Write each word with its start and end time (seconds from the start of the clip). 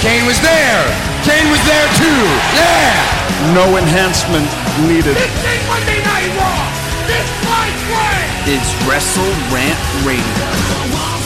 Kane 0.00 0.24
was 0.24 0.40
there. 0.40 0.82
Kane 1.28 1.50
was 1.52 1.60
there 1.68 1.88
too. 2.00 2.22
Yeah. 2.56 3.52
No 3.52 3.76
enhancement 3.76 4.48
needed. 4.88 5.14
This 5.14 5.44
ain't 5.44 5.66
Monday 5.68 6.00
Night 6.00 6.32
Raw. 6.40 6.64
This 7.06 7.28
fight 7.44 7.76
way 7.92 8.56
is 8.56 8.64
Wrestle 8.88 9.28
Rant 9.52 9.78
Radio. 10.06 11.19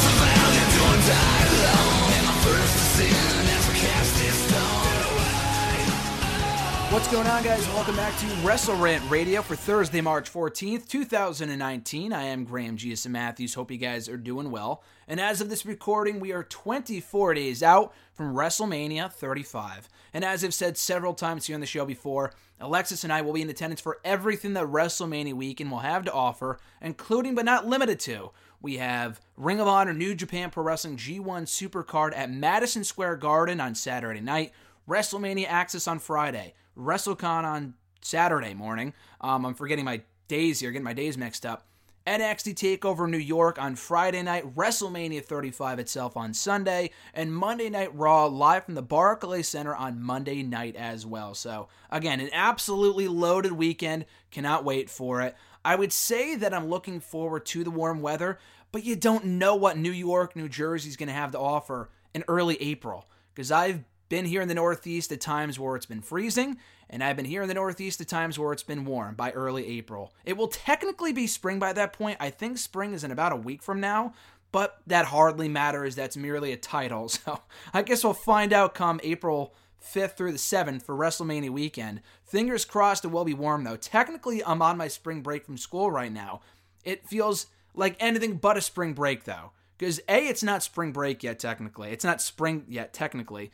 What's 6.95 7.11
going 7.11 7.27
on, 7.27 7.43
guys? 7.43 7.67
Welcome 7.71 7.97
back 7.97 8.17
to 8.21 8.27
Wrestle 8.47 8.77
Rant 8.77 9.03
Radio 9.11 9.43
for 9.43 9.57
Thursday, 9.57 10.01
March 10.01 10.33
14th, 10.33 10.87
2019. 10.87 12.13
I 12.13 12.23
am 12.23 12.45
Graham 12.45 12.77
Giuseppe 12.77 13.13
Matthews. 13.13 13.55
Hope 13.55 13.73
you 13.73 13.79
guys 13.79 14.09
are 14.09 14.17
doing 14.17 14.53
well. 14.53 14.85
And 15.09 15.19
as 15.19 15.41
of 15.41 15.51
this 15.51 15.67
recording, 15.67 16.21
we 16.21 16.31
are 16.31 16.45
24 16.45 17.35
days 17.35 17.65
out 17.65 17.93
from 18.13 18.33
WrestleMania 18.33 19.13
35. 19.13 19.89
And 20.15 20.25
as 20.25 20.45
I've 20.45 20.55
said 20.55 20.79
several 20.79 21.15
times 21.15 21.47
here 21.47 21.55
on 21.55 21.61
the 21.61 21.67
show 21.67 21.85
before, 21.85 22.33
Alexis 22.61 23.03
and 23.03 23.13
I 23.13 23.23
will 23.23 23.33
be 23.33 23.43
in 23.43 23.51
attendance 23.51 23.81
for 23.81 23.99
everything 24.05 24.53
that 24.53 24.67
WrestleMania 24.67 25.35
weekend 25.35 25.73
will 25.73 25.79
have 25.81 26.05
to 26.05 26.13
offer, 26.13 26.61
including 26.81 27.35
but 27.35 27.45
not 27.45 27.67
limited 27.67 27.99
to. 28.01 28.31
We 28.63 28.77
have 28.77 29.21
Ring 29.37 29.59
of 29.59 29.67
Honor 29.67 29.95
New 29.95 30.15
Japan 30.15 30.51
Pro 30.51 30.63
Wrestling 30.63 30.97
G1 30.97 31.49
Supercard 31.49 32.17
at 32.17 32.31
Madison 32.31 32.85
Square 32.85 33.17
Garden 33.17 33.61
on 33.61 33.75
Saturday 33.75 34.21
night, 34.21 34.53
WrestleMania 34.89 35.49
Access 35.49 35.89
on 35.89 35.99
Friday. 35.99 36.55
WrestleCon 36.77 37.45
on 37.45 37.75
Saturday 38.01 38.55
morning. 38.55 38.93
Um, 39.21 39.47
I'm 39.47 39.55
forgetting 39.55 39.85
my 39.85 40.03
days 40.29 40.61
here, 40.61 40.71
getting 40.71 40.85
my 40.85 40.93
days 40.93 41.17
mixed 41.17 41.47
up. 41.47 41.67
NXT 42.07 42.79
TakeOver 42.79 43.09
New 43.09 43.17
York 43.17 43.59
on 43.59 43.77
Friday 43.77 44.23
night, 44.23 44.55
WrestleMania 44.55 45.25
35 45.25 45.79
itself 45.79 46.19
on 46.19 46.35
Sunday, 46.35 46.91
and 47.15 47.35
Monday 47.35 47.71
Night 47.71 47.95
Raw 47.95 48.27
live 48.27 48.67
from 48.67 48.75
the 48.75 48.83
Barclays 48.83 49.49
Center 49.49 49.75
on 49.75 50.03
Monday 50.03 50.43
night 50.43 50.77
as 50.77 51.07
well. 51.07 51.33
So, 51.33 51.69
again, 51.91 52.21
an 52.21 52.29
absolutely 52.35 53.09
loaded 53.09 53.53
weekend. 53.53 54.05
Cannot 54.31 54.65
wait 54.65 54.91
for 54.91 55.23
it. 55.23 55.35
I 55.65 55.77
would 55.77 55.95
say 55.95 56.37
that 56.37 56.53
I'm 56.53 56.69
looking 56.69 57.01
forward 57.01 57.47
to 57.47 57.65
the 57.65 57.71
warm 57.71 58.03
weather, 58.03 58.39
but 58.71 58.85
you 58.85 58.97
don't 58.97 59.25
know 59.25 59.55
what 59.55 59.79
New 59.79 59.91
York, 59.91 60.37
New 60.37 60.49
Jersey 60.49 60.91
is 60.91 60.99
going 60.99 61.09
to 61.09 61.15
have 61.15 61.33
to 61.33 61.39
offer 61.39 61.89
in 62.13 62.23
early 62.29 62.61
April 62.61 63.09
because 63.35 63.51
I've 63.51 63.83
been 64.15 64.25
here 64.27 64.43
in 64.43 64.47
the 64.47 64.55
Northeast 64.55 65.11
at 65.11 65.21
times 65.21 65.59
where 65.59 65.75
it's 65.75 65.87
been 65.87 66.01
freezing, 66.01 66.57
and 66.89 67.03
I've 67.03 67.17
been 67.17 67.25
here 67.25 67.43
in 67.43 67.49
the 67.49 67.55
Northeast 67.55 68.01
at 68.01 68.07
times 68.07 68.39
where 68.39 68.53
it's 68.53 68.63
been 68.63 68.85
warm 68.85 69.17
by 69.17 69.33
early 69.33 69.67
April. 69.67 70.15
It 70.25 70.37
will 70.37 70.47
technically 70.47 71.13
be 71.13 71.27
spring 71.27 71.59
by 71.59 71.73
that 71.73 71.93
point. 71.93 72.19
I 72.21 72.31
think 72.31 72.59
spring 72.59 72.95
is 72.95 73.03
in 73.03 73.11
about 73.11 73.33
a 73.33 73.37
week 73.37 73.61
from 73.61 73.81
now, 73.81 74.15
but 74.53 74.79
that 74.87 75.07
hardly 75.07 75.49
matters. 75.49 75.97
That's 75.97 76.17
merely 76.17 76.53
a 76.53 76.57
title. 76.57 77.09
So 77.25 77.41
I 77.73 77.83
guess 77.83 78.05
we'll 78.05 78.13
find 78.13 78.53
out 78.53 78.73
come 78.73 79.01
April 79.03 79.53
5th 79.85 80.17
through 80.17 80.31
the 80.31 80.39
7th 80.39 80.85
for 80.85 80.95
WrestleMania 80.95 81.51
weekend. 81.51 82.01
Fingers 82.23 82.65
crossed 82.65 83.05
it 83.05 83.09
will 83.09 83.25
be 83.25 83.35
warm 83.35 83.65
though. 83.65 83.75
Technically, 83.75 84.45
I'm 84.45 84.63
on 84.63 84.77
my 84.77 84.87
spring 84.87 85.23
break 85.23 85.45
from 85.45 85.59
school 85.59 85.91
right 85.91 86.13
now. 86.13 86.41
It 86.85 87.09
feels 87.09 87.47
like 87.75 87.97
anything 87.99 88.37
but 88.37 88.57
a 88.57 88.61
spring 88.61 88.93
break 88.93 89.25
though. 89.25 89.51
Because 89.77 89.99
A, 90.09 90.29
it's 90.29 90.45
not 90.45 90.63
spring 90.63 90.93
break 90.93 91.25
yet, 91.25 91.41
technically. 91.41 91.91
It's 91.91 92.05
not 92.05 92.23
spring 92.23 92.65
yet, 92.69 92.93
technically. 92.93 93.51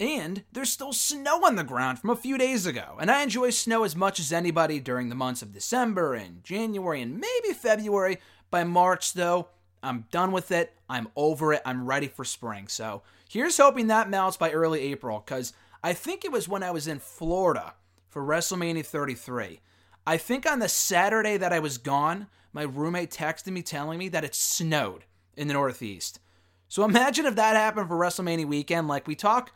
And 0.00 0.44
there's 0.50 0.72
still 0.72 0.94
snow 0.94 1.44
on 1.44 1.56
the 1.56 1.62
ground 1.62 1.98
from 1.98 2.08
a 2.08 2.16
few 2.16 2.38
days 2.38 2.64
ago, 2.64 2.96
and 2.98 3.10
I 3.10 3.22
enjoy 3.22 3.50
snow 3.50 3.84
as 3.84 3.94
much 3.94 4.18
as 4.18 4.32
anybody 4.32 4.80
during 4.80 5.10
the 5.10 5.14
months 5.14 5.42
of 5.42 5.52
December 5.52 6.14
and 6.14 6.42
January 6.42 7.02
and 7.02 7.20
maybe 7.20 7.54
February. 7.54 8.16
By 8.50 8.64
March, 8.64 9.12
though, 9.12 9.48
I'm 9.82 10.06
done 10.10 10.32
with 10.32 10.52
it. 10.52 10.74
I'm 10.88 11.08
over 11.16 11.52
it. 11.52 11.60
I'm 11.66 11.86
ready 11.86 12.08
for 12.08 12.24
spring. 12.24 12.66
So 12.66 13.02
here's 13.28 13.58
hoping 13.58 13.88
that 13.88 14.08
melts 14.08 14.38
by 14.38 14.52
early 14.52 14.80
April, 14.80 15.22
because 15.22 15.52
I 15.84 15.92
think 15.92 16.24
it 16.24 16.32
was 16.32 16.48
when 16.48 16.62
I 16.62 16.70
was 16.70 16.88
in 16.88 16.98
Florida 16.98 17.74
for 18.08 18.22
WrestleMania 18.22 18.86
33. 18.86 19.60
I 20.06 20.16
think 20.16 20.50
on 20.50 20.60
the 20.60 20.68
Saturday 20.68 21.36
that 21.36 21.52
I 21.52 21.58
was 21.58 21.76
gone, 21.76 22.26
my 22.54 22.62
roommate 22.62 23.10
texted 23.10 23.52
me 23.52 23.60
telling 23.60 23.98
me 23.98 24.08
that 24.08 24.24
it 24.24 24.34
snowed 24.34 25.04
in 25.36 25.46
the 25.46 25.54
Northeast. 25.54 26.20
So 26.68 26.84
imagine 26.84 27.26
if 27.26 27.36
that 27.36 27.54
happened 27.54 27.88
for 27.88 27.98
WrestleMania 27.98 28.46
weekend. 28.46 28.88
Like 28.88 29.06
we 29.06 29.14
talk 29.14 29.52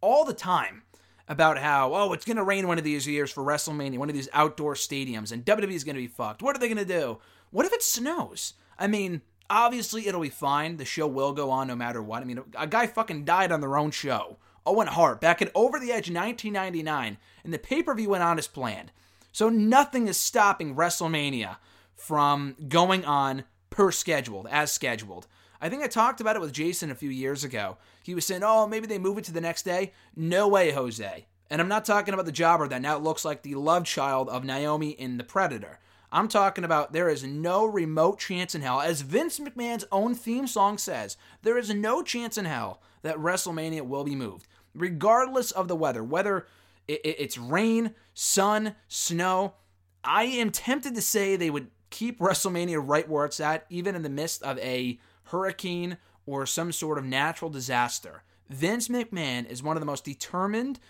all 0.00 0.24
the 0.24 0.34
time 0.34 0.82
about 1.28 1.58
how, 1.58 1.94
oh, 1.94 2.12
it's 2.12 2.24
going 2.24 2.36
to 2.36 2.42
rain 2.42 2.66
one 2.66 2.78
of 2.78 2.84
these 2.84 3.06
years 3.06 3.30
for 3.30 3.42
WrestleMania, 3.42 3.98
one 3.98 4.08
of 4.08 4.14
these 4.14 4.28
outdoor 4.32 4.74
stadiums, 4.74 5.30
and 5.30 5.44
WWE 5.44 5.72
is 5.72 5.84
going 5.84 5.96
to 5.96 6.02
be 6.02 6.06
fucked. 6.06 6.42
What 6.42 6.56
are 6.56 6.58
they 6.58 6.68
going 6.68 6.78
to 6.78 6.84
do? 6.84 7.18
What 7.50 7.66
if 7.66 7.72
it 7.72 7.82
snows? 7.82 8.54
I 8.78 8.86
mean, 8.86 9.22
obviously 9.50 10.06
it'll 10.06 10.20
be 10.20 10.28
fine. 10.30 10.76
The 10.76 10.84
show 10.84 11.06
will 11.06 11.32
go 11.32 11.50
on 11.50 11.68
no 11.68 11.76
matter 11.76 12.02
what. 12.02 12.22
I 12.22 12.24
mean, 12.24 12.40
a 12.58 12.66
guy 12.66 12.86
fucking 12.86 13.24
died 13.24 13.52
on 13.52 13.60
their 13.60 13.76
own 13.76 13.90
show. 13.90 14.38
Owen 14.66 14.86
Hart 14.86 15.20
back 15.20 15.40
at 15.40 15.50
Over 15.54 15.78
the 15.78 15.92
Edge 15.92 16.10
1999, 16.10 17.16
and 17.44 17.54
the 17.54 17.58
pay 17.58 17.82
per 17.82 17.94
view 17.94 18.10
went 18.10 18.22
on 18.22 18.38
as 18.38 18.46
planned. 18.46 18.92
So 19.32 19.48
nothing 19.48 20.08
is 20.08 20.16
stopping 20.16 20.74
WrestleMania 20.74 21.56
from 21.94 22.56
going 22.68 23.04
on 23.04 23.44
per 23.70 23.90
scheduled, 23.90 24.46
as 24.50 24.72
scheduled. 24.72 25.26
I 25.60 25.68
think 25.68 25.82
I 25.82 25.88
talked 25.88 26.20
about 26.20 26.36
it 26.36 26.40
with 26.40 26.52
Jason 26.52 26.90
a 26.90 26.94
few 26.94 27.10
years 27.10 27.44
ago. 27.44 27.78
He 28.02 28.14
was 28.14 28.24
saying, 28.24 28.42
oh, 28.44 28.66
maybe 28.66 28.86
they 28.86 28.98
move 28.98 29.18
it 29.18 29.24
to 29.24 29.32
the 29.32 29.40
next 29.40 29.64
day. 29.64 29.92
No 30.14 30.46
way, 30.48 30.70
Jose. 30.70 31.26
And 31.50 31.60
I'm 31.60 31.68
not 31.68 31.84
talking 31.84 32.14
about 32.14 32.26
the 32.26 32.32
jobber 32.32 32.68
that 32.68 32.82
now 32.82 32.98
looks 32.98 33.24
like 33.24 33.42
the 33.42 33.54
love 33.54 33.84
child 33.84 34.28
of 34.28 34.44
Naomi 34.44 34.90
in 34.90 35.16
The 35.16 35.24
Predator. 35.24 35.80
I'm 36.10 36.28
talking 36.28 36.64
about 36.64 36.92
there 36.92 37.08
is 37.08 37.24
no 37.24 37.64
remote 37.64 38.18
chance 38.18 38.54
in 38.54 38.62
hell, 38.62 38.80
as 38.80 39.02
Vince 39.02 39.38
McMahon's 39.38 39.84
own 39.92 40.14
theme 40.14 40.46
song 40.46 40.78
says, 40.78 41.16
there 41.42 41.58
is 41.58 41.74
no 41.74 42.02
chance 42.02 42.38
in 42.38 42.46
hell 42.46 42.80
that 43.02 43.16
WrestleMania 43.16 43.82
will 43.82 44.04
be 44.04 44.14
moved, 44.14 44.46
regardless 44.74 45.50
of 45.50 45.68
the 45.68 45.76
weather. 45.76 46.02
Whether 46.02 46.46
it's 46.86 47.36
rain, 47.36 47.94
sun, 48.14 48.74
snow, 48.88 49.54
I 50.02 50.24
am 50.24 50.50
tempted 50.50 50.94
to 50.94 51.02
say 51.02 51.36
they 51.36 51.50
would 51.50 51.70
keep 51.90 52.18
WrestleMania 52.20 52.82
right 52.82 53.08
where 53.08 53.26
it's 53.26 53.40
at, 53.40 53.66
even 53.68 53.94
in 53.94 54.02
the 54.02 54.08
midst 54.08 54.42
of 54.42 54.58
a 54.58 54.98
hurricane, 55.28 55.98
or 56.26 56.44
some 56.44 56.72
sort 56.72 56.98
of 56.98 57.04
natural 57.04 57.50
disaster. 57.50 58.22
Vince 58.48 58.88
McMahon 58.88 59.48
is 59.48 59.62
one 59.62 59.76
of 59.76 59.80
the 59.80 59.86
most 59.86 60.04
determined, 60.04 60.80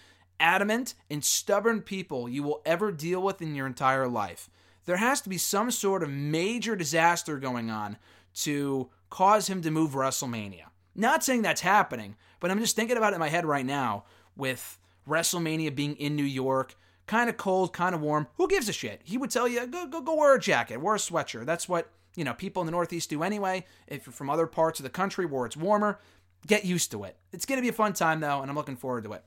adamant, 0.41 0.95
and 1.11 1.25
stubborn 1.25 1.83
people 1.83 2.29
you 2.29 2.43
will 2.43 2.63
ever 2.65 2.93
deal 2.93 3.23
with 3.23 3.43
in 3.43 3.55
your 3.55 3.67
entire 3.67 4.09
life. 4.09 4.51
There 4.85 4.97
has 4.97 5.21
to 5.23 5.29
be 5.29 5.39
some 5.39 5.71
sort 5.71 6.03
of 6.03 6.11
major 6.11 6.75
disaster 6.75 7.39
going 7.39 7.71
on 7.71 7.99
to 8.43 8.89
cause 9.11 9.49
him 9.49 9.61
to 9.63 9.71
move 9.71 9.93
WrestleMania. 9.93 10.65
Not 10.95 11.23
saying 11.23 11.43
that's 11.43 11.61
happening, 11.61 12.17
but 12.41 12.51
I'm 12.51 12.59
just 12.59 12.77
thinking 12.77 12.97
about 12.97 13.13
it 13.13 13.17
in 13.17 13.21
my 13.21 13.29
head 13.29 13.47
right 13.47 13.67
now 13.67 14.05
with 14.37 14.79
WrestleMania 15.09 15.75
being 15.75 15.95
in 15.97 16.17
New 16.17 16.25
York, 16.25 16.77
kind 17.07 17.29
of 17.29 17.37
cold, 17.37 17.73
kind 17.73 17.95
of 17.95 18.01
warm. 18.01 18.29
Who 18.37 18.49
gives 18.49 18.69
a 18.69 18.73
shit? 18.73 19.01
He 19.05 19.19
would 19.19 19.31
tell 19.31 19.49
you, 19.49 19.67
go, 19.67 19.87
go, 19.87 20.01
go 20.01 20.15
wear 20.15 20.35
a 20.35 20.41
jacket, 20.41 20.81
wear 20.81 20.95
a 20.95 20.99
sweatshirt. 20.99 21.47
That's 21.47 21.69
what 21.69 21.91
you 22.19 22.25
know, 22.25 22.35
people 22.35 22.61
in 22.61 22.67
the 22.67 22.73
Northeast 22.73 23.11
do 23.11 23.23
anyway. 23.23 23.65
If 23.87 24.05
you're 24.05 24.13
from 24.13 24.29
other 24.29 24.49
parts 24.49 24.81
of 24.81 24.83
the 24.83 24.91
country 24.91 25.25
where 25.25 25.47
it's 25.47 25.57
warmer, 25.57 26.01
get 26.49 26.65
used 26.65 26.91
to 26.91 27.05
it. 27.05 27.17
It's 27.33 27.47
going 27.47 27.59
to 27.59 27.63
be 27.63 27.69
a 27.69 27.73
fun 27.73 27.93
time, 27.93 28.19
though, 28.19 28.41
and 28.43 28.51
I'm 28.51 28.57
looking 28.57 28.77
forward 28.77 29.05
to 29.05 29.13
it. 29.13 29.23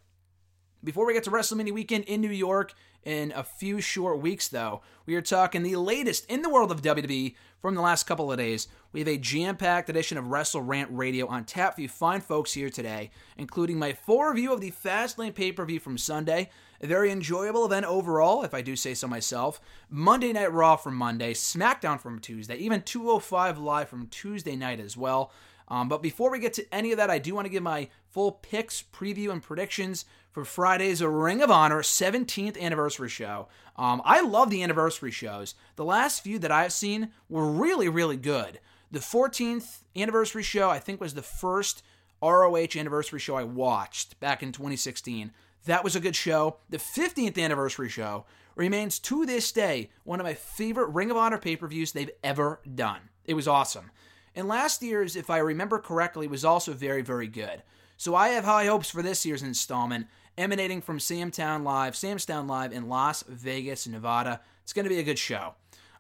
Before 0.84 1.06
we 1.06 1.14
get 1.14 1.24
to 1.26 1.32
WrestleMania 1.32 1.74
weekend 1.74 2.06
in 2.06 2.22
New 2.22 2.32
York 2.32 2.74
in 3.04 3.32
a 3.36 3.44
few 3.44 3.82
short 3.82 4.20
weeks, 4.20 4.48
though, 4.48 4.82
we 5.06 5.14
are 5.14 5.22
talking 5.22 5.62
the 5.62 5.76
latest 5.76 6.26
in 6.28 6.42
the 6.42 6.50
world 6.50 6.72
of 6.72 6.82
WWE 6.82 7.36
from 7.62 7.76
the 7.76 7.82
last 7.82 8.06
couple 8.06 8.32
of 8.32 8.40
days. 8.40 8.68
We 8.92 9.00
have 9.00 9.08
a 9.08 9.20
jam 9.20 9.58
packed 9.58 9.92
edition 9.92 10.18
of 10.18 10.32
Wrestle 10.32 10.64
Rant 10.64 10.90
Radio 10.92 11.28
on 11.28 11.46
tap 11.46 11.76
for 11.76 11.82
you 11.82 11.88
fine 11.88 12.22
folks 12.22 12.54
here 12.54 12.72
today, 12.72 13.12
including 13.38 13.78
my 13.78 13.94
full 13.94 14.24
review 14.24 14.52
of 14.54 14.60
the 14.60 14.72
Fastlane 14.72 15.36
pay 15.36 15.52
per 15.52 15.66
view 15.66 15.80
from 15.80 16.00
Sunday, 16.00 16.50
a 16.82 16.88
very 16.88 17.12
enjoyable 17.12 17.64
event 17.64 17.86
overall, 17.86 18.42
if 18.42 18.56
I 18.56 18.64
do 18.64 18.76
say 18.76 18.96
so 18.96 19.08
myself. 19.08 19.62
Monday 19.88 20.34
Night 20.34 20.52
Raw 20.52 20.78
from 20.78 20.96
Monday, 20.96 21.36
SmackDown 21.36 22.00
from 22.00 22.18
Tuesday, 22.18 22.56
even 22.56 22.82
205 22.82 23.60
Live 23.60 23.88
from 23.88 24.08
Tuesday 24.08 24.56
night 24.56 24.80
as 24.80 24.98
well. 24.98 25.32
Um, 25.68 25.88
but 25.88 26.02
before 26.02 26.32
we 26.32 26.40
get 26.40 26.54
to 26.56 26.66
any 26.74 26.92
of 26.92 26.98
that, 26.98 27.10
I 27.10 27.20
do 27.20 27.36
want 27.36 27.46
to 27.46 27.52
give 27.52 27.64
my 27.64 27.88
full 28.10 28.34
picks, 28.34 28.82
preview, 28.82 29.32
and 29.32 29.42
predictions 29.42 30.06
for 30.32 30.46
Friday's 30.46 31.04
Ring 31.04 31.42
of 31.42 31.52
Honor 31.52 31.82
17th 31.82 32.60
anniversary 32.60 33.10
show. 33.10 33.48
Um, 33.76 34.02
I 34.06 34.22
love 34.22 34.50
the 34.50 34.64
anniversary 34.64 35.12
shows. 35.12 35.56
The 35.76 35.86
last 35.86 36.24
few 36.24 36.40
that 36.40 36.52
I've 36.52 36.74
seen 36.74 37.12
were 37.30 37.50
really, 37.50 37.90
really 37.90 38.18
good. 38.18 38.60
The 38.92 39.00
14th 39.00 39.84
anniversary 39.96 40.44
show, 40.44 40.70
I 40.70 40.80
think, 40.80 41.02
was 41.02 41.14
the 41.14 41.22
first 41.22 41.84
ROH 42.22 42.76
anniversary 42.76 43.20
show 43.20 43.36
I 43.36 43.44
watched 43.44 44.20
back 44.20 44.44
in 44.44 44.52
2016. 44.52 45.32
That 45.66 45.84
was 45.84 45.96
a 45.96 46.00
good 46.00 46.16
show. 46.16 46.58
The 46.70 46.78
15th 46.78 47.38
anniversary 47.38 47.90
show 47.90 48.26
remains 48.56 49.00
to 49.00 49.26
this 49.26 49.52
day 49.52 49.90
one 50.04 50.20
of 50.20 50.26
my 50.26 50.34
favorite 50.34 50.90
Ring 50.90 51.12
of 51.12 51.18
Honor 51.18 51.38
pay 51.38 51.56
per 51.56 51.68
views 51.68 51.92
they've 51.92 52.12
ever 52.24 52.62
done. 52.76 53.00
It 53.26 53.34
was 53.34 53.48
awesome. 53.48 53.92
And 54.36 54.48
last 54.48 54.82
year's, 54.82 55.16
if 55.16 55.30
I 55.30 55.40
remember 55.40 55.80
correctly, 55.80 56.28
was 56.28 56.46
also 56.46 56.74
very, 56.74 57.02
very 57.02 57.28
good. 57.28 57.64
So 57.98 58.16
I 58.16 58.30
have 58.30 58.46
high 58.46 58.66
hopes 58.66 58.90
for 58.90 59.02
this 59.02 59.26
year's 59.26 59.44
installment, 59.44 60.08
emanating 60.42 60.82
from 60.82 60.98
Samtown 60.98 61.64
Live, 61.64 61.96
Sam's 61.96 62.26
Town 62.26 62.48
Live 62.48 62.74
in 62.74 62.90
Las 62.90 63.24
Vegas, 63.28 63.88
Nevada. 63.88 64.42
It's 64.64 64.74
going 64.74 64.86
to 64.86 64.90
be 64.90 65.00
a 65.00 65.04
good 65.04 65.20
show. 65.20 65.54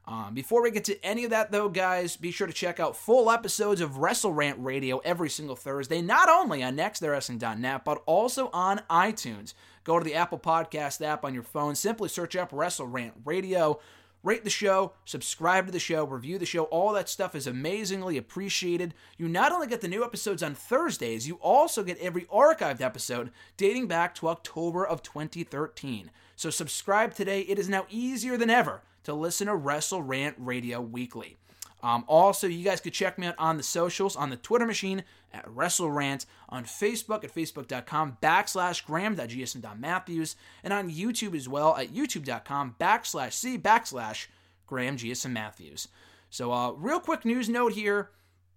Um, 0.07 0.33
before 0.33 0.63
we 0.63 0.71
get 0.71 0.83
to 0.85 1.05
any 1.05 1.23
of 1.25 1.29
that, 1.29 1.51
though, 1.51 1.69
guys, 1.69 2.17
be 2.17 2.31
sure 2.31 2.47
to 2.47 2.53
check 2.53 2.79
out 2.79 2.97
full 2.97 3.29
episodes 3.29 3.81
of 3.81 3.97
Wrestle 3.97 4.33
Rant 4.33 4.57
Radio 4.59 4.97
every 4.99 5.29
single 5.29 5.55
Thursday, 5.55 6.01
not 6.01 6.27
only 6.27 6.63
on 6.63 6.75
nextwrestling.net, 6.75 7.85
but 7.85 8.01
also 8.07 8.49
on 8.51 8.81
iTunes. 8.89 9.53
Go 9.83 9.99
to 9.99 10.03
the 10.03 10.15
Apple 10.15 10.39
Podcast 10.39 11.05
app 11.05 11.23
on 11.23 11.35
your 11.35 11.43
phone, 11.43 11.75
simply 11.75 12.09
search 12.09 12.35
up 12.35 12.49
Wrestle 12.51 12.87
Rant 12.87 13.13
Radio. 13.23 13.79
Rate 14.23 14.43
the 14.43 14.51
show, 14.51 14.93
subscribe 15.03 15.65
to 15.65 15.71
the 15.71 15.79
show, 15.79 16.05
review 16.05 16.37
the 16.37 16.45
show. 16.45 16.65
All 16.65 16.93
that 16.93 17.09
stuff 17.09 17.33
is 17.33 17.47
amazingly 17.47 18.17
appreciated. 18.17 18.93
You 19.17 19.27
not 19.27 19.51
only 19.51 19.65
get 19.65 19.81
the 19.81 19.87
new 19.87 20.03
episodes 20.03 20.43
on 20.43 20.53
Thursdays, 20.53 21.27
you 21.27 21.35
also 21.41 21.83
get 21.83 21.97
every 21.97 22.25
archived 22.25 22.81
episode 22.81 23.31
dating 23.57 23.87
back 23.87 24.13
to 24.15 24.27
October 24.27 24.85
of 24.85 25.01
2013. 25.01 26.11
So 26.35 26.51
subscribe 26.51 27.15
today. 27.15 27.41
It 27.41 27.57
is 27.57 27.67
now 27.67 27.87
easier 27.89 28.37
than 28.37 28.51
ever 28.51 28.83
to 29.05 29.13
listen 29.15 29.47
to 29.47 29.55
Wrestle 29.55 30.03
Rant 30.03 30.35
Radio 30.37 30.81
weekly. 30.81 31.37
Um, 31.83 32.03
also, 32.07 32.47
you 32.47 32.63
guys 32.63 32.79
could 32.79 32.93
check 32.93 33.17
me 33.17 33.27
out 33.27 33.35
on 33.37 33.57
the 33.57 33.63
socials, 33.63 34.15
on 34.15 34.29
the 34.29 34.35
Twitter 34.35 34.65
machine 34.65 35.03
at 35.33 35.45
WrestleRant, 35.45 36.25
on 36.49 36.65
Facebook 36.65 37.23
at 37.23 37.33
facebook.com 37.33 38.17
backslash 38.21 38.85
graham.gsm.matthews, 38.85 40.35
and 40.63 40.73
on 40.73 40.91
YouTube 40.91 41.35
as 41.35 41.49
well 41.49 41.75
at 41.75 41.93
youtube.com 41.93 42.75
backslash 42.79 43.33
c 43.33 43.57
backslash 43.57 44.27
Graham 44.71 44.95
Matthews. 45.27 45.89
So, 46.29 46.53
uh, 46.53 46.71
real 46.71 47.01
quick 47.01 47.25
news 47.25 47.49
note 47.49 47.73
here. 47.73 48.11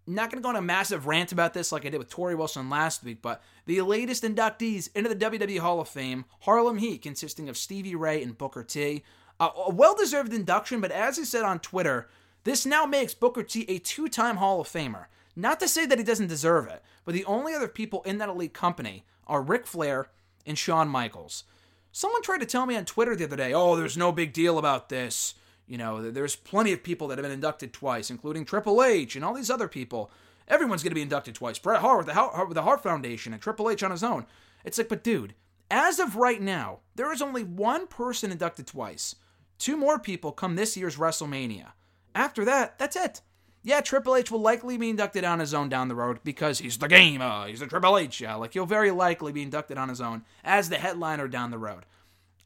Not 0.07 0.31
going 0.31 0.41
to 0.41 0.47
go 0.47 0.51
on 0.51 0.57
a 0.57 0.63
massive 0.63 1.07
rant 1.07 1.33
about 1.33 1.55
this 1.55 1.73
like 1.73 1.85
I 1.85 1.89
did 1.89 1.99
with 1.99 2.11
Torrie 2.11 2.37
Wilson 2.37 2.69
last 2.69 3.03
week, 3.03 3.23
but 3.23 3.43
the 3.65 3.81
latest 3.81 4.23
inductees 4.23 4.91
into 4.95 5.09
the 5.09 5.17
WWE 5.17 5.59
Hall 5.59 5.81
of 5.81 5.89
Fame, 5.89 6.27
Harlem 6.41 6.77
Heat, 6.77 7.03
consisting 7.03 7.49
of 7.49 7.57
Stevie 7.57 7.97
Ray 7.97 8.23
and 8.23 8.37
Booker 8.37 8.63
T. 8.63 9.03
Uh, 9.41 9.49
a 9.67 9.73
well 9.73 9.95
deserved 9.97 10.33
induction, 10.33 10.81
but 10.81 10.93
as 10.93 11.17
he 11.17 11.25
said 11.25 11.43
on 11.43 11.59
Twitter, 11.59 12.09
this 12.45 12.65
now 12.65 12.87
makes 12.87 13.15
Booker 13.15 13.43
T 13.43 13.65
a 13.69 13.79
two 13.79 14.09
time 14.09 14.37
Hall 14.37 14.61
of 14.61 14.69
Famer. 14.69 15.07
Not 15.37 15.59
to 15.61 15.69
say 15.69 15.85
that 15.87 15.99
he 15.99 16.05
doesn't 16.05 16.29
deserve 16.29 16.69
it, 16.69 16.83
but 17.05 17.15
the 17.15 17.25
only 17.25 17.55
other 17.55 17.69
people 17.69 18.03
in 18.05 18.19
that 18.19 18.29
elite 18.29 18.55
company 18.55 19.05
are 19.27 19.43
Ric 19.43 19.67
Flair 19.67 20.11
and 20.47 20.57
Shawn 20.57 20.89
Michaels. 20.89 21.45
Someone 21.91 22.23
tried 22.23 22.41
to 22.41 22.47
tell 22.47 22.67
me 22.67 22.77
on 22.77 22.85
Twitter 22.85 23.17
the 23.17 23.25
other 23.25 23.37
day, 23.37 23.53
oh, 23.53 23.77
there's 23.77 23.97
no 23.97 24.13
big 24.13 24.33
deal 24.33 24.59
about 24.59 24.89
this. 24.89 25.35
You 25.67 25.79
know, 25.79 26.11
there's 26.11 26.37
plenty 26.37 26.73
of 26.73 26.83
people 26.83 27.09
that 27.09 27.19
have 27.19 27.25
been 27.25 27.33
inducted 27.33 27.73
twice, 27.73 28.11
including 28.11 28.45
Triple 28.45 28.83
H 28.83 29.17
and 29.17 29.25
all 29.25 29.35
these 29.35 29.51
other 29.51 29.69
people. 29.69 30.11
Everyone's 30.47 30.83
going 30.83 30.91
to 30.91 30.97
be 30.97 31.03
inducted 31.03 31.35
twice. 31.35 31.59
Bret 31.59 31.81
Hart 31.81 31.99
with 31.99 32.07
the, 32.07 32.15
Hart 32.15 32.49
with 32.49 32.55
the 32.55 32.63
Hart 32.63 32.83
Foundation 32.83 33.33
and 33.33 33.41
Triple 33.41 33.71
H 33.71 33.83
on 33.83 33.91
his 33.91 34.05
own. 34.05 34.27
It's 34.65 34.77
like, 34.77 34.89
but 34.89 35.03
dude, 35.03 35.35
as 35.71 35.99
of 35.99 36.17
right 36.17 36.41
now, 36.41 36.81
there 36.95 37.13
is 37.13 37.23
only 37.23 37.43
one 37.43 37.87
person 37.87 38.31
inducted 38.31 38.67
twice. 38.67 39.17
Two 39.59 39.77
more 39.77 39.99
people 39.99 40.33
come 40.33 40.57
this 40.57 40.77
year's 40.77 40.97
WrestleMania. 40.97 41.73
After 42.15 42.45
that, 42.45 42.79
that's 42.79 42.97
it. 42.97 43.21
Yeah, 43.63 43.81
Triple 43.81 44.15
H 44.15 44.31
will 44.31 44.41
likely 44.41 44.77
be 44.77 44.91
inducted 44.91 45.25
on 45.25 45.41
his 45.41 45.55
own 45.55 45.71
down 45.71 45.89
the 45.89 45.95
road 45.95 46.21
because 46.23 46.59
he's 46.59 46.77
the 46.77 46.87
game. 46.87 47.23
Uh, 47.23 47.47
he's 47.47 47.61
the 47.61 47.67
Triple 47.67 47.97
H. 47.97 48.21
Yeah, 48.21 48.35
like 48.35 48.53
he'll 48.53 48.67
very 48.67 48.91
likely 48.91 49.33
be 49.33 49.43
inducted 49.43 49.79
on 49.79 49.89
his 49.89 50.03
own 50.03 50.23
as 50.45 50.69
the 50.69 50.77
headliner 50.77 51.29
down 51.29 51.51
the 51.51 51.59
road. 51.59 51.87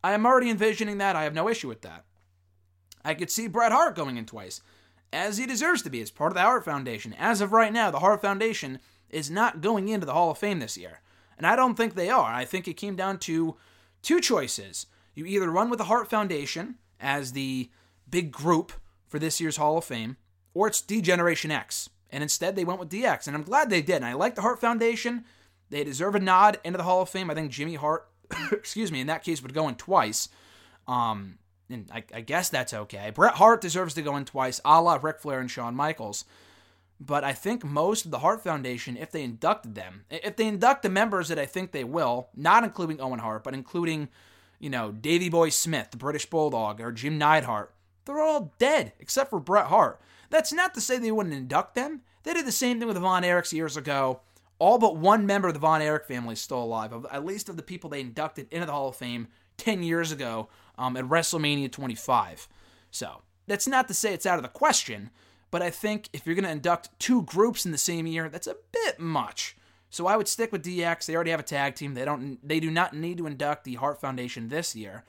I 0.03 0.13
am 0.13 0.25
already 0.25 0.49
envisioning 0.49 0.99
that. 0.99 1.17
I 1.17 1.25
have 1.25 1.35
no 1.35 1.49
issue 1.49 1.67
with 1.67 1.83
that. 1.83 2.05
I 3.05 3.15
could 3.15 3.31
see 3.31 3.49
Bret 3.49 3.73
Hart 3.73 3.97
going 3.97 4.17
in 4.17 4.27
twice, 4.27 4.61
as 5.13 5.39
he 5.39 5.47
deserves 5.47 5.83
to 5.83 5.91
be 5.91 6.01
as 6.01 6.13
part 6.13 6.31
of 6.31 6.35
the 6.35 6.43
Hart 6.43 6.65
Foundation. 6.65 7.15
As 7.19 7.41
of 7.41 7.53
right 7.53 7.73
now, 7.73 7.91
the 7.91 7.99
Hart 7.99 8.23
Foundation 8.23 8.79
is 9.11 9.31
not 9.31 9.61
going 9.61 9.89
into 9.89 10.07
the 10.07 10.13
Hall 10.13 10.31
of 10.31 10.39
Fame 10.39 10.61
this 10.61 10.79
year. 10.79 11.01
And 11.37 11.47
I 11.47 11.57
don't 11.57 11.75
think 11.75 11.95
they 11.95 12.11
are. 12.11 12.33
I 12.33 12.45
think 12.45 12.69
it 12.69 12.75
came 12.75 12.95
down 12.95 13.19
to 13.21 13.57
two 14.03 14.21
choices. 14.21 14.87
You 15.15 15.25
either 15.27 15.51
run 15.51 15.71
with 15.71 15.79
the 15.79 15.85
Hart 15.85 16.09
Foundation 16.09 16.77
as 17.01 17.33
the 17.33 17.71
big 18.09 18.31
group 18.31 18.73
for 19.09 19.19
this 19.19 19.41
year's 19.41 19.57
Hall 19.57 19.79
of 19.79 19.85
Fame, 19.85 20.17
or 20.55 20.69
it's 20.69 20.81
D-Generation 20.81 21.51
X. 21.51 21.89
And 22.11 22.23
instead, 22.23 22.57
they 22.57 22.65
went 22.65 22.81
with 22.81 22.91
DX. 22.91 23.27
And 23.27 23.37
I'm 23.37 23.43
glad 23.43 23.71
they 23.71 23.83
did. 23.83 23.97
And 23.97 24.07
I 24.07 24.15
like 24.15 24.35
the 24.35 24.43
Hart 24.43 24.61
Foundation. 24.61 25.25
They 25.71 25.85
deserve 25.85 26.15
a 26.15 26.21
nod 26.21 26.59
into 26.65 26.79
the 26.79 26.85
Hall 26.85 27.03
of 27.03 27.09
Fame. 27.09 27.31
I 27.31 27.35
think 27.35 27.51
Jimmy 27.51 27.75
Hart, 27.75 28.09
excuse 28.53 28.91
me, 28.91 29.01
in 29.01 29.07
that 29.09 29.25
case, 29.25 29.43
would 29.43 29.55
go 29.55 29.69
in 29.69 29.75
twice. 29.75 30.29
Um, 30.87 31.39
and 31.69 31.91
I, 31.93 32.03
I, 32.15 32.21
guess 32.23 32.49
that's 32.49 32.73
okay. 32.73 33.11
Bret 33.15 33.35
Hart 33.35 33.61
deserves 33.61 33.93
to 33.95 34.03
go 34.03 34.17
in 34.17 34.25
twice, 34.25 34.59
a 34.65 34.81
la 34.81 34.99
Ric 35.01 35.21
Flair 35.21 35.39
and 35.39 35.51
Shawn 35.51 35.75
Michaels. 35.75 36.25
But 36.99 37.25
I 37.25 37.35
think 37.35 37.63
most 37.63 38.07
of 38.07 38.11
the 38.11 38.21
Hart 38.21 38.43
Foundation, 38.43 38.97
if 38.97 39.11
they 39.11 39.23
inducted 39.23 39.75
them, 39.75 40.05
if 40.11 40.37
they 40.37 40.47
induct 40.47 40.83
the 40.83 40.89
members 40.89 41.29
that 41.29 41.39
I 41.39 41.47
think 41.47 41.71
they 41.71 41.85
will, 41.85 42.29
not 42.35 42.65
including 42.65 43.01
Owen 43.01 43.21
Hart, 43.21 43.45
but 43.45 43.55
including, 43.55 44.09
you 44.59 44.71
know, 44.71 44.91
Davy 44.91 45.29
Boy 45.29 45.51
Smith, 45.51 45.91
the 45.91 45.97
British 45.97 46.27
Bulldog, 46.27 46.81
or 46.81 46.91
Jim 46.91 47.19
Neidhart, 47.19 47.73
they're 48.09 48.23
all 48.23 48.53
dead, 48.59 48.93
except 48.99 49.31
for 49.31 49.39
Bret 49.39 49.67
Hart. 49.67 50.01
That's 50.31 50.53
not 50.53 50.75
to 50.75 50.81
say 50.81 50.99
they 50.99 51.13
wouldn't 51.13 51.35
induct 51.35 51.75
them. 51.75 52.03
They 52.25 52.35
did 52.35 52.47
the 52.47 52.53
same 52.53 52.79
thing 52.79 52.87
with 52.89 52.97
the 52.97 53.01
Von 53.01 53.23
Erichs 53.23 53.53
years 53.53 53.77
ago. 53.77 54.21
All 54.59 54.79
but 54.79 54.97
one 54.97 55.25
member 55.25 55.49
of 55.49 55.55
the 55.55 55.61
Von 55.61 55.81
Erich 55.81 56.07
family 56.07 56.33
is 56.33 56.41
still 56.41 56.63
alive, 56.63 56.93
at 57.13 57.25
least 57.25 57.49
of 57.49 57.57
the 57.57 57.63
people 57.63 57.89
they 57.89 58.01
inducted 58.01 58.49
into 58.51 58.67
the 58.67 58.73
Hall 58.73 58.89
of 58.89 58.97
Fame 58.97 59.29
10 59.57 59.83
years 59.83 60.11
ago 60.11 60.49
um, 60.77 60.97
at 60.97 61.05
WrestleMania 61.05 61.71
25. 61.71 62.49
So, 62.91 63.23
that's 63.47 63.69
not 63.69 63.89
to 63.89 63.95
say 63.95 64.13
it's 64.13 64.27
out 64.27 64.39
of 64.39 64.43
the 64.43 64.49
question, 64.49 65.11
but 65.51 65.63
I 65.63 65.71
think 65.71 66.09
if 66.13 66.27
you're 66.27 66.35
going 66.35 66.45
to 66.45 66.51
induct 66.51 66.91
two 66.99 67.23
groups 67.23 67.65
in 67.65 67.73
the 67.73 67.79
same 67.79 68.07
year, 68.07 68.29
that's 68.29 68.47
a 68.47 68.57
bit 68.73 69.01
much. 69.01 69.57
So 69.91 70.07
I 70.07 70.17
would 70.17 70.29
stick 70.29 70.53
with 70.53 70.65
DX. 70.65 71.07
They 71.07 71.15
already 71.15 71.31
have 71.31 71.41
a 71.41 71.45
tag 71.45 71.75
team. 71.75 71.95
They 71.95 72.05
don't. 72.05 72.39
They 72.47 72.61
do 72.61 72.71
not 72.71 72.95
need 72.95 73.19
to 73.19 73.27
induct 73.27 73.65
the 73.65 73.77
Hart 73.77 74.01
Foundation 74.01 74.49
this 74.49 74.77
year. 74.77 75.05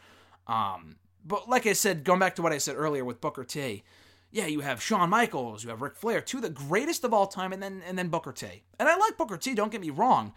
Um, 0.47 0.95
but 1.25 1.49
like 1.49 1.67
I 1.67 1.73
said, 1.73 2.03
going 2.03 2.19
back 2.19 2.35
to 2.35 2.41
what 2.41 2.53
I 2.53 2.57
said 2.57 2.75
earlier 2.75 3.05
with 3.05 3.21
Booker 3.21 3.43
T, 3.43 3.83
yeah, 4.31 4.45
you 4.45 4.61
have 4.61 4.81
Shawn 4.81 5.09
Michaels, 5.09 5.63
you 5.63 5.69
have 5.69 5.81
Ric 5.81 5.95
Flair, 5.95 6.21
two 6.21 6.37
of 6.37 6.43
the 6.43 6.49
greatest 6.49 7.03
of 7.03 7.13
all 7.13 7.27
time, 7.27 7.51
and 7.51 7.61
then 7.61 7.81
and 7.87 7.97
then 7.97 8.09
Booker 8.09 8.31
T. 8.31 8.63
And 8.79 8.87
I 8.87 8.95
like 8.95 9.17
Booker 9.17 9.37
T. 9.37 9.53
Don't 9.55 9.71
get 9.71 9.81
me 9.81 9.89
wrong, 9.89 10.33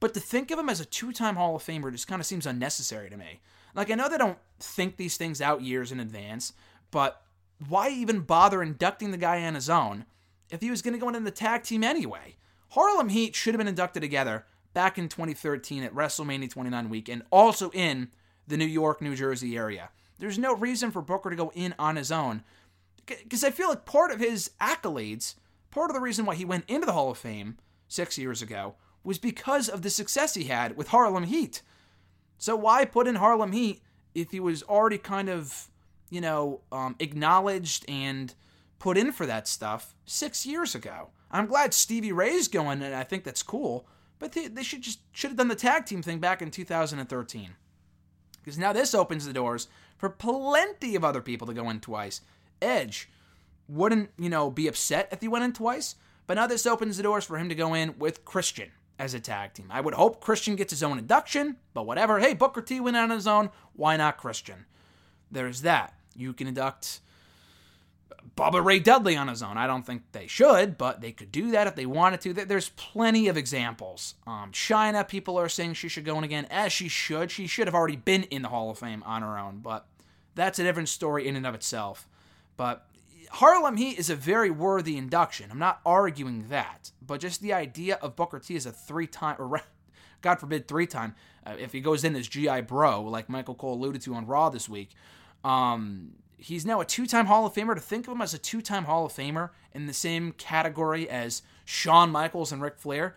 but 0.00 0.14
to 0.14 0.20
think 0.20 0.50
of 0.50 0.58
him 0.58 0.68
as 0.68 0.80
a 0.80 0.84
two-time 0.84 1.36
Hall 1.36 1.56
of 1.56 1.62
Famer 1.62 1.92
just 1.92 2.08
kind 2.08 2.20
of 2.20 2.26
seems 2.26 2.46
unnecessary 2.46 3.10
to 3.10 3.16
me. 3.16 3.40
Like 3.74 3.90
I 3.90 3.94
know 3.94 4.08
they 4.08 4.18
don't 4.18 4.38
think 4.60 4.96
these 4.96 5.16
things 5.16 5.40
out 5.40 5.62
years 5.62 5.92
in 5.92 6.00
advance, 6.00 6.52
but 6.90 7.22
why 7.68 7.88
even 7.90 8.20
bother 8.20 8.62
inducting 8.62 9.10
the 9.10 9.16
guy 9.16 9.44
on 9.44 9.54
his 9.54 9.70
own 9.70 10.04
if 10.50 10.60
he 10.60 10.70
was 10.70 10.82
going 10.82 10.94
to 10.94 11.00
go 11.00 11.08
into 11.08 11.20
the 11.20 11.30
tag 11.30 11.62
team 11.62 11.82
anyway? 11.82 12.36
Harlem 12.70 13.10
Heat 13.10 13.34
should 13.34 13.54
have 13.54 13.58
been 13.58 13.68
inducted 13.68 14.02
together 14.02 14.46
back 14.72 14.98
in 14.98 15.08
2013 15.08 15.82
at 15.82 15.94
WrestleMania 15.94 16.50
29 16.50 16.88
week 16.88 17.08
and 17.08 17.22
also 17.30 17.70
in 17.70 18.08
the 18.46 18.56
New 18.56 18.66
York, 18.66 19.02
New 19.02 19.14
Jersey 19.14 19.56
area. 19.56 19.90
There's 20.22 20.38
no 20.38 20.54
reason 20.54 20.92
for 20.92 21.02
Booker 21.02 21.30
to 21.30 21.36
go 21.36 21.50
in 21.52 21.74
on 21.80 21.96
his 21.96 22.12
own 22.12 22.44
because 23.06 23.42
I 23.42 23.50
feel 23.50 23.68
like 23.68 23.84
part 23.84 24.12
of 24.12 24.20
his 24.20 24.52
accolades, 24.60 25.34
part 25.72 25.90
of 25.90 25.96
the 25.96 26.00
reason 26.00 26.24
why 26.24 26.36
he 26.36 26.44
went 26.44 26.64
into 26.68 26.86
the 26.86 26.92
Hall 26.92 27.10
of 27.10 27.18
Fame 27.18 27.58
six 27.88 28.16
years 28.16 28.40
ago, 28.40 28.76
was 29.02 29.18
because 29.18 29.68
of 29.68 29.82
the 29.82 29.90
success 29.90 30.34
he 30.34 30.44
had 30.44 30.76
with 30.76 30.86
Harlem 30.86 31.24
Heat. 31.24 31.62
So 32.38 32.54
why 32.54 32.84
put 32.84 33.08
in 33.08 33.16
Harlem 33.16 33.50
Heat 33.50 33.82
if 34.14 34.30
he 34.30 34.38
was 34.38 34.62
already 34.62 34.96
kind 34.96 35.28
of, 35.28 35.68
you 36.08 36.20
know, 36.20 36.60
um, 36.70 36.94
acknowledged 37.00 37.84
and 37.88 38.32
put 38.78 38.96
in 38.96 39.10
for 39.10 39.26
that 39.26 39.48
stuff 39.48 39.92
six 40.06 40.46
years 40.46 40.76
ago? 40.76 41.08
I'm 41.32 41.46
glad 41.46 41.74
Stevie 41.74 42.12
Ray's 42.12 42.46
going, 42.46 42.80
and 42.80 42.94
I 42.94 43.02
think 43.02 43.24
that's 43.24 43.42
cool. 43.42 43.88
But 44.20 44.30
they, 44.30 44.46
they 44.46 44.62
should 44.62 44.82
just 44.82 45.00
should 45.10 45.30
have 45.30 45.38
done 45.38 45.48
the 45.48 45.56
tag 45.56 45.84
team 45.84 46.00
thing 46.00 46.20
back 46.20 46.42
in 46.42 46.52
2013. 46.52 47.56
Because 48.42 48.58
now 48.58 48.72
this 48.72 48.94
opens 48.94 49.26
the 49.26 49.32
doors 49.32 49.66
for 50.02 50.10
plenty 50.10 50.96
of 50.96 51.04
other 51.04 51.20
people 51.20 51.46
to 51.46 51.54
go 51.54 51.70
in 51.70 51.78
twice. 51.78 52.22
Edge 52.60 53.08
wouldn't, 53.68 54.10
you 54.18 54.28
know, 54.28 54.50
be 54.50 54.66
upset 54.66 55.08
if 55.12 55.20
he 55.20 55.28
went 55.28 55.44
in 55.44 55.52
twice, 55.52 55.94
but 56.26 56.34
now 56.34 56.48
this 56.48 56.66
opens 56.66 56.96
the 56.96 57.04
doors 57.04 57.24
for 57.24 57.38
him 57.38 57.48
to 57.48 57.54
go 57.54 57.72
in 57.72 57.96
with 58.00 58.24
Christian 58.24 58.72
as 58.98 59.14
a 59.14 59.20
tag 59.20 59.54
team. 59.54 59.68
I 59.70 59.80
would 59.80 59.94
hope 59.94 60.20
Christian 60.20 60.56
gets 60.56 60.72
his 60.72 60.82
own 60.82 60.98
induction, 60.98 61.56
but 61.72 61.86
whatever. 61.86 62.18
Hey, 62.18 62.34
Booker 62.34 62.62
T 62.62 62.80
went 62.80 62.96
on 62.96 63.10
his 63.10 63.28
own. 63.28 63.50
Why 63.74 63.96
not 63.96 64.18
Christian? 64.18 64.66
There's 65.30 65.62
that. 65.62 65.94
You 66.16 66.32
can 66.32 66.48
induct 66.48 66.98
Bubba 68.36 68.64
Ray 68.64 68.78
Dudley 68.78 69.16
on 69.16 69.28
his 69.28 69.42
own. 69.42 69.56
I 69.56 69.66
don't 69.66 69.84
think 69.84 70.02
they 70.12 70.26
should, 70.26 70.78
but 70.78 71.00
they 71.00 71.12
could 71.12 71.30
do 71.30 71.50
that 71.52 71.66
if 71.66 71.76
they 71.76 71.86
wanted 71.86 72.20
to. 72.22 72.32
There's 72.32 72.70
plenty 72.70 73.28
of 73.28 73.36
examples. 73.36 74.14
Um, 74.26 74.50
Chyna, 74.52 75.06
people 75.06 75.38
are 75.38 75.48
saying 75.48 75.74
she 75.74 75.88
should 75.88 76.04
go 76.04 76.18
in 76.18 76.24
again, 76.24 76.46
as 76.50 76.72
she 76.72 76.88
should. 76.88 77.30
She 77.30 77.46
should 77.46 77.66
have 77.66 77.74
already 77.74 77.96
been 77.96 78.24
in 78.24 78.42
the 78.42 78.48
Hall 78.48 78.70
of 78.70 78.78
Fame 78.78 79.02
on 79.04 79.22
her 79.22 79.38
own, 79.38 79.58
but 79.58 79.86
that's 80.34 80.58
a 80.58 80.62
different 80.62 80.88
story 80.88 81.26
in 81.28 81.36
and 81.36 81.46
of 81.46 81.54
itself. 81.54 82.08
But 82.56 82.86
Harlem 83.32 83.76
Heat 83.76 83.98
is 83.98 84.10
a 84.10 84.16
very 84.16 84.50
worthy 84.50 84.96
induction. 84.96 85.50
I'm 85.50 85.58
not 85.58 85.80
arguing 85.86 86.48
that, 86.48 86.90
but 87.00 87.20
just 87.20 87.40
the 87.40 87.52
idea 87.52 87.98
of 88.02 88.14
Booker 88.14 88.38
T 88.38 88.56
as 88.56 88.66
a 88.66 88.72
three-time, 88.72 89.36
or 89.38 89.62
God 90.20 90.38
forbid, 90.38 90.68
three-time, 90.68 91.14
uh, 91.46 91.54
if 91.58 91.72
he 91.72 91.80
goes 91.80 92.04
in 92.04 92.14
as 92.14 92.28
GI 92.28 92.62
Bro, 92.62 93.04
like 93.04 93.28
Michael 93.28 93.54
Cole 93.54 93.74
alluded 93.74 94.02
to 94.02 94.14
on 94.14 94.26
Raw 94.26 94.50
this 94.50 94.68
week, 94.68 94.90
um, 95.44 96.12
he's 96.36 96.66
now 96.66 96.80
a 96.80 96.84
two-time 96.84 97.26
Hall 97.26 97.46
of 97.46 97.54
Famer. 97.54 97.74
To 97.74 97.80
think 97.80 98.06
of 98.06 98.12
him 98.12 98.20
as 98.20 98.34
a 98.34 98.38
two-time 98.38 98.84
Hall 98.84 99.06
of 99.06 99.12
Famer 99.12 99.50
in 99.72 99.86
the 99.86 99.94
same 99.94 100.32
category 100.32 101.08
as 101.08 101.42
Shawn 101.64 102.10
Michaels 102.10 102.52
and 102.52 102.60
Ric 102.60 102.78
Flair, 102.78 103.16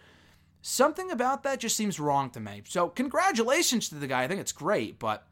something 0.62 1.12
about 1.12 1.44
that 1.44 1.60
just 1.60 1.76
seems 1.76 2.00
wrong 2.00 2.30
to 2.32 2.40
me. 2.40 2.64
So 2.66 2.88
congratulations 2.88 3.90
to 3.90 3.96
the 3.96 4.08
guy. 4.08 4.24
I 4.24 4.28
think 4.28 4.42
it's 4.42 4.54
great, 4.54 4.98
but. 4.98 5.28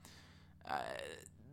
Uh, 0.67 0.79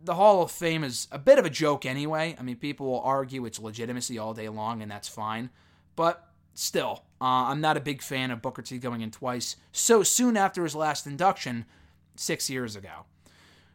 the 0.03 0.15
Hall 0.15 0.41
of 0.41 0.51
Fame 0.51 0.83
is 0.83 1.07
a 1.11 1.19
bit 1.19 1.39
of 1.39 1.45
a 1.45 1.49
joke 1.49 1.85
anyway. 1.85 2.35
I 2.39 2.43
mean, 2.43 2.55
people 2.55 2.87
will 2.87 3.01
argue 3.01 3.45
its 3.45 3.59
legitimacy 3.59 4.17
all 4.17 4.33
day 4.33 4.49
long, 4.49 4.81
and 4.81 4.91
that's 4.91 5.07
fine. 5.07 5.49
But 5.95 6.27
still, 6.53 7.03
uh, 7.19 7.49
I'm 7.49 7.61
not 7.61 7.77
a 7.77 7.81
big 7.81 8.01
fan 8.01 8.31
of 8.31 8.41
Booker 8.41 8.61
T 8.61 8.77
going 8.77 9.01
in 9.01 9.11
twice 9.11 9.55
so 9.71 10.03
soon 10.03 10.37
after 10.37 10.63
his 10.63 10.75
last 10.75 11.05
induction 11.05 11.65
six 12.15 12.49
years 12.49 12.75
ago. 12.75 13.05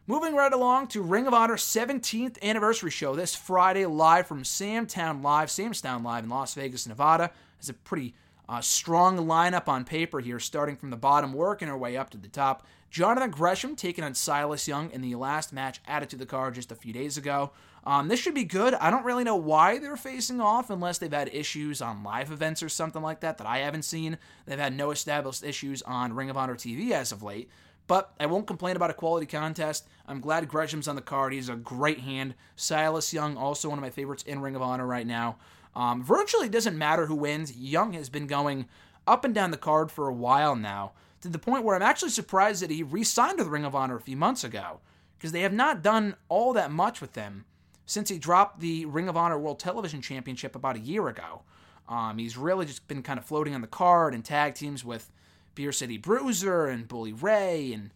Moving 0.09 0.35
right 0.35 0.53
along 0.53 0.87
to 0.89 1.01
Ring 1.01 1.27
of 1.27 1.33
Honor 1.33 1.57
17th 1.57 2.41
anniversary 2.41 2.91
show 2.91 3.13
this 3.13 3.35
Friday, 3.35 3.85
live 3.85 4.25
from 4.25 4.43
Samtown 4.43 5.21
Live, 5.21 5.51
Sam's 5.51 5.81
Town 5.81 6.01
Live 6.01 6.23
in 6.23 6.29
Las 6.29 6.53
Vegas, 6.53 6.87
Nevada. 6.87 7.31
It's 7.59 7.67
a 7.67 7.73
pretty 7.73 8.13
uh, 8.47 8.61
strong 8.61 9.17
lineup 9.17 9.67
on 9.67 9.83
paper 9.83 10.21
here, 10.21 10.39
starting 10.39 10.77
from 10.77 10.91
the 10.91 10.95
bottom, 10.97 11.33
working 11.33 11.67
our 11.67 11.77
way 11.77 11.97
up 11.97 12.09
to 12.11 12.17
the 12.17 12.29
top. 12.29 12.65
Jonathan 12.89 13.29
Gresham 13.29 13.75
taking 13.75 14.03
on 14.03 14.13
Silas 14.13 14.67
Young 14.67 14.91
in 14.91 15.01
the 15.01 15.15
last 15.15 15.51
match 15.51 15.81
added 15.85 16.09
to 16.09 16.15
the 16.15 16.25
card 16.25 16.55
just 16.55 16.71
a 16.71 16.75
few 16.75 16.93
days 16.93 17.17
ago. 17.17 17.51
Um, 17.85 18.07
this 18.07 18.19
should 18.19 18.33
be 18.33 18.43
good. 18.43 18.73
I 18.73 18.89
don't 18.89 19.05
really 19.05 19.23
know 19.23 19.35
why 19.35 19.77
they're 19.77 19.97
facing 19.97 20.41
off 20.41 20.69
unless 20.69 20.97
they've 20.97 21.11
had 21.11 21.33
issues 21.33 21.81
on 21.81 22.03
live 22.03 22.31
events 22.31 22.61
or 22.61 22.69
something 22.69 23.01
like 23.01 23.21
that 23.21 23.37
that 23.37 23.47
I 23.47 23.59
haven't 23.59 23.83
seen. 23.83 24.17
They've 24.45 24.59
had 24.59 24.75
no 24.75 24.91
established 24.91 25.43
issues 25.43 25.81
on 25.83 26.13
Ring 26.13 26.29
of 26.29 26.37
Honor 26.37 26.55
TV 26.55 26.91
as 26.91 27.11
of 27.11 27.23
late. 27.23 27.49
But 27.87 28.13
I 28.19 28.25
won't 28.25 28.47
complain 28.47 28.75
about 28.75 28.89
a 28.89 28.93
quality 28.93 29.25
contest. 29.25 29.87
I'm 30.05 30.19
glad 30.19 30.49
Gresham's 30.49 30.89
on 30.89 30.97
the 30.97 31.01
card. 31.01 31.31
He's 31.31 31.47
a 31.47 31.55
great 31.55 32.01
hand. 32.01 32.35
Silas 32.57 33.13
Young, 33.13 33.37
also 33.37 33.69
one 33.69 33.77
of 33.77 33.83
my 33.83 33.89
favorites 33.89 34.23
in 34.23 34.41
Ring 34.41 34.57
of 34.57 34.61
Honor 34.61 34.85
right 34.85 35.07
now. 35.07 35.37
Um, 35.73 36.03
virtually 36.03 36.49
doesn't 36.49 36.77
matter 36.77 37.05
who 37.05 37.15
wins. 37.15 37.55
Young 37.55 37.93
has 37.93 38.09
been 38.09 38.27
going 38.27 38.67
up 39.05 39.23
and 39.23 39.33
down 39.33 39.51
the 39.51 39.57
card 39.57 39.91
for 39.91 40.09
a 40.09 40.13
while 40.13 40.55
now 40.55 40.91
to 41.21 41.29
the 41.29 41.39
point 41.39 41.63
where 41.63 41.75
I'm 41.75 41.81
actually 41.81 42.11
surprised 42.11 42.61
that 42.61 42.69
he 42.69 42.83
re 42.83 43.03
signed 43.03 43.39
with 43.39 43.47
Ring 43.47 43.65
of 43.65 43.75
Honor 43.75 43.97
a 43.97 44.01
few 44.01 44.17
months 44.17 44.43
ago, 44.43 44.79
because 45.17 45.31
they 45.31 45.41
have 45.41 45.53
not 45.53 45.81
done 45.81 46.15
all 46.29 46.53
that 46.53 46.71
much 46.71 47.01
with 47.01 47.15
him 47.15 47.45
since 47.85 48.09
he 48.09 48.19
dropped 48.19 48.59
the 48.59 48.85
Ring 48.85 49.07
of 49.07 49.17
Honor 49.17 49.39
World 49.39 49.59
Television 49.59 50.01
Championship 50.01 50.55
about 50.55 50.75
a 50.75 50.79
year 50.79 51.07
ago. 51.07 51.41
Um, 51.89 52.17
he's 52.17 52.37
really 52.37 52.65
just 52.65 52.87
been 52.87 53.01
kind 53.01 53.17
of 53.17 53.25
floating 53.25 53.55
on 53.55 53.61
the 53.61 53.67
card 53.67 54.13
and 54.13 54.23
tag 54.23 54.55
teams 54.55 54.83
with 54.83 55.09
Beer 55.55 55.71
City 55.71 55.97
Bruiser 55.97 56.67
and 56.67 56.87
Bully 56.87 57.13
Ray, 57.13 57.71
and 57.71 57.91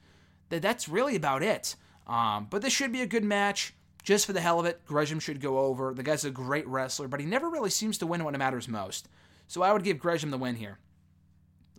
th- 0.50 0.62
that's 0.62 0.88
really 0.88 1.16
about 1.16 1.44
it. 1.44 1.75
Um, 2.08 2.48
but 2.50 2.62
this 2.62 2.74
should 2.74 2.92
be 2.92 3.01
a 3.01 3.08
good 3.08 3.24
match. 3.24 3.74
Just 4.04 4.25
for 4.25 4.34
the 4.34 4.42
hell 4.42 4.60
of 4.60 4.66
it, 4.66 4.84
Gresham 4.88 5.20
should 5.20 5.42
go 5.42 5.60
over. 5.60 5.94
The 5.94 6.04
guy's 6.04 6.25
a 6.25 6.32
great 6.32 6.68
wrestler, 6.68 7.08
but 7.08 7.20
he 7.20 7.25
never 7.25 7.50
really 7.50 7.70
seems 7.70 7.98
to 8.00 8.08
win 8.08 8.24
when 8.24 8.34
it 8.34 8.40
matters 8.40 8.68
most. 8.68 9.08
So 9.48 9.62
I 9.62 9.74
would 9.74 9.84
give 9.84 10.00
Gresham 10.00 10.32
the 10.32 10.38
win 10.38 10.56
here. 10.56 10.80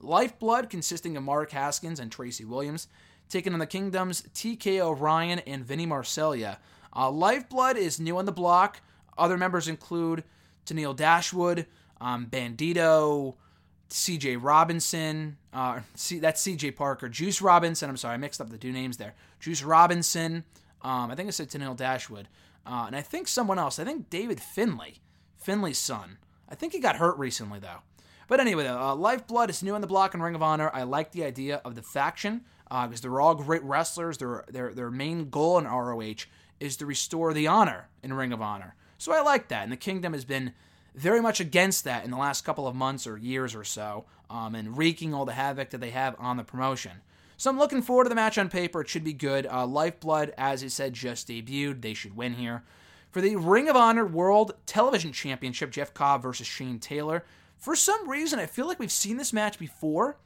Lifeblood, 0.03 0.69
consisting 0.71 1.17
of 1.17 1.23
Mark 1.23 1.51
Haskins 1.53 2.01
and 2.01 2.11
Tracy 2.11 2.45
Williams, 2.45 2.89
taking 3.29 3.53
on 3.53 3.59
the 3.59 3.67
Kingdoms 3.67 4.23
TK 4.35 4.81
O'Ryan 4.81 5.39
and 5.41 5.65
Vinny 5.65 5.87
Marseglia. 5.87 6.59
Uh, 6.95 7.11
Lifeblood 7.11 7.77
is 7.77 8.01
new 8.01 8.19
on 8.19 8.27
the 8.27 8.33
block. 8.33 8.81
Other 9.17 9.37
members 9.39 9.69
include 9.69 10.25
Tennille 10.67 10.97
Dashwood, 10.97 11.67
um, 12.01 12.27
Bandito, 12.27 13.35
CJ 13.91 14.39
Robinson. 14.41 15.37
Uh, 15.53 15.81
C- 15.95 16.19
that's 16.19 16.43
CJ 16.43 16.77
Parker. 16.77 17.09
Juice 17.09 17.41
Robinson. 17.43 17.89
I'm 17.89 17.97
sorry, 17.97 18.15
I 18.15 18.19
mixed 18.19 18.41
up 18.41 18.51
the 18.51 18.59
two 18.59 18.73
names 18.73 18.97
there. 18.97 19.15
Juice 19.41 19.63
Robinson. 19.63 20.45
Um, 20.83 21.11
I 21.11 21.15
think 21.15 21.29
I 21.29 21.31
said 21.31 21.49
Tennille 21.49 21.77
Dashwood. 21.77 22.29
Uh, 22.67 22.85
and 22.87 22.97
I 22.97 23.03
think 23.03 23.29
someone 23.29 23.59
else. 23.59 23.79
I 23.79 23.85
think 23.85 24.09
David 24.11 24.41
Finlay, 24.41 24.95
Finlay's 25.37 25.79
son. 25.79 26.19
I 26.49 26.55
think 26.55 26.73
he 26.73 26.81
got 26.81 26.97
hurt 26.97 27.19
recently, 27.19 27.59
though. 27.59 27.81
But 28.33 28.41
anyway, 28.41 28.67
uh, 28.67 28.95
Lifeblood 28.95 29.51
is 29.51 29.63
new 29.63 29.75
in 29.75 29.83
the 29.83 29.87
block 29.87 30.15
in 30.15 30.23
Ring 30.23 30.35
of 30.35 30.43
Honor. 30.43 30.71
I 30.73 30.85
like 30.85 31.13
the 31.13 31.23
idea 31.23 31.61
of 31.67 31.75
the 31.75 31.83
faction 31.83 32.47
because 32.65 33.01
uh, 33.01 33.03
they're 33.03 33.21
all 33.21 33.35
great 33.35 33.63
wrestlers. 33.63 34.17
Their, 34.17 34.47
their, 34.49 34.73
their 34.73 34.91
main 34.91 35.29
goal 35.29 35.59
in 35.59 35.67
ROH 35.67 36.25
is 36.59 36.79
to 36.79 36.87
restore 36.87 37.35
the 37.35 37.47
honor 37.47 37.91
in 38.03 38.15
Ring 38.15 38.33
of 38.33 38.41
Honor. 38.41 38.75
So 38.97 39.13
I 39.13 39.21
like 39.21 39.49
that. 39.49 39.65
And 39.65 39.71
the 39.71 39.77
Kingdom 39.77 40.15
has 40.15 40.25
been 40.25 40.55
very 40.95 41.21
much 41.21 41.41
against 41.41 41.85
that 41.85 42.07
in 42.07 42.11
the 42.11 42.17
last 42.17 42.41
couple 42.43 42.67
of 42.67 42.75
months 42.75 43.07
or 43.07 43.19
years 43.19 43.55
or 43.55 43.65
so 43.65 44.07
um, 44.31 44.55
and 44.55 44.79
wreaking 44.79 45.13
all 45.13 45.27
the 45.27 45.35
havoc 45.35 45.69
that 45.69 45.83
they 45.83 45.91
have 45.91 46.17
on 46.19 46.39
the 46.39 46.43
promotion. 46.43 47.03
So 47.37 47.51
I'm 47.51 47.59
looking 47.59 47.83
forward 47.83 48.05
to 48.05 48.09
the 48.09 48.15
match 48.15 48.39
on 48.39 48.49
paper. 48.49 48.81
It 48.81 48.89
should 48.89 49.05
be 49.05 49.13
good. 49.13 49.47
Uh, 49.47 49.67
Lifeblood, 49.67 50.33
as 50.39 50.65
I 50.65 50.69
said, 50.69 50.95
just 50.95 51.29
debuted. 51.29 51.83
They 51.83 51.93
should 51.93 52.17
win 52.17 52.33
here. 52.33 52.63
For 53.11 53.21
the 53.21 53.37
Ring 53.37 53.69
of 53.69 53.77
Honor 53.77 54.07
World 54.07 54.55
Television 54.65 55.13
Championship, 55.13 55.71
Jeff 55.71 55.93
Cobb 55.93 56.23
versus 56.23 56.47
Shane 56.47 56.79
Taylor. 56.79 57.27
For 57.63 57.77
some 57.77 58.11
reason, 58.11 58.41
I 58.41 58.47
feel 58.47 58.67
like 58.67 58.81
we've 58.81 58.91
seen 58.91 59.19
this 59.19 59.33
match 59.33 59.57
before 59.57 60.17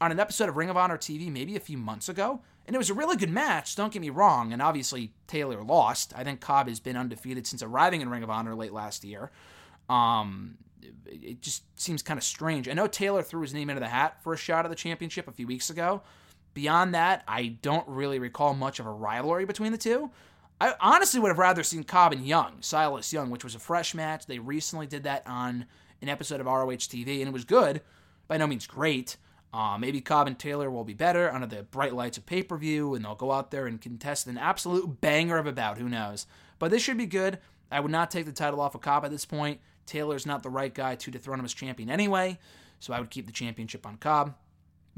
on 0.00 0.10
an 0.10 0.18
episode 0.18 0.48
of 0.48 0.56
Ring 0.56 0.70
of 0.70 0.78
Honor 0.78 0.96
TV 0.96 1.30
maybe 1.30 1.54
a 1.54 1.60
few 1.60 1.76
months 1.76 2.08
ago. 2.08 2.40
And 2.64 2.74
it 2.74 2.78
was 2.78 2.88
a 2.88 2.94
really 2.94 3.18
good 3.18 3.28
match, 3.28 3.76
don't 3.76 3.92
get 3.92 4.00
me 4.00 4.08
wrong. 4.08 4.50
And 4.50 4.62
obviously, 4.62 5.12
Taylor 5.26 5.62
lost. 5.62 6.14
I 6.16 6.24
think 6.24 6.40
Cobb 6.40 6.68
has 6.68 6.80
been 6.80 6.96
undefeated 6.96 7.46
since 7.46 7.62
arriving 7.62 8.00
in 8.00 8.08
Ring 8.08 8.22
of 8.22 8.30
Honor 8.30 8.54
late 8.54 8.72
last 8.72 9.04
year. 9.04 9.30
Um, 9.90 10.56
it 11.04 11.42
just 11.42 11.64
seems 11.78 12.02
kind 12.02 12.16
of 12.16 12.24
strange. 12.24 12.66
I 12.66 12.72
know 12.72 12.86
Taylor 12.86 13.22
threw 13.22 13.42
his 13.42 13.52
name 13.52 13.68
into 13.68 13.80
the 13.80 13.88
hat 13.88 14.22
for 14.22 14.32
a 14.32 14.38
shot 14.38 14.64
at 14.64 14.70
the 14.70 14.74
championship 14.74 15.28
a 15.28 15.32
few 15.32 15.46
weeks 15.46 15.68
ago. 15.68 16.00
Beyond 16.54 16.94
that, 16.94 17.24
I 17.28 17.58
don't 17.60 17.86
really 17.86 18.18
recall 18.18 18.54
much 18.54 18.80
of 18.80 18.86
a 18.86 18.90
rivalry 18.90 19.44
between 19.44 19.72
the 19.72 19.78
two. 19.78 20.10
I 20.62 20.72
honestly 20.80 21.20
would 21.20 21.28
have 21.28 21.38
rather 21.38 21.62
seen 21.62 21.84
Cobb 21.84 22.14
and 22.14 22.26
Young, 22.26 22.62
Silas 22.62 23.12
Young, 23.12 23.28
which 23.28 23.44
was 23.44 23.54
a 23.54 23.58
fresh 23.58 23.94
match. 23.94 24.24
They 24.24 24.38
recently 24.38 24.86
did 24.86 25.02
that 25.02 25.26
on 25.26 25.66
an 26.02 26.08
episode 26.08 26.40
of 26.40 26.46
ROH 26.46 26.70
TV, 26.70 27.18
and 27.18 27.28
it 27.28 27.32
was 27.32 27.44
good. 27.44 27.82
By 28.28 28.36
no 28.36 28.46
means 28.46 28.66
great. 28.66 29.16
Uh, 29.52 29.78
maybe 29.78 30.00
Cobb 30.00 30.26
and 30.26 30.38
Taylor 30.38 30.70
will 30.70 30.84
be 30.84 30.94
better 30.94 31.32
under 31.32 31.46
the 31.46 31.62
bright 31.62 31.94
lights 31.94 32.18
of 32.18 32.26
pay 32.26 32.42
per 32.42 32.56
view, 32.56 32.94
and 32.94 33.04
they'll 33.04 33.14
go 33.14 33.32
out 33.32 33.50
there 33.50 33.66
and 33.66 33.80
contest 33.80 34.26
an 34.26 34.36
absolute 34.36 35.00
banger 35.00 35.38
of 35.38 35.46
a 35.46 35.52
bout. 35.52 35.78
Who 35.78 35.88
knows? 35.88 36.26
But 36.58 36.70
this 36.70 36.82
should 36.82 36.98
be 36.98 37.06
good. 37.06 37.38
I 37.70 37.80
would 37.80 37.90
not 37.90 38.10
take 38.10 38.26
the 38.26 38.32
title 38.32 38.60
off 38.60 38.74
of 38.74 38.80
Cobb 38.80 39.04
at 39.04 39.10
this 39.10 39.24
point. 39.24 39.60
Taylor's 39.86 40.26
not 40.26 40.42
the 40.42 40.50
right 40.50 40.74
guy 40.74 40.96
to 40.96 41.10
dethrone 41.10 41.38
him 41.38 41.44
as 41.44 41.54
champion 41.54 41.90
anyway, 41.90 42.38
so 42.80 42.92
I 42.92 43.00
would 43.00 43.10
keep 43.10 43.26
the 43.26 43.32
championship 43.32 43.86
on 43.86 43.96
Cobb. 43.96 44.34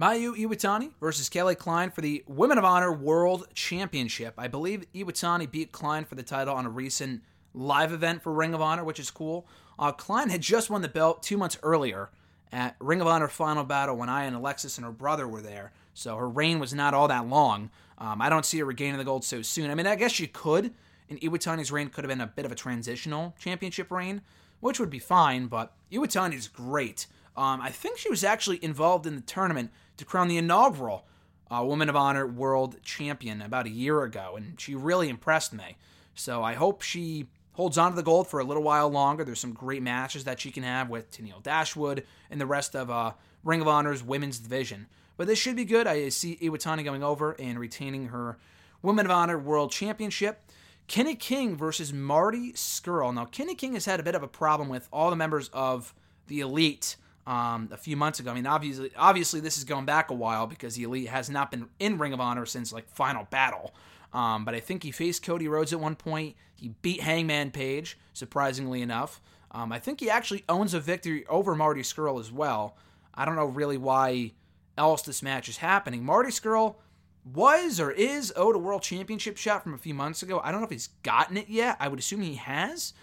Mayu 0.00 0.36
Iwatani 0.36 0.92
versus 1.00 1.28
Kelly 1.28 1.56
Klein 1.56 1.90
for 1.90 2.02
the 2.02 2.22
Women 2.28 2.56
of 2.56 2.64
Honor 2.64 2.92
World 2.92 3.48
Championship. 3.52 4.34
I 4.38 4.46
believe 4.46 4.86
Iwatani 4.94 5.50
beat 5.50 5.72
Klein 5.72 6.04
for 6.04 6.14
the 6.14 6.22
title 6.22 6.54
on 6.54 6.66
a 6.66 6.70
recent 6.70 7.22
live 7.52 7.92
event 7.92 8.22
for 8.22 8.32
Ring 8.32 8.54
of 8.54 8.62
Honor, 8.62 8.84
which 8.84 9.00
is 9.00 9.10
cool. 9.10 9.48
Uh, 9.78 9.92
Klein 9.92 10.30
had 10.30 10.40
just 10.40 10.70
won 10.70 10.82
the 10.82 10.88
belt 10.88 11.22
two 11.22 11.36
months 11.36 11.58
earlier 11.62 12.10
at 12.52 12.76
Ring 12.80 13.00
of 13.00 13.06
Honor 13.06 13.28
Final 13.28 13.64
Battle 13.64 13.96
when 13.96 14.08
I 14.08 14.24
and 14.24 14.34
Alexis 14.34 14.78
and 14.78 14.84
her 14.84 14.92
brother 14.92 15.28
were 15.28 15.42
there. 15.42 15.72
So 15.94 16.16
her 16.16 16.28
reign 16.28 16.58
was 16.58 16.74
not 16.74 16.94
all 16.94 17.08
that 17.08 17.28
long. 17.28 17.70
Um, 17.98 18.22
I 18.22 18.28
don't 18.28 18.46
see 18.46 18.58
her 18.58 18.64
regaining 18.64 18.98
the 18.98 19.04
gold 19.04 19.24
so 19.24 19.42
soon. 19.42 19.70
I 19.70 19.74
mean, 19.74 19.86
I 19.86 19.96
guess 19.96 20.12
she 20.12 20.26
could. 20.26 20.72
And 21.10 21.20
Iwatani's 21.20 21.72
reign 21.72 21.88
could 21.88 22.04
have 22.04 22.10
been 22.10 22.20
a 22.20 22.26
bit 22.26 22.44
of 22.44 22.52
a 22.52 22.56
transitional 22.56 23.34
championship 23.38 23.90
reign, 23.90 24.22
which 24.60 24.78
would 24.78 24.90
be 24.90 24.98
fine, 24.98 25.46
but 25.46 25.72
Iwatani's 25.90 26.48
great. 26.48 27.06
Um, 27.36 27.60
I 27.60 27.70
think 27.70 27.98
she 27.98 28.10
was 28.10 28.24
actually 28.24 28.62
involved 28.62 29.06
in 29.06 29.14
the 29.14 29.22
tournament 29.22 29.70
to 29.96 30.04
crown 30.04 30.28
the 30.28 30.36
inaugural 30.36 31.06
uh, 31.50 31.62
Woman 31.64 31.88
of 31.88 31.96
Honor 31.96 32.26
World 32.26 32.76
Champion 32.82 33.40
about 33.40 33.66
a 33.66 33.70
year 33.70 34.02
ago, 34.02 34.34
and 34.36 34.60
she 34.60 34.74
really 34.74 35.08
impressed 35.08 35.52
me. 35.52 35.76
So 36.14 36.42
I 36.42 36.54
hope 36.54 36.82
she 36.82 37.28
holds 37.58 37.76
on 37.76 37.90
to 37.90 37.96
the 37.96 38.04
gold 38.04 38.28
for 38.28 38.38
a 38.38 38.44
little 38.44 38.62
while 38.62 38.88
longer. 38.88 39.24
There's 39.24 39.40
some 39.40 39.52
great 39.52 39.82
matches 39.82 40.22
that 40.22 40.38
she 40.38 40.52
can 40.52 40.62
have 40.62 40.88
with 40.88 41.10
Tennille 41.10 41.42
Dashwood 41.42 42.04
and 42.30 42.40
the 42.40 42.46
rest 42.46 42.76
of 42.76 42.88
uh, 42.88 43.14
Ring 43.42 43.60
of 43.60 43.66
Honor's 43.66 44.00
women's 44.00 44.38
division. 44.38 44.86
But 45.16 45.26
this 45.26 45.40
should 45.40 45.56
be 45.56 45.64
good. 45.64 45.88
I 45.88 46.08
see 46.10 46.36
Iwatani 46.36 46.84
going 46.84 47.02
over 47.02 47.32
and 47.32 47.58
retaining 47.58 48.06
her 48.06 48.38
Women 48.80 49.06
of 49.06 49.10
Honor 49.10 49.36
World 49.36 49.72
Championship. 49.72 50.40
Kenny 50.86 51.16
King 51.16 51.56
versus 51.56 51.92
Marty 51.92 52.52
Scurll. 52.52 53.12
Now, 53.12 53.24
Kenny 53.24 53.56
King 53.56 53.74
has 53.74 53.86
had 53.86 53.98
a 53.98 54.04
bit 54.04 54.14
of 54.14 54.22
a 54.22 54.28
problem 54.28 54.68
with 54.68 54.88
all 54.92 55.10
the 55.10 55.16
members 55.16 55.50
of 55.52 55.92
the 56.28 56.38
Elite 56.38 56.94
um, 57.26 57.70
a 57.72 57.76
few 57.76 57.96
months 57.96 58.20
ago. 58.20 58.30
I 58.30 58.34
mean, 58.34 58.46
obviously, 58.46 58.92
obviously, 58.96 59.40
this 59.40 59.58
is 59.58 59.64
going 59.64 59.84
back 59.84 60.12
a 60.12 60.14
while 60.14 60.46
because 60.46 60.76
the 60.76 60.84
Elite 60.84 61.08
has 61.08 61.28
not 61.28 61.50
been 61.50 61.68
in 61.80 61.98
Ring 61.98 62.12
of 62.12 62.20
Honor 62.20 62.46
since 62.46 62.72
like 62.72 62.88
Final 62.88 63.24
Battle. 63.24 63.74
Um, 64.12 64.44
but 64.44 64.54
I 64.54 64.60
think 64.60 64.82
he 64.82 64.90
faced 64.90 65.22
Cody 65.22 65.48
Rhodes 65.48 65.72
at 65.72 65.80
one 65.80 65.96
point. 65.96 66.36
He 66.54 66.70
beat 66.82 67.02
Hangman 67.02 67.50
Page, 67.50 67.98
surprisingly 68.12 68.82
enough. 68.82 69.20
Um, 69.50 69.72
I 69.72 69.78
think 69.78 70.00
he 70.00 70.10
actually 70.10 70.44
owns 70.48 70.74
a 70.74 70.80
victory 70.80 71.26
over 71.26 71.54
Marty 71.54 71.82
Scurll 71.82 72.20
as 72.20 72.32
well. 72.32 72.76
I 73.14 73.24
don't 73.24 73.36
know 73.36 73.46
really 73.46 73.76
why 73.76 74.32
else 74.76 75.02
this 75.02 75.22
match 75.22 75.48
is 75.48 75.58
happening. 75.58 76.04
Marty 76.04 76.30
Scurll 76.30 76.76
was 77.24 77.80
or 77.80 77.90
is 77.90 78.32
owed 78.36 78.56
a 78.56 78.58
world 78.58 78.82
championship 78.82 79.36
shot 79.36 79.62
from 79.62 79.74
a 79.74 79.78
few 79.78 79.94
months 79.94 80.22
ago. 80.22 80.40
I 80.42 80.50
don't 80.50 80.60
know 80.60 80.66
if 80.66 80.70
he's 80.70 80.90
gotten 81.02 81.36
it 81.36 81.48
yet. 81.48 81.76
I 81.80 81.88
would 81.88 81.98
assume 81.98 82.22
he 82.22 82.36
has. 82.36 82.94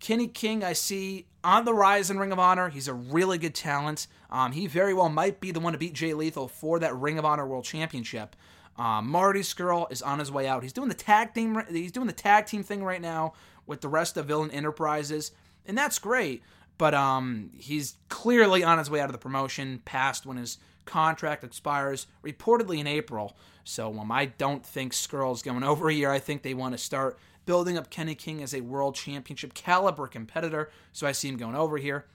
Kenny 0.00 0.28
King, 0.28 0.64
I 0.64 0.72
see 0.72 1.26
on 1.44 1.64
the 1.64 1.74
rise 1.74 2.10
in 2.10 2.18
Ring 2.18 2.32
of 2.32 2.38
Honor. 2.38 2.70
He's 2.70 2.88
a 2.88 2.94
really 2.94 3.38
good 3.38 3.54
talent. 3.54 4.06
Um, 4.30 4.52
he 4.52 4.66
very 4.66 4.94
well 4.94 5.10
might 5.10 5.40
be 5.40 5.52
the 5.52 5.60
one 5.60 5.72
to 5.72 5.78
beat 5.78 5.92
Jay 5.92 6.14
Lethal 6.14 6.48
for 6.48 6.78
that 6.78 6.96
Ring 6.96 7.18
of 7.18 7.24
Honor 7.24 7.46
World 7.46 7.64
Championship. 7.64 8.34
Um, 8.80 9.10
Marty 9.10 9.40
Scurll 9.40 9.92
is 9.92 10.00
on 10.00 10.18
his 10.18 10.32
way 10.32 10.48
out. 10.48 10.62
He's 10.62 10.72
doing 10.72 10.88
the 10.88 10.94
tag 10.94 11.34
team. 11.34 11.62
He's 11.68 11.92
doing 11.92 12.06
the 12.06 12.14
tag 12.14 12.46
team 12.46 12.62
thing 12.62 12.82
right 12.82 13.02
now 13.02 13.34
with 13.66 13.82
the 13.82 13.88
rest 13.88 14.16
of 14.16 14.24
Villain 14.24 14.50
Enterprises, 14.50 15.32
and 15.66 15.76
that's 15.76 15.98
great. 15.98 16.42
But 16.78 16.94
um, 16.94 17.50
he's 17.58 17.96
clearly 18.08 18.64
on 18.64 18.78
his 18.78 18.88
way 18.88 19.00
out 19.00 19.10
of 19.10 19.12
the 19.12 19.18
promotion, 19.18 19.82
past 19.84 20.24
when 20.24 20.38
his 20.38 20.56
contract 20.86 21.44
expires, 21.44 22.06
reportedly 22.24 22.78
in 22.78 22.86
April. 22.86 23.36
So 23.64 23.98
um, 23.98 24.10
I 24.10 24.24
don't 24.24 24.64
think 24.64 24.94
Scurll's 24.94 25.42
going 25.42 25.62
over 25.62 25.90
here. 25.90 26.10
I 26.10 26.18
think 26.18 26.42
they 26.42 26.54
want 26.54 26.72
to 26.72 26.78
start 26.78 27.18
building 27.44 27.76
up 27.76 27.90
Kenny 27.90 28.14
King 28.14 28.42
as 28.42 28.54
a 28.54 28.62
world 28.62 28.94
championship 28.94 29.52
caliber 29.52 30.06
competitor. 30.06 30.70
So 30.92 31.06
I 31.06 31.12
see 31.12 31.28
him 31.28 31.36
going 31.36 31.54
over 31.54 31.76
here. 31.76 32.06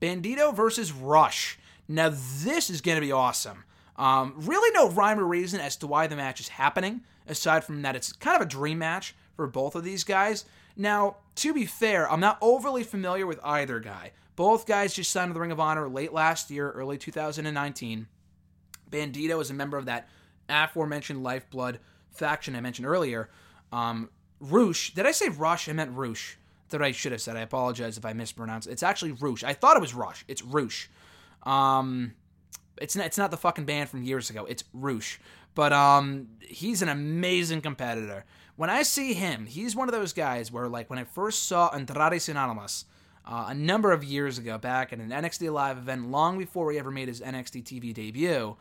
Bandito 0.00 0.54
versus 0.54 0.92
Rush. 0.92 1.58
Now 1.88 2.10
this 2.10 2.70
is 2.70 2.80
going 2.80 2.96
to 2.96 3.04
be 3.04 3.10
awesome. 3.10 3.64
Um, 3.96 4.34
really, 4.36 4.70
no 4.72 4.88
rhyme 4.88 5.20
or 5.20 5.26
reason 5.26 5.60
as 5.60 5.76
to 5.76 5.86
why 5.86 6.06
the 6.06 6.16
match 6.16 6.40
is 6.40 6.48
happening, 6.48 7.02
aside 7.26 7.64
from 7.64 7.82
that 7.82 7.96
it's 7.96 8.12
kind 8.12 8.36
of 8.36 8.42
a 8.42 8.50
dream 8.50 8.78
match 8.78 9.14
for 9.36 9.46
both 9.46 9.74
of 9.74 9.84
these 9.84 10.04
guys. 10.04 10.44
Now, 10.76 11.16
to 11.36 11.52
be 11.52 11.66
fair, 11.66 12.10
I'm 12.10 12.20
not 12.20 12.38
overly 12.40 12.82
familiar 12.82 13.26
with 13.26 13.40
either 13.44 13.80
guy. 13.80 14.12
Both 14.36 14.66
guys 14.66 14.94
just 14.94 15.10
signed 15.10 15.30
to 15.30 15.34
the 15.34 15.40
Ring 15.40 15.52
of 15.52 15.60
Honor 15.60 15.88
late 15.88 16.12
last 16.12 16.50
year, 16.50 16.70
early 16.70 16.96
2019. 16.96 18.06
Bandito 18.90 19.40
is 19.40 19.50
a 19.50 19.54
member 19.54 19.76
of 19.76 19.86
that 19.86 20.08
aforementioned 20.48 21.22
Lifeblood 21.22 21.80
faction 22.10 22.56
I 22.56 22.60
mentioned 22.60 22.86
earlier. 22.86 23.30
Um, 23.72 24.10
Roosh, 24.40 24.90
did 24.92 25.06
I 25.06 25.12
say 25.12 25.28
Rush? 25.28 25.68
I 25.68 25.72
meant 25.72 25.92
Roosh. 25.92 26.36
That 26.70 26.82
I 26.82 26.92
should 26.92 27.12
have 27.12 27.20
said. 27.20 27.36
I 27.36 27.40
apologize 27.40 27.98
if 27.98 28.04
I 28.06 28.14
mispronounced. 28.14 28.66
It's 28.66 28.82
actually 28.82 29.12
Roosh. 29.12 29.44
I 29.44 29.52
thought 29.52 29.76
it 29.76 29.80
was 29.80 29.92
Rush. 29.92 30.24
It's 30.26 30.40
Roosh. 30.40 30.88
Um, 31.42 32.14
it's 32.82 32.96
not, 32.96 33.06
it's 33.06 33.18
not 33.18 33.30
the 33.30 33.36
fucking 33.36 33.64
band 33.64 33.88
from 33.88 34.02
years 34.02 34.28
ago. 34.28 34.44
It's 34.44 34.64
Roosh. 34.72 35.18
But 35.54 35.72
um, 35.72 36.28
he's 36.40 36.82
an 36.82 36.88
amazing 36.88 37.60
competitor. 37.60 38.24
When 38.56 38.70
I 38.70 38.82
see 38.82 39.14
him, 39.14 39.46
he's 39.46 39.76
one 39.76 39.88
of 39.88 39.94
those 39.94 40.12
guys 40.12 40.50
where, 40.50 40.68
like, 40.68 40.90
when 40.90 40.98
I 40.98 41.04
first 41.04 41.46
saw 41.46 41.68
Andrade 41.68 42.20
Cien 42.20 42.84
uh, 43.24 43.44
a 43.48 43.54
number 43.54 43.92
of 43.92 44.02
years 44.02 44.38
ago, 44.38 44.58
back 44.58 44.92
at 44.92 44.98
an 44.98 45.10
NXT 45.10 45.52
Live 45.52 45.78
event, 45.78 46.10
long 46.10 46.38
before 46.38 46.72
he 46.72 46.78
ever 46.78 46.90
made 46.90 47.08
his 47.08 47.20
NXT 47.20 47.62
TV 47.64 47.94
debut, 47.94 48.56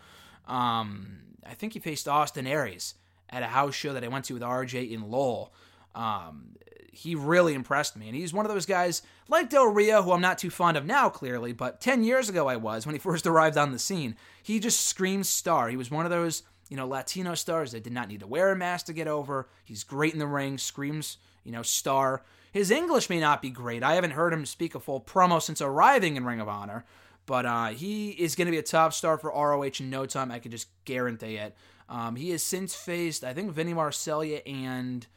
um, 0.48 1.20
I 1.46 1.54
think 1.56 1.74
he 1.74 1.80
faced 1.80 2.08
Austin 2.08 2.46
Aries 2.46 2.96
at 3.30 3.44
a 3.44 3.48
house 3.48 3.74
show 3.74 3.94
that 3.94 4.04
I 4.04 4.08
went 4.08 4.26
to 4.26 4.34
with 4.34 4.44
RJ 4.44 4.92
in 4.92 5.10
Lowell. 5.10 5.54
Um, 5.96 6.56
he 6.92 7.16
really 7.16 7.54
impressed 7.54 7.96
me. 7.96 8.08
And 8.08 8.16
he's 8.16 8.34
one 8.34 8.46
of 8.46 8.52
those 8.52 8.66
guys 8.66 9.02
like 9.30 9.50
Del 9.50 9.68
Rio, 9.68 10.02
who 10.04 10.12
I'm 10.12 10.22
not 10.22 10.38
too 10.38 10.50
fond 10.50 10.76
of 10.76 10.86
now, 10.86 11.10
clearly, 11.10 11.54
but 11.54 11.80
10 11.80 12.04
years 12.04 12.28
ago 12.30 12.48
I 12.48 12.58
was 12.58 12.86
when 12.86 12.96
he 12.96 13.00
first 13.00 13.26
arrived 13.26 13.58
on 13.58 13.72
the 13.72 13.80
scene. 13.80 14.16
He 14.44 14.60
just 14.60 14.86
screams 14.86 15.30
star. 15.30 15.70
He 15.70 15.78
was 15.78 15.90
one 15.90 16.06
of 16.06 16.12
those, 16.12 16.44
you 16.70 16.78
know, 16.78 16.88
Latino 16.88 17.34
stars 17.36 17.72
that 17.72 17.84
did 17.84 17.94
not 17.94 18.10
need 18.10 18.20
to 18.20 18.28
wear 18.28 18.52
a 18.52 18.56
mask 18.56 18.88
to 18.88 18.94
get 18.94 19.08
over. 19.08 19.48
He's 19.64 19.84
great 19.84 20.14
in 20.14 20.20
the 20.20 20.28
ring, 20.28 20.58
screams, 20.58 21.18
you 21.44 21.52
know, 21.52 21.64
star. 21.64 22.24
His 22.52 22.70
English 22.70 23.10
may 23.10 23.22
not 23.22 23.42
be 23.42 23.50
great. 23.50 23.84
I 23.84 23.96
haven't 23.96 24.12
heard 24.12 24.34
him 24.34 24.46
speak 24.46 24.76
a 24.76 24.80
full 24.80 25.00
promo 25.00 25.42
since 25.42 25.62
arriving 25.62 26.18
in 26.18 26.26
Ring 26.26 26.42
of 26.42 26.50
Honor, 26.50 26.84
but 27.26 27.46
uh, 27.46 27.68
he 27.68 28.10
is 28.10 28.36
going 28.36 28.48
to 28.48 28.52
be 28.52 28.58
a 28.58 28.64
top 28.64 28.92
star 28.92 29.18
for 29.18 29.32
ROH 29.32 29.80
in 29.80 29.90
no 29.90 30.06
time. 30.06 30.32
I 30.32 30.40
can 30.40 30.52
just 30.52 30.68
guarantee 30.84 31.38
it. 31.38 31.56
Um, 31.88 32.18
he 32.18 32.32
has 32.32 32.44
since 32.44 32.76
faced, 32.76 33.24
I 33.24 33.34
think, 33.34 33.52
Vinny 33.52 33.74
Marseglia 33.74 34.42
and 34.46 35.08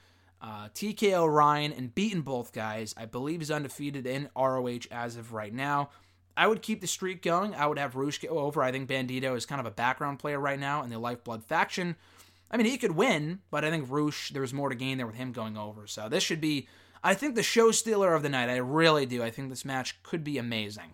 uh, 0.44 0.68
TK 0.74 1.14
O'Ryan 1.14 1.72
and 1.72 1.94
beaten 1.94 2.20
both 2.20 2.52
guys. 2.52 2.94
I 2.98 3.06
believe 3.06 3.40
he's 3.40 3.50
undefeated 3.50 4.06
in 4.06 4.28
ROH 4.36 4.80
as 4.90 5.16
of 5.16 5.32
right 5.32 5.54
now. 5.54 5.88
I 6.36 6.46
would 6.46 6.60
keep 6.60 6.82
the 6.82 6.86
streak 6.86 7.22
going. 7.22 7.54
I 7.54 7.66
would 7.66 7.78
have 7.78 7.96
Roosh 7.96 8.18
go 8.18 8.38
over. 8.40 8.62
I 8.62 8.70
think 8.70 8.86
Bandito 8.86 9.34
is 9.36 9.46
kind 9.46 9.60
of 9.60 9.66
a 9.66 9.70
background 9.70 10.18
player 10.18 10.38
right 10.38 10.60
now 10.60 10.82
in 10.82 10.90
the 10.90 10.98
Lifeblood 10.98 11.44
faction. 11.44 11.96
I 12.50 12.58
mean, 12.58 12.66
he 12.66 12.76
could 12.76 12.92
win, 12.92 13.40
but 13.50 13.64
I 13.64 13.70
think 13.70 13.90
Roosh, 13.90 14.32
there's 14.32 14.52
more 14.52 14.68
to 14.68 14.74
gain 14.74 14.98
there 14.98 15.06
with 15.06 15.16
him 15.16 15.32
going 15.32 15.56
over. 15.56 15.86
So 15.86 16.10
this 16.10 16.22
should 16.22 16.42
be, 16.42 16.68
I 17.02 17.14
think, 17.14 17.37
the 17.37 17.42
show 17.42 17.70
stealer 17.70 18.12
of 18.12 18.22
the 18.22 18.28
night. 18.28 18.50
I 18.50 18.57
really 18.57 19.07
do. 19.07 19.22
I 19.22 19.30
think 19.30 19.48
this 19.48 19.64
match 19.64 20.02
could 20.02 20.22
be 20.22 20.37
amazing. 20.37 20.92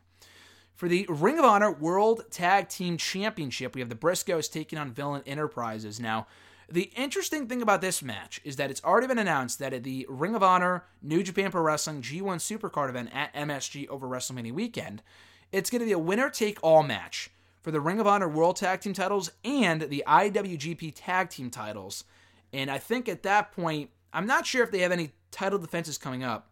For 0.77 0.89
the 0.89 1.07
Ring 1.09 1.41
of 1.41 1.45
Honor 1.45 1.73
World 1.73 2.23
Tag 2.31 2.69
Team 2.69 2.97
Championship, 2.99 3.75
we 3.75 3.81
have 3.81 3.91
the 3.91 3.97
Briscoes 3.97 4.51
taking 4.51 4.79
on 4.79 4.93
Villain 4.93 5.23
Enterprises. 5.27 5.99
Now, 5.99 6.29
the 6.71 6.93
interesting 6.95 7.49
thing 7.49 7.63
about 7.63 7.81
this 7.81 8.03
match 8.03 8.41
is 8.45 8.57
that 8.57 8.71
it's 8.71 8.83
already 8.85 9.09
been 9.09 9.19
announced 9.19 9.59
that 9.59 9.73
at 9.73 9.83
the 9.83 10.07
Ring 10.09 10.35
of 10.35 10.43
Honor 10.43 10.85
New 11.03 11.23
Japan 11.23 11.51
Pro 11.51 11.63
Wrestling 11.63 12.01
G1 12.01 12.37
Supercard 12.37 12.89
event 12.89 13.11
at 13.13 13.35
MSG 13.35 13.89
over 13.89 14.07
WrestleMania 14.07 14.53
weekend, 14.53 15.03
it's 15.51 15.69
going 15.69 15.81
to 15.81 15.87
be 15.87 15.93
a 15.93 15.99
winner 15.99 16.31
take 16.31 16.59
all 16.63 16.85
match 16.85 17.31
for 17.61 17.73
the 17.73 17.81
Ring 17.81 17.99
of 17.99 18.07
Honor 18.07 18.29
World 18.29 18.57
Tag 18.57 18.81
Team 18.81 18.93
titles 18.93 19.33
and 19.45 19.83
the 19.83 20.05
IWGP 20.07 20.93
Tag 20.95 21.31
Team 21.31 21.51
titles. 21.51 22.05
And 22.53 22.71
I 22.71 22.79
think 22.79 23.09
at 23.09 23.25
that 23.25 23.53
point, 23.53 23.91
I'm 24.13 24.27
not 24.27 24.47
sure 24.47 24.63
if 24.63 24.71
they 24.71 24.81
have 24.81 24.93
any 24.93 25.11
title 25.33 25.59
defenses 25.59 25.99
coming 25.99 26.23
up, 26.23 26.51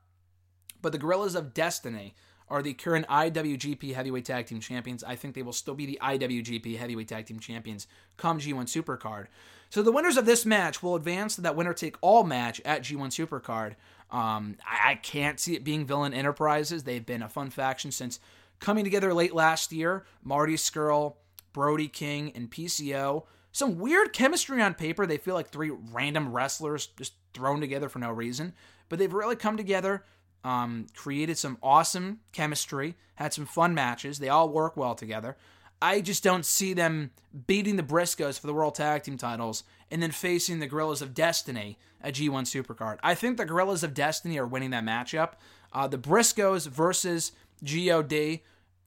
but 0.82 0.92
the 0.92 0.98
Guerrillas 0.98 1.34
of 1.36 1.54
Destiny 1.54 2.14
are 2.48 2.62
the 2.62 2.74
current 2.74 3.06
IWGP 3.08 3.94
Heavyweight 3.94 4.24
Tag 4.24 4.46
Team 4.46 4.60
Champions. 4.60 5.04
I 5.04 5.16
think 5.16 5.34
they 5.34 5.42
will 5.42 5.52
still 5.52 5.74
be 5.74 5.86
the 5.86 5.98
IWGP 6.02 6.76
Heavyweight 6.76 7.08
Tag 7.08 7.26
Team 7.26 7.38
Champions 7.38 7.86
come 8.16 8.38
G1 8.38 8.64
Supercard. 8.64 9.26
So 9.70 9.82
the 9.82 9.92
winners 9.92 10.16
of 10.16 10.26
this 10.26 10.46
match 10.46 10.82
will 10.82 10.94
advance 10.94 11.34
to 11.34 11.42
that 11.42 11.56
winner 11.56 11.74
take 11.74 11.96
all 12.00 12.24
match 12.24 12.60
at 12.64 12.82
G1 12.82 13.08
Supercard. 13.08 13.74
Um, 14.10 14.56
I, 14.66 14.92
I 14.92 14.94
can't 14.94 15.38
see 15.38 15.54
it 15.54 15.64
being 15.64 15.84
Villain 15.84 16.14
Enterprises. 16.14 16.84
They've 16.84 17.04
been 17.04 17.22
a 17.22 17.28
fun 17.28 17.50
faction 17.50 17.90
since 17.90 18.20
coming 18.60 18.84
together 18.84 19.12
late 19.12 19.34
last 19.34 19.72
year. 19.72 20.04
Marty 20.22 20.54
Scurll, 20.54 21.16
Brody 21.52 21.88
King, 21.88 22.32
and 22.34 22.50
PCO. 22.50 23.24
Some 23.52 23.78
weird 23.78 24.12
chemistry 24.12 24.62
on 24.62 24.74
paper. 24.74 25.06
They 25.06 25.18
feel 25.18 25.34
like 25.34 25.50
three 25.50 25.70
random 25.70 26.32
wrestlers 26.32 26.86
just 26.86 27.14
thrown 27.34 27.60
together 27.60 27.88
for 27.88 27.98
no 27.98 28.10
reason. 28.10 28.54
But 28.88 28.98
they've 28.98 29.12
really 29.12 29.36
come 29.36 29.56
together, 29.56 30.04
um, 30.44 30.86
created 30.94 31.36
some 31.36 31.58
awesome 31.62 32.20
chemistry, 32.32 32.94
had 33.16 33.34
some 33.34 33.46
fun 33.46 33.74
matches. 33.74 34.18
They 34.18 34.28
all 34.28 34.48
work 34.48 34.76
well 34.76 34.94
together. 34.94 35.36
I 35.80 36.00
just 36.00 36.24
don't 36.24 36.44
see 36.44 36.74
them 36.74 37.12
beating 37.46 37.76
the 37.76 37.82
Briscoes 37.82 38.38
for 38.38 38.46
the 38.46 38.54
World 38.54 38.74
Tag 38.74 39.04
Team 39.04 39.16
titles 39.16 39.64
and 39.90 40.02
then 40.02 40.10
facing 40.10 40.58
the 40.58 40.66
Guerrillas 40.66 41.02
of 41.02 41.14
Destiny 41.14 41.78
at 42.00 42.14
G1 42.14 42.44
Supercard. 42.44 42.98
I 43.02 43.14
think 43.14 43.36
the 43.36 43.44
Guerrillas 43.44 43.82
of 43.82 43.94
Destiny 43.94 44.38
are 44.38 44.46
winning 44.46 44.70
that 44.70 44.84
matchup. 44.84 45.32
Uh, 45.72 45.86
the 45.86 45.98
Briscoes 45.98 46.66
versus 46.66 47.32
GOD 47.64 48.40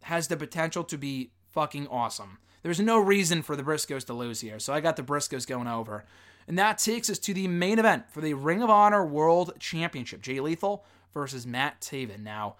has 0.03 0.27
the 0.27 0.37
potential 0.37 0.83
to 0.85 0.97
be 0.97 1.31
fucking 1.51 1.87
awesome. 1.87 2.39
There's 2.63 2.79
no 2.79 2.99
reason 2.99 3.41
for 3.41 3.55
the 3.55 3.63
Briscoes 3.63 4.05
to 4.05 4.13
lose 4.13 4.41
here, 4.41 4.59
so 4.59 4.73
I 4.73 4.81
got 4.81 4.95
the 4.95 5.03
Briscoes 5.03 5.47
going 5.47 5.67
over. 5.67 6.05
And 6.47 6.57
that 6.59 6.77
takes 6.77 7.09
us 7.09 7.19
to 7.19 7.33
the 7.33 7.47
main 7.47 7.79
event 7.79 8.09
for 8.09 8.21
the 8.21 8.33
Ring 8.33 8.61
of 8.61 8.69
Honor 8.69 9.05
World 9.05 9.53
Championship 9.59 10.21
Jay 10.21 10.39
Lethal 10.39 10.85
versus 11.13 11.47
Matt 11.47 11.81
Taven. 11.81 12.23
Now, 12.23 12.55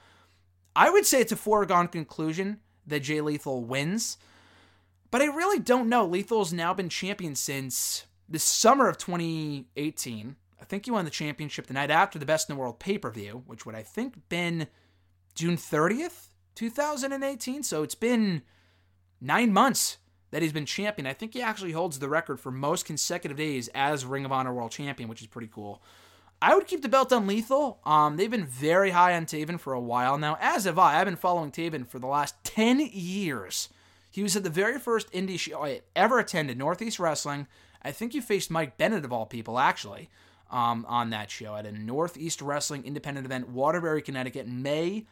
I 0.75 0.89
would 0.89 1.05
say 1.05 1.21
it's 1.21 1.31
a 1.31 1.37
foregone 1.37 1.87
conclusion 1.87 2.59
that 2.87 3.01
Jay 3.01 3.21
Lethal 3.21 3.63
wins. 3.63 4.17
But 5.09 5.21
I 5.21 5.25
really 5.25 5.59
don't 5.59 5.89
know. 5.89 6.05
Lethal's 6.05 6.53
now 6.53 6.73
been 6.73 6.89
champion 6.89 7.35
since 7.35 8.05
the 8.29 8.39
summer 8.39 8.87
of 8.87 8.97
2018. 8.97 10.35
I 10.59 10.65
think 10.65 10.85
he 10.85 10.91
won 10.91 11.05
the 11.05 11.11
championship 11.11 11.67
the 11.67 11.73
night 11.73 11.91
after 11.91 12.17
the 12.17 12.25
Best 12.25 12.49
in 12.49 12.55
the 12.55 12.59
World 12.59 12.79
pay 12.79 12.97
per 12.97 13.11
view, 13.11 13.43
which 13.45 13.65
would 13.65 13.75
I 13.75 13.83
think 13.83 14.15
been 14.29 14.67
June 15.35 15.57
30th, 15.57 16.27
2018. 16.55 17.63
So 17.63 17.83
it's 17.83 17.95
been 17.95 18.43
nine 19.19 19.51
months 19.51 19.97
that 20.31 20.41
he's 20.41 20.53
been 20.53 20.65
champion. 20.65 21.05
I 21.05 21.13
think 21.13 21.33
he 21.33 21.41
actually 21.41 21.73
holds 21.73 21.99
the 21.99 22.09
record 22.09 22.39
for 22.39 22.51
most 22.51 22.85
consecutive 22.85 23.37
days 23.37 23.69
as 23.75 24.05
Ring 24.05 24.23
of 24.23 24.31
Honor 24.31 24.53
World 24.53 24.71
Champion, 24.71 25.09
which 25.09 25.21
is 25.21 25.27
pretty 25.27 25.49
cool. 25.51 25.83
I 26.41 26.55
would 26.55 26.65
keep 26.65 26.81
the 26.81 26.89
belt 26.89 27.13
on 27.13 27.27
Lethal. 27.27 27.79
Um, 27.85 28.17
they've 28.17 28.31
been 28.31 28.47
very 28.47 28.89
high 28.89 29.15
on 29.15 29.25
Taven 29.27 29.59
for 29.59 29.73
a 29.73 29.79
while 29.79 30.17
now, 30.17 30.37
as 30.41 30.63
have 30.65 30.79
I. 30.79 30.99
I've 30.99 31.05
been 31.05 31.15
following 31.15 31.51
Taven 31.51 31.87
for 31.87 31.99
the 31.99 32.07
last 32.07 32.35
10 32.43 32.79
years. 32.91 33.69
He 34.09 34.23
was 34.23 34.35
at 34.35 34.43
the 34.43 34.49
very 34.49 34.79
first 34.79 35.11
indie 35.11 35.39
show 35.39 35.63
I 35.63 35.81
ever 35.95 36.17
attended, 36.17 36.57
Northeast 36.57 36.99
Wrestling. 36.99 37.45
I 37.83 37.91
think 37.91 38.15
you 38.15 38.21
faced 38.21 38.49
Mike 38.49 38.75
Bennett, 38.77 39.05
of 39.05 39.13
all 39.13 39.27
people, 39.27 39.59
actually, 39.59 40.09
um, 40.49 40.83
on 40.89 41.11
that 41.11 41.29
show 41.29 41.55
at 41.55 41.67
a 41.67 41.71
Northeast 41.71 42.41
Wrestling 42.41 42.85
independent 42.85 43.25
event, 43.25 43.49
Waterbury, 43.49 44.01
Connecticut, 44.01 44.47
May 44.47 45.05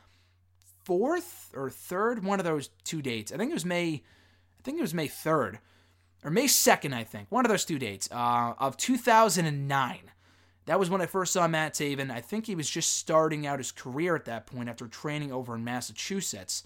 4th 0.88 1.56
or 1.56 1.70
3rd, 1.70 2.24
one 2.24 2.40
of 2.40 2.46
those 2.46 2.70
two 2.84 3.04
dates. 3.04 3.32
I 3.32 3.38
think 3.38 3.52
it 3.52 3.54
was 3.54 3.66
May, 3.66 3.88
I 3.94 4.64
think 4.64 4.80
it 4.80 4.82
was 4.82 4.96
May 4.96 5.08
3rd, 5.08 5.60
or 6.24 6.32
May 6.32 6.46
2nd, 6.46 6.94
I 6.94 7.04
think, 7.04 7.28
one 7.30 7.46
of 7.46 7.50
those 7.50 7.66
two 7.66 7.78
dates 7.78 8.10
uh, 8.12 8.54
of 8.58 8.78
2009. 8.78 10.00
That 10.70 10.80
was 10.80 10.92
when 10.92 11.02
I 11.02 11.08
first 11.08 11.34
saw 11.34 11.48
Matt 11.48 11.74
Taven. 11.74 12.12
I 12.12 12.22
think 12.22 12.46
he 12.46 12.54
was 12.54 12.70
just 12.70 12.96
starting 12.98 13.48
out 13.48 13.58
his 13.58 13.72
career 13.72 14.16
at 14.16 14.26
that 14.26 14.46
point 14.46 14.70
after 14.70 14.86
training 14.86 15.32
over 15.32 15.56
in 15.56 15.64
Massachusetts. 15.64 16.62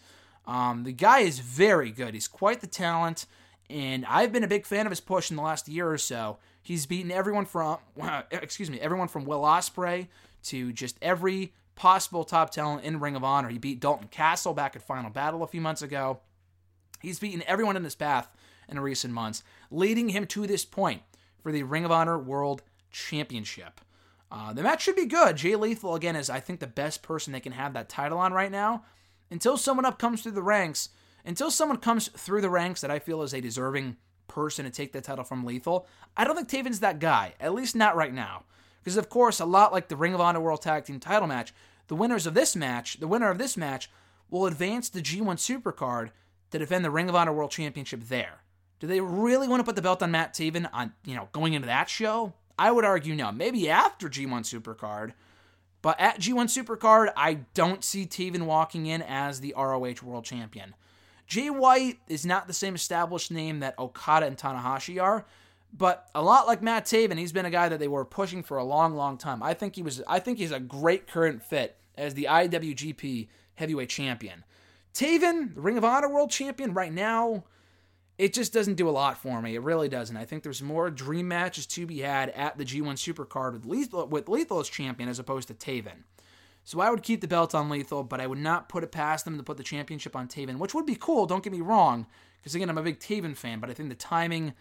Um, 0.45 0.83
the 0.83 0.91
guy 0.91 1.19
is 1.19 1.39
very 1.39 1.89
good. 1.89 2.13
He's 2.13 2.27
quite 2.27 2.59
the 2.59 2.67
talent, 2.67 3.27
and 3.69 4.05
I've 4.05 4.33
been 4.33 4.43
a 4.43 4.47
big 4.49 4.65
fan 4.65 4.85
of 4.85 4.91
his 4.91 4.99
push 4.99 5.29
in 5.29 5.37
the 5.37 5.41
last 5.41 5.69
year 5.69 5.89
or 5.89 5.97
so. 5.97 6.37
He's 6.61 6.85
beaten 6.85 7.13
everyone 7.13 7.45
from, 7.45 7.77
excuse 8.31 8.69
me, 8.69 8.77
everyone 8.81 9.07
from 9.07 9.23
Will 9.23 9.43
Ospreay 9.43 10.07
to 10.47 10.73
just 10.73 10.97
every 11.01 11.53
possible 11.75 12.25
top 12.25 12.49
talent 12.49 12.83
in 12.83 12.99
Ring 12.99 13.15
of 13.15 13.23
Honor. 13.23 13.47
He 13.47 13.57
beat 13.57 13.79
Dalton 13.79 14.09
Castle 14.09 14.53
back 14.53 14.75
at 14.75 14.81
Final 14.81 15.11
Battle 15.11 15.43
a 15.43 15.47
few 15.47 15.61
months 15.61 15.81
ago. 15.81 16.19
He's 17.01 17.19
beaten 17.19 17.41
everyone 17.47 17.77
in 17.77 17.85
his 17.85 17.95
path 17.95 18.29
in 18.67 18.81
recent 18.81 19.13
months, 19.13 19.43
leading 19.71 20.09
him 20.09 20.25
to 20.27 20.45
this 20.45 20.65
point 20.65 21.03
for 21.41 21.53
the 21.53 21.63
Ring 21.63 21.85
of 21.85 21.91
Honor 21.93 22.19
World 22.19 22.63
Championship. 22.91 23.79
Uh, 24.33 24.51
the 24.51 24.63
match 24.63 24.81
should 24.81 24.95
be 24.95 25.05
good. 25.05 25.37
Jay 25.37 25.55
Lethal, 25.55 25.93
again, 25.93 26.15
is, 26.15 26.27
I 26.27 26.39
think, 26.39 26.59
the 26.59 26.65
best 26.65 27.03
person 27.03 27.31
they 27.31 27.39
can 27.39 27.51
have 27.51 27.73
that 27.73 27.87
title 27.87 28.17
on 28.17 28.33
right 28.33 28.51
now. 28.51 28.83
Until 29.29 29.57
someone 29.57 29.85
up 29.85 29.99
comes 29.99 30.23
through 30.23 30.31
the 30.31 30.41
ranks, 30.41 30.89
until 31.23 31.51
someone 31.51 31.77
comes 31.77 32.07
through 32.07 32.41
the 32.41 32.49
ranks 32.49 32.81
that 32.81 32.89
I 32.89 32.97
feel 32.97 33.21
is 33.21 33.33
a 33.33 33.41
deserving 33.41 33.97
person 34.27 34.65
to 34.65 34.71
take 34.71 34.91
the 34.91 35.01
title 35.01 35.23
from 35.23 35.45
Lethal, 35.45 35.85
I 36.17 36.23
don't 36.23 36.35
think 36.35 36.49
Taven's 36.49 36.79
that 36.79 36.97
guy, 36.97 37.35
at 37.39 37.53
least 37.53 37.75
not 37.75 37.95
right 37.95 38.13
now. 38.13 38.45
Because, 38.83 38.97
of 38.97 39.07
course, 39.07 39.39
a 39.39 39.45
lot 39.45 39.71
like 39.71 39.87
the 39.87 39.95
Ring 39.95 40.15
of 40.15 40.21
Honor 40.21 40.41
World 40.41 40.63
Tag 40.63 40.85
Team 40.85 40.99
title 40.99 41.27
match, 41.27 41.53
the 41.87 41.95
winners 41.95 42.25
of 42.25 42.33
this 42.33 42.55
match, 42.55 42.99
the 42.99 43.07
winner 43.07 43.29
of 43.29 43.37
this 43.37 43.55
match, 43.55 43.87
will 44.31 44.47
advance 44.47 44.89
the 44.89 45.01
G1 45.01 45.35
Supercard 45.35 46.09
to 46.49 46.57
defend 46.57 46.83
the 46.83 46.89
Ring 46.89 47.07
of 47.07 47.13
Honor 47.13 47.33
World 47.33 47.51
Championship 47.51 48.05
there. 48.05 48.41
Do 48.79 48.87
they 48.87 48.99
really 48.99 49.47
want 49.47 49.59
to 49.59 49.63
put 49.63 49.75
the 49.75 49.83
belt 49.83 50.01
on 50.01 50.09
Matt 50.09 50.33
Taven 50.33 50.67
on, 50.73 50.93
you 51.05 51.15
know, 51.15 51.29
going 51.33 51.53
into 51.53 51.67
that 51.67 51.87
show? 51.87 52.33
I 52.57 52.71
would 52.71 52.85
argue 52.85 53.15
no. 53.15 53.31
Maybe 53.31 53.69
after 53.69 54.09
G1 54.09 54.41
Supercard. 54.41 55.13
But 55.81 55.99
at 55.99 56.19
G1 56.19 56.45
Supercard, 56.45 57.11
I 57.17 57.39
don't 57.53 57.83
see 57.83 58.05
Taven 58.05 58.43
walking 58.43 58.85
in 58.85 59.01
as 59.01 59.41
the 59.41 59.53
ROH 59.57 59.95
World 60.01 60.23
Champion. 60.23 60.75
Jay 61.27 61.49
White 61.49 61.99
is 62.07 62.25
not 62.25 62.47
the 62.47 62.53
same 62.53 62.75
established 62.75 63.31
name 63.31 63.59
that 63.59 63.77
Okada 63.77 64.25
and 64.25 64.37
Tanahashi 64.37 65.01
are, 65.01 65.25
but 65.75 66.09
a 66.13 66.21
lot 66.21 66.47
like 66.47 66.61
Matt 66.61 66.85
Taven, 66.85 67.17
he's 67.17 67.31
been 67.31 67.45
a 67.45 67.51
guy 67.51 67.67
that 67.67 67.79
they 67.79 67.87
were 67.87 68.05
pushing 68.05 68.43
for 68.43 68.57
a 68.57 68.63
long, 68.63 68.95
long 68.95 69.17
time. 69.17 69.41
I 69.41 69.53
think 69.53 69.75
he 69.75 69.81
was 69.81 70.01
I 70.07 70.19
think 70.19 70.37
he's 70.37 70.51
a 70.51 70.59
great 70.59 71.07
current 71.07 71.43
fit 71.43 71.77
as 71.97 72.13
the 72.13 72.27
IWGP 72.29 73.27
Heavyweight 73.55 73.89
Champion. 73.89 74.43
Taven, 74.93 75.51
Ring 75.55 75.77
of 75.77 75.83
Honor 75.83 76.09
World 76.09 76.29
Champion 76.29 76.73
right 76.73 76.93
now, 76.93 77.43
it 78.17 78.33
just 78.33 78.53
doesn't 78.53 78.75
do 78.75 78.87
a 78.87 78.91
lot 78.91 79.17
for 79.17 79.41
me. 79.41 79.55
It 79.55 79.61
really 79.61 79.89
doesn't. 79.89 80.15
I 80.15 80.25
think 80.25 80.43
there's 80.43 80.61
more 80.61 80.89
dream 80.89 81.27
matches 81.27 81.65
to 81.67 81.85
be 81.85 81.99
had 81.99 82.29
at 82.29 82.57
the 82.57 82.65
G1 82.65 82.93
Supercard 82.93 83.53
with 83.53 83.65
Lethal, 83.65 84.07
with 84.07 84.29
Lethal 84.29 84.59
as 84.59 84.69
champion 84.69 85.09
as 85.09 85.19
opposed 85.19 85.47
to 85.47 85.53
Taven. 85.53 86.03
So 86.63 86.79
I 86.79 86.89
would 86.89 87.03
keep 87.03 87.21
the 87.21 87.27
belt 87.27 87.53
on 87.53 87.69
Lethal, 87.69 88.03
but 88.03 88.21
I 88.21 88.27
would 88.27 88.37
not 88.37 88.69
put 88.69 88.83
it 88.83 88.91
past 88.91 89.25
them 89.25 89.37
to 89.37 89.43
put 89.43 89.57
the 89.57 89.63
championship 89.63 90.15
on 90.15 90.27
Taven, 90.27 90.59
which 90.59 90.73
would 90.73 90.85
be 90.85 90.95
cool, 90.95 91.25
don't 91.25 91.43
get 91.43 91.51
me 91.51 91.61
wrong, 91.61 92.05
because 92.37 92.55
again, 92.55 92.69
I'm 92.69 92.77
a 92.77 92.83
big 92.83 92.99
Taven 92.99 93.35
fan, 93.35 93.59
but 93.59 93.69
I 93.69 93.73
think 93.73 93.89
the 93.89 93.95
timing, 93.95 94.53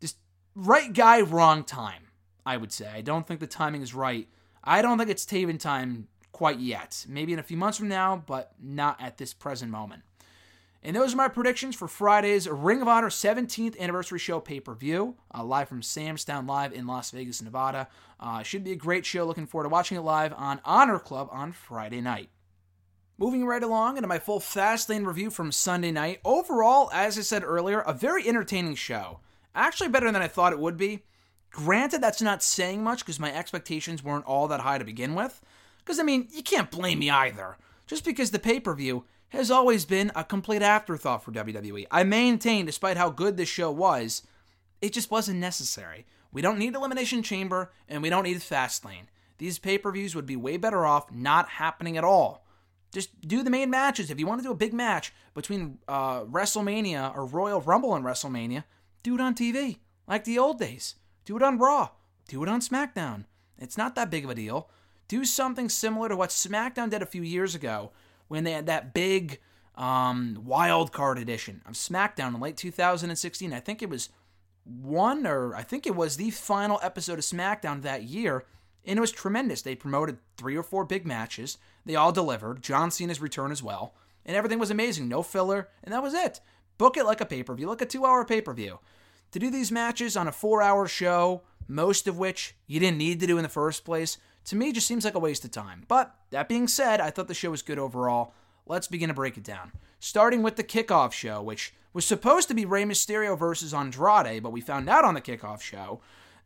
just 0.00 0.18
right 0.54 0.92
guy, 0.92 1.22
wrong 1.22 1.64
time, 1.64 2.04
I 2.44 2.56
would 2.56 2.72
say. 2.72 2.88
I 2.88 3.00
don't 3.00 3.26
think 3.26 3.40
the 3.40 3.46
timing 3.46 3.82
is 3.82 3.94
right. 3.94 4.28
I 4.62 4.82
don't 4.82 4.98
think 4.98 5.10
it's 5.10 5.24
Taven 5.24 5.58
time 5.58 6.08
quite 6.30 6.60
yet. 6.60 7.04
Maybe 7.08 7.32
in 7.32 7.38
a 7.38 7.44
few 7.44 7.56
months 7.56 7.78
from 7.78 7.88
now, 7.88 8.22
but 8.24 8.52
not 8.62 9.00
at 9.00 9.18
this 9.18 9.32
present 9.32 9.72
moment. 9.72 10.02
And 10.86 10.94
those 10.94 11.14
are 11.14 11.16
my 11.16 11.26
predictions 11.26 11.74
for 11.74 11.88
Friday's 11.88 12.48
Ring 12.48 12.80
of 12.80 12.86
Honor 12.86 13.08
17th 13.08 13.76
anniversary 13.80 14.20
show 14.20 14.38
pay 14.38 14.60
per 14.60 14.72
view, 14.72 15.16
uh, 15.34 15.42
live 15.42 15.68
from 15.68 15.82
Sam's 15.82 16.24
Town 16.24 16.46
Live 16.46 16.72
in 16.72 16.86
Las 16.86 17.10
Vegas, 17.10 17.42
Nevada. 17.42 17.88
Uh, 18.20 18.44
should 18.44 18.62
be 18.62 18.70
a 18.70 18.76
great 18.76 19.04
show. 19.04 19.24
Looking 19.24 19.48
forward 19.48 19.64
to 19.64 19.68
watching 19.68 19.98
it 19.98 20.02
live 20.02 20.32
on 20.36 20.60
Honor 20.64 21.00
Club 21.00 21.28
on 21.32 21.50
Friday 21.50 22.00
night. 22.00 22.28
Moving 23.18 23.44
right 23.44 23.64
along 23.64 23.96
into 23.96 24.06
my 24.06 24.20
full 24.20 24.38
Fastlane 24.38 25.04
review 25.04 25.28
from 25.28 25.50
Sunday 25.50 25.90
night. 25.90 26.20
Overall, 26.24 26.88
as 26.92 27.18
I 27.18 27.22
said 27.22 27.42
earlier, 27.42 27.80
a 27.80 27.92
very 27.92 28.28
entertaining 28.28 28.76
show. 28.76 29.18
Actually, 29.56 29.88
better 29.88 30.12
than 30.12 30.22
I 30.22 30.28
thought 30.28 30.52
it 30.52 30.60
would 30.60 30.76
be. 30.76 31.02
Granted, 31.50 32.00
that's 32.00 32.22
not 32.22 32.44
saying 32.44 32.84
much 32.84 33.00
because 33.00 33.18
my 33.18 33.34
expectations 33.34 34.04
weren't 34.04 34.26
all 34.26 34.46
that 34.46 34.60
high 34.60 34.78
to 34.78 34.84
begin 34.84 35.16
with. 35.16 35.42
Because, 35.78 35.98
I 35.98 36.04
mean, 36.04 36.28
you 36.30 36.44
can't 36.44 36.70
blame 36.70 37.00
me 37.00 37.10
either. 37.10 37.56
Just 37.88 38.04
because 38.04 38.30
the 38.30 38.38
pay 38.38 38.60
per 38.60 38.72
view 38.72 39.04
has 39.36 39.50
always 39.50 39.84
been 39.84 40.12
a 40.14 40.24
complete 40.24 40.62
afterthought 40.62 41.24
for 41.24 41.32
WWE. 41.32 41.86
I 41.90 42.04
maintain, 42.04 42.66
despite 42.66 42.96
how 42.96 43.10
good 43.10 43.36
this 43.36 43.48
show 43.48 43.70
was, 43.70 44.22
it 44.80 44.92
just 44.92 45.10
wasn't 45.10 45.40
necessary. 45.40 46.06
We 46.32 46.42
don't 46.42 46.58
need 46.58 46.74
Elimination 46.74 47.22
Chamber, 47.22 47.72
and 47.88 48.02
we 48.02 48.10
don't 48.10 48.24
need 48.24 48.38
Fastlane. 48.38 49.06
These 49.38 49.58
pay 49.58 49.78
per 49.78 49.92
views 49.92 50.14
would 50.14 50.26
be 50.26 50.36
way 50.36 50.56
better 50.56 50.86
off 50.86 51.12
not 51.12 51.48
happening 51.48 51.96
at 51.96 52.04
all. 52.04 52.46
Just 52.92 53.26
do 53.26 53.42
the 53.42 53.50
main 53.50 53.70
matches. 53.70 54.10
If 54.10 54.18
you 54.18 54.26
want 54.26 54.40
to 54.40 54.46
do 54.46 54.52
a 54.52 54.56
big 54.56 54.72
match 54.72 55.12
between 55.34 55.78
uh, 55.86 56.22
WrestleMania 56.22 57.14
or 57.14 57.26
Royal 57.26 57.60
Rumble 57.60 57.94
and 57.94 58.04
WrestleMania, 58.04 58.64
do 59.02 59.14
it 59.14 59.20
on 59.20 59.34
TV, 59.34 59.78
like 60.06 60.24
the 60.24 60.38
old 60.38 60.58
days. 60.58 60.94
Do 61.24 61.36
it 61.36 61.42
on 61.42 61.58
Raw. 61.58 61.90
Do 62.28 62.42
it 62.42 62.48
on 62.48 62.60
SmackDown. 62.60 63.24
It's 63.58 63.76
not 63.76 63.94
that 63.94 64.10
big 64.10 64.24
of 64.24 64.30
a 64.30 64.34
deal. 64.34 64.70
Do 65.08 65.24
something 65.24 65.68
similar 65.68 66.08
to 66.08 66.16
what 66.16 66.30
SmackDown 66.30 66.90
did 66.90 67.02
a 67.02 67.06
few 67.06 67.22
years 67.22 67.54
ago, 67.54 67.92
when 68.28 68.44
they 68.44 68.52
had 68.52 68.66
that 68.66 68.94
big 68.94 69.40
um, 69.76 70.40
wild 70.44 70.92
card 70.92 71.18
edition 71.18 71.62
of 71.66 71.74
SmackDown 71.74 72.34
in 72.34 72.40
late 72.40 72.56
2016. 72.56 73.52
I 73.52 73.60
think 73.60 73.82
it 73.82 73.90
was 73.90 74.08
one 74.64 75.26
or 75.26 75.54
I 75.54 75.62
think 75.62 75.86
it 75.86 75.94
was 75.94 76.16
the 76.16 76.30
final 76.30 76.80
episode 76.82 77.18
of 77.18 77.24
SmackDown 77.24 77.82
that 77.82 78.02
year, 78.02 78.44
and 78.84 78.98
it 78.98 79.00
was 79.00 79.12
tremendous. 79.12 79.62
They 79.62 79.74
promoted 79.74 80.18
three 80.36 80.56
or 80.56 80.62
four 80.62 80.84
big 80.84 81.06
matches. 81.06 81.58
They 81.84 81.94
all 81.94 82.12
delivered. 82.12 82.62
John 82.62 82.90
Cena's 82.90 83.20
return 83.20 83.52
as 83.52 83.62
well, 83.62 83.94
and 84.24 84.36
everything 84.36 84.58
was 84.58 84.70
amazing. 84.70 85.08
No 85.08 85.22
filler, 85.22 85.68
and 85.84 85.92
that 85.92 86.02
was 86.02 86.14
it. 86.14 86.40
Book 86.78 86.96
it 86.96 87.04
like 87.04 87.20
a 87.20 87.26
pay 87.26 87.42
per 87.42 87.54
view, 87.54 87.68
like 87.68 87.82
a 87.82 87.86
two 87.86 88.04
hour 88.04 88.24
pay 88.24 88.40
per 88.40 88.52
view. 88.52 88.80
To 89.32 89.38
do 89.38 89.50
these 89.50 89.72
matches 89.72 90.16
on 90.16 90.28
a 90.28 90.32
four 90.32 90.62
hour 90.62 90.88
show, 90.88 91.42
most 91.68 92.08
of 92.08 92.18
which 92.18 92.54
you 92.66 92.80
didn't 92.80 92.98
need 92.98 93.20
to 93.20 93.26
do 93.26 93.38
in 93.38 93.42
the 93.42 93.48
first 93.48 93.84
place, 93.84 94.18
to 94.46 94.56
me 94.56 94.72
just 94.72 94.86
seems 94.86 95.04
like 95.04 95.14
a 95.14 95.20
waste 95.20 95.44
of 95.44 95.50
time. 95.50 95.84
But 95.86 96.14
that 96.30 96.48
being 96.48 96.68
said, 96.68 97.00
I 97.00 97.10
thought 97.10 97.28
the 97.28 97.34
show 97.34 97.50
was 97.50 97.62
good 97.62 97.78
overall. 97.78 98.32
Let's 98.66 98.88
begin 98.88 99.08
to 99.08 99.14
break 99.14 99.36
it 99.36 99.44
down. 99.44 99.72
Starting 100.00 100.42
with 100.42 100.56
the 100.56 100.64
kickoff 100.64 101.12
show, 101.12 101.42
which 101.42 101.74
was 101.92 102.04
supposed 102.04 102.48
to 102.48 102.54
be 102.54 102.64
Rey 102.64 102.84
Mysterio 102.84 103.38
versus 103.38 103.72
Andrade, 103.72 104.42
but 104.42 104.52
we 104.52 104.60
found 104.60 104.88
out 104.88 105.04
on 105.04 105.14
the 105.14 105.20
kickoff 105.20 105.60
show 105.60 106.00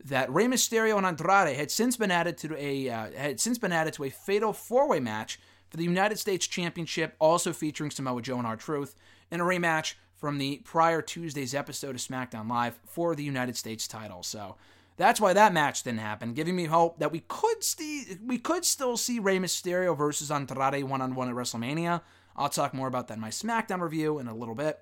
that 0.04 0.32
Rey 0.32 0.46
Mysterio 0.46 0.96
and 0.96 1.06
Andrade 1.06 1.56
had 1.56 1.70
since 1.70 1.96
been 1.96 2.10
added 2.10 2.38
to 2.38 2.56
a 2.56 2.88
uh, 2.88 3.10
had 3.12 3.40
since 3.40 3.58
been 3.58 3.72
added 3.72 3.92
to 3.94 4.04
a 4.04 4.10
fatal 4.10 4.52
four-way 4.52 5.00
match 5.00 5.38
for 5.68 5.76
the 5.76 5.84
United 5.84 6.18
States 6.18 6.46
Championship, 6.46 7.14
also 7.18 7.52
featuring 7.52 7.90
Samoa 7.90 8.22
Joe 8.22 8.38
and 8.38 8.46
R-Truth 8.46 8.94
in 9.30 9.40
a 9.40 9.44
rematch 9.44 9.94
from 10.16 10.38
the 10.38 10.58
prior 10.58 11.02
Tuesday's 11.02 11.54
episode 11.54 11.94
of 11.94 12.00
SmackDown 12.00 12.48
Live 12.48 12.78
for 12.84 13.14
the 13.14 13.24
United 13.24 13.56
States 13.56 13.88
title. 13.88 14.22
So 14.22 14.56
that's 15.00 15.20
why 15.20 15.32
that 15.32 15.52
match 15.52 15.82
didn't 15.82 16.00
happen, 16.00 16.34
giving 16.34 16.54
me 16.54 16.66
hope 16.66 16.98
that 16.98 17.12
we 17.12 17.20
could 17.20 17.64
st- 17.64 18.20
we 18.26 18.38
could 18.38 18.64
still 18.64 18.96
see 18.96 19.18
Rey 19.18 19.38
Mysterio 19.38 19.96
versus 19.96 20.30
Andrade 20.30 20.84
one 20.84 21.00
on 21.00 21.14
one 21.14 21.28
at 21.28 21.34
WrestleMania. 21.34 22.02
I'll 22.36 22.48
talk 22.48 22.74
more 22.74 22.88
about 22.88 23.08
that 23.08 23.14
in 23.14 23.20
my 23.20 23.30
SmackDown 23.30 23.80
review 23.80 24.18
in 24.18 24.28
a 24.28 24.34
little 24.34 24.54
bit. 24.54 24.78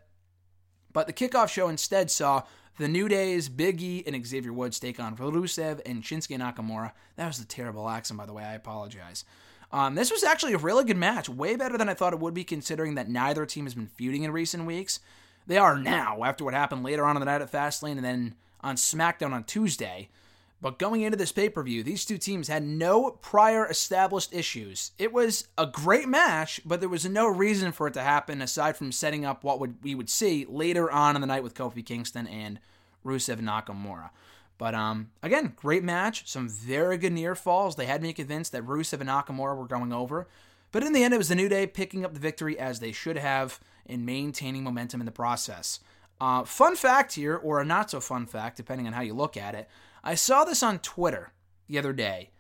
But 0.93 1.07
the 1.07 1.13
kickoff 1.13 1.49
show 1.49 1.69
instead 1.69 2.11
saw 2.11 2.43
the 2.79 2.89
New 2.89 3.09
Days, 3.09 3.49
Big 3.49 3.83
E, 3.83 4.05
and 4.07 4.27
Xavier 4.27 4.53
Woods 4.53 4.81
take 4.81 5.01
on 5.01 5.17
Rusev 5.17 5.81
and 5.85 6.03
Shinsuke 6.03 6.39
Nakamura. 6.39 6.93
That 7.17 7.27
was 7.27 7.41
a 7.41 7.47
terrible 7.47 7.89
accent, 7.89 8.19
by 8.19 8.27
the 8.27 8.33
way. 8.33 8.45
I 8.45 8.55
apologize. 8.55 9.25
Um, 9.71 9.95
this 9.95 10.11
was 10.11 10.25
actually 10.25 10.55
a 10.55 10.59
really 10.59 10.85
good 10.85 10.97
match, 10.97 11.29
way 11.29 11.57
better 11.57 11.77
than 11.77 11.89
I 11.89 11.95
thought 11.95 12.13
it 12.13 12.21
would 12.21 12.35
be, 12.35 12.45
considering 12.45 12.95
that 12.95 13.09
neither 13.09 13.45
team 13.45 13.65
has 13.65 13.75
been 13.75 13.87
feuding 13.87 14.23
in 14.23 14.31
recent 14.31 14.65
weeks. 14.65 15.01
They 15.47 15.59
are 15.59 15.79
now, 15.79 16.25
after 16.25 16.45
what 16.45 16.55
happened 16.55 16.85
later 16.85 17.05
on 17.05 17.17
in 17.17 17.21
the 17.21 17.27
night 17.27 17.43
at 17.43 17.53
Fastlane, 17.53 17.97
and 17.97 18.05
then 18.05 18.35
on 18.61 18.77
SmackDown 18.77 19.33
on 19.33 19.45
Tuesday. 19.45 20.09
But 20.61 20.79
going 20.79 21.03
into 21.03 21.17
this 21.17 21.31
pay 21.31 21.49
per 21.49 21.63
view, 21.63 21.83
these 21.83 22.05
two 22.05 22.19
teams 22.19 22.49
had 22.49 22.65
no 22.65 23.13
prior 23.13 23.71
established 23.71 24.35
issues. 24.35 24.91
It 24.99 25.13
was 25.13 25.47
a 25.57 25.67
great 25.67 26.09
match, 26.09 26.61
but 26.65 26.81
there 26.81 26.89
was 26.89 27.05
no 27.05 27.29
reason 27.29 27.71
for 27.71 27.87
it 27.87 27.95
to 27.95 28.03
happen 28.03 28.43
aside 28.43 28.77
from 28.77 28.91
setting 28.91 29.25
up 29.25 29.45
what 29.45 29.61
would, 29.61 29.77
we 29.85 29.95
would 29.95 30.11
see 30.11 30.45
later 30.49 30.91
on 30.91 31.15
in 31.15 31.21
the 31.21 31.29
night 31.29 31.45
with 31.45 31.55
Kofi 31.55 31.87
Kingston 31.87 32.27
and 32.27 32.59
Rusev 33.05 33.41
Nakamura. 33.41 34.11
But 34.59 34.75
um, 34.75 35.11
again, 35.23 35.53
great 35.55 35.85
match. 35.85 36.29
Some 36.29 36.49
very 36.49 36.99
good 36.99 37.13
near 37.13 37.37
falls. 37.37 37.77
They 37.77 37.87
had 37.87 38.03
me 38.03 38.13
convinced 38.13 38.51
that 38.51 38.67
Rusev 38.67 39.01
and 39.01 39.09
Nakamura 39.09 39.57
were 39.57 39.69
going 39.69 39.93
over. 39.93 40.27
But 40.73 40.83
in 40.83 40.93
the 40.93 41.05
end, 41.05 41.15
it 41.15 41.19
was 41.19 41.29
the 41.29 41.37
New 41.37 41.49
Day 41.49 41.67
picking 41.69 42.05
up 42.05 42.13
the 42.13 42.21
victory 42.21 42.59
as 42.59 42.81
they 42.81 42.91
should 42.91 43.17
have 43.17 43.61
and 43.87 44.05
maintaining 44.05 44.65
momentum 44.65 45.01
in 45.01 45.07
the 45.07 45.13
process. 45.13 45.79
Uh, 46.21 46.45
fun 46.45 46.75
fact 46.75 47.15
here, 47.15 47.37
or 47.37 47.61
a 47.61 47.65
not 47.65 47.91
so 47.91 48.01
fun 48.01 48.27
fact, 48.27 48.57
depending 48.57 48.87
on 48.87 48.93
how 48.93 49.03
you 49.03 49.15
look 49.15 49.37
at 49.37 49.55
it. 49.55 49.69
I 50.03 50.15
saw 50.15 50.45
this 50.45 50.63
on 50.63 50.81
Twitter 50.81 51.33
the 51.69 51.79
other 51.79 51.93
day. 51.93 52.31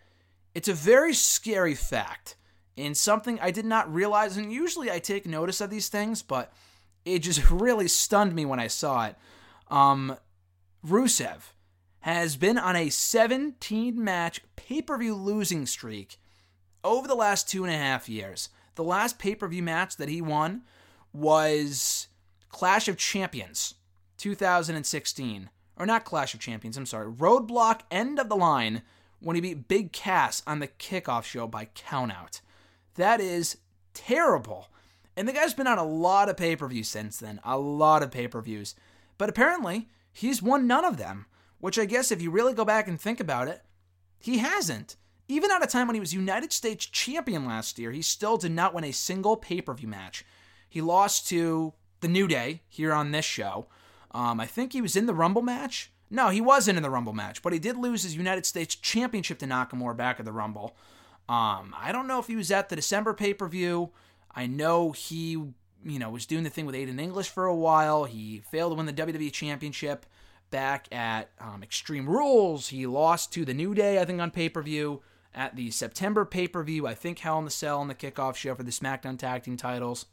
It's 0.54 0.68
a 0.68 0.74
very 0.74 1.14
scary 1.14 1.74
fact 1.74 2.36
and 2.76 2.96
something 2.96 3.38
I 3.40 3.50
did 3.50 3.64
not 3.64 3.92
realize. 3.92 4.36
And 4.36 4.52
usually 4.52 4.90
I 4.90 4.98
take 4.98 5.26
notice 5.26 5.60
of 5.60 5.70
these 5.70 5.88
things, 5.88 6.22
but 6.22 6.52
it 7.04 7.20
just 7.20 7.50
really 7.50 7.88
stunned 7.88 8.34
me 8.34 8.44
when 8.44 8.60
I 8.60 8.68
saw 8.68 9.06
it. 9.06 9.16
Um, 9.68 10.16
Rusev 10.86 11.52
has 12.00 12.36
been 12.36 12.58
on 12.58 12.76
a 12.76 12.88
17 12.88 14.02
match 14.02 14.40
pay 14.56 14.80
per 14.82 14.96
view 14.96 15.14
losing 15.14 15.66
streak 15.66 16.18
over 16.84 17.06
the 17.06 17.14
last 17.14 17.48
two 17.48 17.64
and 17.64 17.72
a 17.72 17.76
half 17.76 18.08
years. 18.08 18.48
The 18.76 18.84
last 18.84 19.18
pay 19.18 19.34
per 19.34 19.48
view 19.48 19.62
match 19.62 19.96
that 19.96 20.08
he 20.08 20.22
won 20.22 20.62
was 21.12 22.08
Clash 22.48 22.88
of 22.88 22.96
Champions 22.96 23.74
2016. 24.18 25.50
Or 25.76 25.87
not 25.87 26.04
Clash 26.04 26.34
of 26.34 26.40
Champions, 26.40 26.76
I'm 26.76 26.87
sorry. 26.87 27.11
Roadblock 27.11 27.82
End 27.90 28.18
of 28.18 28.28
the 28.28 28.37
Line 28.37 28.82
when 29.20 29.37
he 29.37 29.40
beat 29.40 29.68
Big 29.68 29.92
Cass 29.92 30.42
on 30.46 30.58
the 30.58 30.68
kickoff 30.68 31.24
show 31.24 31.46
by 31.46 31.66
countout. 31.66 32.40
That 32.94 33.20
is 33.20 33.58
terrible. 33.94 34.68
And 35.16 35.26
the 35.26 35.32
guy's 35.32 35.54
been 35.54 35.66
on 35.66 35.78
a 35.78 35.84
lot 35.84 36.28
of 36.28 36.37
pay 36.37 36.56
per 36.56 36.68
views 36.68 36.88
since 36.88 37.18
then, 37.18 37.40
a 37.44 37.58
lot 37.58 38.02
of 38.02 38.11
pay 38.11 38.28
per 38.28 38.40
views. 38.40 38.74
But 39.18 39.28
apparently, 39.28 39.88
he's 40.12 40.42
won 40.42 40.66
none 40.66 40.84
of 40.84 40.96
them, 40.96 41.26
which 41.58 41.78
I 41.78 41.84
guess 41.84 42.12
if 42.12 42.22
you 42.22 42.30
really 42.30 42.54
go 42.54 42.64
back 42.64 42.87
and 42.88 43.00
think 43.00 43.20
about 43.20 43.48
it, 43.48 43.62
he 44.18 44.38
hasn't. 44.38 44.96
Even 45.28 45.50
at 45.50 45.62
a 45.62 45.66
time 45.66 45.87
when 45.87 45.94
he 45.94 46.00
was 46.00 46.14
United 46.14 46.52
States 46.52 46.87
champion 46.87 47.44
last 47.44 47.78
year, 47.78 47.92
he 47.92 48.00
still 48.00 48.37
did 48.37 48.52
not 48.52 48.72
win 48.72 48.84
a 48.84 48.92
single 48.92 49.37
pay 49.37 49.61
per 49.61 49.74
view 49.74 49.88
match. 49.88 50.24
He 50.68 50.80
lost 50.80 51.28
to 51.28 51.74
the 52.00 52.08
New 52.08 52.28
Day 52.28 52.62
here 52.68 52.92
on 52.92 53.11
this 53.11 53.24
show. 53.24 53.66
Um, 54.12 54.40
I 54.40 54.46
think 54.46 54.72
he 54.72 54.80
was 54.80 54.96
in 54.96 55.06
the 55.06 55.14
Rumble 55.14 55.42
match. 55.42 55.92
No, 56.11 56.30
he 56.30 56.40
wasn't 56.40 56.76
in 56.76 56.82
the 56.82 56.90
Rumble 56.90 57.12
match, 57.12 57.42
but 57.42 57.52
he 57.52 57.58
did 57.58 57.76
lose 57.76 58.02
his 58.02 58.16
United 58.16 58.46
States 58.46 58.74
Championship 58.74 59.38
to 59.40 59.46
Nakamura 59.46 59.96
back 59.96 60.18
at 60.18 60.24
the 60.24 60.32
Rumble. 60.32 60.76
Um, 61.28 61.74
I 61.76 61.90
don't 61.92 62.06
know 62.06 62.18
if 62.18 62.26
he 62.26 62.37
was 62.37 62.50
at 62.50 62.70
the 62.70 62.76
December 62.76 63.12
pay 63.12 63.34
per 63.34 63.46
view. 63.48 63.90
I 64.34 64.46
know 64.46 64.92
he, 64.92 65.32
you 65.32 65.98
know, 65.98 66.11
was 66.11 66.24
doing 66.24 66.44
the 66.44 66.50
thing 66.50 66.64
with 66.64 66.74
Aiden 66.74 66.98
English 66.98 67.28
for 67.28 67.44
a 67.44 67.54
while. 67.54 68.04
He 68.04 68.42
failed 68.50 68.72
to 68.72 68.76
win 68.76 68.87
the 68.87 68.92
WWE 68.92 69.30
Championship 69.32 70.06
back 70.50 70.88
at 70.90 71.30
um, 71.38 71.62
Extreme 71.62 72.08
Rules. 72.08 72.68
He 72.68 72.87
lost 72.87 73.32
to 73.34 73.44
the 73.44 73.52
New 73.52 73.74
Day, 73.74 74.00
I 74.00 74.06
think, 74.06 74.20
on 74.20 74.30
pay 74.30 74.48
per 74.48 74.62
view. 74.62 75.02
At 75.34 75.56
the 75.56 75.70
September 75.70 76.24
pay 76.24 76.48
per 76.48 76.64
view, 76.64 76.87
I 76.87 76.94
think 76.94 77.18
Hell 77.18 77.38
in 77.38 77.44
the 77.44 77.50
Cell 77.50 77.80
on 77.80 77.88
the 77.88 77.94
kickoff 77.94 78.34
show 78.34 78.54
for 78.54 78.62
the 78.62 78.70
SmackDown 78.70 79.18
Tag 79.18 79.42
Team 79.42 79.58
titles. 79.58 80.06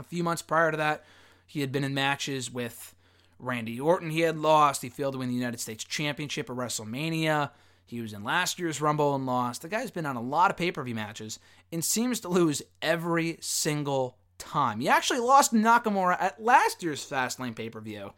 A 0.00 0.02
few 0.02 0.24
months 0.24 0.42
prior 0.42 0.70
to 0.70 0.76
that, 0.78 1.04
he 1.46 1.60
had 1.60 1.70
been 1.70 1.84
in 1.84 1.94
matches 1.94 2.50
with 2.50 2.94
Randy 3.38 3.78
Orton. 3.78 4.10
He 4.10 4.20
had 4.20 4.38
lost. 4.38 4.82
He 4.82 4.88
failed 4.88 5.12
to 5.12 5.18
win 5.18 5.28
the 5.28 5.34
United 5.34 5.60
States 5.60 5.84
Championship 5.84 6.48
at 6.48 6.56
WrestleMania. 6.56 7.50
He 7.84 8.00
was 8.00 8.12
in 8.12 8.24
last 8.24 8.58
year's 8.58 8.80
Rumble 8.80 9.14
and 9.14 9.26
lost. 9.26 9.62
The 9.62 9.68
guy's 9.68 9.90
been 9.90 10.06
on 10.06 10.16
a 10.16 10.22
lot 10.22 10.50
of 10.50 10.56
pay 10.56 10.72
per 10.72 10.82
view 10.82 10.94
matches 10.94 11.38
and 11.70 11.84
seems 11.84 12.20
to 12.20 12.28
lose 12.28 12.62
every 12.80 13.36
single 13.40 14.16
time. 14.38 14.80
He 14.80 14.88
actually 14.88 15.20
lost 15.20 15.52
Nakamura 15.52 16.16
at 16.20 16.42
last 16.42 16.82
year's 16.82 17.04
Fastlane 17.08 17.54
pay 17.54 17.68
per 17.68 17.80
view. 17.80 18.12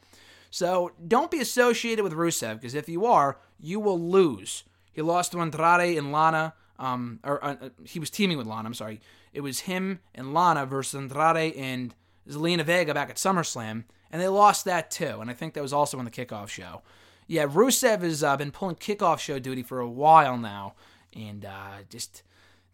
So 0.51 0.92
don't 1.09 1.31
be 1.31 1.40
associated 1.40 2.03
with 2.03 2.12
Rusev 2.12 2.57
because 2.57 2.75
if 2.75 2.88
you 2.88 3.07
are, 3.07 3.38
you 3.59 3.81
will 3.81 3.99
lose. 3.99 4.64
He 4.92 5.01
lost 5.03 5.33
to 5.33 5.40
Andrade 5.40 5.97
and 5.97 6.12
Lana. 6.12 6.55
Um, 6.79 7.21
or 7.25 7.42
uh, 7.42 7.57
he 7.85 7.99
was 7.99 8.11
teaming 8.11 8.38
with 8.38 8.47
Lana. 8.47 8.66
I'm 8.66 8.75
sorry. 8.75 9.01
It 9.33 9.40
was 9.40 9.61
him 9.61 10.01
and 10.14 10.35
Lana 10.35 10.66
versus 10.66 10.95
Andrade 10.95 11.55
and 11.57 11.95
Zelina 12.29 12.64
Vega 12.64 12.95
back 12.95 13.11
at 13.11 13.16
SummerSlam, 13.16 13.85
and 14.11 14.21
they 14.21 14.29
lost 14.29 14.64
that 14.64 14.90
too. 14.90 15.21
And 15.21 15.31
I 15.31 15.35
think 15.35 15.55
that 15.55 15.62
was 15.62 15.73
also 15.73 15.99
on 15.99 16.05
the 16.05 16.11
kickoff 16.11 16.49
show. 16.49 16.83
Yeah, 17.27 17.47
Rusev 17.47 18.03
has 18.03 18.23
uh, 18.23 18.37
been 18.37 18.51
pulling 18.51 18.77
kickoff 18.77 19.18
show 19.18 19.38
duty 19.38 19.62
for 19.62 19.81
a 19.81 19.88
while 19.88 20.37
now, 20.37 20.75
and 21.14 21.45
uh, 21.45 21.83
just 21.88 22.23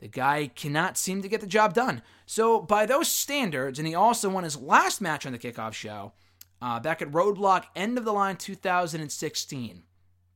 the 0.01 0.09
guy 0.09 0.51
cannot 0.55 0.99
seem 0.99 1.23
to 1.23 1.29
get 1.29 1.41
the 1.41 1.47
job 1.47 1.75
done. 1.75 2.03
So 2.27 2.61
by 2.61 2.87
those 2.87 3.09
standards, 3.09 3.79
and 3.79 3.87
he 3.87 3.95
also 3.95 4.29
won 4.29 4.45
his 4.45 4.57
last 4.57 5.01
match 5.01 5.27
on 5.27 5.33
the 5.33 5.39
kickoff 5.39 5.75
show 5.75 6.13
uh, 6.61 6.81
back 6.81 7.03
at 7.03 7.13
Roadblock 7.13 7.65
End 7.77 7.99
of 7.99 8.05
the 8.05 8.13
Line 8.13 8.37
2016, 8.37 9.83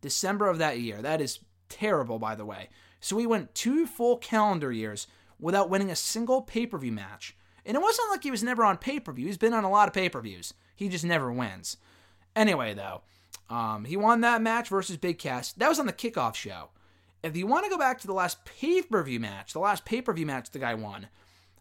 December 0.00 0.48
of 0.48 0.58
that 0.58 0.80
year. 0.80 1.02
That 1.02 1.20
is 1.20 1.40
terrible, 1.68 2.18
by 2.18 2.34
the 2.34 2.46
way. 2.46 2.68
So 3.00 3.18
he 3.18 3.26
went 3.26 3.54
two 3.54 3.86
full 3.86 4.16
calendar 4.16 4.70
years 4.70 5.06
without 5.42 5.68
winning 5.68 5.90
a 5.90 5.96
single 5.96 6.40
pay 6.40 6.64
per 6.64 6.78
view 6.78 6.92
match. 6.92 7.36
And 7.66 7.76
it 7.76 7.82
wasn't 7.82 8.10
like 8.10 8.22
he 8.22 8.30
was 8.30 8.42
never 8.42 8.64
on 8.64 8.78
pay 8.78 8.98
per 8.98 9.12
view. 9.12 9.26
He's 9.26 9.36
been 9.36 9.52
on 9.52 9.64
a 9.64 9.70
lot 9.70 9.88
of 9.88 9.94
pay 9.94 10.08
per 10.08 10.22
views. 10.22 10.54
He 10.74 10.88
just 10.88 11.04
never 11.04 11.30
wins. 11.30 11.76
Anyway, 12.34 12.72
though, 12.72 13.02
um, 13.50 13.84
he 13.84 13.96
won 13.96 14.22
that 14.22 14.40
match 14.40 14.68
versus 14.68 14.96
Big 14.96 15.18
Cass. 15.18 15.52
That 15.52 15.68
was 15.68 15.78
on 15.78 15.86
the 15.86 15.92
kickoff 15.92 16.34
show. 16.34 16.70
If 17.22 17.36
you 17.36 17.46
want 17.46 17.64
to 17.64 17.70
go 17.70 17.78
back 17.78 18.00
to 18.00 18.06
the 18.06 18.14
last 18.14 18.44
pay 18.44 18.82
per 18.82 19.02
view 19.02 19.20
match, 19.20 19.52
the 19.52 19.58
last 19.58 19.84
pay 19.84 20.00
per 20.00 20.12
view 20.12 20.26
match 20.26 20.50
the 20.50 20.58
guy 20.58 20.74
won, 20.74 21.08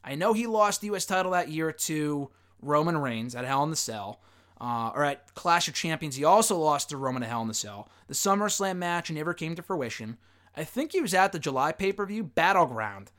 I 0.03 0.15
know 0.15 0.33
he 0.33 0.47
lost 0.47 0.81
the 0.81 0.87
U.S. 0.87 1.05
title 1.05 1.31
that 1.31 1.49
year 1.49 1.71
to 1.71 2.29
Roman 2.61 2.97
Reigns 2.97 3.35
at 3.35 3.45
Hell 3.45 3.63
in 3.63 3.69
the 3.71 3.75
Cell. 3.75 4.21
Uh, 4.59 4.91
or 4.93 5.03
at 5.03 5.33
Clash 5.33 5.67
of 5.67 5.73
Champions, 5.73 6.15
he 6.15 6.23
also 6.23 6.55
lost 6.55 6.89
to 6.89 6.97
Roman 6.97 7.23
at 7.23 7.29
Hell 7.29 7.41
in 7.41 7.47
the 7.47 7.53
Cell. 7.53 7.89
The 8.05 8.13
SummerSlam 8.13 8.77
match 8.77 9.09
never 9.09 9.33
came 9.33 9.55
to 9.55 9.63
fruition. 9.63 10.17
I 10.55 10.63
think 10.63 10.91
he 10.91 11.01
was 11.01 11.15
at 11.15 11.31
the 11.31 11.39
July 11.39 11.71
pay 11.71 11.91
per 11.91 12.05
view 12.05 12.23
Battleground 12.23 13.11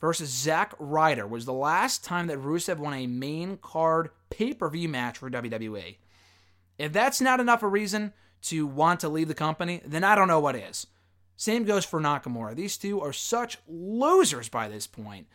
versus 0.00 0.30
Zack 0.30 0.74
Ryder 0.78 1.26
was 1.26 1.44
the 1.44 1.52
last 1.52 2.02
time 2.04 2.26
that 2.28 2.38
Rusev 2.38 2.78
won 2.78 2.94
a 2.94 3.06
main 3.06 3.58
card 3.58 4.10
pay 4.30 4.54
per 4.54 4.68
view 4.68 4.88
match 4.88 5.18
for 5.18 5.30
WWE. 5.30 5.96
If 6.78 6.92
that's 6.92 7.20
not 7.20 7.40
enough 7.40 7.62
a 7.62 7.68
reason 7.68 8.12
to 8.42 8.66
want 8.66 9.00
to 9.00 9.08
leave 9.08 9.28
the 9.28 9.34
company, 9.34 9.82
then 9.84 10.02
I 10.02 10.14
don't 10.14 10.28
know 10.28 10.40
what 10.40 10.56
is. 10.56 10.86
Same 11.36 11.64
goes 11.64 11.84
for 11.84 12.00
Nakamura. 12.00 12.54
These 12.54 12.78
two 12.78 13.00
are 13.00 13.12
such 13.12 13.58
losers 13.68 14.48
by 14.48 14.68
this 14.68 14.86
point. 14.86 15.26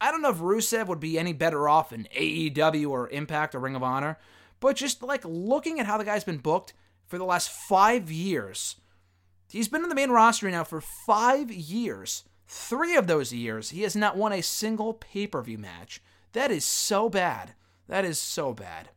I 0.00 0.10
don't 0.10 0.22
know 0.22 0.30
if 0.30 0.38
Rusev 0.38 0.86
would 0.86 1.00
be 1.00 1.18
any 1.18 1.32
better 1.32 1.68
off 1.68 1.92
in 1.92 2.08
AEW 2.16 2.88
or 2.90 3.08
Impact 3.10 3.54
or 3.54 3.60
Ring 3.60 3.74
of 3.74 3.82
Honor, 3.82 4.18
but 4.60 4.76
just 4.76 5.02
like 5.02 5.24
looking 5.24 5.80
at 5.80 5.86
how 5.86 5.98
the 5.98 6.04
guy's 6.04 6.24
been 6.24 6.38
booked 6.38 6.72
for 7.06 7.18
the 7.18 7.24
last 7.24 7.50
five 7.50 8.10
years, 8.10 8.76
he's 9.50 9.68
been 9.68 9.82
in 9.82 9.88
the 9.88 9.94
main 9.94 10.10
roster 10.10 10.48
now 10.50 10.62
for 10.62 10.80
five 10.80 11.50
years. 11.50 12.24
Three 12.50 12.96
of 12.96 13.06
those 13.06 13.32
years, 13.32 13.70
he 13.70 13.82
has 13.82 13.94
not 13.94 14.16
won 14.16 14.32
a 14.32 14.42
single 14.42 14.94
pay 14.94 15.26
per 15.26 15.42
view 15.42 15.58
match. 15.58 16.00
That 16.32 16.50
is 16.50 16.64
so 16.64 17.10
bad. 17.10 17.52
That 17.88 18.06
is 18.06 18.18
so 18.18 18.54
bad. 18.54 18.88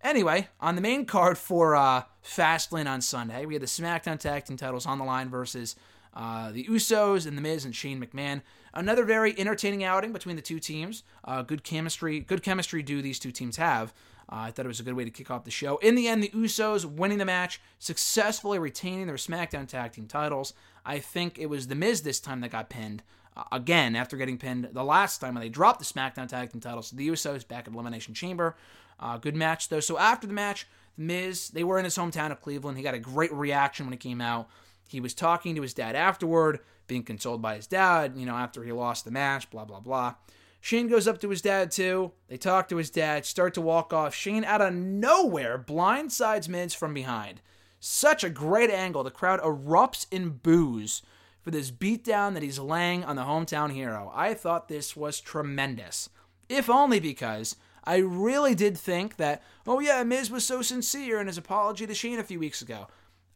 Anyway, 0.00 0.48
on 0.60 0.76
the 0.76 0.80
main 0.80 1.04
card 1.04 1.36
for 1.36 1.74
uh, 1.74 2.04
Fastlane 2.24 2.88
on 2.88 3.00
Sunday, 3.00 3.44
we 3.46 3.54
had 3.54 3.62
the 3.62 3.66
SmackDown 3.66 4.18
Tag 4.18 4.44
Team 4.44 4.56
titles 4.56 4.86
on 4.86 4.98
the 4.98 5.04
line 5.04 5.28
versus 5.28 5.74
uh, 6.14 6.52
the 6.52 6.64
Usos 6.64 7.26
and 7.26 7.36
The 7.36 7.42
Miz 7.42 7.64
and 7.64 7.74
Shane 7.74 8.00
McMahon. 8.00 8.42
Another 8.72 9.04
very 9.04 9.38
entertaining 9.38 9.82
outing 9.82 10.12
between 10.12 10.36
the 10.36 10.42
two 10.42 10.60
teams. 10.60 11.02
Uh, 11.24 11.42
good 11.42 11.64
chemistry, 11.64 12.20
good 12.20 12.44
chemistry 12.44 12.82
do 12.82 13.02
these 13.02 13.18
two 13.18 13.32
teams 13.32 13.56
have. 13.56 13.92
Uh, 14.30 14.36
I 14.36 14.50
thought 14.50 14.66
it 14.66 14.68
was 14.68 14.78
a 14.78 14.84
good 14.84 14.94
way 14.94 15.04
to 15.04 15.10
kick 15.10 15.30
off 15.30 15.44
the 15.44 15.50
show. 15.50 15.78
In 15.78 15.94
the 15.94 16.06
end, 16.06 16.22
the 16.22 16.28
Usos 16.28 16.84
winning 16.84 17.18
the 17.18 17.24
match, 17.24 17.60
successfully 17.78 18.58
retaining 18.58 19.06
their 19.06 19.16
SmackDown 19.16 19.66
Tag 19.66 19.92
Team 19.92 20.06
titles. 20.06 20.52
I 20.88 21.00
think 21.00 21.38
it 21.38 21.50
was 21.50 21.66
The 21.66 21.74
Miz 21.74 22.00
this 22.00 22.18
time 22.18 22.40
that 22.40 22.50
got 22.50 22.70
pinned. 22.70 23.02
Uh, 23.36 23.44
again, 23.52 23.94
after 23.94 24.16
getting 24.16 24.38
pinned 24.38 24.70
the 24.72 24.82
last 24.82 25.18
time 25.18 25.34
when 25.34 25.42
they 25.42 25.50
dropped 25.50 25.80
the 25.80 25.84
SmackDown 25.84 26.28
Tag 26.28 26.50
Team 26.50 26.62
titles 26.62 26.88
to 26.88 26.96
the 26.96 27.06
Usos 27.06 27.46
back 27.46 27.68
at 27.68 27.74
Elimination 27.74 28.14
Chamber. 28.14 28.56
Uh, 28.98 29.18
good 29.18 29.36
match, 29.36 29.68
though. 29.68 29.80
So 29.80 29.98
after 29.98 30.26
the 30.26 30.32
match, 30.32 30.66
The 30.96 31.02
Miz, 31.04 31.50
they 31.50 31.62
were 31.62 31.78
in 31.78 31.84
his 31.84 31.96
hometown 31.96 32.32
of 32.32 32.40
Cleveland. 32.40 32.78
He 32.78 32.82
got 32.82 32.94
a 32.94 32.98
great 32.98 33.32
reaction 33.34 33.84
when 33.84 33.92
he 33.92 33.98
came 33.98 34.22
out. 34.22 34.48
He 34.88 34.98
was 34.98 35.12
talking 35.12 35.54
to 35.54 35.62
his 35.62 35.74
dad 35.74 35.94
afterward, 35.94 36.60
being 36.86 37.02
consoled 37.02 37.42
by 37.42 37.56
his 37.56 37.66
dad, 37.66 38.14
you 38.16 38.24
know, 38.24 38.34
after 38.34 38.64
he 38.64 38.72
lost 38.72 39.04
the 39.04 39.10
match, 39.10 39.50
blah, 39.50 39.66
blah, 39.66 39.80
blah. 39.80 40.14
Shane 40.62 40.88
goes 40.88 41.06
up 41.06 41.20
to 41.20 41.28
his 41.28 41.42
dad 41.42 41.70
too. 41.70 42.12
They 42.28 42.38
talk 42.38 42.68
to 42.70 42.76
his 42.76 42.88
dad, 42.90 43.26
start 43.26 43.52
to 43.54 43.60
walk 43.60 43.92
off. 43.92 44.14
Shane, 44.14 44.42
out 44.42 44.62
of 44.62 44.72
nowhere, 44.72 45.58
blindsides 45.58 46.48
Miz 46.48 46.72
from 46.72 46.94
behind. 46.94 47.42
Such 47.80 48.24
a 48.24 48.30
great 48.30 48.70
angle. 48.70 49.04
The 49.04 49.10
crowd 49.10 49.40
erupts 49.40 50.06
in 50.10 50.30
boos 50.30 51.02
for 51.42 51.50
this 51.50 51.70
beatdown 51.70 52.34
that 52.34 52.42
he's 52.42 52.58
laying 52.58 53.04
on 53.04 53.16
the 53.16 53.22
hometown 53.22 53.72
hero. 53.72 54.12
I 54.14 54.34
thought 54.34 54.68
this 54.68 54.96
was 54.96 55.20
tremendous. 55.20 56.10
If 56.48 56.68
only 56.68 57.00
because 57.00 57.56
I 57.84 57.96
really 57.98 58.54
did 58.54 58.76
think 58.76 59.16
that, 59.16 59.42
oh 59.66 59.80
yeah, 59.80 60.02
Miz 60.02 60.30
was 60.30 60.44
so 60.44 60.60
sincere 60.60 61.20
in 61.20 61.26
his 61.26 61.38
apology 61.38 61.86
to 61.86 61.94
Shane 61.94 62.18
a 62.18 62.24
few 62.24 62.38
weeks 62.38 62.60
ago. 62.60 62.88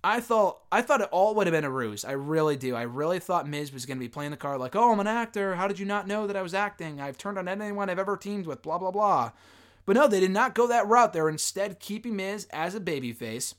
I 0.05 0.19
thought 0.21 0.59
I 0.73 0.83
thought 0.83 1.01
it 1.01 1.09
all 1.13 1.35
would 1.37 1.47
have 1.47 1.53
been 1.53 1.65
a 1.65 1.71
ruse. 1.71 2.05
I 2.05 2.13
really 2.13 2.57
do. 2.57 2.75
I 2.75 2.83
really 2.83 3.21
thought 3.21 3.49
Miz 3.49 3.73
was 3.73 3.87
going 3.87 3.99
to 3.99 4.05
be 4.05 4.09
playing 4.09 4.33
the 4.33 4.37
card 4.37 4.59
like, 4.61 4.75
"Oh, 4.75 4.93
I'm 4.93 4.99
an 4.99 5.07
actor. 5.07 5.55
How 5.55 5.69
did 5.69 5.79
you 5.79 5.87
not 5.87 6.09
know 6.09 6.27
that 6.27 6.37
I 6.37 6.43
was 6.43 6.55
acting? 6.55 7.01
I've 7.01 7.17
turned 7.17 7.39
on 7.39 7.47
anyone 7.47 7.89
I've 7.89 8.01
ever 8.01 8.17
teamed 8.17 8.47
with." 8.47 8.63
Blah 8.63 8.79
blah 8.79 8.91
blah. 8.91 9.31
But 9.87 9.95
no, 9.95 10.09
they 10.09 10.21
did 10.21 10.33
not 10.33 10.55
go 10.57 10.67
that 10.67 10.89
route. 10.89 11.13
They're 11.13 11.29
instead 11.29 11.79
keeping 11.79 12.17
Miz 12.17 12.49
as 12.53 12.75
a 12.75 12.81
babyface 12.81 13.55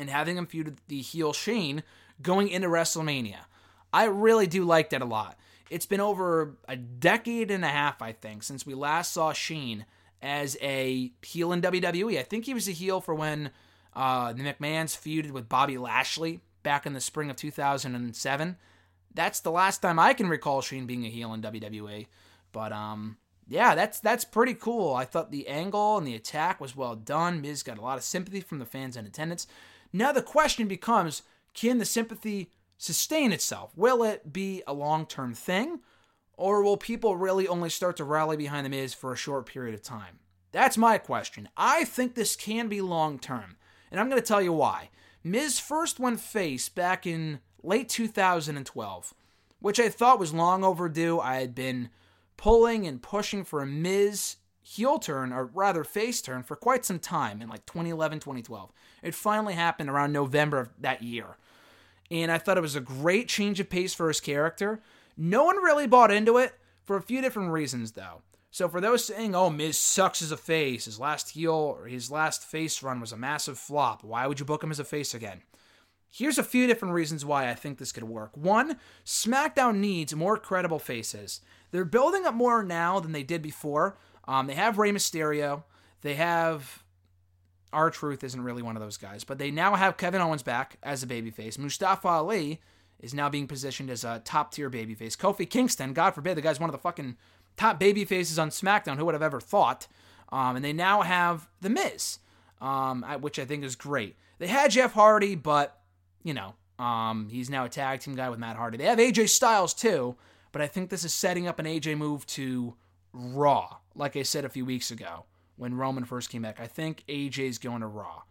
and 0.00 0.10
having 0.10 0.36
him 0.36 0.46
feud 0.46 0.78
the 0.88 1.00
heel 1.00 1.32
Shane 1.32 1.82
going 2.22 2.48
into 2.48 2.68
WrestleMania. 2.68 3.44
I 3.92 4.04
really 4.04 4.46
do 4.46 4.64
like 4.64 4.90
that 4.90 5.02
a 5.02 5.06
lot. 5.06 5.38
It's 5.68 5.86
been 5.86 6.00
over 6.00 6.56
a 6.66 6.76
decade 6.76 7.50
and 7.50 7.64
a 7.64 7.68
half, 7.68 8.02
I 8.02 8.12
think, 8.12 8.42
since 8.42 8.66
we 8.66 8.74
last 8.74 9.12
saw 9.12 9.32
Shane 9.32 9.84
as 10.20 10.56
a 10.60 11.12
heel 11.22 11.52
in 11.52 11.62
WWE. 11.62 12.18
I 12.18 12.22
think 12.22 12.46
he 12.46 12.54
was 12.54 12.68
a 12.68 12.72
heel 12.72 13.00
for 13.00 13.14
when 13.14 13.50
uh, 13.94 14.32
the 14.32 14.42
McMahons 14.42 14.96
feuded 14.96 15.30
with 15.30 15.48
Bobby 15.48 15.78
Lashley 15.78 16.40
back 16.62 16.86
in 16.86 16.92
the 16.92 17.00
spring 17.00 17.30
of 17.30 17.36
2007. 17.36 18.56
That's 19.14 19.40
the 19.40 19.50
last 19.50 19.78
time 19.82 19.98
I 19.98 20.12
can 20.12 20.28
recall 20.28 20.62
Shane 20.62 20.86
being 20.86 21.04
a 21.04 21.10
heel 21.10 21.32
in 21.34 21.42
WWE. 21.42 22.06
But 22.52 22.72
um, 22.72 23.16
yeah, 23.48 23.74
that's 23.74 24.00
that's 24.00 24.24
pretty 24.24 24.54
cool. 24.54 24.94
I 24.94 25.04
thought 25.04 25.30
the 25.30 25.48
angle 25.48 25.98
and 25.98 26.06
the 26.06 26.14
attack 26.14 26.60
was 26.60 26.76
well 26.76 26.94
done. 26.94 27.40
Miz 27.40 27.62
got 27.62 27.78
a 27.78 27.82
lot 27.82 27.98
of 27.98 28.04
sympathy 28.04 28.40
from 28.40 28.60
the 28.60 28.66
fans 28.66 28.96
in 28.96 29.06
attendance. 29.06 29.46
Now 29.92 30.12
the 30.12 30.22
question 30.22 30.68
becomes: 30.68 31.22
Can 31.54 31.78
the 31.78 31.84
sympathy 31.84 32.50
sustain 32.78 33.32
itself? 33.32 33.72
Will 33.76 34.02
it 34.02 34.32
be 34.32 34.62
a 34.66 34.72
long-term 34.72 35.34
thing, 35.34 35.80
or 36.34 36.62
will 36.62 36.76
people 36.76 37.16
really 37.16 37.46
only 37.46 37.70
start 37.70 37.96
to 37.98 38.04
rally 38.04 38.36
behind 38.36 38.64
the 38.66 38.70
Miz 38.70 38.94
for 38.94 39.12
a 39.12 39.16
short 39.16 39.46
period 39.46 39.74
of 39.74 39.82
time? 39.82 40.18
That's 40.52 40.78
my 40.78 40.98
question. 40.98 41.48
I 41.56 41.84
think 41.84 42.14
this 42.14 42.34
can 42.36 42.68
be 42.68 42.80
long-term. 42.80 43.56
And 43.90 44.00
I'm 44.00 44.08
going 44.08 44.20
to 44.20 44.26
tell 44.26 44.42
you 44.42 44.52
why. 44.52 44.90
Miz 45.22 45.60
first 45.60 46.00
went 46.00 46.20
face 46.20 46.68
back 46.68 47.06
in 47.06 47.40
late 47.62 47.88
2012 47.88 49.14
which 49.60 49.78
I 49.78 49.88
thought 49.88 50.18
was 50.18 50.34
long 50.34 50.64
overdue. 50.64 51.20
I 51.20 51.36
had 51.36 51.54
been 51.54 51.90
pulling 52.36 52.86
and 52.86 53.00
pushing 53.00 53.44
for 53.44 53.62
a 53.62 53.66
Miz 53.66 54.36
heel 54.70 54.98
turn, 54.98 55.32
or 55.32 55.46
rather 55.46 55.82
face 55.82 56.22
turn, 56.22 56.42
for 56.42 56.54
quite 56.54 56.84
some 56.84 56.98
time 56.98 57.42
in 57.42 57.48
like 57.48 57.66
2011, 57.66 58.20
2012. 58.20 58.72
It 59.02 59.14
finally 59.14 59.54
happened 59.54 59.90
around 59.90 60.12
November 60.12 60.60
of 60.60 60.70
that 60.78 61.02
year. 61.02 61.36
And 62.10 62.30
I 62.30 62.38
thought 62.38 62.58
it 62.58 62.62
was 62.62 62.76
a 62.76 62.80
great 62.80 63.28
change 63.28 63.58
of 63.58 63.70
pace 63.70 63.94
for 63.94 64.08
his 64.08 64.20
character. 64.20 64.80
No 65.16 65.44
one 65.44 65.56
really 65.56 65.86
bought 65.86 66.12
into 66.12 66.38
it 66.38 66.54
for 66.84 66.96
a 66.96 67.02
few 67.02 67.20
different 67.20 67.50
reasons, 67.50 67.92
though. 67.92 68.22
So 68.52 68.68
for 68.68 68.80
those 68.80 69.04
saying, 69.04 69.34
"Oh, 69.34 69.50
Miz 69.50 69.78
sucks 69.78 70.22
as 70.22 70.32
a 70.32 70.36
face. 70.36 70.84
His 70.84 70.98
last 70.98 71.30
heel 71.30 71.52
or 71.52 71.86
his 71.86 72.10
last 72.10 72.44
face 72.44 72.82
run 72.82 73.00
was 73.00 73.12
a 73.12 73.16
massive 73.16 73.58
flop. 73.58 74.02
Why 74.02 74.26
would 74.26 74.40
you 74.40 74.46
book 74.46 74.62
him 74.62 74.70
as 74.70 74.80
a 74.80 74.84
face 74.84 75.14
again?" 75.14 75.42
Here's 76.12 76.38
a 76.38 76.42
few 76.42 76.66
different 76.66 76.94
reasons 76.94 77.24
why 77.24 77.48
I 77.48 77.54
think 77.54 77.78
this 77.78 77.92
could 77.92 78.04
work. 78.04 78.36
One, 78.36 78.78
SmackDown 79.04 79.76
needs 79.76 80.14
more 80.14 80.36
credible 80.36 80.80
faces. 80.80 81.40
They're 81.70 81.84
building 81.84 82.26
up 82.26 82.34
more 82.34 82.64
now 82.64 82.98
than 82.98 83.12
they 83.12 83.22
did 83.22 83.42
before. 83.42 83.96
Um, 84.26 84.46
they 84.46 84.54
have 84.54 84.78
Rey 84.78 84.92
Mysterio. 84.92 85.64
They 86.02 86.14
have 86.14 86.82
R-Truth 87.72 88.24
isn't 88.24 88.42
really 88.42 88.62
one 88.62 88.76
of 88.76 88.82
those 88.82 88.96
guys, 88.96 89.24
but 89.24 89.38
they 89.38 89.50
now 89.50 89.74
have 89.76 89.96
Kevin 89.96 90.20
Owens 90.20 90.42
back 90.42 90.76
as 90.82 91.02
a 91.02 91.06
babyface. 91.06 91.58
Mustafa 91.58 92.08
Ali 92.08 92.60
is 92.98 93.14
now 93.14 93.28
being 93.28 93.46
positioned 93.46 93.90
as 93.90 94.04
a 94.04 94.20
top 94.24 94.52
tier 94.52 94.70
babyface. 94.70 95.16
Kofi 95.16 95.48
Kingston, 95.48 95.92
God 95.92 96.12
forbid, 96.12 96.36
the 96.36 96.42
guy's 96.42 96.60
one 96.60 96.68
of 96.68 96.72
the 96.72 96.78
fucking 96.78 97.16
top 97.56 97.78
baby 97.78 98.04
faces 98.04 98.38
on 98.38 98.50
SmackDown. 98.50 98.96
Who 98.96 99.04
would 99.04 99.14
have 99.14 99.22
ever 99.22 99.40
thought? 99.40 99.86
Um, 100.32 100.56
and 100.56 100.64
they 100.64 100.72
now 100.72 101.02
have 101.02 101.48
The 101.60 101.70
Miz, 101.70 102.18
um, 102.60 103.02
which 103.20 103.38
I 103.38 103.44
think 103.44 103.64
is 103.64 103.76
great. 103.76 104.16
They 104.38 104.46
had 104.46 104.70
Jeff 104.70 104.92
Hardy, 104.92 105.34
but, 105.34 105.80
you 106.22 106.34
know, 106.34 106.54
um, 106.78 107.28
he's 107.30 107.50
now 107.50 107.64
a 107.64 107.68
tag 107.68 108.00
team 108.00 108.14
guy 108.14 108.30
with 108.30 108.38
Matt 108.38 108.56
Hardy. 108.56 108.78
They 108.78 108.84
have 108.84 108.98
AJ 108.98 109.28
Styles, 109.28 109.74
too, 109.74 110.16
but 110.52 110.62
I 110.62 110.66
think 110.66 110.88
this 110.88 111.04
is 111.04 111.12
setting 111.12 111.46
up 111.46 111.58
an 111.58 111.66
AJ 111.66 111.98
move 111.98 112.26
to 112.28 112.74
Raw, 113.12 113.76
like 113.94 114.16
I 114.16 114.22
said 114.22 114.44
a 114.44 114.48
few 114.50 114.64
weeks 114.64 114.90
ago 114.90 115.24
when 115.56 115.74
Roman 115.74 116.04
first 116.04 116.30
came 116.30 116.42
back. 116.42 116.58
I 116.60 116.66
think 116.66 117.04
AJ's 117.08 117.58
going 117.58 117.80
to 117.80 117.86
Raw. 117.86 118.22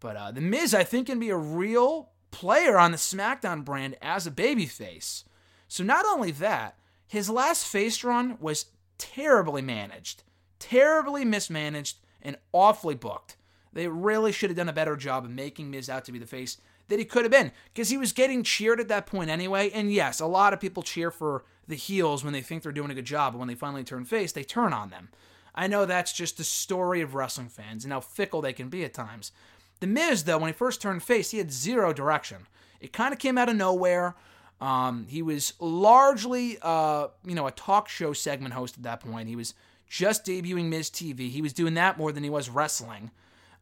But 0.00 0.16
uh, 0.16 0.30
The 0.32 0.40
Miz, 0.40 0.74
I 0.74 0.84
think, 0.84 1.06
can 1.06 1.18
be 1.18 1.30
a 1.30 1.36
real 1.36 2.10
player 2.30 2.78
on 2.78 2.90
the 2.90 2.98
SmackDown 2.98 3.64
brand 3.64 3.96
as 4.02 4.26
a 4.26 4.30
babyface. 4.30 5.24
So 5.68 5.84
not 5.84 6.04
only 6.06 6.30
that, 6.32 6.76
his 7.06 7.30
last 7.30 7.66
face 7.66 8.02
run 8.04 8.36
was 8.40 8.66
terribly 8.98 9.62
managed, 9.62 10.22
terribly 10.58 11.24
mismanaged, 11.24 11.98
and 12.20 12.36
awfully 12.52 12.94
booked. 12.94 13.36
They 13.72 13.88
really 13.88 14.32
should 14.32 14.50
have 14.50 14.56
done 14.56 14.68
a 14.68 14.74
better 14.74 14.96
job 14.96 15.24
of 15.24 15.30
making 15.30 15.70
Miz 15.70 15.88
out 15.88 16.04
to 16.06 16.12
be 16.12 16.18
the 16.18 16.26
face 16.26 16.58
that 16.88 16.98
he 16.98 17.04
could 17.04 17.24
have 17.24 17.32
been 17.32 17.52
because 17.72 17.90
he 17.90 17.98
was 17.98 18.12
getting 18.12 18.42
cheered 18.42 18.80
at 18.80 18.88
that 18.88 19.06
point 19.06 19.30
anyway. 19.30 19.70
And 19.70 19.92
yes, 19.92 20.20
a 20.20 20.26
lot 20.26 20.52
of 20.52 20.60
people 20.60 20.82
cheer 20.82 21.10
for 21.10 21.44
the 21.68 21.76
heels 21.76 22.22
when 22.22 22.32
they 22.32 22.40
think 22.40 22.62
they're 22.62 22.72
doing 22.72 22.90
a 22.90 22.94
good 22.94 23.04
job, 23.04 23.32
but 23.32 23.38
when 23.38 23.48
they 23.48 23.54
finally 23.54 23.84
turn 23.84 24.04
face, 24.04 24.32
they 24.32 24.44
turn 24.44 24.72
on 24.72 24.90
them. 24.90 25.08
I 25.54 25.66
know 25.66 25.86
that's 25.86 26.12
just 26.12 26.36
the 26.36 26.44
story 26.44 27.00
of 27.00 27.14
wrestling 27.14 27.48
fans 27.48 27.84
and 27.84 27.92
how 27.92 28.00
fickle 28.00 28.42
they 28.42 28.52
can 28.52 28.68
be 28.68 28.84
at 28.84 28.94
times. 28.94 29.32
The 29.80 29.86
Miz, 29.86 30.24
though, 30.24 30.38
when 30.38 30.48
he 30.48 30.52
first 30.52 30.80
turned 30.80 31.02
face, 31.02 31.30
he 31.30 31.38
had 31.38 31.50
zero 31.50 31.92
direction. 31.92 32.46
It 32.80 32.92
kind 32.92 33.12
of 33.12 33.18
came 33.18 33.38
out 33.38 33.48
of 33.48 33.56
nowhere. 33.56 34.14
Um, 34.60 35.06
he 35.08 35.22
was 35.22 35.54
largely, 35.60 36.58
uh, 36.62 37.08
you 37.24 37.34
know, 37.34 37.46
a 37.46 37.52
talk 37.52 37.88
show 37.88 38.12
segment 38.12 38.54
host 38.54 38.76
at 38.76 38.82
that 38.84 39.00
point. 39.00 39.28
He 39.28 39.36
was 39.36 39.54
just 39.88 40.24
debuting 40.24 40.66
Miz 40.66 40.90
TV. 40.90 41.30
He 41.30 41.42
was 41.42 41.52
doing 41.52 41.74
that 41.74 41.98
more 41.98 42.12
than 42.12 42.24
he 42.24 42.30
was 42.30 42.48
wrestling. 42.48 43.10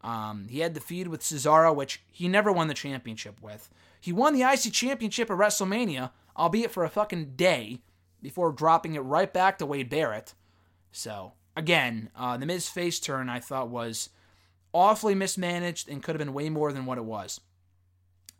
Um, 0.02 0.48
he 0.48 0.60
had 0.60 0.74
the 0.74 0.80
feud 0.80 1.08
with 1.08 1.22
Cesaro, 1.22 1.74
which 1.74 2.02
he 2.10 2.28
never 2.28 2.52
won 2.52 2.68
the 2.68 2.74
championship 2.74 3.40
with. 3.40 3.70
He 4.00 4.12
won 4.12 4.34
the 4.34 4.42
IC 4.42 4.72
championship 4.72 5.30
at 5.30 5.38
WrestleMania, 5.38 6.10
albeit 6.36 6.70
for 6.70 6.84
a 6.84 6.90
fucking 6.90 7.32
day, 7.36 7.80
before 8.24 8.52
dropping 8.52 8.94
it 8.94 9.00
right 9.00 9.30
back 9.34 9.58
to 9.58 9.66
Wade 9.66 9.90
Barrett. 9.90 10.32
So, 10.90 11.34
again, 11.54 12.08
uh, 12.16 12.38
the 12.38 12.46
Miz 12.46 12.70
face 12.70 12.98
turn 12.98 13.28
I 13.28 13.38
thought 13.38 13.68
was 13.68 14.08
awfully 14.72 15.14
mismanaged 15.14 15.90
and 15.90 16.02
could 16.02 16.14
have 16.14 16.26
been 16.26 16.32
way 16.32 16.48
more 16.48 16.72
than 16.72 16.86
what 16.86 16.96
it 16.96 17.04
was. 17.04 17.42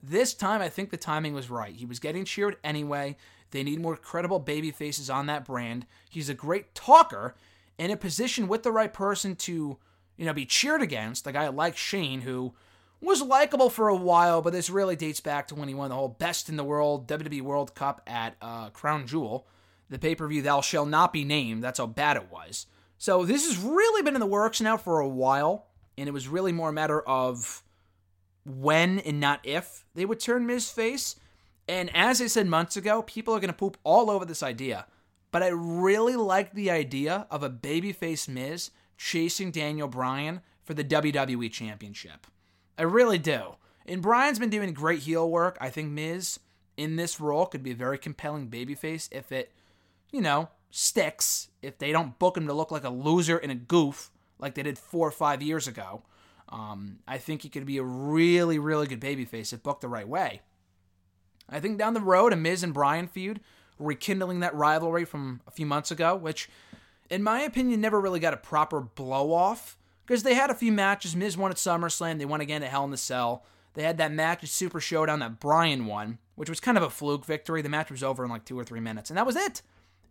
This 0.03 0.33
time, 0.33 0.63
I 0.63 0.71
think 0.71 0.89
the 0.89 0.97
timing 0.97 1.35
was 1.35 1.51
right. 1.51 1.75
He 1.75 1.85
was 1.85 1.99
getting 1.99 2.25
cheered 2.25 2.57
anyway. 2.65 3.19
They 3.51 3.63
need 3.63 3.79
more 3.79 3.95
credible 3.95 4.39
baby 4.39 4.71
faces 4.71 5.11
on 5.11 5.27
that 5.27 5.45
brand. 5.45 5.85
He's 6.09 6.31
a 6.31 6.35
great 6.35 6.75
talker 6.75 7.35
in 7.77 7.91
a 7.91 7.97
position 7.97 8.49
with 8.49 8.63
the 8.63 8.73
right 8.73 8.93
person 8.93 9.37
to, 9.37 9.77
you 10.17 10.25
know, 10.25 10.33
be 10.33 10.47
cheered 10.47 10.81
against. 10.81 11.27
A 11.27 11.33
guy 11.33 11.49
like 11.49 11.77
Shane, 11.77 12.23
who 12.23 12.55
was 13.03 13.21
likable 13.21 13.69
for 13.69 13.89
a 13.89 13.97
while, 13.97 14.41
but 14.41 14.55
this 14.55 14.71
really 14.71 14.97
dates 14.97 15.21
back 15.21 15.47
to 15.49 15.55
when 15.55 15.69
he 15.69 15.75
won 15.75 15.91
the 15.91 15.95
whole 15.95 16.09
Best 16.09 16.49
in 16.49 16.57
the 16.57 16.65
World 16.65 17.07
WWE 17.07 17.43
World 17.43 17.75
Cup 17.75 18.01
at 18.07 18.37
uh, 18.41 18.71
Crown 18.71 19.07
Jewel, 19.07 19.47
the 19.89 19.99
pay 19.99 20.15
per 20.15 20.27
view 20.27 20.43
Thou 20.43 20.61
Shall 20.61 20.87
Not 20.87 21.13
Be 21.13 21.25
Named. 21.25 21.63
That's 21.63 21.79
how 21.79 21.87
bad 21.87 22.17
it 22.17 22.31
was. 22.31 22.67
So 22.99 23.25
this 23.25 23.47
has 23.47 23.59
really 23.59 24.03
been 24.03 24.15
in 24.15 24.21
the 24.21 24.27
works 24.27 24.61
now 24.61 24.77
for 24.77 25.01
a 25.01 25.09
while, 25.09 25.67
and 25.99 26.09
it 26.09 26.13
was 26.13 26.29
really 26.29 26.53
more 26.53 26.71
a 26.71 26.73
matter 26.73 27.01
of 27.03 27.63
when 28.45 28.99
and 29.01 29.21
not 29.21 29.41
if 29.43 29.85
they 29.95 30.05
would 30.05 30.21
turn 30.21 30.47
Miz 30.47 30.71
face. 30.71 31.17
And 31.67 31.91
as 31.95 32.21
I 32.21 32.27
said 32.27 32.47
months 32.47 32.77
ago, 32.77 33.03
people 33.03 33.35
are 33.35 33.41
going 33.41 33.49
to 33.49 33.55
poop 33.55 33.79
all 33.85 34.11
over 34.11 34.25
this 34.25 34.43
idea. 34.43 34.87
But 35.31 35.43
I 35.43 35.49
really 35.49 36.17
like 36.17 36.53
the 36.53 36.71
idea 36.71 37.27
of 37.31 37.43
a 37.43 37.51
babyface 37.51 38.29
Miz 38.29 38.71
chasing 38.97 39.51
Daniel 39.51 39.89
Bryan 39.89 40.43
for 40.63 40.75
the 40.75 40.85
WWE 40.85 41.51
Championship. 41.51 42.27
I 42.79 42.83
really 42.83 43.19
do. 43.19 43.57
And 43.87 44.03
Bryan's 44.03 44.39
been 44.39 44.51
doing 44.51 44.73
great 44.73 45.01
heel 45.01 45.29
work. 45.29 45.59
I 45.61 45.71
think 45.71 45.91
Miz 45.91 46.39
in 46.77 46.97
this 46.97 47.21
role 47.21 47.47
could 47.47 47.63
be 47.63 47.73
a 47.73 47.77
very 47.77 47.99
compelling 47.99 48.49
babyface 48.49 49.09
if 49.13 49.31
it, 49.33 49.53
you 50.15 50.21
know, 50.21 50.49
sticks. 50.71 51.49
If 51.61 51.79
they 51.79 51.93
don't 51.93 52.19
book 52.19 52.37
him 52.37 52.47
to 52.47 52.53
look 52.53 52.71
like 52.71 52.85
a 52.85 52.91
loser 52.91 53.37
and 53.37 53.51
a 53.51 53.57
goof 53.57 54.11
like 54.39 54.55
they 54.55 54.63
did 54.63 54.79
four 54.79 55.09
or 55.09 55.13
five 55.13 55.43
years 55.43 55.67
ago. 55.67 56.03
Um, 56.49 56.99
I 57.09 57.19
think 57.19 57.43
he 57.43 57.49
could 57.49 57.67
be 57.67 57.79
a 57.79 57.83
really, 57.83 58.59
really 58.59 58.87
good 58.87 59.01
babyface 59.01 59.53
if 59.53 59.63
booked 59.63 59.81
the 59.81 59.89
right 59.89 60.07
way. 60.07 60.43
I 61.49 61.61
think 61.61 61.79
down 61.79 61.95
the 61.95 62.01
road, 62.01 62.33
a 62.33 62.37
Miz 62.37 62.63
and 62.63 62.73
Bryan 62.73 63.09
feud, 63.09 63.41
rekindling 63.79 64.41
that 64.41 64.55
rivalry 64.55 65.05
from 65.05 65.41
a 65.47 65.51
few 65.51 65.67
months 65.67 65.91
ago, 65.91 66.15
which, 66.15 66.49
in 67.11 67.23
my 67.23 67.41
opinion, 67.41 67.81
never 67.81 68.01
really 68.01 68.21
got 68.21 68.35
a 68.35 68.39
proper 68.39 68.81
blow 68.81 69.33
off 69.33 69.77
because 70.07 70.23
they 70.23 70.35
had 70.35 70.51
a 70.51 70.55
few 70.55 70.73
matches. 70.73 71.17
Miz 71.17 71.37
won 71.37 71.51
at 71.51 71.57
SummerSlam, 71.57 72.19
they 72.19 72.25
won 72.25 72.41
again 72.41 72.63
at 72.63 72.71
Hell 72.71 72.85
in 72.85 72.91
the 72.91 72.97
Cell. 72.97 73.45
They 73.75 73.83
had 73.83 73.99
that 73.99 74.13
match 74.13 74.45
at 74.45 74.51
Super 74.51 74.81
Showdown 74.81 75.19
that 75.19 75.41
Bryan 75.41 75.87
won, 75.87 76.19
which 76.37 76.49
was 76.49 76.61
kind 76.61 76.77
of 76.77 76.85
a 76.85 76.91
fluke 76.91 77.25
victory. 77.25 77.61
The 77.61 77.69
match 77.69 77.91
was 77.91 78.05
over 78.05 78.25
in 78.25 78.31
like 78.31 78.45
two 78.45 78.59
or 78.59 78.65
three 78.65 78.81
minutes, 78.81 79.11
and 79.11 79.17
that 79.17 79.27
was 79.27 79.37
it. 79.37 79.63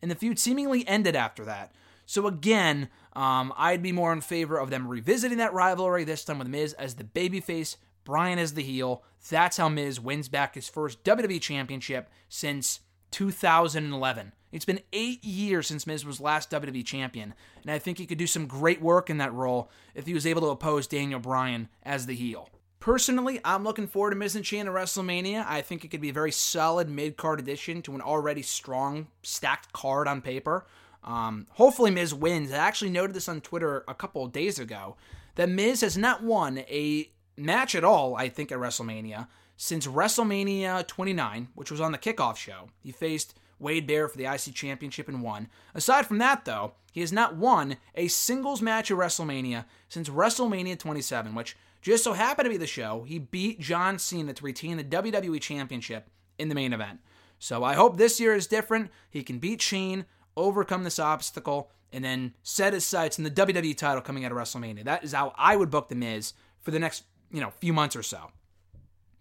And 0.03 0.11
the 0.11 0.15
feud 0.15 0.37
seemingly 0.37 0.85
ended 0.85 1.15
after 1.15 1.45
that. 1.45 1.71
So 2.05 2.27
again, 2.27 2.89
um, 3.13 3.53
I'd 3.55 3.81
be 3.81 3.93
more 3.93 4.11
in 4.11 4.19
favor 4.19 4.57
of 4.57 4.69
them 4.69 4.85
revisiting 4.85 5.37
that 5.37 5.53
rivalry 5.53 6.03
this 6.03 6.25
time 6.25 6.39
with 6.39 6.49
Miz 6.49 6.73
as 6.73 6.95
the 6.95 7.05
babyface, 7.05 7.77
Bryan 8.03 8.37
as 8.37 8.53
the 8.53 8.63
heel. 8.63 9.03
That's 9.29 9.55
how 9.55 9.69
Miz 9.69 10.01
wins 10.01 10.27
back 10.27 10.55
his 10.55 10.67
first 10.67 11.05
WWE 11.05 11.39
Championship 11.39 12.09
since 12.27 12.81
2011. 13.11 14.33
It's 14.51 14.65
been 14.65 14.81
eight 14.91 15.23
years 15.23 15.67
since 15.67 15.87
Miz 15.87 16.05
was 16.05 16.19
last 16.19 16.51
WWE 16.51 16.85
champion, 16.85 17.33
and 17.61 17.71
I 17.71 17.79
think 17.79 17.97
he 17.97 18.05
could 18.05 18.17
do 18.17 18.27
some 18.27 18.45
great 18.45 18.81
work 18.81 19.09
in 19.09 19.19
that 19.19 19.33
role 19.33 19.71
if 19.95 20.05
he 20.05 20.13
was 20.13 20.27
able 20.27 20.41
to 20.41 20.49
oppose 20.49 20.85
Daniel 20.85 21.21
Bryan 21.21 21.69
as 21.81 22.07
the 22.07 22.13
heel. 22.13 22.49
Personally, 22.83 23.39
I'm 23.45 23.63
looking 23.63 23.87
forward 23.87 24.09
to 24.09 24.17
Miz 24.17 24.35
and 24.35 24.45
Shane 24.45 24.67
at 24.67 24.73
WrestleMania. 24.73 25.45
I 25.47 25.61
think 25.61 25.85
it 25.85 25.87
could 25.87 26.01
be 26.01 26.09
a 26.09 26.13
very 26.13 26.33
solid 26.33 26.89
mid 26.89 27.15
card 27.15 27.39
addition 27.39 27.81
to 27.83 27.95
an 27.95 28.01
already 28.01 28.41
strong, 28.41 29.07
stacked 29.21 29.71
card 29.71 30.05
on 30.05 30.19
paper. 30.19 30.65
Um, 31.01 31.47
hopefully, 31.51 31.91
Miz 31.91 32.13
wins. 32.13 32.51
I 32.51 32.57
actually 32.57 32.91
noted 32.91 33.15
this 33.15 33.29
on 33.29 33.39
Twitter 33.39 33.85
a 33.87 33.93
couple 33.93 34.27
days 34.27 34.59
ago 34.59 34.97
that 35.35 35.47
Miz 35.47 35.79
has 35.79 35.97
not 35.97 36.23
won 36.23 36.57
a 36.57 37.09
match 37.37 37.73
at 37.73 37.85
all, 37.85 38.17
I 38.17 38.27
think, 38.27 38.51
at 38.51 38.57
WrestleMania 38.59 39.29
since 39.55 39.87
WrestleMania 39.87 40.85
29, 40.85 41.47
which 41.55 41.71
was 41.71 41.79
on 41.79 41.93
the 41.93 41.97
kickoff 41.97 42.35
show. 42.35 42.67
He 42.81 42.91
faced 42.91 43.33
Wade 43.59 43.87
Barrett 43.87 44.11
for 44.11 44.17
the 44.17 44.25
IC 44.25 44.53
Championship 44.53 45.07
and 45.07 45.23
won. 45.23 45.47
Aside 45.73 46.05
from 46.05 46.17
that, 46.17 46.43
though, 46.43 46.73
he 46.91 46.99
has 46.99 47.13
not 47.13 47.37
won 47.37 47.77
a 47.95 48.09
singles 48.09 48.61
match 48.61 48.91
at 48.91 48.97
WrestleMania 48.97 49.63
since 49.87 50.09
WrestleMania 50.09 50.77
27, 50.77 51.33
which 51.33 51.55
just 51.83 52.03
so 52.03 52.13
happened 52.13 52.45
to 52.45 52.49
be 52.49 52.57
the 52.57 52.65
show. 52.65 53.03
He 53.03 53.19
beat 53.19 53.59
John 53.59 53.99
Cena 53.99 54.33
to 54.33 54.43
retain 54.43 54.77
the 54.77 54.83
WWE 54.83 55.39
Championship 55.41 56.09
in 56.39 56.47
the 56.47 56.55
main 56.55 56.73
event. 56.73 56.99
So 57.37 57.63
I 57.63 57.73
hope 57.73 57.97
this 57.97 58.21
year 58.21 58.33
is 58.33 58.47
different. 58.47 58.89
He 59.09 59.21
can 59.21 59.37
beat 59.37 59.61
Shane, 59.61 60.05
overcome 60.37 60.85
this 60.85 60.97
obstacle, 60.97 61.69
and 61.91 62.03
then 62.03 62.33
set 62.41 62.71
his 62.71 62.85
sights 62.85 63.19
on 63.19 63.25
the 63.25 63.31
WWE 63.31 63.77
title 63.77 64.01
coming 64.01 64.23
out 64.23 64.31
of 64.31 64.37
WrestleMania. 64.37 64.85
That 64.85 65.03
is 65.03 65.11
how 65.11 65.33
I 65.37 65.57
would 65.57 65.69
book 65.69 65.89
The 65.89 65.95
Miz 65.95 66.33
for 66.61 66.71
the 66.71 66.79
next, 66.79 67.03
you 67.31 67.41
know, 67.41 67.51
few 67.51 67.73
months 67.73 67.97
or 67.97 68.03
so. 68.03 68.31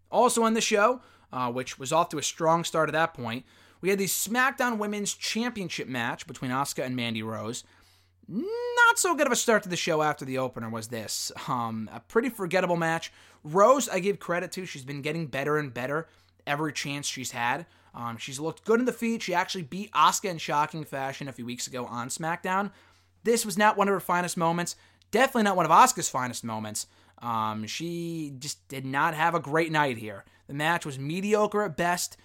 Also 0.09 0.45
on 0.45 0.55
the 0.55 0.61
show, 0.61 1.01
uh, 1.33 1.51
which 1.51 1.81
was 1.81 1.93
off 1.93 2.11
to 2.11 2.19
a 2.19 2.23
strong 2.23 2.63
start 2.63 2.89
at 2.89 2.93
that 2.93 3.13
point, 3.13 3.45
we 3.81 3.91
had 3.91 3.99
the 3.99 4.07
SmackDown 4.07 4.79
Women's 4.79 5.15
Championship 5.15 5.89
match 5.89 6.29
between 6.29 6.53
Asuka 6.53 6.87
and 6.87 6.95
Mandy 6.95 7.25
Rose. 7.25 7.65
Not 8.29 8.99
so 8.99 9.14
good 9.14 9.27
of 9.27 9.33
a 9.33 9.37
start 9.37 9.62
to 9.64 9.68
the 9.68 9.77
show 9.77 10.03
after 10.03 10.25
the 10.25 10.39
opener 10.39 10.70
was 10.70 10.89
this. 10.89 11.33
Um, 11.49 11.91
a 11.93 12.01
pretty 12.01 12.29
forgettable 12.29 12.77
match. 12.77 13.12
Rose, 13.45 13.89
I 13.89 13.99
give 13.99 14.20
credit 14.20 14.53
to. 14.53 14.64
She's 14.64 14.85
been 14.85 15.03
getting 15.03 15.27
better 15.27 15.59
and 15.59 15.75
better 15.75 16.09
every 16.47 16.73
chance 16.73 17.07
she's 17.07 17.33
had. 17.33 17.66
Um, 17.95 18.16
she's 18.16 18.41
looked 18.41 18.64
good 18.64 18.81
in 18.81 18.87
the 18.87 18.93
feed. 18.93 19.23
She 19.23 19.35
actually 19.35 19.62
beat 19.62 19.93
Asuka 19.93 20.31
in 20.31 20.39
shocking 20.39 20.85
fashion 20.85 21.29
a 21.29 21.33
few 21.33 21.45
weeks 21.45 21.66
ago 21.66 21.85
on 21.87 22.09
SmackDown. 22.09 22.70
This 23.25 23.45
was 23.45 23.59
not 23.59 23.77
one 23.77 23.89
of 23.89 23.95
her 23.95 24.01
finest 24.01 24.37
moments. 24.37 24.77
Definitely 25.11 25.43
not 25.45 25.57
one 25.57 25.66
of 25.66 25.73
Asuka's 25.73 26.09
finest 26.09 26.43
moments. 26.43 26.87
Um, 27.20 27.66
she 27.66 28.33
just 28.39 28.66
did 28.68 28.85
not 28.85 29.14
have 29.14 29.35
a 29.35 29.41
great 29.41 29.70
night 29.70 29.99
here. 29.99 30.25
The 30.47 30.55
match 30.55 30.87
was 30.87 30.99
mediocre 30.99 31.62
at 31.62 31.77
best. 31.77 32.16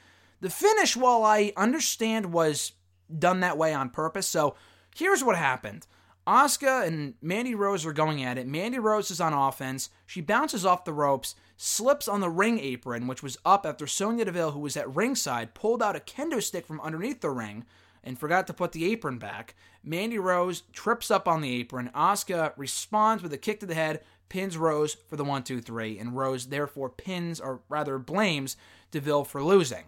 The 0.41 0.49
finish, 0.49 0.95
while 0.95 1.23
I 1.23 1.53
understand 1.57 2.31
was 2.31 2.71
done 3.17 3.41
that 3.41 3.57
way 3.57 3.73
on 3.73 3.89
purpose, 3.89 4.27
so 4.27 4.55
here's 4.97 5.23
what 5.23 5.37
happened. 5.37 5.85
Asuka 6.27 6.85
and 6.85 7.13
Mandy 7.21 7.55
Rose 7.55 7.85
are 7.85 7.93
going 7.93 8.21
at 8.23 8.37
it. 8.37 8.47
Mandy 8.47 8.79
Rose 8.79 9.11
is 9.11 9.21
on 9.21 9.31
offense. 9.31 9.89
She 10.05 10.19
bounces 10.19 10.65
off 10.65 10.83
the 10.83 10.91
ropes, 10.91 11.35
slips 11.55 12.07
on 12.07 12.19
the 12.19 12.29
ring 12.29 12.59
apron, 12.59 13.07
which 13.07 13.23
was 13.23 13.37
up 13.45 13.65
after 13.65 13.87
Sonya 13.87 14.25
Deville, 14.25 14.51
who 14.51 14.59
was 14.59 14.75
at 14.75 14.93
ringside, 14.93 15.53
pulled 15.53 15.81
out 15.81 15.95
a 15.95 15.99
kendo 15.99 16.43
stick 16.43 16.67
from 16.67 16.81
underneath 16.81 17.21
the 17.21 17.29
ring 17.29 17.65
and 18.03 18.19
forgot 18.19 18.45
to 18.47 18.53
put 18.53 18.73
the 18.73 18.91
apron 18.91 19.17
back. 19.17 19.55
Mandy 19.83 20.19
Rose 20.19 20.63
trips 20.73 21.09
up 21.09 21.27
on 21.27 21.41
the 21.41 21.53
apron. 21.59 21.91
Asuka 21.95 22.51
responds 22.57 23.23
with 23.23 23.31
a 23.31 23.37
kick 23.37 23.61
to 23.61 23.65
the 23.65 23.75
head, 23.75 24.01
pins 24.27 24.57
Rose 24.57 24.95
for 25.07 25.15
the 25.15 25.23
1 25.23 25.43
2 25.43 25.61
3, 25.61 25.97
and 25.97 26.15
Rose 26.15 26.47
therefore 26.47 26.89
pins, 26.89 27.39
or 27.39 27.61
rather 27.69 27.97
blames, 27.97 28.57
Deville 28.91 29.23
for 29.23 29.41
losing. 29.41 29.85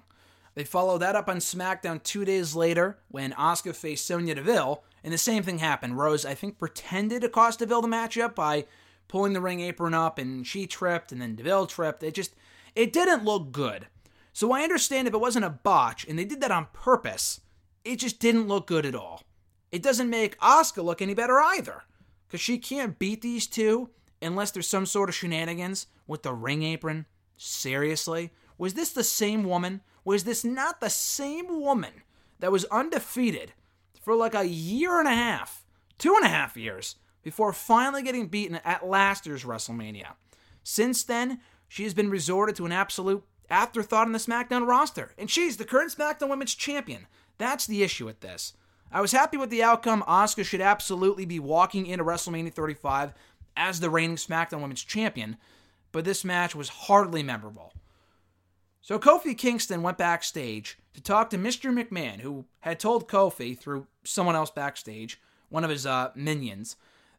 They 0.55 0.63
follow 0.63 0.97
that 0.97 1.15
up 1.15 1.29
on 1.29 1.37
SmackDown 1.37 2.03
two 2.03 2.25
days 2.25 2.55
later 2.55 2.97
when 3.09 3.31
Asuka 3.33 3.75
faced 3.75 4.05
Sonya 4.05 4.35
Deville, 4.35 4.83
and 5.03 5.13
the 5.13 5.17
same 5.17 5.43
thing 5.43 5.59
happened. 5.59 5.97
Rose, 5.97 6.25
I 6.25 6.33
think, 6.33 6.57
pretended 6.57 7.21
to 7.21 7.29
cost 7.29 7.59
Deville 7.59 7.81
the 7.81 7.87
matchup 7.87 8.35
by 8.35 8.65
pulling 9.07 9.33
the 9.33 9.41
ring 9.41 9.59
apron 9.59 9.93
up, 9.93 10.17
and 10.17 10.45
she 10.45 10.67
tripped, 10.67 11.11
and 11.11 11.21
then 11.21 11.35
Deville 11.35 11.67
tripped. 11.67 12.03
It 12.03 12.13
just, 12.13 12.35
it 12.75 12.93
didn't 12.93 13.25
look 13.25 13.51
good. 13.51 13.87
So 14.33 14.51
I 14.51 14.61
understand 14.61 15.07
if 15.07 15.13
it 15.13 15.19
wasn't 15.19 15.45
a 15.45 15.49
botch, 15.49 16.05
and 16.07 16.17
they 16.17 16.25
did 16.25 16.41
that 16.41 16.51
on 16.51 16.67
purpose, 16.73 17.41
it 17.83 17.97
just 17.97 18.19
didn't 18.19 18.47
look 18.47 18.67
good 18.67 18.85
at 18.85 18.95
all. 18.95 19.23
It 19.71 19.83
doesn't 19.83 20.09
make 20.09 20.39
Asuka 20.39 20.83
look 20.83 21.01
any 21.01 21.13
better 21.13 21.39
either, 21.39 21.83
because 22.27 22.41
she 22.41 22.57
can't 22.57 22.99
beat 22.99 23.21
these 23.21 23.47
two 23.47 23.89
unless 24.21 24.51
there's 24.51 24.67
some 24.67 24.85
sort 24.85 25.09
of 25.09 25.15
shenanigans 25.15 25.87
with 26.05 26.23
the 26.23 26.33
ring 26.33 26.63
apron. 26.63 27.05
Seriously? 27.37 28.31
Was 28.57 28.73
this 28.73 28.91
the 28.91 29.03
same 29.03 29.43
woman? 29.43 29.81
Was 30.03 30.23
this 30.23 30.43
not 30.43 30.81
the 30.81 30.89
same 30.89 31.61
woman 31.61 32.03
that 32.39 32.51
was 32.51 32.65
undefeated 32.65 33.53
for 33.99 34.15
like 34.15 34.35
a 34.35 34.47
year 34.47 34.99
and 34.99 35.07
a 35.07 35.13
half, 35.13 35.65
two 35.97 36.15
and 36.15 36.25
a 36.25 36.29
half 36.29 36.57
years, 36.57 36.95
before 37.21 37.53
finally 37.53 38.01
getting 38.01 38.27
beaten 38.27 38.59
at 38.63 38.87
last 38.87 39.25
year's 39.25 39.43
WrestleMania? 39.43 40.13
Since 40.63 41.03
then, 41.03 41.39
she 41.67 41.83
has 41.83 41.93
been 41.93 42.09
resorted 42.09 42.55
to 42.55 42.65
an 42.65 42.71
absolute 42.71 43.23
afterthought 43.49 44.07
in 44.07 44.13
the 44.13 44.19
SmackDown 44.19 44.67
roster, 44.67 45.13
and 45.17 45.29
she's 45.29 45.57
the 45.57 45.65
current 45.65 45.91
SmackDown 45.91 46.29
Women's 46.29 46.55
Champion. 46.55 47.07
That's 47.37 47.65
the 47.65 47.83
issue 47.83 48.05
with 48.05 48.19
this. 48.21 48.53
I 48.91 49.01
was 49.01 49.11
happy 49.11 49.37
with 49.37 49.49
the 49.49 49.63
outcome. 49.63 50.03
Asuka 50.07 50.43
should 50.43 50.61
absolutely 50.61 51.25
be 51.25 51.39
walking 51.39 51.85
into 51.85 52.03
WrestleMania 52.03 52.53
35 52.53 53.13
as 53.55 53.79
the 53.79 53.89
reigning 53.89 54.15
SmackDown 54.15 54.61
Women's 54.61 54.83
Champion, 54.83 55.37
but 55.91 56.05
this 56.05 56.23
match 56.23 56.55
was 56.55 56.69
hardly 56.69 57.23
memorable. 57.23 57.73
So 58.81 58.97
Kofi 58.97 59.37
Kingston 59.37 59.81
went 59.81 59.97
backstage 59.97 60.77
to 60.93 61.01
talk 61.01 61.29
to 61.29 61.37
Mr. 61.37 61.71
McMahon, 61.71 62.21
who 62.21 62.45
had 62.61 62.79
told 62.79 63.07
Kofi 63.07 63.57
through 63.57 63.87
someone 64.03 64.35
else 64.35 64.51
backstage, 64.51 65.19
one 65.49 65.63
of 65.63 65.69
his 65.69 65.85
uh, 65.85 66.11
minions, 66.15 66.75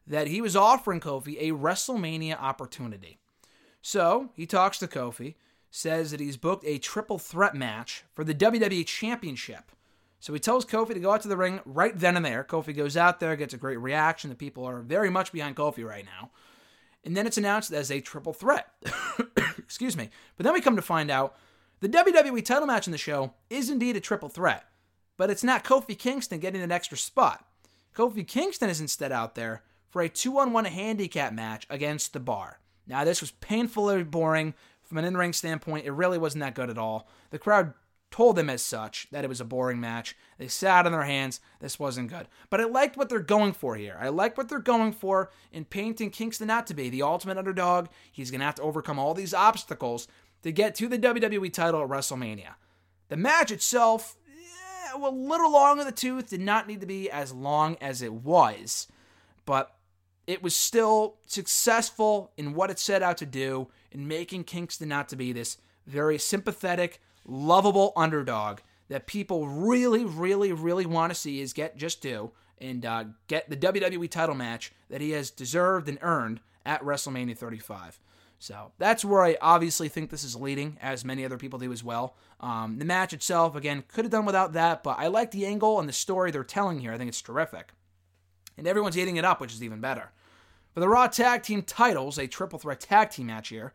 that 0.07 0.27
he 0.27 0.41
was 0.41 0.55
offering 0.55 0.99
Kofi 0.99 1.37
a 1.39 1.51
WrestleMania 1.51 2.39
opportunity. 2.39 3.19
So 3.81 4.29
he 4.35 4.45
talks 4.45 4.79
to 4.79 4.87
Kofi, 4.87 5.35
says 5.69 6.11
that 6.11 6.19
he's 6.19 6.37
booked 6.37 6.65
a 6.65 6.77
triple 6.77 7.17
threat 7.17 7.55
match 7.55 8.03
for 8.13 8.23
the 8.23 8.35
WWE 8.35 8.85
Championship. 8.85 9.71
So 10.19 10.33
he 10.33 10.39
tells 10.39 10.65
Kofi 10.65 10.93
to 10.93 10.99
go 10.99 11.11
out 11.11 11.21
to 11.21 11.27
the 11.27 11.37
ring 11.37 11.61
right 11.65 11.97
then 11.97 12.15
and 12.15 12.25
there. 12.25 12.43
Kofi 12.43 12.75
goes 12.75 12.95
out 12.95 13.19
there, 13.19 13.35
gets 13.35 13.53
a 13.53 13.57
great 13.57 13.79
reaction. 13.79 14.29
The 14.29 14.35
people 14.35 14.65
are 14.65 14.81
very 14.81 15.09
much 15.09 15.31
behind 15.31 15.55
Kofi 15.55 15.83
right 15.83 16.05
now. 16.05 16.29
And 17.03 17.17
then 17.17 17.25
it's 17.25 17.39
announced 17.39 17.71
as 17.71 17.89
a 17.89 18.01
triple 18.01 18.33
threat. 18.33 18.67
Excuse 19.57 19.97
me. 19.97 20.09
But 20.37 20.43
then 20.43 20.53
we 20.53 20.61
come 20.61 20.75
to 20.75 20.81
find 20.83 21.09
out 21.09 21.35
the 21.81 21.89
WWE 21.89 22.45
title 22.45 22.67
match 22.67 22.87
in 22.87 22.91
the 22.91 22.97
show 22.97 23.33
is 23.49 23.69
indeed 23.69 23.95
a 23.95 23.99
triple 23.99 24.29
threat, 24.29 24.65
but 25.17 25.31
it's 25.31 25.43
not 25.43 25.63
Kofi 25.63 25.97
Kingston 25.97 26.39
getting 26.39 26.61
an 26.61 26.71
extra 26.71 26.97
spot. 26.97 27.43
Kofi 27.95 28.25
Kingston 28.25 28.69
is 28.69 28.79
instead 28.79 29.11
out 29.11 29.33
there 29.33 29.63
for 29.89 30.03
a 30.03 30.07
two 30.07 30.37
on 30.37 30.53
one 30.53 30.65
handicap 30.65 31.33
match 31.33 31.65
against 31.71 32.13
the 32.13 32.19
bar. 32.19 32.59
Now, 32.85 33.03
this 33.03 33.19
was 33.19 33.31
painfully 33.31 34.03
boring 34.03 34.53
from 34.83 34.99
an 34.99 35.05
in 35.05 35.17
ring 35.17 35.33
standpoint. 35.33 35.85
It 35.87 35.91
really 35.91 36.19
wasn't 36.19 36.43
that 36.43 36.55
good 36.55 36.69
at 36.69 36.77
all. 36.77 37.07
The 37.31 37.39
crowd 37.39 37.73
told 38.11 38.35
them 38.35 38.49
as 38.49 38.61
such 38.61 39.07
that 39.11 39.23
it 39.23 39.29
was 39.29 39.39
a 39.39 39.45
boring 39.45 39.79
match. 39.79 40.15
They 40.37 40.49
sat 40.49 40.85
on 40.85 40.91
their 40.91 41.03
hands. 41.03 41.39
This 41.61 41.79
wasn't 41.79 42.09
good. 42.09 42.27
But 42.49 42.59
I 42.59 42.65
liked 42.65 42.97
what 42.97 43.07
they're 43.07 43.19
going 43.19 43.53
for 43.53 43.75
here. 43.75 43.97
I 43.99 44.09
like 44.09 44.37
what 44.37 44.49
they're 44.49 44.59
going 44.59 44.91
for 44.91 45.31
in 45.51 45.63
painting 45.63 46.09
Kingston 46.09 46.49
out 46.49 46.67
to 46.67 46.73
be 46.73 46.89
the 46.89 47.03
ultimate 47.03 47.37
underdog. 47.37 47.87
He's 48.11 48.29
going 48.29 48.39
to 48.39 48.45
have 48.45 48.55
to 48.55 48.63
overcome 48.63 48.99
all 48.99 49.13
these 49.13 49.33
obstacles 49.33 50.07
to 50.43 50.51
get 50.51 50.75
to 50.75 50.87
the 50.87 50.99
WWE 50.99 51.51
title 51.53 51.81
at 51.81 51.89
WrestleMania. 51.89 52.55
The 53.09 53.17
match 53.17 53.51
itself, 53.51 54.17
yeah, 54.27 54.95
a 54.95 55.09
little 55.09 55.51
long 55.51 55.79
in 55.79 55.85
the 55.85 55.91
tooth, 55.91 56.29
did 56.29 56.41
not 56.41 56.67
need 56.67 56.81
to 56.81 56.87
be 56.87 57.09
as 57.09 57.33
long 57.33 57.77
as 57.81 58.01
it 58.01 58.13
was, 58.13 58.87
but 59.45 59.75
it 60.27 60.41
was 60.41 60.55
still 60.55 61.17
successful 61.25 62.31
in 62.37 62.53
what 62.53 62.69
it 62.69 62.79
set 62.79 63.03
out 63.03 63.17
to 63.17 63.25
do 63.25 63.67
in 63.91 64.07
making 64.07 64.45
Kingston 64.45 64.91
out 64.91 65.09
to 65.09 65.15
be 65.15 65.33
this 65.33 65.57
very 65.85 66.17
sympathetic, 66.17 67.01
lovable 67.25 67.91
underdog 67.95 68.59
that 68.87 69.07
people 69.07 69.47
really, 69.47 70.05
really, 70.05 70.51
really 70.51 70.85
want 70.85 71.11
to 71.11 71.19
see 71.19 71.41
is 71.41 71.53
get 71.53 71.77
just 71.77 72.01
do 72.01 72.31
and 72.59 72.85
uh, 72.85 73.05
get 73.27 73.49
the 73.49 73.57
WWE 73.57 74.09
title 74.09 74.35
match 74.35 74.71
that 74.89 75.01
he 75.01 75.11
has 75.11 75.31
deserved 75.31 75.89
and 75.89 75.97
earned 76.01 76.39
at 76.65 76.81
WrestleMania 76.81 77.37
35. 77.37 77.99
So 78.41 78.71
that's 78.79 79.05
where 79.05 79.21
I 79.21 79.37
obviously 79.39 79.87
think 79.87 80.09
this 80.09 80.23
is 80.23 80.35
leading, 80.35 80.79
as 80.81 81.05
many 81.05 81.23
other 81.23 81.37
people 81.37 81.59
do 81.59 81.71
as 81.71 81.83
well. 81.83 82.15
Um, 82.39 82.79
the 82.79 82.85
match 82.85 83.13
itself, 83.13 83.55
again, 83.55 83.83
could 83.87 84.03
have 84.03 84.11
done 84.11 84.25
without 84.25 84.53
that, 84.53 84.81
but 84.81 84.97
I 84.97 85.07
like 85.07 85.29
the 85.29 85.45
angle 85.45 85.79
and 85.79 85.87
the 85.87 85.93
story 85.93 86.31
they're 86.31 86.43
telling 86.43 86.79
here. 86.79 86.91
I 86.91 86.97
think 86.97 87.09
it's 87.09 87.21
terrific. 87.21 87.69
And 88.57 88.65
everyone's 88.65 88.97
eating 88.97 89.17
it 89.17 89.25
up, 89.25 89.41
which 89.41 89.53
is 89.53 89.61
even 89.61 89.79
better. 89.79 90.09
For 90.73 90.79
the 90.79 90.89
Raw 90.89 91.05
Tag 91.05 91.43
Team 91.43 91.61
titles, 91.61 92.17
a 92.17 92.25
triple 92.25 92.57
threat 92.57 92.79
tag 92.79 93.11
team 93.11 93.27
match 93.27 93.49
here. 93.49 93.73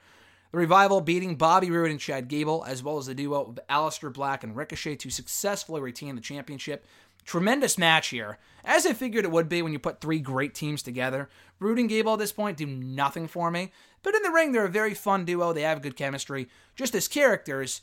The 0.51 0.59
Revival 0.59 1.01
beating 1.01 1.37
Bobby 1.37 1.71
Roode 1.71 1.93
and 1.93 2.01
Chad 2.01 2.27
Gable, 2.27 2.65
as 2.67 2.83
well 2.83 2.99
as 2.99 3.07
the 3.07 3.15
duo 3.15 3.43
of 3.45 3.61
Aleister 3.71 4.13
Black 4.13 4.43
and 4.43 4.57
Ricochet 4.57 4.97
to 4.97 5.11
successfully 5.11 5.81
retain 5.81 6.17
the 6.17 6.21
championship. 6.21 6.85
Tremendous 7.27 7.77
match 7.77 8.09
here, 8.09 8.39
as 8.65 8.87
I 8.87 8.93
figured 8.93 9.25
it 9.25 9.33
would 9.33 9.49
be 9.49 9.61
when 9.61 9.73
you 9.73 9.81
put 9.81 10.01
three 10.01 10.21
great 10.21 10.55
teams 10.55 10.81
together. 10.81 11.29
Roode 11.59 11.81
and 11.81 11.89
Gable 11.89 12.13
at 12.13 12.21
this 12.21 12.33
point 12.33 12.57
do 12.57 12.67
nothing 12.67 13.27
for 13.27 13.51
me, 13.51 13.73
but 14.03 14.15
in 14.15 14.23
the 14.23 14.31
ring 14.31 14.53
they're 14.53 14.65
a 14.65 14.71
very 14.71 14.95
fun 14.95 15.25
duo. 15.25 15.53
They 15.53 15.63
have 15.63 15.83
good 15.83 15.97
chemistry. 15.97 16.49
Just 16.77 16.95
as 16.95 17.09
characters, 17.09 17.83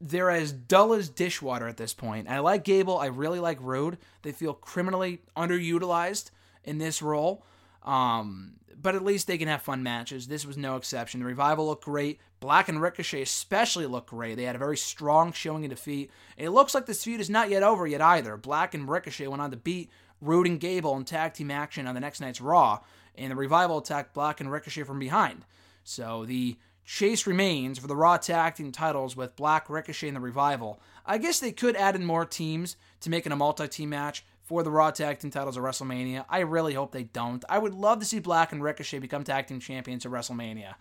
they're 0.00 0.30
as 0.30 0.52
dull 0.52 0.92
as 0.92 1.08
dishwater 1.08 1.66
at 1.66 1.78
this 1.78 1.94
point. 1.94 2.28
I 2.28 2.38
like 2.38 2.62
Gable. 2.62 2.98
I 2.98 3.06
really 3.06 3.40
like 3.40 3.58
Roode. 3.60 3.98
They 4.22 4.32
feel 4.32 4.54
criminally 4.54 5.22
underutilized 5.36 6.30
in 6.62 6.78
this 6.78 7.02
role. 7.02 7.44
Um, 7.82 8.54
but 8.80 8.94
at 8.94 9.04
least 9.04 9.26
they 9.26 9.38
can 9.38 9.48
have 9.48 9.62
fun 9.62 9.82
matches. 9.82 10.28
This 10.28 10.46
was 10.46 10.56
no 10.56 10.76
exception. 10.76 11.20
The 11.20 11.26
Revival 11.26 11.66
looked 11.66 11.84
great. 11.84 12.20
Black 12.40 12.68
and 12.68 12.80
Ricochet 12.80 13.22
especially 13.22 13.86
look 13.86 14.06
great. 14.06 14.34
They 14.36 14.44
had 14.44 14.56
a 14.56 14.60
very 14.60 14.76
strong 14.76 15.32
showing 15.32 15.64
in 15.64 15.70
defeat. 15.70 16.10
It 16.36 16.50
looks 16.50 16.74
like 16.74 16.86
this 16.86 17.04
feud 17.04 17.20
is 17.20 17.30
not 17.30 17.50
yet 17.50 17.62
over 17.62 17.86
yet 17.86 18.00
either. 18.00 18.36
Black 18.36 18.74
and 18.74 18.88
Ricochet 18.88 19.26
went 19.26 19.42
on 19.42 19.50
to 19.50 19.56
beat 19.56 19.90
Roode 20.20 20.46
and 20.46 20.60
Gable 20.60 20.96
in 20.96 21.04
tag 21.04 21.34
team 21.34 21.50
action 21.50 21.86
on 21.86 21.94
the 21.94 22.00
next 22.00 22.20
night's 22.20 22.40
Raw, 22.40 22.80
and 23.14 23.30
the 23.30 23.36
Revival 23.36 23.78
attacked 23.78 24.14
Black 24.14 24.40
and 24.40 24.50
Ricochet 24.50 24.84
from 24.84 24.98
behind. 24.98 25.44
So 25.84 26.24
the 26.24 26.56
chase 26.84 27.26
remains 27.26 27.78
for 27.78 27.86
the 27.86 27.96
Raw 27.96 28.16
tag 28.16 28.54
team 28.54 28.72
titles 28.72 29.16
with 29.16 29.36
Black, 29.36 29.68
Ricochet, 29.70 30.08
and 30.08 30.16
the 30.16 30.20
Revival. 30.20 30.80
I 31.04 31.18
guess 31.18 31.40
they 31.40 31.52
could 31.52 31.76
add 31.76 31.96
in 31.96 32.04
more 32.04 32.24
teams 32.24 32.76
to 33.00 33.10
make 33.10 33.26
it 33.26 33.32
a 33.32 33.36
multi 33.36 33.68
team 33.68 33.90
match, 33.90 34.24
for 34.46 34.62
the 34.62 34.70
Raw 34.70 34.92
Tag 34.92 35.18
Team 35.18 35.30
titles 35.30 35.58
at 35.58 35.62
WrestleMania. 35.62 36.24
I 36.30 36.40
really 36.40 36.74
hope 36.74 36.92
they 36.92 37.02
don't. 37.02 37.44
I 37.48 37.58
would 37.58 37.74
love 37.74 37.98
to 37.98 38.06
see 38.06 38.20
Black 38.20 38.52
and 38.52 38.62
Ricochet 38.62 39.00
become 39.00 39.24
Tag 39.24 39.48
Team 39.48 39.58
Champions 39.58 40.06
at 40.06 40.12
WrestleMania. 40.12 40.74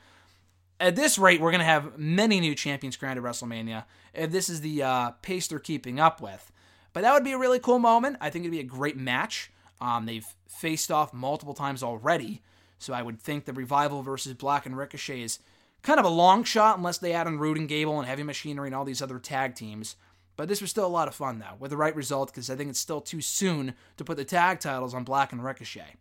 At 0.80 0.96
this 0.96 1.18
rate, 1.18 1.40
we're 1.40 1.52
going 1.52 1.60
to 1.60 1.66
have 1.66 1.98
many 1.98 2.40
new 2.40 2.54
champions 2.54 2.98
crowned 2.98 3.18
at 3.18 3.24
WrestleMania 3.24 3.86
if 4.14 4.32
this 4.32 4.50
is 4.50 4.62
the 4.62 4.84
uh, 4.84 5.12
pace 5.22 5.48
they're 5.48 5.60
keeping 5.60 6.00
up 6.00 6.22
with. 6.22 6.52
But 6.94 7.02
that 7.02 7.14
would 7.14 7.24
be 7.24 7.32
a 7.32 7.38
really 7.38 7.60
cool 7.60 7.80
moment. 7.80 8.18
I 8.22 8.30
think 8.30 8.44
it'd 8.44 8.52
be 8.52 8.60
a 8.60 8.64
great 8.64 8.98
match. 8.98 9.52
Um, 9.80 10.06
they've 10.06 10.26
faced 10.48 10.92
off 10.92 11.14
multiple 11.14 11.54
times 11.54 11.84
already, 11.84 12.42
so 12.78 12.94
I 12.94 13.02
would 13.02 13.20
think 13.20 13.46
the 13.46 13.54
Revival 13.54 14.02
versus 14.02 14.34
Black 14.34 14.66
and 14.66 14.78
Ricochet 14.78 15.22
is 15.22 15.40
kind 15.82 16.00
of 16.00 16.06
a 16.06 16.10
long 16.10 16.44
shot 16.44 16.78
unless 16.78 16.98
they 16.98 17.14
add 17.14 17.28
in 17.28 17.40
Roode 17.40 17.58
and 17.58 17.68
Gable 17.68 18.00
and 18.00 18.08
Heavy 18.08 18.24
Machinery 18.24 18.68
and 18.68 18.76
all 18.76 18.86
these 18.86 19.02
other 19.02 19.20
tag 19.20 19.56
teams. 19.56 19.96
But 20.38 20.50
this 20.50 20.62
was 20.62 20.70
still 20.70 20.86
a 20.86 20.88
lot 20.88 21.08
of 21.08 21.16
fun, 21.16 21.40
though, 21.40 21.56
with 21.60 21.72
the 21.72 21.78
right 21.78 21.96
result, 21.96 22.32
because 22.32 22.50
I 22.50 22.56
think 22.56 22.70
it's 22.70 22.80
still 22.80 23.02
too 23.02 23.22
soon 23.22 23.74
to 23.98 24.04
put 24.04 24.18
the 24.18 24.26
tag 24.26 24.60
titles 24.60 24.94
on 24.94 25.04
Black 25.04 25.32
and 25.32 25.44
Ricochet. 25.44 25.96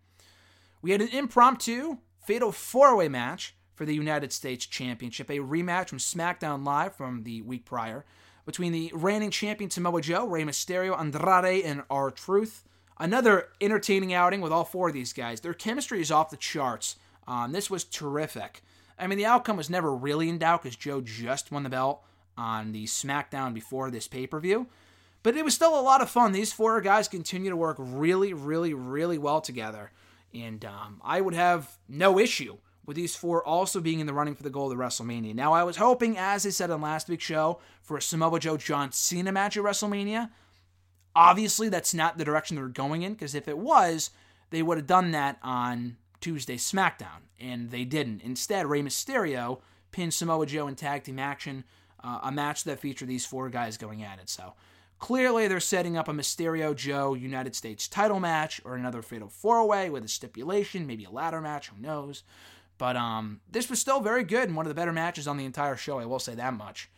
We 0.83 0.91
had 0.91 1.01
an 1.01 1.09
impromptu 1.09 1.99
fatal 2.25 2.53
four 2.53 2.97
way 2.97 3.09
match 3.09 3.55
for 3.75 3.85
the 3.85 3.95
United 3.95 4.33
States 4.33 4.67
Championship. 4.67 5.31
A 5.31 5.39
rematch 5.39 5.89
from 5.89 5.99
SmackDown 5.99 6.65
Live 6.65 6.95
from 6.95 7.25
the 7.25 7.43
week 7.43 7.65
prior 7.65 8.05
between 8.47 8.73
the 8.73 8.93
reigning 8.95 9.31
champion 9.31 9.71
Samoa 9.71 10.01
Joe, 10.01 10.27
Rey 10.27 10.45
Mysterio, 10.45 10.99
Andrade, 10.99 11.65
and 11.65 11.83
R-Truth. 11.91 12.65
Another 12.99 13.49
entertaining 13.61 14.13
outing 14.13 14.41
with 14.41 14.53
all 14.53 14.65
four 14.65 14.89
of 14.89 14.95
these 14.95 15.13
guys. 15.13 15.41
Their 15.41 15.55
chemistry 15.55 16.01
is 16.01 16.11
off 16.11 16.31
the 16.31 16.37
charts. 16.37 16.97
Um, 17.27 17.53
this 17.53 17.71
was 17.71 17.85
terrific. 17.85 18.63
I 18.99 19.07
mean, 19.07 19.19
the 19.19 19.27
outcome 19.27 19.57
was 19.57 19.71
never 19.71 19.95
really 19.95 20.29
in 20.29 20.39
doubt 20.39 20.63
because 20.63 20.77
Joe 20.77 21.01
just 21.01 21.51
won 21.51 21.65
the 21.65 21.71
belt 21.71 22.03
on 22.37 22.73
the 22.73 22.85
SmackDown 22.85 23.53
before 23.53 23.91
this 23.91 24.07
pay 24.07 24.27
per 24.27 24.39
view. 24.39 24.69
But 25.25 25.37
it 25.37 25.45
was 25.45 25.55
still 25.55 25.79
a 25.79 25.81
lot 25.81 26.03
of 26.03 26.11
fun. 26.11 26.33
These 26.33 26.53
four 26.53 26.81
guys 26.81 27.09
continue 27.09 27.51
to 27.51 27.57
work 27.57 27.77
really, 27.79 28.33
really, 28.33 28.75
really 28.75 29.19
well 29.19 29.41
together. 29.41 29.91
And 30.35 30.65
um, 30.65 31.01
I 31.03 31.21
would 31.21 31.35
have 31.35 31.79
no 31.89 32.19
issue 32.19 32.59
with 32.87 32.97
these 32.97 33.17
four 33.17 33.45
also 33.45 33.81
being 33.81 34.01
in 34.01 34.07
the 34.07 34.13
running 34.13 34.35
for 34.35 34.43
the 34.43 34.51
goal 34.51 34.71
of 34.71 34.79
WrestleMania. 34.79 35.35
Now, 35.35 35.53
I 35.53 35.65
was 35.65 35.77
hoping, 35.77 36.19
as 36.19 36.45
I 36.47 36.51
said 36.51 36.71
on 36.71 36.81
last 36.81 37.09
week's 37.09 37.25
show, 37.25 37.61
for 37.83 37.97
a 37.97 38.03
Samoa 38.03 38.39
Joe 38.41 38.57
John 38.57 38.93
Cena 38.93 39.33
match 39.33 39.57
at 39.57 39.65
WrestleMania. 39.65 40.31
Obviously, 41.17 41.69
that's 41.69 41.95
not 41.95 42.19
the 42.19 42.25
direction 42.25 42.57
they're 42.57 42.67
going 42.67 43.03
in, 43.03 43.13
because 43.15 43.35
if 43.35 43.49
it 43.49 43.59
was, 43.59 44.11
they 44.51 44.63
would 44.63 44.79
have 44.79 44.87
done 44.87 45.13
that 45.13 45.39
on 45.43 45.97
Tuesday 46.21 46.57
SmackDown, 46.57 47.23
and 47.41 47.71
they 47.71 47.85
didn't. 47.85 48.23
Instead, 48.23 48.67
Rey 48.67 48.83
Mysterio 48.83 49.61
pinned 49.93 50.15
Samoa 50.15 50.47
Joe 50.47 50.67
in 50.67 50.75
tag 50.75 51.05
team 51.05 51.19
action, 51.19 51.65
uh, 52.03 52.21
a 52.23 52.33
match 52.33 52.65
that 52.65 52.81
featured 52.81 53.09
these 53.09 53.25
four 53.25 53.49
guys 53.49 53.77
going 53.77 54.03
at 54.03 54.19
it. 54.19 54.29
So 54.29 54.55
clearly, 54.99 55.49
they're 55.49 55.61
setting 55.61 55.97
up 55.97 56.09
a 56.09 56.13
Mysterio 56.13 56.75
Joe 56.75 57.15
United 57.15 57.55
States 57.55 57.87
title 57.89 58.21
match 58.21 58.61
or 58.65 58.75
another 58.75 59.03
Fatal 59.03 59.29
Four 59.29 59.69
Way 59.69 59.91
with 59.91 60.05
a 60.05 60.09
stipulation, 60.09 60.87
maybe 60.87 61.05
a 61.05 61.11
ladder 61.11 61.41
match, 61.41 61.69
who 61.69 61.81
knows. 61.81 62.23
But 62.79 62.97
um, 62.97 63.41
this 63.51 63.71
was 63.71 63.81
still 63.81 64.01
very 64.01 64.25
good 64.25 64.49
and 64.49 64.57
one 64.57 64.67
of 64.67 64.71
the 64.71 64.75
better 64.75 64.93
matches 64.93 65.29
on 65.29 65.37
the 65.37 65.45
entire 65.45 65.77
show. 65.77 65.99
I 65.99 66.07
will 66.07 66.19
say 66.19 66.35
that 66.35 66.55
much. 66.55 66.91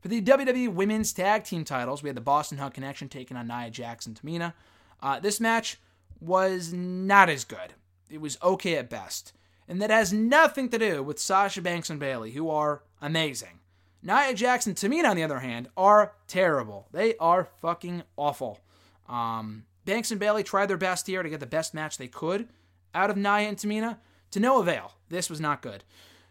For 0.00 0.08
the 0.08 0.22
WWE 0.22 0.72
Women's 0.72 1.12
Tag 1.12 1.44
Team 1.44 1.64
titles, 1.64 2.02
we 2.02 2.08
had 2.08 2.16
the 2.16 2.22
Boss 2.22 2.50
'n' 2.50 2.58
Hug 2.58 2.74
Connection 2.74 3.08
taking 3.08 3.36
on 3.36 3.46
Nia 3.46 3.66
and 3.66 3.74
Tamina. 3.74 4.54
Uh, 5.00 5.20
this 5.20 5.40
match 5.40 5.78
was 6.20 6.72
not 6.72 7.28
as 7.28 7.44
good. 7.44 7.74
It 8.08 8.20
was 8.20 8.38
okay 8.42 8.76
at 8.76 8.90
best. 8.90 9.32
And 9.68 9.80
that 9.80 9.90
has 9.90 10.12
nothing 10.12 10.68
to 10.70 10.78
do 10.78 11.02
with 11.02 11.20
Sasha 11.20 11.62
Banks 11.62 11.90
and 11.90 12.00
Bayley, 12.00 12.32
who 12.32 12.50
are 12.50 12.82
amazing. 13.00 13.60
Nia 14.02 14.28
and 14.28 14.36
Tamina, 14.36 15.10
on 15.10 15.16
the 15.16 15.22
other 15.22 15.40
hand, 15.40 15.68
are 15.76 16.14
terrible. 16.26 16.88
They 16.92 17.16
are 17.18 17.48
fucking 17.60 18.02
awful. 18.16 18.60
Um, 19.08 19.64
Banks 19.84 20.10
and 20.10 20.18
Bayley 20.18 20.42
tried 20.42 20.66
their 20.66 20.76
best 20.76 21.06
here 21.06 21.22
to 21.22 21.28
get 21.28 21.40
the 21.40 21.46
best 21.46 21.74
match 21.74 21.98
they 21.98 22.08
could 22.08 22.48
out 22.94 23.10
of 23.10 23.16
Nia 23.16 23.48
and 23.48 23.56
Tamina, 23.56 23.98
to 24.30 24.40
no 24.40 24.60
avail. 24.60 24.92
This 25.08 25.28
was 25.30 25.40
not 25.40 25.62
good. 25.62 25.84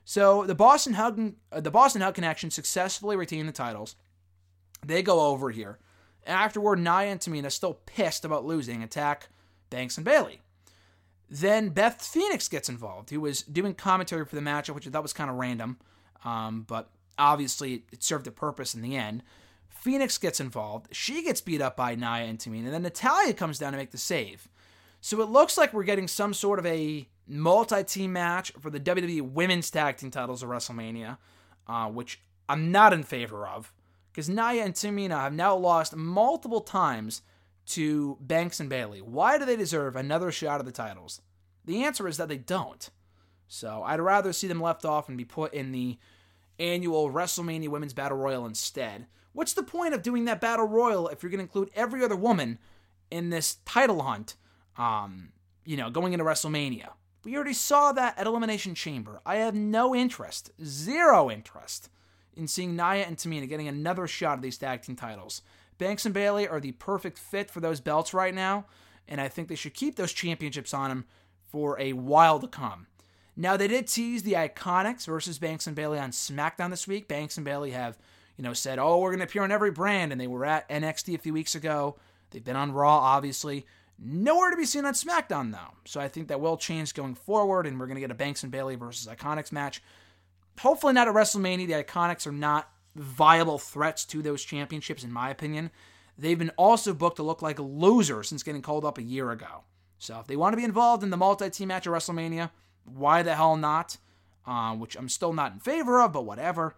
So 0.06 0.46
the 0.46 0.56
Boss 0.56 0.88
'n' 0.88 0.94
Hug, 0.94 1.34
uh, 1.52 1.62
the 1.62 1.72
Boss 1.72 1.96
'n' 1.96 2.02
Hug 2.02 2.16
Connection 2.16 2.50
successfully 2.50 3.16
retained 3.16 3.48
the 3.48 3.54
titles. 3.54 3.96
They 4.86 5.04
go 5.04 5.28
over 5.28 5.52
here. 5.52 5.80
Afterward, 6.26 6.80
Nia 6.80 7.12
and 7.12 7.20
Tamina, 7.20 7.52
still 7.52 7.76
pissed 7.86 8.26
about 8.26 8.46
losing, 8.46 8.82
attack 8.84 9.30
Banks 9.70 9.98
and 9.98 10.06
Bayley. 10.06 10.42
Then 11.30 11.70
Beth 11.70 12.02
Phoenix 12.02 12.48
gets 12.48 12.70
involved, 12.70 13.10
who 13.12 13.22
was 13.22 13.44
doing 13.44 13.76
commentary 13.76 14.26
for 14.26 14.36
the 14.36 14.42
matchup, 14.42 14.74
which 14.74 14.88
I 14.88 14.90
thought 14.90 15.04
was 15.04 15.14
kind 15.14 15.30
of 15.30 15.36
random, 15.36 15.78
um, 16.26 16.64
but 16.64 16.90
obviously 17.18 17.84
it 17.92 18.04
served 18.04 18.26
a 18.26 18.32
purpose 18.32 18.74
in 18.74 18.82
the 18.82 18.96
end. 18.96 19.24
Phoenix 19.70 20.18
gets 20.18 20.40
involved. 20.40 20.88
She 20.92 21.24
gets 21.24 21.40
beat 21.40 21.62
up 21.62 21.78
by 21.78 21.96
Nia 21.96 22.26
and 22.26 22.40
Tamina. 22.40 22.66
And 22.66 22.74
then 22.74 22.84
Natalya 22.84 23.34
comes 23.34 23.60
down 23.60 23.74
to 23.74 23.78
make 23.78 23.92
the 23.92 23.98
save. 23.98 24.50
So 25.02 25.22
it 25.22 25.30
looks 25.30 25.58
like 25.58 25.72
we're 25.72 25.84
getting 25.84 26.08
some 26.08 26.34
sort 26.34 26.60
of 26.60 26.66
a 26.66 27.08
multi 27.30 27.84
team 27.84 28.14
match 28.14 28.52
for 28.60 28.70
the 28.70 28.80
WWE 28.80 29.22
Women's 29.22 29.70
Tag 29.70 29.98
Team 29.98 30.12
titles 30.12 30.44
of 30.44 30.50
WrestleMania, 30.50 31.18
uh, 31.68 31.88
which 31.88 32.20
I'm 32.48 32.72
not 32.72 32.94
in 32.94 33.04
favor 33.04 33.48
of 33.48 33.72
because 34.12 34.28
Nia 34.28 34.66
and 34.66 34.74
Tamina 34.74 35.22
have 35.22 35.34
now 35.34 35.56
lost 35.56 35.96
multiple 35.96 36.62
times 36.62 37.22
to 37.68 38.18
Banks 38.20 38.60
and 38.60 38.70
Bayley. 38.70 39.00
Why 39.00 39.38
do 39.38 39.46
they 39.46 39.56
deserve 39.56 39.96
another 39.96 40.32
shot 40.32 40.60
at 40.60 40.66
the 40.66 40.72
titles? 40.72 41.22
The 41.66 41.84
answer 41.84 42.08
is 42.08 42.18
that 42.18 42.28
they 42.28 42.38
don't. 42.38 42.90
So 43.48 43.84
I'd 43.86 44.00
rather 44.00 44.34
see 44.34 44.48
them 44.48 44.62
left 44.62 44.86
off 44.86 45.08
and 45.08 45.18
be 45.18 45.26
put 45.26 45.54
in 45.54 45.72
the 45.72 45.98
annual 46.58 47.12
WrestleMania 47.12 47.70
Women's 47.70 47.94
Battle 47.94 48.18
Royal 48.18 48.46
instead. 48.46 49.06
What's 49.34 49.54
the 49.54 49.64
point 49.64 49.94
of 49.94 50.02
doing 50.02 50.26
that 50.26 50.42
Battle 50.42 50.68
Royal 50.68 51.08
if 51.08 51.22
you're 51.22 51.30
going 51.30 51.40
to 51.40 51.44
include 51.44 51.70
every 51.76 52.04
other 52.04 52.16
woman 52.16 52.60
in 53.12 53.30
this 53.30 53.58
title 53.66 54.02
hunt? 54.02 54.36
Um, 54.78 55.30
you 55.64 55.78
know, 55.78 55.90
going 55.90 56.14
into 56.14 56.26
WrestleMania. 56.26 56.90
We 57.26 57.36
already 57.36 57.54
saw 57.54 57.92
that 57.92 58.18
at 58.18 58.28
Elimination 58.28 58.76
Chamber. 58.76 59.20
I 59.26 59.36
have 59.38 59.54
no 59.54 59.94
interest, 59.94 60.52
zero 60.64 61.30
interest, 61.30 61.90
in 62.34 62.48
seeing 62.48 62.76
Nia 62.76 63.06
and 63.06 63.18
Tamina 63.18 63.48
getting 63.48 63.68
another 63.68 64.08
shot 64.08 64.38
at 64.38 64.42
these 64.42 64.58
tag 64.58 64.82
team 64.82 64.96
titles. 64.96 65.42
Banks 65.78 66.06
and 66.06 66.14
Bayley 66.14 66.48
are 66.48 66.60
the 66.60 66.72
perfect 66.74 67.18
fit 67.18 67.52
for 67.52 67.60
those 67.60 67.82
belts 67.82 68.14
right 68.14 68.34
now, 68.34 68.66
and 69.08 69.20
I 69.20 69.28
think 69.28 69.48
they 69.48 69.56
should 69.56 69.74
keep 69.74 69.96
those 69.96 70.14
championships 70.14 70.74
on 70.74 70.90
them 70.90 71.06
for 71.48 71.80
a 71.80 71.94
while 71.94 72.40
to 72.40 72.48
come. 72.48 72.88
Now 73.36 73.58
they 73.58 73.68
did 73.68 73.88
tease 73.88 74.24
the 74.24 74.34
Iconics 74.34 75.06
versus 75.06 75.40
Banks 75.40 75.68
and 75.68 75.76
Bayley 75.76 76.00
on 76.00 76.12
SmackDown 76.12 76.70
this 76.70 76.88
week. 76.88 77.08
Banks 77.08 77.38
and 77.38 77.46
Bayley 77.46 77.72
have, 77.72 77.98
you 78.38 78.44
know, 78.44 78.54
said, 78.54 78.80
"Oh, 78.80 79.00
we're 79.00 79.12
going 79.12 79.20
to 79.20 79.26
appear 79.26 79.44
on 79.44 79.52
every 79.52 79.72
brand," 79.72 80.12
and 80.12 80.20
they 80.20 80.28
were 80.28 80.46
at 80.46 80.70
NXT 80.70 81.16
a 81.16 81.20
few 81.20 81.34
weeks 81.34 81.56
ago. 81.56 81.98
They've 82.32 82.44
been 82.44 82.56
on 82.56 82.74
Raw, 82.74 82.98
obviously. 82.98 83.66
Nowhere 84.02 84.52
to 84.52 84.56
be 84.56 84.66
seen 84.66 84.86
on 84.86 84.94
SmackDown, 84.94 85.52
though. 85.52 85.76
So 85.84 86.00
I 86.00 86.08
think 86.08 86.30
that 86.30 86.40
will 86.40 86.56
change 86.56 86.94
going 86.94 87.16
forward, 87.16 87.68
and 87.68 87.78
we're 87.78 87.88
going 87.88 87.96
to 87.96 88.02
get 88.02 88.12
a 88.12 88.16
Banks 88.16 88.44
and 88.44 88.52
Bayley 88.52 88.76
versus 88.76 89.08
Iconics 89.14 89.52
match. 89.52 89.84
Hopefully, 90.60 90.94
not 90.94 91.10
at 91.10 91.14
WrestleMania. 91.14 91.68
The 91.68 91.84
Iconics 91.84 92.26
are 92.26 92.32
not 92.32 92.70
viable 92.96 93.58
threats 93.58 94.06
to 94.06 94.22
those 94.22 94.44
championships, 94.44 95.04
in 95.04 95.12
my 95.12 95.30
opinion. 95.30 95.70
They've 96.18 96.40
been 96.40 96.52
also 96.52 96.94
booked 96.94 97.18
to 97.18 97.24
look 97.24 97.42
like 97.42 97.60
losers 97.60 98.30
since 98.30 98.44
getting 98.44 98.62
called 98.62 98.86
up 98.86 98.98
a 98.98 99.04
year 99.04 99.32
ago. 99.32 99.64
So 99.98 100.20
if 100.20 100.28
they 100.28 100.38
want 100.38 100.54
to 100.54 100.58
be 100.58 100.64
involved 100.64 101.04
in 101.04 101.10
the 101.10 101.18
multi-team 101.18 101.68
match 101.68 101.86
at 101.86 101.94
WrestleMania, 101.94 102.52
why 102.86 103.22
the 103.22 103.36
hell 103.36 103.58
not? 103.58 103.98
Uh, 104.46 104.76
which 104.76 104.96
I'm 104.96 105.10
still 105.10 105.34
not 105.34 105.54
in 105.54 105.60
favor 105.60 106.02
of, 106.02 106.14
but 106.14 106.26
whatever. 106.26 106.76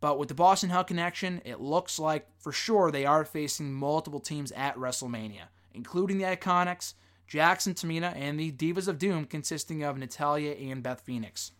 But 0.00 0.18
with 0.18 0.28
the 0.28 0.34
Boss 0.34 0.62
'n' 0.62 0.70
Hug 0.70 0.88
connection, 0.88 1.40
it 1.44 1.60
looks 1.60 1.98
like 1.98 2.28
for 2.38 2.52
sure 2.52 2.90
they 2.90 3.06
are 3.06 3.24
facing 3.24 3.72
multiple 3.72 4.20
teams 4.20 4.52
at 4.52 4.76
WrestleMania 4.76 5.48
including 5.74 6.18
the 6.18 6.24
Iconics, 6.24 6.94
Jax 7.26 7.66
and 7.66 7.76
Tamina, 7.76 8.14
and 8.16 8.38
the 8.38 8.52
Divas 8.52 8.88
of 8.88 8.98
Doom, 8.98 9.24
consisting 9.24 9.82
of 9.82 9.98
Natalya 9.98 10.52
and 10.52 10.82
Beth 10.82 11.00
Phoenix. 11.00 11.52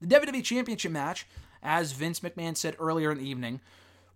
The 0.00 0.06
WWE 0.06 0.42
Championship 0.42 0.92
match, 0.92 1.26
as 1.62 1.92
Vince 1.92 2.20
McMahon 2.20 2.56
said 2.56 2.76
earlier 2.78 3.12
in 3.12 3.18
the 3.18 3.28
evening, 3.28 3.60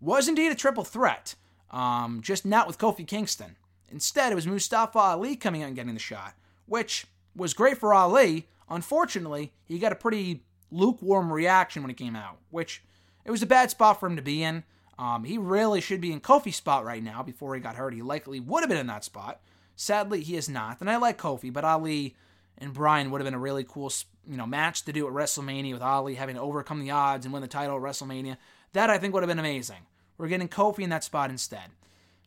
was 0.01 0.29
indeed 0.29 0.53
a 0.53 0.55
triple 0.55 0.85
threat, 0.85 1.35
um, 1.71 2.21
just 2.23 2.45
not 2.45 2.67
with 2.67 2.79
Kofi 2.79 3.07
Kingston. 3.07 3.57
Instead, 3.91 4.33
it 4.33 4.35
was 4.35 4.47
Mustafa 4.47 4.99
Ali 4.99 5.35
coming 5.37 5.63
out 5.63 5.69
and 5.69 5.77
getting 5.77 5.95
the 5.95 6.01
shot, 6.01 6.35
which 6.67 7.07
was 7.35 7.55
great 7.55 7.79
for 7.79 7.95
Ali. 7.95 8.49
Unfortunately, 8.69 9.53
he 9.65 9.79
got 9.79 9.93
a 9.93 9.97
pretty 9.97 10.43
lukewarm 10.71 11.33
reaction 11.33 11.83
when 11.83 11.91
he 11.91 11.95
came 11.95 12.15
out, 12.15 12.39
which 12.51 12.83
it 13.25 13.31
was 13.31 13.43
a 13.43 13.47
bad 13.47 13.71
spot 13.71 13.99
for 13.99 14.07
him 14.07 14.17
to 14.17 14.23
be 14.23 14.43
in. 14.43 14.65
Um, 14.99 15.25
he 15.25 15.39
really 15.39 15.81
should 15.81 16.01
be 16.01 16.13
in 16.13 16.21
Kofi's 16.21 16.57
spot 16.57 16.85
right 16.85 17.03
now 17.03 17.23
before 17.23 17.55
he 17.55 17.61
got 17.61 17.77
hurt. 17.77 17.95
He 17.95 18.03
likely 18.03 18.41
would 18.41 18.63
have 18.63 18.69
been 18.69 18.79
in 18.79 18.89
that 18.89 19.05
spot. 19.05 19.41
Sadly, 19.77 20.23
he 20.23 20.37
is 20.37 20.49
not. 20.49 20.81
And 20.81 20.91
I 20.91 20.97
like 20.97 21.19
Kofi, 21.19 21.53
but 21.53 21.65
Ali 21.65 22.17
and 22.59 22.75
Bryan 22.75 23.11
would 23.11 23.21
have 23.21 23.27
been 23.27 23.35
a 23.35 23.39
really 23.39 23.65
cool 23.65 23.93
you 24.29 24.37
know 24.37 24.47
match 24.47 24.85
to 24.85 24.93
do 24.93 25.07
at 25.07 25.13
WrestleMania 25.13 25.73
with 25.73 25.83
Ali 25.83 26.15
having 26.17 26.35
to 26.35 26.43
overcome 26.43 26.81
the 26.81 26.91
odds 26.91 27.25
and 27.25 27.33
win 27.33 27.43
the 27.43 27.49
title 27.49 27.77
at 27.77 27.83
WrestleMania. 27.83 28.37
That 28.73 28.91
I 28.91 28.99
think 28.99 29.15
would 29.15 29.23
have 29.23 29.29
been 29.29 29.39
amazing. 29.39 29.87
We're 30.19 30.29
getting 30.29 30.49
Kofi 30.49 30.81
in 30.81 30.91
that 30.91 31.05
spot 31.05 31.31
instead. 31.31 31.71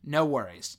No 0.03 0.25
worries. 0.25 0.77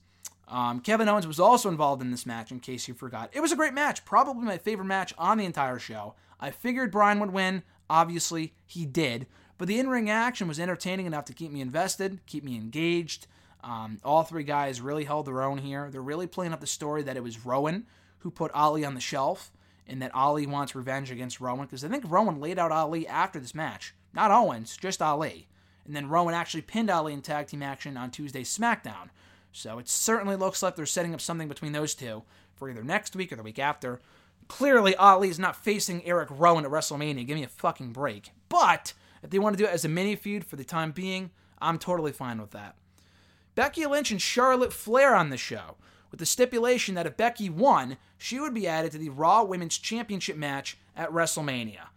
Um, 0.49 0.81
Kevin 0.81 1.09
Owens 1.09 1.27
was 1.27 1.39
also 1.39 1.69
involved 1.69 2.03
in 2.03 2.11
this 2.11 2.27
match, 2.27 2.51
in 2.51 2.61
case 2.61 2.89
you 2.89 2.95
forgot. 2.95 3.31
It 3.33 3.41
was 3.41 3.53
a 3.53 3.57
great 3.57 3.75
match, 3.75 4.05
probably 4.05 4.45
my 4.45 4.59
favorite 4.59 4.87
match 4.87 5.15
on 5.17 5.39
the 5.39 5.45
entire 5.45 5.79
show. 5.79 6.15
I 6.41 6.51
figured 6.51 6.91
Bryan 6.91 7.21
would 7.21 7.33
win. 7.33 7.63
Obviously, 7.89 8.55
he 8.67 8.85
did. 8.85 9.27
But 9.63 9.69
the 9.69 9.79
in 9.79 9.89
ring 9.89 10.11
action 10.11 10.49
was 10.49 10.59
entertaining 10.59 11.07
enough 11.07 11.27
to 11.27 11.33
keep 11.33 11.53
me 11.53 11.61
invested, 11.61 12.19
keep 12.27 12.43
me 12.43 12.57
engaged. 12.57 13.29
Um, 13.63 14.01
all 14.05 14.25
three 14.25 14.43
guys 14.43 14.81
really 14.81 15.05
held 15.05 15.25
their 15.25 15.41
own 15.41 15.59
here. 15.59 15.89
They're 15.89 16.03
really 16.03 16.27
playing 16.27 16.53
up 16.53 16.59
the 16.59 16.67
story 16.67 17.05
that 17.05 17.17
it 17.17 17.23
was 17.23 17.47
Rowan 17.47 17.87
who 18.19 18.31
put 18.33 18.51
Ali 18.55 18.85
on 18.85 18.95
the 18.95 19.01
shelf 19.01 19.53
and 19.87 20.03
that 20.03 20.13
Ali 20.17 20.49
wants 20.49 20.75
revenge 20.75 21.13
against 21.13 21.41
Rowan 21.41 21.67
because 21.67 21.85
I 21.85 21.89
think 21.89 22.11
Rowan 22.11 22.41
laid 22.41 22.59
out 22.59 22.73
Ali 22.73 23.07
after 23.07 23.39
this 23.39 23.55
match. 23.55 23.95
Not 24.13 24.33
Owens, 24.33 24.77
just 24.77 25.01
Ali. 25.01 25.47
And 25.87 25.95
then 25.95 26.09
Rowan 26.09 26.35
actually 26.35 26.63
pinned 26.63 26.91
Ali 26.91 27.13
in 27.13 27.23
tag 27.23 27.47
team 27.47 27.63
action 27.63 27.97
on 27.97 28.11
Tuesday's 28.11 28.51
SmackDown. 28.59 29.11
So 29.53 29.79
it 29.79 29.89
certainly 29.89 30.35
looks 30.35 30.61
like 30.61 30.75
they're 30.75 30.87
setting 30.87 31.15
up 31.15 31.21
something 31.21 31.47
between 31.47 31.71
those 31.71 31.95
two 31.95 32.25
for 32.57 32.69
either 32.69 32.83
next 32.83 33.15
week 33.15 33.31
or 33.31 33.37
the 33.37 33.45
week 33.45 33.61
after. 33.61 34.01
Clearly, 34.49 34.97
Ali 34.97 35.29
is 35.29 35.39
not 35.39 35.55
facing 35.55 36.05
Eric 36.05 36.31
Rowan 36.33 36.65
at 36.65 36.73
WrestleMania. 36.73 37.25
Give 37.25 37.37
me 37.37 37.45
a 37.45 37.49
fucking 37.49 37.93
break. 37.93 38.33
But 38.49 38.95
if 39.23 39.31
they 39.31 39.39
want 39.39 39.57
to 39.57 39.63
do 39.63 39.69
it 39.69 39.73
as 39.73 39.85
a 39.85 39.89
mini 39.89 40.17
feud 40.17 40.45
for 40.45 40.57
the 40.57 40.65
time 40.65 40.93
being, 40.93 41.31
I'm 41.61 41.79
totally 41.79 42.13
fine 42.13 42.41
with 42.41 42.51
that. 42.51 42.77
Becky 43.55 43.87
Lynch 43.87 44.11
and 44.11 44.21
Charlotte 44.21 44.73
Flair 44.73 45.15
on 45.15 45.31
the 45.31 45.37
show, 45.37 45.77
with 46.11 46.21
the 46.21 46.27
stipulation 46.27 46.95
that 46.95 47.07
if 47.07 47.17
Becky 47.17 47.49
won, 47.49 47.97
she 48.19 48.41
would 48.41 48.55
be 48.55 48.67
added 48.67 48.93
to 48.93 48.99
the 48.99 49.11
Raw 49.11 49.45
Women's 49.45 49.79
Championship 49.79 50.37
match 50.37 50.77
at 50.97 51.11
WrestleMania. 51.11 51.89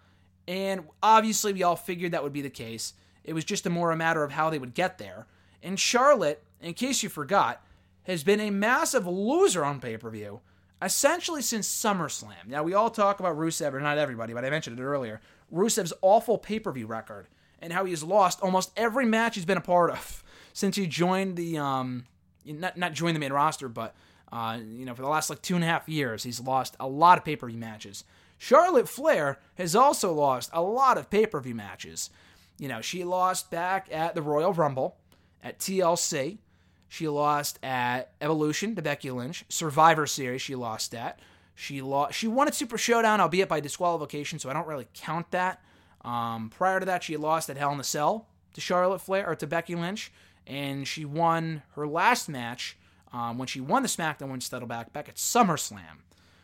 And 0.48 0.86
obviously, 1.02 1.54
we 1.54 1.64
all 1.64 1.76
figured 1.76 2.12
that 2.12 2.24
would 2.24 2.34
be 2.34 2.42
the 2.42 2.50
case. 2.50 2.94
It 3.24 3.34
was 3.34 3.44
just 3.44 3.66
a 3.66 3.70
more 3.70 3.92
a 3.92 3.98
matter 3.98 4.24
of 4.24 4.32
how 4.32 4.50
they 4.50 4.60
would 4.60 4.74
get 4.74 4.98
there. 4.98 5.26
And 5.64 5.80
Charlotte, 5.80 6.44
in 6.62 6.74
case 6.76 7.02
you 7.02 7.10
forgot, 7.10 7.62
has 8.04 8.24
been 8.24 8.40
a 8.40 8.52
massive 8.52 9.08
loser 9.08 9.66
on 9.66 9.80
pay 9.80 9.98
per 9.98 10.10
view, 10.10 10.42
essentially 10.82 11.42
since 11.42 11.68
SummerSlam. 11.68 12.48
Now, 12.48 12.64
we 12.64 12.74
all 12.74 12.92
talk 12.92 13.20
about 13.20 13.38
Rusev, 13.38 13.74
or 13.74 13.80
not 13.80 13.98
everybody, 13.98 14.34
but 14.34 14.46
I 14.46 14.50
mentioned 14.50 14.80
it 14.80 14.84
earlier 14.84 15.22
Rusev's 15.52 15.94
awful 16.02 16.38
pay 16.38 16.60
per 16.60 16.72
view 16.72 16.88
record 16.88 17.28
and 17.60 17.72
how 17.72 17.86
he 17.86 17.92
has 17.92 18.04
lost 18.04 18.42
almost 18.42 18.72
every 18.78 19.06
match 19.06 19.36
he's 19.36 19.46
been 19.46 19.58
a 19.58 19.62
part 19.62 19.92
of 19.92 20.24
since 20.54 20.76
he 20.76 20.88
joined 20.88 21.36
the, 21.36 21.58
um, 21.58 22.06
not, 22.46 22.78
not 22.78 22.94
joined 22.94 23.16
the 23.16 23.20
main 23.20 23.34
roster, 23.34 23.70
but, 23.70 23.96
uh, 24.32 24.60
you 24.64 24.86
know, 24.86 24.94
for 24.94 25.02
the 25.02 25.08
last 25.08 25.30
like 25.30 25.42
two 25.42 25.56
and 25.56 25.64
a 25.64 25.68
half 25.68 25.88
years, 25.88 26.24
he's 26.24 26.40
lost 26.40 26.76
a 26.80 26.88
lot 26.88 27.18
of 27.18 27.26
pay 27.26 27.36
per 27.36 27.48
view 27.48 27.58
matches. 27.58 28.04
Charlotte 28.38 28.90
Flair 28.90 29.40
has 29.56 29.76
also 29.76 30.14
lost 30.14 30.50
a 30.54 30.62
lot 30.62 30.98
of 30.98 31.10
pay 31.10 31.26
per 31.26 31.40
view 31.40 31.56
matches. 31.56 32.10
You 32.58 32.68
know, 32.68 32.82
she 32.82 33.04
lost 33.04 33.52
back 33.52 33.88
at 33.92 34.16
the 34.16 34.22
Royal 34.22 34.54
Rumble, 34.54 34.98
at 35.44 35.60
TLC. 35.60 36.40
She 36.88 37.08
lost 37.08 37.60
at 37.64 38.12
Evolution 38.22 38.76
to 38.76 38.82
Becky 38.82 39.12
Lynch. 39.12 39.46
Survivor 39.50 40.06
Series, 40.08 40.42
she 40.42 40.56
lost 40.56 40.94
at. 40.96 41.20
She 41.56 41.82
lost. 41.82 42.14
She 42.14 42.28
won 42.28 42.48
at 42.48 42.56
Super 42.56 42.78
Showdown, 42.78 43.22
albeit 43.22 43.50
by 43.50 43.60
disqualification, 43.60 44.40
so 44.40 44.50
I 44.50 44.54
don't 44.54 44.68
really 44.68 44.88
count 44.94 45.32
that. 45.32 45.64
Um, 46.04 46.50
prior 46.50 46.80
to 46.80 46.86
that, 46.86 47.04
she 47.04 47.18
lost 47.18 47.50
at 47.50 47.58
Hell 47.58 47.72
in 47.72 47.80
a 47.80 47.84
Cell 47.84 48.28
to 48.54 48.62
Charlotte 48.62 49.00
Flair 49.00 49.28
or 49.28 49.36
to 49.36 49.48
Becky 49.48 49.76
Lynch, 49.76 50.12
and 50.46 50.88
she 50.88 51.06
won 51.06 51.64
her 51.76 51.88
last 51.88 52.30
match 52.30 52.78
um, 53.12 53.38
when 53.38 53.48
she 53.48 53.62
won 53.62 53.82
the 53.82 53.90
SmackDown 53.90 54.24
Women's 54.24 54.50
title 54.50 54.68
back 54.68 54.94
back 54.94 55.10
at 55.10 55.16
SummerSlam. 55.16 56.02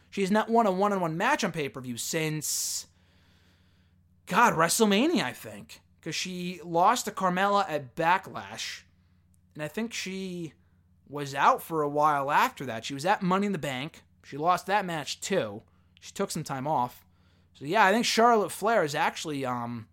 She 0.10 0.22
has 0.22 0.32
not 0.32 0.50
won 0.50 0.66
a 0.66 0.72
one-on-one 0.72 1.16
match 1.16 1.44
on 1.44 1.52
pay-per-view 1.52 1.98
since 1.98 2.88
God 4.26 4.54
WrestleMania, 4.54 5.24
I 5.24 5.32
think, 5.32 5.82
because 6.00 6.16
she 6.16 6.60
lost 6.64 7.06
to 7.06 7.12
Carmella 7.12 7.66
at 7.70 7.96
Backlash 7.96 8.82
and 9.54 9.64
I 9.64 9.68
think 9.68 9.94
she 9.94 10.54
was 11.10 11.36
out 11.36 11.62
for 11.62 11.82
a 11.82 11.90
while 11.90 12.32
after 12.32 12.66
that. 12.66 12.86
She 12.86 12.94
was 12.94 13.06
at 13.06 13.22
Money 13.22 13.48
in 13.48 13.52
the 13.52 13.58
Bank. 13.58 14.04
She 14.24 14.38
lost 14.38 14.68
that 14.68 14.86
match 14.86 15.22
too. 15.22 15.62
She 16.00 16.12
took 16.12 16.32
some 16.32 16.44
time 16.44 16.68
off. 16.68 17.06
So 17.54 17.66
yeah, 17.66 17.86
I 17.86 17.92
think 17.92 18.06
Charlotte 18.06 18.52
Flair 18.52 18.84
is 18.84 18.96
actually 18.96 19.46
um 19.46 19.88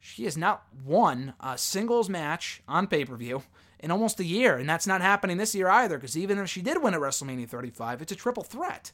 she 0.00 0.24
has 0.24 0.36
not 0.36 0.64
won 0.84 1.34
a 1.40 1.56
singles 1.56 2.08
match 2.08 2.60
on 2.66 2.88
pay-per-view 2.88 3.42
in 3.78 3.90
almost 3.90 4.18
a 4.18 4.24
year, 4.24 4.56
and 4.56 4.68
that's 4.68 4.86
not 4.86 5.00
happening 5.00 5.36
this 5.36 5.54
year 5.54 5.68
either 5.68 5.96
because 5.96 6.18
even 6.18 6.38
if 6.38 6.48
she 6.48 6.60
did 6.60 6.82
win 6.82 6.94
at 6.94 7.00
WrestleMania 7.00 7.48
35, 7.48 8.02
it's 8.02 8.12
a 8.12 8.16
triple 8.16 8.42
threat. 8.42 8.90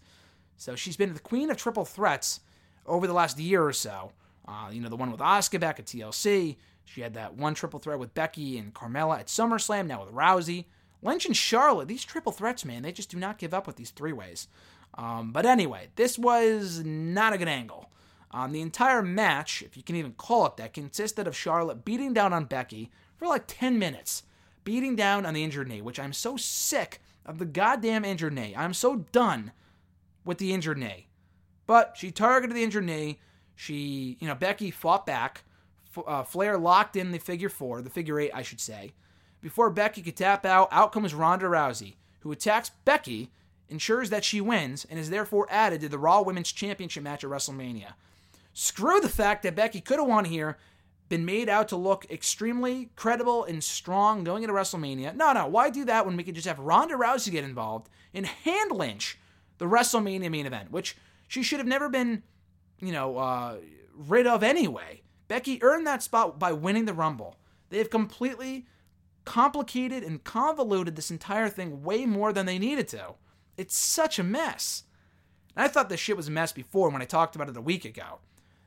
So 0.57 0.77
she's 0.77 0.97
been 0.97 1.15
the 1.15 1.21
queen 1.21 1.51
of 1.51 1.57
triple 1.57 1.85
threats 1.85 2.41
over 2.85 3.07
the 3.07 3.13
last 3.13 3.39
year 3.39 3.65
or 3.65 3.73
so. 3.73 4.13
Uh, 4.47 4.71
you 4.73 4.81
know, 4.81 4.89
the 4.89 4.97
one 4.97 5.11
with 5.11 5.21
Asuka 5.21 5.61
back 5.61 5.79
at 5.79 5.87
TLC. 5.87 6.57
She 6.85 7.03
had 7.03 7.15
that 7.15 7.35
one 7.35 7.55
triple 7.55 7.79
threat 7.79 7.99
with 7.99 8.15
Becky 8.15 8.59
and 8.59 8.75
Carmella 8.75 9.21
at 9.21 9.27
SummerSlam, 9.27 9.87
now 9.87 10.05
with 10.05 10.15
Rousey. 10.15 10.65
Lynch 11.03 11.27
and 11.27 11.37
Charlotte, 11.37 11.89
these 11.89 12.05
triple 12.05 12.33
threats, 12.33 12.65
man, 12.65 12.83
they 12.83 12.93
just 12.93 13.11
do 13.11 13.17
not 13.17 13.39
give 13.39 13.55
up 13.55 13.67
with 13.67 13.77
these 13.77 13.91
three 13.91 14.13
ways. 14.13 14.49
Um, 14.95 15.33
but 15.33 15.47
anyway, 15.47 15.89
this 15.97 16.19
was 16.19 16.83
not 16.85 17.33
a 17.33 17.39
good 17.39 17.49
angle. 17.49 17.91
Um, 18.31 18.53
the 18.53 18.61
entire 18.61 19.03
match, 19.03 19.63
if 19.63 19.77
you 19.77 19.83
can 19.83 19.97
even 19.97 20.13
call 20.13 20.47
it 20.47 20.57
that, 20.57 20.75
consisted 20.75 21.27
of 21.27 21.37
Charlotte 21.37 21.85
beating 21.85 22.13
down 22.13 22.33
on 22.33 22.45
Becky 22.45 22.91
for 23.17 23.27
like 23.27 23.45
10 23.47 23.79
minutes, 23.79 24.25
beating 24.65 24.97
down 24.97 25.25
on 25.25 25.35
the 25.35 25.45
injured 25.45 25.69
knee, 25.69 25.81
which 25.81 26.01
I'm 26.01 26.13
so 26.13 26.37
sick 26.37 27.01
of 27.25 27.39
the 27.39 27.47
goddamn 27.47 28.05
injured 28.05 28.35
knee. 28.35 28.55
I'm 28.57 28.75
so 28.75 29.07
done 29.13 29.53
with 30.25 30.39
the 30.39 30.53
injured 30.53 30.79
knee. 30.79 31.07
But 31.67 31.95
she 31.97 32.11
targeted 32.11 32.57
the 32.57 32.63
injured 32.63 32.85
knee. 32.85 33.21
She, 33.55 34.17
you 34.21 34.27
know, 34.27 34.35
Becky 34.35 34.71
fought 34.71 35.07
back 35.07 35.45
uh, 36.07 36.23
Flair 36.23 36.59
locked 36.59 36.97
in 36.97 37.13
the 37.13 37.19
figure 37.19 37.49
four, 37.49 37.83
the 37.83 37.91
figure 37.91 38.21
eight, 38.21 38.31
I 38.35 38.43
should 38.43 38.61
say. 38.61 38.93
Before 39.41 39.71
Becky 39.71 40.03
could 40.03 40.17
tap 40.17 40.45
out, 40.45 40.69
out 40.73 40.93
comes 40.93 41.15
Ronda 41.15 41.47
Rousey, 41.47 41.95
who 42.21 42.33
attacks 42.33 42.71
Becky, 42.85 43.31
ensures 43.69 44.11
that 44.11 44.25
she 44.25 44.41
wins, 44.41 44.87
and 44.89 44.99
is 44.99 45.11
therefore 45.11 45.47
added 45.51 45.81
to 45.83 45.89
the 45.89 45.99
Raw 45.99 46.23
Women's 46.23 46.53
Championship 46.53 47.03
match 47.03 47.23
at 47.23 47.31
WrestleMania. 47.31 47.95
Screw 48.53 49.01
the 49.01 49.09
fact 49.09 49.43
that 49.43 49.55
Becky 49.55 49.81
could 49.81 49.99
have 49.99 50.09
won 50.09 50.25
here, 50.25 50.59
been 51.09 51.25
made 51.25 51.49
out 51.49 51.69
to 51.69 51.77
look 51.77 52.11
extremely 52.11 52.91
credible 52.97 53.45
and 53.45 53.63
strong 53.63 54.25
going 54.25 54.43
into 54.43 54.55
WrestleMania. 54.55 55.15
No, 55.15 55.33
no, 55.33 55.47
why 55.47 55.71
do 55.71 55.85
that 55.85 56.05
when 56.05 56.17
we 56.17 56.25
could 56.25 56.35
just 56.35 56.47
have 56.47 56.59
Ronda 56.59 56.95
Rousey 56.95 57.31
get 57.31 57.45
involved 57.45 57.89
and 58.13 58.27
hand 58.27 58.73
Lynch 58.73 59.19
the 59.59 59.67
WrestleMania 59.67 60.31
main 60.31 60.47
event, 60.47 60.71
which 60.71 60.97
she 61.27 61.43
should 61.43 61.59
have 61.59 61.67
never 61.67 61.89
been, 61.89 62.23
you 62.81 62.93
know, 62.93 63.17
uh, 63.17 63.57
rid 63.95 64.27
of 64.27 64.43
anyway. 64.43 65.03
Becky 65.29 65.63
earned 65.63 65.87
that 65.87 66.03
spot 66.03 66.39
by 66.39 66.53
winning 66.53 66.87
the 66.87 66.95
Rumble. 66.95 67.37
They 67.71 67.79
have 67.79 67.91
completely 67.91 68.67
complicated 69.29 70.03
and 70.03 70.25
convoluted 70.25 70.97
this 70.97 71.11
entire 71.11 71.51
thing 71.51 71.83
way 71.83 72.07
more 72.07 72.33
than 72.33 72.47
they 72.47 72.59
needed 72.59 72.89
to. 72.89 73.13
It's 73.59 73.77
such 73.77 74.19
a 74.19 74.25
mess. 74.25 74.85
And 75.55 75.63
I 75.63 75.69
thought 75.69 75.91
this 75.91 76.01
shit 76.01 76.17
was 76.17 76.29
a 76.29 76.31
mess 76.31 76.51
before 76.51 76.89
when 76.89 77.03
I 77.03 77.05
talked 77.05 77.37
about 77.37 77.51
it 77.51 77.57
a 77.57 77.61
week 77.61 77.85
ago. 77.85 78.21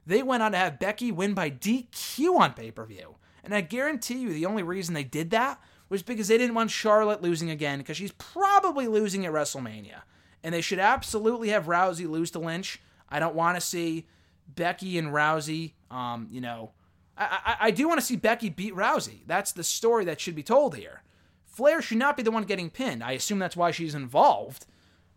They 0.05 0.21
went 0.21 0.43
on 0.43 0.51
to 0.51 0.59
have 0.59 0.77
Becky 0.77 1.11
win 1.11 1.33
by 1.33 1.49
DQ 1.49 2.37
on 2.37 2.53
pay 2.53 2.69
per 2.69 2.85
view. 2.85 3.15
And 3.43 3.55
I 3.55 3.61
guarantee 3.61 4.19
you 4.19 4.31
the 4.31 4.45
only 4.45 4.61
reason 4.61 4.93
they 4.93 5.03
did 5.03 5.31
that 5.31 5.59
was 5.89 6.03
because 6.03 6.27
they 6.27 6.37
didn't 6.37 6.53
want 6.53 6.69
Charlotte 6.69 7.23
losing 7.23 7.49
again 7.49 7.79
because 7.79 7.97
she's 7.97 8.11
probably 8.11 8.87
losing 8.87 9.25
at 9.25 9.33
WrestleMania. 9.33 10.01
And 10.43 10.53
they 10.53 10.61
should 10.61 10.79
absolutely 10.79 11.49
have 11.49 11.65
Rousey 11.65 12.07
lose 12.07 12.29
to 12.31 12.39
Lynch. 12.39 12.79
I 13.09 13.19
don't 13.19 13.33
want 13.33 13.57
to 13.57 13.61
see 13.61 14.05
Becky 14.47 14.99
and 14.99 15.07
Rousey. 15.07 15.73
Um, 15.89 16.27
you 16.29 16.39
know, 16.39 16.71
I, 17.17 17.39
I, 17.45 17.67
I 17.67 17.71
do 17.71 17.87
want 17.87 17.99
to 17.99 18.05
see 18.05 18.15
Becky 18.15 18.49
beat 18.49 18.75
Rousey. 18.75 19.19
That's 19.27 19.51
the 19.51 19.63
story 19.63 20.05
that 20.05 20.19
should 20.19 20.35
be 20.35 20.43
told 20.43 20.75
here. 20.75 21.03
Flair 21.45 21.81
should 21.81 21.97
not 21.97 22.17
be 22.17 22.23
the 22.23 22.31
one 22.31 22.43
getting 22.43 22.69
pinned. 22.69 23.03
I 23.03 23.11
assume 23.11 23.39
that's 23.39 23.57
why 23.57 23.71
she's 23.71 23.93
involved, 23.93 24.65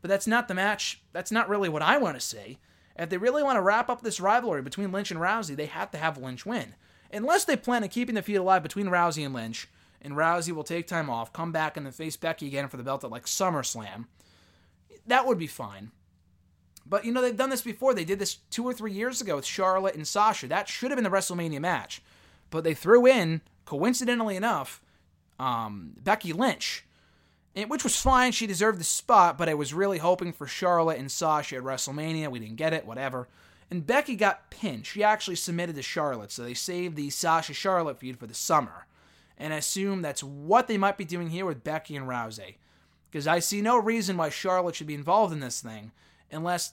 but 0.03 0.09
that's 0.09 0.27
not 0.27 0.49
the 0.49 0.55
match. 0.55 1.01
That's 1.13 1.31
not 1.31 1.49
really 1.49 1.69
what 1.69 1.83
I 1.83 1.97
want 1.97 2.17
to 2.17 2.21
see. 2.21 2.59
If 2.97 3.09
they 3.09 3.17
really 3.17 3.43
want 3.43 3.57
to 3.57 3.63
wrap 3.63 3.89
up 3.89 4.03
this 4.03 4.21
rivalry 4.21 4.63
between 4.63 4.93
Lynch 4.93 5.11
and 5.11 5.21
Rousey, 5.21 5.57
they 5.57 5.67
have 5.67 5.91
to 5.93 5.99
have 5.99 6.19
Lynch 6.19 6.45
win. 6.45 6.75
Unless 7.13 7.45
they 7.45 7.57
plan 7.57 7.83
on 7.83 7.89
keeping 7.89 8.15
the 8.15 8.23
feud 8.23 8.39
alive 8.39 8.63
between 8.63 8.87
Rousey 8.87 9.25
and 9.25 9.35
Lynch, 9.35 9.69
and 10.03 10.15
Rousey 10.15 10.53
will 10.53 10.65
take 10.65 10.87
time 10.87 11.09
off, 11.09 11.33
come 11.33 11.53
back, 11.53 11.77
and 11.77 11.87
then 11.87 11.93
face 11.93 12.17
Becky 12.17 12.47
again 12.47 12.69
for 12.69 12.77
the 12.77 12.83
belt 12.83 13.05
at 13.05 13.11
like 13.11 13.27
SummerSlam, 13.27 14.07
that 15.07 15.27
would 15.27 15.39
be 15.39 15.47
fine. 15.47 15.91
But 16.87 17.05
you 17.05 17.13
know, 17.13 17.23
they've 17.23 17.37
done 17.37 17.51
this 17.51 17.63
before. 17.63 17.95
They 17.95 18.05
did 18.05 18.19
this 18.19 18.37
two 18.51 18.65
or 18.65 18.73
three 18.73 18.93
years 18.93 19.21
ago 19.21 19.37
with 19.37 19.47
Charlotte 19.47 19.95
and 19.95 20.07
Sasha. 20.07 20.47
That 20.49 20.69
should 20.69 20.91
have 20.91 20.97
been 20.97 21.05
the 21.05 21.17
WrestleMania 21.17 21.61
match. 21.61 22.03
But 22.51 22.65
they 22.65 22.75
threw 22.75 23.07
in, 23.07 23.41
coincidentally 23.65 24.37
enough, 24.37 24.83
um, 25.39 25.95
Becky 25.99 26.33
Lynch, 26.33 26.85
which 27.55 27.85
was 27.85 28.01
fine. 28.01 28.33
She 28.33 28.47
deserved 28.47 28.79
the 28.79 28.85
spot, 28.85 29.39
but 29.39 29.49
I 29.49 29.55
was 29.55 29.75
really 29.75 29.99
hoping 29.99 30.33
for 30.33 30.47
Charlotte 30.47 30.99
and 30.99 31.11
Sasha 31.11 31.57
at 31.57 31.63
WrestleMania. 31.63 32.31
We 32.31 32.39
didn't 32.39 32.57
get 32.57 32.75
it, 32.75 32.87
whatever. 32.87 33.29
And 33.71 33.87
Becky 33.87 34.15
got 34.15 34.51
pinned. 34.51 34.87
She 34.87 35.03
actually 35.03 35.37
submitted 35.37 35.75
to 35.77 35.83
Charlotte, 35.83 36.31
so 36.31 36.43
they 36.43 36.55
saved 36.55 36.97
the 36.97 37.11
Sasha 37.11 37.55
Charlotte 37.55 37.99
feud 37.99 38.19
for 38.19 38.27
the 38.27 38.35
summer. 38.35 38.87
And 39.39 39.53
I 39.53 39.57
assume 39.57 40.03
that's 40.03 40.23
what 40.23 40.69
they 40.69 40.79
might 40.79 40.99
be 40.99 41.05
doing 41.05 41.31
here 41.31 41.47
with 41.47 41.65
Becky 41.65 41.97
and 41.97 42.07
Rousey. 42.07 42.57
Because 43.11 43.27
I 43.27 43.39
see 43.39 43.63
no 43.63 43.79
reason 43.79 44.17
why 44.17 44.29
Charlotte 44.29 44.77
should 44.77 44.87
be 44.87 44.95
involved 44.95 45.33
in 45.33 45.41
this 45.41 45.61
thing 45.61 45.93
unless 46.35 46.73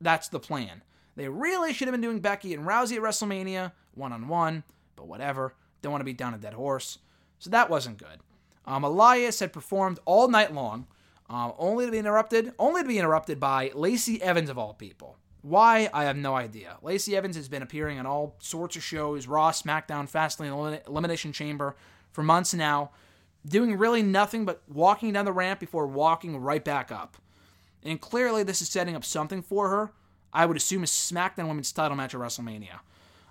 that's 0.00 0.28
the 0.28 0.40
plan. 0.40 0.82
They 1.16 1.28
really 1.28 1.72
should 1.72 1.88
have 1.88 1.92
been 1.92 2.00
doing 2.00 2.20
Becky 2.20 2.54
and 2.54 2.66
Rousey 2.66 2.96
at 2.96 3.02
WrestleMania, 3.02 3.72
one 3.94 4.12
on 4.12 4.28
one, 4.28 4.64
but 4.96 5.06
whatever. 5.06 5.54
Don't 5.82 5.92
want 5.92 6.00
to 6.00 6.06
be 6.06 6.12
down 6.12 6.34
a 6.34 6.38
dead 6.38 6.54
horse. 6.54 6.98
So 7.38 7.50
that 7.50 7.70
wasn't 7.70 7.98
good. 7.98 8.20
Um, 8.64 8.84
Elias 8.84 9.40
had 9.40 9.52
performed 9.52 9.98
all 10.04 10.28
night 10.28 10.54
long, 10.54 10.86
uh, 11.28 11.52
only 11.58 11.86
to 11.86 11.92
be 11.92 11.98
interrupted, 11.98 12.52
only 12.58 12.82
to 12.82 12.88
be 12.88 12.98
interrupted 12.98 13.40
by 13.40 13.72
Lacey 13.74 14.22
Evans 14.22 14.48
of 14.48 14.58
all 14.58 14.74
people. 14.74 15.16
Why? 15.42 15.90
I 15.92 16.04
have 16.04 16.16
no 16.16 16.36
idea. 16.36 16.78
Lacey 16.82 17.16
Evans 17.16 17.34
has 17.34 17.48
been 17.48 17.62
appearing 17.62 17.98
on 17.98 18.06
all 18.06 18.36
sorts 18.38 18.76
of 18.76 18.84
shows, 18.84 19.26
Raw, 19.26 19.50
SmackDown, 19.50 20.08
Fastlane, 20.08 20.86
Elimination 20.86 21.32
Chamber, 21.32 21.74
for 22.12 22.22
months 22.22 22.54
now, 22.54 22.92
doing 23.44 23.76
really 23.76 24.02
nothing 24.02 24.44
but 24.44 24.62
walking 24.68 25.12
down 25.12 25.24
the 25.24 25.32
ramp 25.32 25.58
before 25.58 25.86
walking 25.86 26.36
right 26.36 26.64
back 26.64 26.92
up. 26.92 27.16
And 27.84 28.00
clearly, 28.00 28.42
this 28.42 28.62
is 28.62 28.68
setting 28.68 28.94
up 28.94 29.04
something 29.04 29.42
for 29.42 29.68
her. 29.68 29.92
I 30.32 30.46
would 30.46 30.56
assume 30.56 30.82
a 30.82 30.86
SmackDown 30.86 31.48
Women's 31.48 31.72
title 31.72 31.96
match 31.96 32.14
at 32.14 32.20
WrestleMania. 32.20 32.80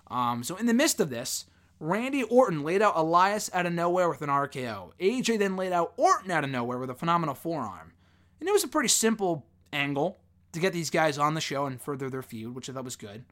Um, 0.08 0.44
so, 0.44 0.56
in 0.56 0.66
the 0.66 0.74
midst 0.74 1.00
of 1.00 1.10
this, 1.10 1.46
Randy 1.80 2.22
Orton 2.22 2.62
laid 2.62 2.80
out 2.80 2.96
Elias 2.96 3.50
out 3.52 3.66
of 3.66 3.72
nowhere 3.72 4.08
with 4.08 4.22
an 4.22 4.28
RKO. 4.28 4.92
AJ 5.00 5.38
then 5.38 5.56
laid 5.56 5.72
out 5.72 5.94
Orton 5.96 6.30
out 6.30 6.44
of 6.44 6.50
nowhere 6.50 6.78
with 6.78 6.90
a 6.90 6.94
phenomenal 6.94 7.34
forearm. 7.34 7.92
And 8.38 8.48
it 8.48 8.52
was 8.52 8.64
a 8.64 8.68
pretty 8.68 8.88
simple 8.88 9.46
angle 9.72 10.18
to 10.52 10.60
get 10.60 10.72
these 10.72 10.90
guys 10.90 11.18
on 11.18 11.34
the 11.34 11.40
show 11.40 11.66
and 11.66 11.80
further 11.80 12.08
their 12.08 12.22
feud, 12.22 12.54
which 12.54 12.68
I 12.68 12.72
thought 12.72 12.84
was 12.84 12.96
good. 12.96 13.24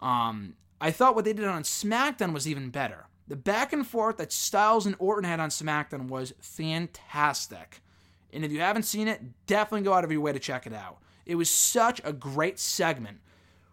Um, 0.00 0.54
I 0.80 0.90
thought 0.90 1.14
what 1.14 1.24
they 1.24 1.32
did 1.32 1.44
on 1.44 1.62
SmackDown 1.62 2.32
was 2.32 2.48
even 2.48 2.70
better. 2.70 3.06
The 3.26 3.36
back 3.36 3.72
and 3.72 3.86
forth 3.86 4.16
that 4.16 4.32
Styles 4.32 4.86
and 4.86 4.96
Orton 4.98 5.24
had 5.24 5.40
on 5.40 5.50
SmackDown 5.50 6.08
was 6.08 6.32
fantastic. 6.40 7.80
And 8.32 8.44
if 8.44 8.52
you 8.52 8.60
haven't 8.60 8.82
seen 8.84 9.08
it, 9.08 9.20
definitely 9.46 9.84
go 9.84 9.94
out 9.94 10.04
of 10.04 10.12
your 10.12 10.20
way 10.20 10.32
to 10.32 10.38
check 10.38 10.66
it 10.66 10.74
out. 10.74 10.98
It 11.26 11.36
was 11.36 11.50
such 11.50 12.00
a 12.04 12.12
great 12.12 12.58
segment 12.58 13.18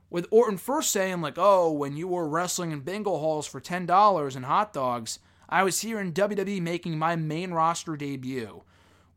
With 0.10 0.28
Orton 0.32 0.58
first 0.58 0.92
saying, 0.92 1.22
like, 1.22 1.38
oh, 1.38 1.72
when 1.72 1.98
you 1.98 2.08
were 2.08 2.28
wrestling 2.28 2.72
in 2.72 2.82
bingo 2.82 3.18
halls 3.18 3.48
for 3.48 3.60
$10 3.60 4.36
and 4.36 4.46
hot 4.46 4.74
dogs, 4.74 5.20
I 5.50 5.64
was 5.64 5.82
here 5.82 6.00
in 6.00 6.14
WWE 6.14 6.62
making 6.62 6.98
my 6.98 7.16
main 7.16 7.52
roster 7.52 7.96
debut. 7.98 8.64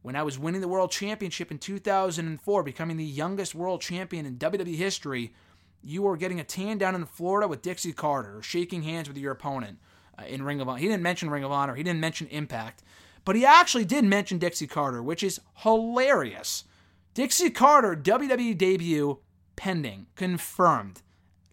When 0.03 0.17
I 0.17 0.23
was 0.23 0.39
winning 0.39 0.61
the 0.61 0.69
World 0.69 0.91
Championship 0.91 1.51
in 1.51 1.59
2004, 1.59 2.63
becoming 2.63 2.97
the 2.97 3.05
youngest 3.05 3.55
world 3.55 3.81
champion 3.81 4.27
in 4.27 4.39
WWE 4.39 4.77
history, 4.77 5.35
you 5.83 6.03
were 6.03 6.17
getting 6.17 6.41
a 6.41 6.45
tan 6.45 6.79
down 6.79 6.95
in 6.95 7.05
Florida 7.07 7.49
with 7.49 7.63
Dixie 7.63 7.93
Carter, 7.93 8.43
shaking 8.43 8.83
hands 8.83 9.09
with 9.09 9.19
your 9.19 9.33
opponent 9.33 9.79
uh, 10.19 10.25
in 10.25 10.43
Ring 10.43 10.61
of 10.61 10.69
Honor. 10.69 10.79
He 10.79 10.89
didn't 10.89 11.03
mention 11.03 11.31
Ring 11.31 11.45
of 11.45 11.53
Honor, 11.53 11.75
he 11.75 11.83
didn't 11.83 12.01
mention 12.01 12.27
Impact, 12.29 12.83
but 13.29 13.37
he 13.37 13.45
actually 13.45 13.85
did 13.85 14.07
mention 14.07 14.39
Dixie 14.39 14.67
Carter, 14.67 15.03
which 15.03 15.23
is 15.23 15.39
hilarious. 15.57 16.65
Dixie 17.13 17.51
Carter 17.51 17.95
WWE 17.95 18.57
debut 18.57 19.19
pending, 19.55 20.07
confirmed. 20.17 21.03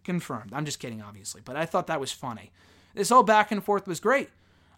Confirmed. 0.05 0.51
I'm 0.53 0.63
just 0.63 0.79
kidding, 0.79 1.01
obviously, 1.01 1.41
but 1.43 1.57
I 1.57 1.65
thought 1.65 1.87
that 1.87 1.99
was 1.99 2.13
funny. 2.13 2.53
This 2.93 3.09
whole 3.09 3.23
back 3.23 3.51
and 3.51 3.61
forth 3.61 3.87
was 3.87 3.99
great. 3.99 4.29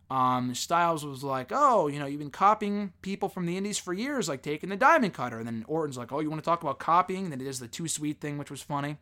Um, 0.10 0.56
Styles 0.56 1.06
was 1.06 1.24
like, 1.24 1.52
"Oh, 1.52 1.86
you 1.86 2.00
know, 2.00 2.08
you've 2.08 2.18
been 2.18 2.32
copying 2.32 2.94
people 3.04 3.30
from 3.30 3.46
the 3.46 3.58
Indies 3.58 3.78
for 3.78 3.94
years, 3.94 4.28
like 4.28 4.42
taking 4.42 4.70
the 4.70 4.76
Diamond 4.76 5.14
Cutter." 5.14 5.38
And 5.38 5.46
then 5.46 5.66
Orton's 5.68 6.00
like, 6.00 6.12
"Oh, 6.12 6.20
you 6.20 6.32
want 6.32 6.42
to 6.42 6.50
talk 6.50 6.64
about 6.64 6.80
copying?" 6.80 7.26
And 7.26 7.32
then 7.32 7.42
it 7.42 7.48
is 7.48 7.60
the 7.60 7.68
Too 7.68 7.88
Sweet 7.88 8.20
thing, 8.20 8.40
which 8.40 8.50
was 8.50 8.64
funny. 8.64 8.98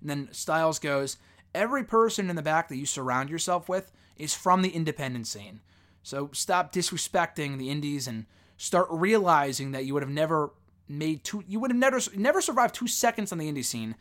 And 0.00 0.08
then 0.08 0.30
Styles 0.32 0.78
goes, 0.78 1.18
"Every 1.54 1.84
person 1.84 2.30
in 2.30 2.36
the 2.36 2.40
back 2.40 2.68
that 2.68 2.78
you 2.78 2.86
surround 2.86 3.28
yourself 3.28 3.68
with 3.68 3.92
is 4.16 4.32
from 4.32 4.62
the 4.62 4.70
independent 4.70 5.26
scene. 5.26 5.60
So 6.02 6.30
stop 6.32 6.72
disrespecting 6.72 7.58
the 7.58 7.70
Indies 7.70 8.06
and 8.08 8.26
start 8.56 8.88
realizing 8.90 9.72
that 9.72 9.84
you 9.84 9.94
would 9.94 10.02
have 10.02 10.10
never 10.10 10.52
made 10.88 11.24
two, 11.24 11.44
you 11.46 11.60
would 11.60 11.70
have 11.70 11.78
never 11.78 12.00
never 12.14 12.40
survived 12.40 12.74
two 12.74 12.88
seconds 12.88 13.32
on 13.32 13.38
the 13.38 13.50
indie 13.50 13.64
scene, 13.64 13.94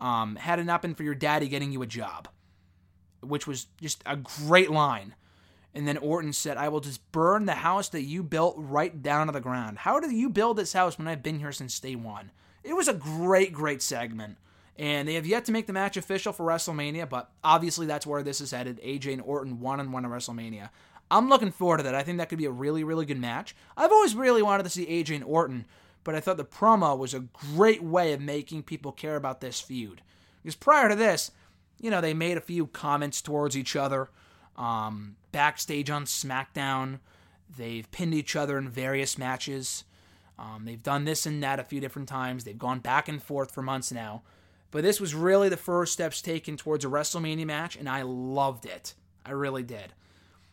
um, 0.00 0.36
had 0.36 0.58
it 0.58 0.64
not 0.64 0.82
been 0.82 0.94
for 0.94 1.02
your 1.02 1.14
daddy 1.14 1.48
getting 1.48 1.72
you 1.72 1.82
a 1.82 1.86
job." 1.86 2.28
Which 3.20 3.46
was 3.46 3.66
just 3.80 4.02
a 4.04 4.16
great 4.16 4.70
line. 4.70 5.14
And 5.74 5.88
then 5.88 5.96
Orton 5.96 6.32
said, 6.32 6.56
I 6.56 6.68
will 6.68 6.80
just 6.80 7.10
burn 7.12 7.46
the 7.46 7.54
house 7.54 7.88
that 7.90 8.02
you 8.02 8.22
built 8.22 8.56
right 8.58 9.00
down 9.02 9.28
to 9.28 9.32
the 9.32 9.40
ground. 9.40 9.78
How 9.78 10.00
did 10.00 10.12
you 10.12 10.28
build 10.28 10.58
this 10.58 10.72
house 10.72 10.98
when 10.98 11.08
I've 11.08 11.22
been 11.22 11.38
here 11.38 11.52
since 11.52 11.80
day 11.80 11.96
one? 11.96 12.30
It 12.62 12.74
was 12.74 12.88
a 12.88 12.94
great, 12.94 13.52
great 13.52 13.80
segment. 13.80 14.36
And 14.76 15.06
they 15.06 15.14
have 15.14 15.26
yet 15.26 15.44
to 15.46 15.52
make 15.52 15.66
the 15.66 15.72
match 15.72 15.96
official 15.96 16.32
for 16.32 16.46
WrestleMania, 16.46 17.08
but 17.08 17.30
obviously 17.44 17.86
that's 17.86 18.06
where 18.06 18.22
this 18.22 18.40
is 18.40 18.50
headed. 18.50 18.80
AJ 18.82 19.14
and 19.14 19.22
Orton 19.22 19.60
one 19.60 19.80
on 19.80 19.92
one 19.92 20.04
at 20.04 20.10
WrestleMania. 20.10 20.70
I'm 21.12 21.28
looking 21.28 21.50
forward 21.50 21.76
to 21.76 21.82
that. 21.84 21.94
I 21.94 22.02
think 22.02 22.18
that 22.18 22.28
could 22.30 22.38
be 22.38 22.46
a 22.46 22.50
really, 22.50 22.82
really 22.84 23.04
good 23.04 23.20
match. 23.20 23.54
I've 23.76 23.92
always 23.92 24.14
really 24.14 24.42
wanted 24.42 24.62
to 24.62 24.70
see 24.70 24.86
AJ 24.86 25.16
and 25.16 25.24
Orton, 25.24 25.66
but 26.04 26.14
I 26.14 26.20
thought 26.20 26.38
the 26.38 26.44
promo 26.44 26.96
was 26.96 27.12
a 27.12 27.20
great 27.54 27.82
way 27.82 28.14
of 28.14 28.20
making 28.20 28.62
people 28.62 28.92
care 28.92 29.16
about 29.16 29.40
this 29.40 29.60
feud. 29.60 30.00
Because 30.42 30.56
prior 30.56 30.88
to 30.88 30.96
this, 30.96 31.30
you 31.78 31.90
know, 31.90 32.00
they 32.00 32.14
made 32.14 32.38
a 32.38 32.40
few 32.40 32.66
comments 32.66 33.20
towards 33.20 33.56
each 33.56 33.76
other 33.76 34.08
um, 34.56 35.16
backstage 35.32 35.90
on 35.90 36.06
SmackDown. 36.06 37.00
They've 37.56 37.90
pinned 37.90 38.14
each 38.14 38.34
other 38.34 38.56
in 38.56 38.68
various 38.68 39.18
matches. 39.18 39.84
Um, 40.38 40.62
they've 40.64 40.82
done 40.82 41.04
this 41.04 41.26
and 41.26 41.42
that 41.42 41.60
a 41.60 41.64
few 41.64 41.80
different 41.80 42.08
times. 42.08 42.44
They've 42.44 42.58
gone 42.58 42.78
back 42.78 43.08
and 43.08 43.22
forth 43.22 43.52
for 43.52 43.62
months 43.62 43.92
now. 43.92 44.22
But 44.70 44.82
this 44.82 44.98
was 44.98 45.14
really 45.14 45.50
the 45.50 45.58
first 45.58 45.92
steps 45.92 46.22
taken 46.22 46.56
towards 46.56 46.86
a 46.86 46.88
WrestleMania 46.88 47.44
match, 47.44 47.76
and 47.76 47.88
I 47.88 48.02
loved 48.02 48.64
it. 48.64 48.94
I 49.26 49.32
really 49.32 49.62
did. 49.62 49.92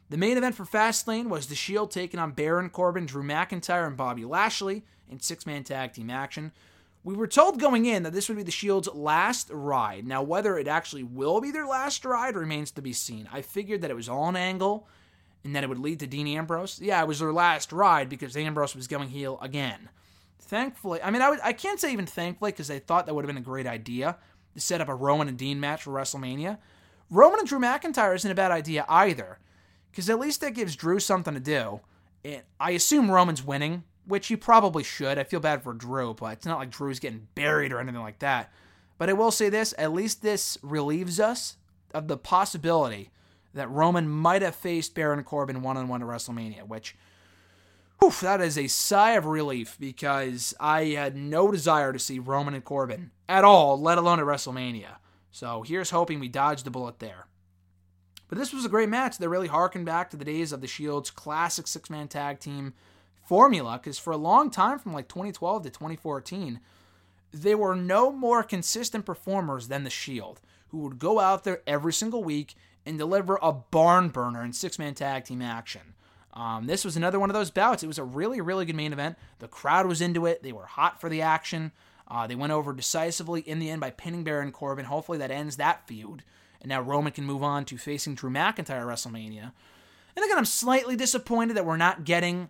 The 0.09 0.17
main 0.17 0.37
event 0.37 0.55
for 0.55 0.65
Fastlane 0.65 1.29
was 1.29 1.47
The 1.47 1.55
Shield 1.55 1.91
taking 1.91 2.19
on 2.19 2.31
Baron 2.31 2.71
Corbin, 2.71 3.05
Drew 3.05 3.23
McIntyre, 3.23 3.85
and 3.85 3.95
Bobby 3.95 4.25
Lashley 4.25 4.83
in 5.07 5.19
six 5.19 5.45
man 5.45 5.63
tag 5.63 5.93
team 5.93 6.09
action. 6.09 6.51
We 7.03 7.15
were 7.15 7.27
told 7.27 7.59
going 7.59 7.85
in 7.85 8.03
that 8.03 8.11
this 8.11 8.27
would 8.27 8.37
be 8.37 8.43
the 8.43 8.51
Shield's 8.51 8.89
last 8.93 9.49
ride. 9.51 10.05
Now, 10.05 10.23
whether 10.23 10.57
it 10.57 10.67
actually 10.67 11.03
will 11.03 11.39
be 11.39 11.51
their 11.51 11.67
last 11.67 12.03
ride 12.03 12.35
remains 12.35 12.71
to 12.71 12.81
be 12.81 12.91
seen. 12.91 13.29
I 13.31 13.41
figured 13.41 13.81
that 13.81 13.91
it 13.91 13.95
was 13.95 14.09
all 14.09 14.27
an 14.27 14.35
angle 14.35 14.87
and 15.43 15.55
that 15.55 15.63
it 15.63 15.69
would 15.69 15.79
lead 15.79 15.99
to 15.99 16.07
Dean 16.07 16.27
Ambrose. 16.27 16.81
Yeah, 16.81 17.01
it 17.01 17.07
was 17.07 17.19
their 17.19 17.31
last 17.31 17.71
ride 17.71 18.09
because 18.09 18.35
Ambrose 18.35 18.75
was 18.75 18.87
going 18.87 19.09
heel 19.09 19.37
again. 19.41 19.89
Thankfully, 20.39 21.01
I 21.03 21.11
mean, 21.11 21.21
I, 21.21 21.29
would, 21.29 21.39
I 21.43 21.53
can't 21.53 21.79
say 21.79 21.93
even 21.93 22.07
thankfully 22.07 22.51
because 22.51 22.71
I 22.71 22.79
thought 22.79 23.05
that 23.05 23.13
would 23.13 23.23
have 23.23 23.29
been 23.33 23.41
a 23.41 23.45
great 23.45 23.67
idea 23.67 24.17
to 24.55 24.59
set 24.59 24.81
up 24.81 24.89
a 24.89 24.95
Roman 24.95 25.27
and 25.27 25.37
Dean 25.37 25.59
match 25.59 25.83
for 25.83 25.91
WrestleMania. 25.91 26.57
Roman 27.11 27.39
and 27.39 27.47
Drew 27.47 27.59
McIntyre 27.59 28.15
isn't 28.15 28.29
a 28.29 28.35
bad 28.35 28.51
idea 28.51 28.85
either 28.89 29.37
because 29.91 30.09
at 30.09 30.19
least 30.19 30.41
that 30.41 30.53
gives 30.53 30.75
Drew 30.75 30.99
something 30.99 31.33
to 31.33 31.39
do. 31.39 31.81
And 32.23 32.41
I 32.59 32.71
assume 32.71 33.09
Roman's 33.11 33.43
winning 33.43 33.83
which 34.09 34.27
he 34.27 34.35
probably 34.35 34.83
should. 34.83 35.19
I 35.19 35.23
feel 35.23 35.39
bad 35.39 35.61
for 35.61 35.73
Drew, 35.73 36.15
but 36.15 36.33
it's 36.33 36.45
not 36.45 36.57
like 36.57 36.71
Drew's 36.71 36.99
getting 36.99 37.27
buried 37.35 37.71
or 37.71 37.79
anything 37.79 38.01
like 38.01 38.19
that. 38.19 38.51
But 38.97 39.07
I 39.07 39.13
will 39.13 39.31
say 39.31 39.49
this 39.49 39.73
at 39.77 39.93
least 39.93 40.23
this 40.23 40.57
relieves 40.63 41.19
us 41.19 41.57
of 41.93 42.07
the 42.07 42.17
possibility 42.17 43.11
that 43.53 43.69
Roman 43.69 44.09
might 44.09 44.41
have 44.41 44.55
faced 44.55 44.95
Baron 44.95 45.23
Corbin 45.23 45.61
one 45.61 45.77
on 45.77 45.87
one 45.87 46.01
at 46.01 46.07
WrestleMania, 46.07 46.67
which, 46.67 46.95
whew, 47.99 48.11
that 48.21 48.41
is 48.41 48.57
a 48.57 48.67
sigh 48.67 49.11
of 49.11 49.25
relief 49.25 49.77
because 49.79 50.55
I 50.59 50.85
had 50.85 51.15
no 51.15 51.51
desire 51.51 51.93
to 51.93 51.99
see 51.99 52.17
Roman 52.17 52.55
and 52.55 52.65
Corbin 52.65 53.11
at 53.27 53.43
all, 53.43 53.79
let 53.79 53.99
alone 53.99 54.19
at 54.19 54.25
WrestleMania. 54.25 54.97
So 55.31 55.61
here's 55.61 55.91
hoping 55.91 56.19
we 56.19 56.29
dodged 56.29 56.65
the 56.65 56.71
bullet 56.71 56.97
there. 56.97 57.27
But 58.29 58.37
this 58.37 58.53
was 58.53 58.63
a 58.63 58.69
great 58.69 58.89
match 58.89 59.17
that 59.17 59.27
really 59.27 59.47
harkened 59.47 59.85
back 59.85 60.09
to 60.11 60.17
the 60.17 60.23
days 60.23 60.51
of 60.51 60.61
the 60.61 60.67
Shield's 60.67 61.11
classic 61.11 61.67
six 61.67 61.89
man 61.89 62.07
tag 62.07 62.39
team 62.39 62.73
formula 63.25 63.79
because 63.81 63.99
for 63.99 64.11
a 64.11 64.17
long 64.17 64.49
time, 64.49 64.79
from 64.79 64.93
like 64.93 65.07
2012 65.07 65.63
to 65.63 65.69
2014, 65.69 66.59
they 67.33 67.55
were 67.55 67.75
no 67.75 68.11
more 68.11 68.43
consistent 68.43 69.05
performers 69.05 69.67
than 69.67 69.83
the 69.83 69.89
Shield, 69.89 70.39
who 70.69 70.77
would 70.79 70.99
go 70.99 71.19
out 71.19 71.43
there 71.43 71.61
every 71.67 71.91
single 71.91 72.23
week 72.23 72.55
and 72.85 72.97
deliver 72.97 73.37
a 73.41 73.51
barn 73.51 74.09
burner 74.09 74.43
in 74.43 74.53
six 74.53 74.79
man 74.79 74.93
tag 74.93 75.25
team 75.25 75.41
action. 75.41 75.93
Um, 76.33 76.67
this 76.67 76.85
was 76.85 76.95
another 76.95 77.19
one 77.19 77.29
of 77.29 77.33
those 77.33 77.51
bouts. 77.51 77.83
It 77.83 77.87
was 77.87 77.97
a 77.97 78.03
really, 78.03 78.39
really 78.39 78.65
good 78.65 78.75
main 78.75 78.93
event. 78.93 79.17
The 79.39 79.47
crowd 79.47 79.87
was 79.87 80.01
into 80.01 80.27
it. 80.27 80.43
They 80.43 80.51
were 80.51 80.65
hot 80.65 81.01
for 81.01 81.09
the 81.09 81.21
action. 81.21 81.71
Uh, 82.07 82.27
they 82.27 82.35
went 82.35 82.53
over 82.53 82.73
decisively 82.73 83.41
in 83.41 83.59
the 83.59 83.69
end 83.69 83.81
by 83.81 83.89
pinning 83.89 84.23
Baron 84.23 84.51
Corbin. 84.51 84.85
Hopefully 84.85 85.17
that 85.17 85.31
ends 85.31 85.57
that 85.57 85.87
feud. 85.87 86.23
And 86.61 86.69
now 86.69 86.81
Roman 86.81 87.11
can 87.11 87.25
move 87.25 87.43
on 87.43 87.65
to 87.65 87.77
facing 87.77 88.15
Drew 88.15 88.29
McIntyre 88.29 88.81
at 88.81 88.87
WrestleMania. 88.87 89.51
And 90.15 90.25
again, 90.25 90.37
I'm 90.37 90.45
slightly 90.45 90.95
disappointed 90.95 91.55
that 91.55 91.65
we're 91.65 91.77
not 91.77 92.03
getting 92.03 92.49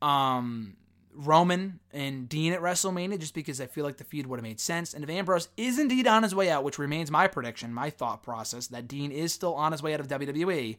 um, 0.00 0.76
Roman 1.14 1.80
and 1.92 2.28
Dean 2.28 2.52
at 2.52 2.60
WrestleMania 2.60 3.18
just 3.18 3.34
because 3.34 3.60
I 3.60 3.66
feel 3.66 3.84
like 3.84 3.96
the 3.96 4.04
feud 4.04 4.26
would 4.26 4.38
have 4.38 4.44
made 4.44 4.60
sense. 4.60 4.94
And 4.94 5.02
if 5.02 5.10
Ambrose 5.10 5.48
is 5.56 5.78
indeed 5.78 6.06
on 6.06 6.22
his 6.22 6.34
way 6.34 6.50
out, 6.50 6.64
which 6.64 6.78
remains 6.78 7.10
my 7.10 7.26
prediction, 7.26 7.74
my 7.74 7.90
thought 7.90 8.22
process, 8.22 8.68
that 8.68 8.88
Dean 8.88 9.10
is 9.10 9.32
still 9.32 9.54
on 9.54 9.72
his 9.72 9.82
way 9.82 9.94
out 9.94 10.00
of 10.00 10.08
WWE, 10.08 10.76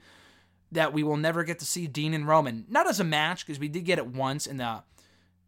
that 0.71 0.93
we 0.93 1.03
will 1.03 1.17
never 1.17 1.43
get 1.43 1.59
to 1.59 1.65
see 1.65 1.87
Dean 1.87 2.13
and 2.13 2.27
Roman. 2.27 2.65
Not 2.69 2.87
as 2.87 2.99
a 2.99 3.03
match, 3.03 3.45
because 3.45 3.59
we 3.59 3.67
did 3.67 3.85
get 3.85 3.99
it 3.99 4.07
once 4.07 4.47
in 4.47 4.57
the 4.57 4.81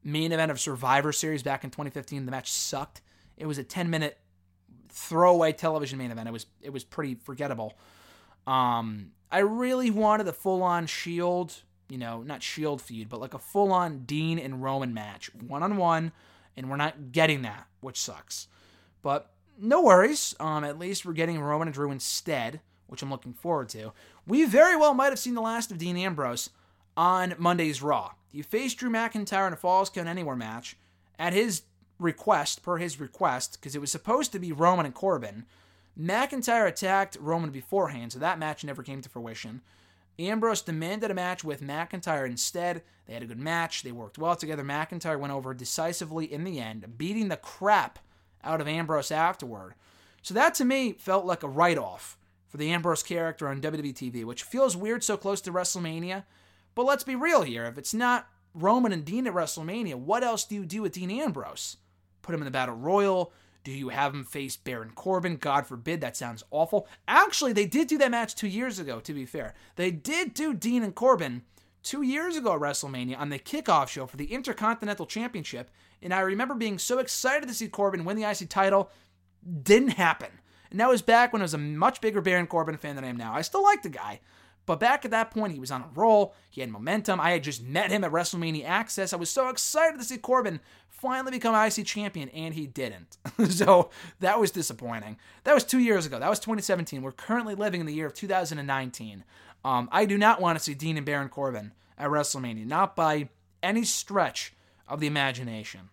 main 0.04 0.32
event 0.32 0.52
of 0.52 0.60
Survivor 0.60 1.12
Series 1.12 1.42
back 1.42 1.64
in 1.64 1.72
2015. 1.72 2.26
The 2.26 2.32
match 2.32 2.52
sucked. 2.52 3.02
It 3.38 3.48
was 3.48 3.58
a 3.58 3.64
10 3.64 3.90
minute 3.90 4.20
throwaway 4.96 5.52
television 5.52 6.00
main 6.00 6.12
event. 6.12 6.28
It 6.28 6.32
was 6.32 6.48
it 6.62 6.72
was 6.72 6.84
pretty 6.84 7.16
forgettable. 7.16 7.78
Um, 8.48 9.12
I 9.32 9.40
really 9.40 9.92
wanted 9.92 10.28
a 10.28 10.34
full 10.34 10.64
on 10.64 10.88
Shield 10.88 11.62
you 11.90 11.98
know, 11.98 12.24
not 12.24 12.42
Shield 12.42 12.82
feud, 12.82 13.10
but 13.10 13.20
like 13.20 13.34
a 13.34 13.40
full 13.40 13.72
on 13.72 14.00
Dean 14.06 14.40
and 14.40 14.64
Roman 14.64 14.94
match, 14.94 15.30
one 15.36 15.64
on 15.64 15.78
one, 15.78 16.12
and 16.58 16.70
we're 16.70 16.78
not 16.78 17.12
getting 17.12 17.44
that, 17.44 17.68
which 17.82 18.00
sucks. 18.00 18.48
But 19.02 19.32
no 19.60 19.82
worries. 19.82 20.36
Um, 20.40 20.64
at 20.64 20.80
least 20.80 21.06
we're 21.06 21.14
getting 21.14 21.40
Roman 21.40 21.68
and 21.68 21.76
Drew 21.76 21.92
instead, 21.92 22.62
which 22.88 23.02
I'm 23.02 23.10
looking 23.10 23.34
forward 23.34 23.70
to. 23.70 23.94
We 24.26 24.46
very 24.46 24.76
well 24.76 24.94
might 24.94 25.10
have 25.10 25.20
seen 25.20 25.36
the 25.36 25.42
last 25.42 25.72
of 25.72 25.78
Dean 25.78 25.98
Ambrose 25.98 26.50
on 26.98 27.36
Monday's 27.38 27.82
Raw. 27.82 28.12
He 28.32 28.42
faced 28.42 28.78
Drew 28.78 28.90
McIntyre 28.90 29.48
in 29.48 29.54
a 29.54 29.58
Falls 29.58 29.90
Count 29.90 30.08
Anywhere 30.08 30.36
match 30.36 30.78
at 31.20 31.34
his 31.34 31.64
request, 32.00 32.64
per 32.64 32.78
his 32.78 33.00
request, 33.00 33.60
because 33.60 33.76
it 33.76 33.82
was 33.82 33.92
supposed 33.92 34.32
to 34.32 34.40
be 34.40 34.52
Roman 34.52 34.86
and 34.86 34.96
Corbin. 34.96 35.46
McIntyre 36.00 36.68
attacked 36.68 37.18
Roman 37.20 37.52
beforehand, 37.52 38.12
so 38.12 38.20
that 38.20 38.40
match 38.40 38.64
never 38.64 38.84
came 38.84 39.02
to 39.02 39.10
fruition. 39.10 39.62
Ambrose 40.18 40.62
demanded 40.62 41.12
a 41.12 41.14
match 41.14 41.44
with 41.44 41.62
McIntyre 41.62 42.26
instead. 42.26 42.84
They 43.06 43.14
had 43.14 43.24
a 43.24 43.28
good 43.28 43.40
match. 43.40 43.84
They 43.84 43.92
worked 43.92 44.18
well 44.18 44.36
together. 44.36 44.64
McIntyre 44.64 45.20
went 45.20 45.34
over 45.34 45.54
decisively 45.54 46.32
in 46.32 46.44
the 46.44 46.60
end, 46.60 46.98
beating 46.98 47.28
the 47.28 47.38
crap 47.38 48.00
out 48.44 48.62
of 48.62 48.68
Ambrose 48.68 49.12
afterward. 49.12 49.76
So 50.22 50.34
that 50.34 50.56
to 50.56 50.66
me 50.66 50.94
felt 50.94 51.26
like 51.26 51.44
a 51.44 51.50
write 51.50 51.78
off 51.78 52.18
for 52.48 52.58
the 52.58 52.72
Ambrose 52.72 53.04
character 53.04 53.48
on 53.48 53.62
WWE 53.62 53.94
TV, 53.94 54.24
which 54.24 54.44
feels 54.44 54.78
weird 54.78 55.04
so 55.04 55.18
close 55.18 55.42
to 55.42 55.52
WrestleMania. 55.52 56.24
But 56.74 56.86
let's 56.86 57.04
be 57.04 57.16
real 57.16 57.44
here. 57.44 57.66
If 57.66 57.78
it's 57.78 57.94
not 57.94 58.28
Roman 58.54 58.94
and 58.94 59.04
Dean 59.04 59.28
at 59.28 59.34
WrestleMania, 59.34 59.96
what 59.96 60.24
else 60.24 60.46
do 60.46 60.56
you 60.56 60.66
do 60.66 60.82
with 60.82 60.94
Dean 60.94 61.12
Ambrose? 61.12 61.78
Put 62.26 62.34
him 62.34 62.42
in 62.42 62.46
the 62.46 62.52
Battle 62.52 62.74
Royal, 62.74 63.32
do 63.64 63.72
you 63.72 63.90
have 63.90 64.12
him 64.12 64.24
face 64.24 64.58
Baron 64.58 64.90
Corbin? 64.96 65.38
God 65.38 65.68
forbid, 65.68 66.02
that 66.02 66.18
sounds 66.18 66.44
awful. 66.50 66.88
Actually, 67.08 67.54
they 67.54 67.68
did 67.68 67.88
do 67.88 68.00
that 68.00 68.10
match 68.10 68.34
two 68.34 68.48
years 68.48 68.80
ago, 68.80 69.00
to 69.02 69.14
be 69.14 69.28
fair. 69.28 69.54
They 69.76 69.92
did 69.92 70.34
do 70.34 70.56
Dean 70.56 70.82
and 70.82 70.96
Corbin 70.96 71.44
two 71.84 72.02
years 72.02 72.36
ago 72.36 72.56
at 72.56 72.60
WrestleMania 72.60 73.20
on 73.20 73.30
the 73.30 73.38
kickoff 73.38 73.90
show 73.90 74.08
for 74.08 74.18
the 74.18 74.34
Intercontinental 74.34 75.06
Championship, 75.06 75.70
and 76.02 76.16
I 76.16 76.22
remember 76.22 76.56
being 76.56 76.80
so 76.80 76.98
excited 76.98 77.48
to 77.48 77.54
see 77.54 77.68
Corbin 77.68 78.06
win 78.06 78.18
the 78.18 78.28
IC 78.28 78.50
title. 78.50 78.90
Didn't 79.62 79.90
happen. 79.90 80.32
And 80.72 80.80
that 80.80 80.90
was 80.90 81.04
back 81.04 81.32
when 81.32 81.44
I 81.44 81.46
was 81.46 81.54
a 81.54 81.60
much 81.60 82.02
bigger 82.02 82.22
Baron 82.22 82.48
Corbin 82.48 82.78
fan 82.78 82.96
than 82.96 83.06
I 83.06 83.10
am 83.10 83.18
now. 83.18 83.36
I 83.36 83.42
still 83.42 83.62
like 83.62 83.84
the 83.84 83.90
guy. 83.90 84.20
But 84.66 84.80
back 84.80 85.06
at 85.06 85.12
that 85.12 85.32
point, 85.32 85.54
he 85.54 85.60
was 85.60 85.72
on 85.72 85.82
a 85.82 85.90
roll. 85.94 86.34
He 86.50 86.62
had 86.62 86.72
momentum. 86.72 87.20
I 87.20 87.32
had 87.32 87.44
just 87.44 87.64
met 87.64 87.92
him 87.92 88.04
at 88.04 88.12
WrestleMania 88.12 88.66
Axxess. 88.66 89.14
I 89.14 89.18
was 89.18 89.30
so 89.30 89.50
excited 89.50 90.00
to 90.00 90.04
see 90.04 90.18
Corbin 90.18 90.60
finally 90.90 91.32
become 91.32 91.54
IC 91.54 91.86
champion, 91.86 92.30
and 92.30 92.54
he 92.54 92.66
didn't. 92.66 93.18
so 93.50 93.90
that 94.20 94.40
was 94.40 94.52
disappointing. 94.52 95.18
That 95.44 95.54
was 95.54 95.64
two 95.64 95.80
years 95.80 96.06
ago. 96.06 96.20
That 96.20 96.30
was 96.30 96.40
2017. 96.40 97.02
We're 97.02 97.12
currently 97.12 97.54
living 97.54 97.80
in 97.80 97.86
the 97.86 97.94
year 97.94 98.08
of 98.08 98.14
2019. 98.14 99.24
Um, 99.64 99.90
I 99.92 100.06
do 100.06 100.18
not 100.18 100.42
want 100.42 100.58
to 100.58 100.64
see 100.64 100.74
Dean 100.74 100.98
and 100.98 101.06
Baron 101.06 101.30
Corbin 101.30 101.74
at 101.98 102.10
WrestleMania, 102.10 102.66
not 102.66 102.96
by 102.96 103.30
any 103.62 103.84
stretch 103.84 104.54
of 104.88 105.00
the 105.00 105.08
imagination. 105.08 105.90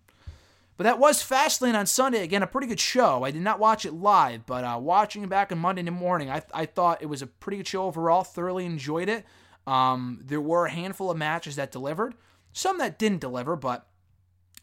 But 0.77 0.85
that 0.85 0.99
was 0.99 1.23
Fastlane 1.23 1.75
on 1.75 1.87
Sunday. 1.87 2.23
Again, 2.23 2.43
a 2.43 2.47
pretty 2.47 2.67
good 2.67 2.81
show. 2.81 3.25
I 3.25 3.31
did 3.31 3.43
not 3.43 3.59
watch 3.59 3.85
it 3.85 3.93
live, 3.93 4.47
but 4.47 4.65
uh, 4.65 4.79
watching 4.81 5.23
it 5.23 5.29
back 5.29 5.53
on 5.53 5.59
Monday 5.59 5.83
morning, 5.83 6.31
I, 6.31 6.43
I 6.53 6.67
thought 6.67 7.03
it 7.03 7.07
was 7.07 7.23
a 7.23 7.27
pretty 7.27 7.59
good 7.59 7.69
show 7.69 7.85
overall. 7.85 8.25
Thoroughly 8.25 8.65
enjoyed 8.65 9.09
it. 9.09 9.25
Um, 9.67 10.21
there 10.25 10.41
were 10.41 10.67
a 10.67 10.71
handful 10.71 11.11
of 11.11 11.17
matches 11.17 11.57
that 11.57 11.71
delivered, 11.71 12.15
some 12.53 12.79
that 12.79 12.99
didn't 12.99 13.21
deliver, 13.21 13.55
but 13.55 13.87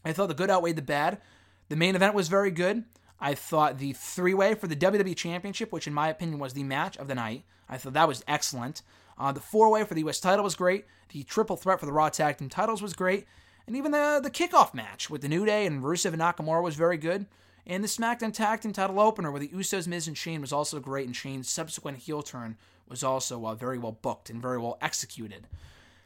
I 0.04 0.12
thought 0.12 0.28
the 0.28 0.34
good 0.34 0.50
outweighed 0.50 0.76
the 0.76 0.82
bad. 0.82 1.20
The 1.68 1.76
main 1.76 1.94
event 1.94 2.14
was 2.14 2.28
very 2.28 2.50
good. 2.50 2.84
I 3.18 3.34
thought 3.34 3.78
the 3.78 3.92
three 3.92 4.34
way 4.34 4.54
for 4.54 4.66
the 4.66 4.76
WWE 4.76 5.16
Championship, 5.16 5.72
which 5.72 5.86
in 5.86 5.94
my 5.94 6.08
opinion 6.08 6.38
was 6.38 6.54
the 6.54 6.64
match 6.64 6.96
of 6.96 7.08
the 7.08 7.14
night, 7.14 7.44
I 7.68 7.76
thought 7.76 7.92
that 7.92 8.08
was 8.08 8.24
excellent. 8.26 8.82
Uh, 9.18 9.32
the 9.32 9.40
four 9.40 9.70
way 9.70 9.84
for 9.84 9.94
the 9.94 10.02
US 10.08 10.20
title 10.20 10.44
was 10.44 10.54
great. 10.54 10.86
The 11.10 11.22
triple 11.22 11.56
threat 11.56 11.80
for 11.80 11.86
the 11.86 11.92
Raw 11.92 12.08
Tag 12.08 12.38
Team 12.38 12.48
titles 12.48 12.82
was 12.82 12.94
great. 12.94 13.26
And 13.70 13.76
even 13.76 13.92
the, 13.92 14.18
the 14.20 14.32
kickoff 14.32 14.74
match 14.74 15.10
with 15.10 15.22
the 15.22 15.28
New 15.28 15.46
Day 15.46 15.64
and 15.64 15.80
Rusev 15.80 16.12
and 16.12 16.20
Nakamura 16.20 16.60
was 16.60 16.74
very 16.74 16.96
good. 16.96 17.26
And 17.64 17.84
the 17.84 17.88
SmackDown 17.88 18.32
Tag 18.32 18.60
Team 18.60 18.72
title 18.72 18.98
opener 18.98 19.30
with 19.30 19.42
the 19.42 19.56
Usos, 19.56 19.86
Miz, 19.86 20.08
and 20.08 20.18
Shane 20.18 20.40
was 20.40 20.52
also 20.52 20.80
great. 20.80 21.06
And 21.06 21.14
Shane's 21.14 21.48
subsequent 21.48 21.98
heel 21.98 22.20
turn 22.20 22.56
was 22.88 23.04
also 23.04 23.46
uh, 23.46 23.54
very 23.54 23.78
well 23.78 23.96
booked 24.02 24.28
and 24.28 24.42
very 24.42 24.58
well 24.58 24.76
executed. 24.82 25.46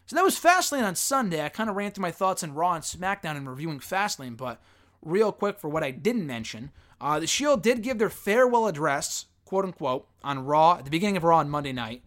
So 0.05 0.15
that 0.15 0.23
was 0.23 0.39
Fastlane 0.39 0.85
on 0.85 0.95
Sunday. 0.95 1.43
I 1.43 1.49
kind 1.49 1.71
of 1.71 1.77
ran 1.77 1.91
through 1.91 2.03
my 2.03 2.11
thoughts 2.11 2.43
on 2.43 2.53
Raw 2.53 2.75
and 2.75 2.85
SmackDown 2.85 3.35
and 3.35 3.49
reviewing 3.49 3.81
Fastlane, 3.81 4.37
but 4.37 4.61
real 5.01 5.33
quick 5.33 5.59
for 5.59 5.71
what 5.71 5.83
I 5.83 5.91
didn't 5.91 6.27
mention, 6.27 6.71
uh, 7.01 7.19
the 7.19 7.27
Shield 7.27 7.63
did 7.63 7.81
give 7.81 7.97
their 7.97 8.11
farewell 8.11 8.67
address, 8.67 9.25
quote 9.47 9.65
unquote, 9.65 10.07
on 10.23 10.45
Raw 10.45 10.77
at 10.77 10.85
the 10.85 10.91
beginning 10.91 11.17
of 11.17 11.25
Raw 11.25 11.39
on 11.39 11.49
Monday 11.49 11.73
night. 11.73 12.03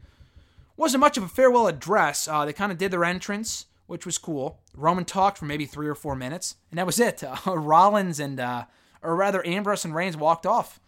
Wasn't 0.75 1.01
much 1.01 1.17
of 1.17 1.23
a 1.23 1.27
farewell 1.27 1.65
address. 1.65 2.27
Uh, 2.27 2.45
they 2.45 2.53
kind 2.53 2.71
of 2.71 2.77
did 2.77 2.91
their 2.91 3.03
entrance, 3.03 3.65
which 3.87 4.05
was 4.05 4.17
cool. 4.17 4.61
Roman 4.75 5.05
talked 5.05 5.37
for 5.37 5.45
maybe 5.45 5.65
three 5.65 5.87
or 5.87 5.95
four 5.95 6.15
minutes, 6.15 6.55
and 6.69 6.77
that 6.77 6.85
was 6.85 6.99
it. 6.99 7.23
Uh, 7.47 7.57
Rollins 7.57 8.19
and, 8.19 8.39
uh, 8.39 8.65
or 9.01 9.15
rather, 9.15 9.45
Ambrose 9.45 9.85
and 9.85 9.95
Reigns 9.95 10.17
walked 10.17 10.45
off. 10.45 10.79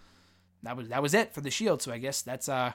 That 0.63 0.75
was 0.75 0.89
that 0.89 1.01
was 1.01 1.13
it 1.13 1.33
for 1.33 1.41
the 1.41 1.49
Shield. 1.49 1.81
So 1.81 1.91
I 1.91 1.97
guess 1.97 2.21
that's 2.21 2.49
uh, 2.49 2.73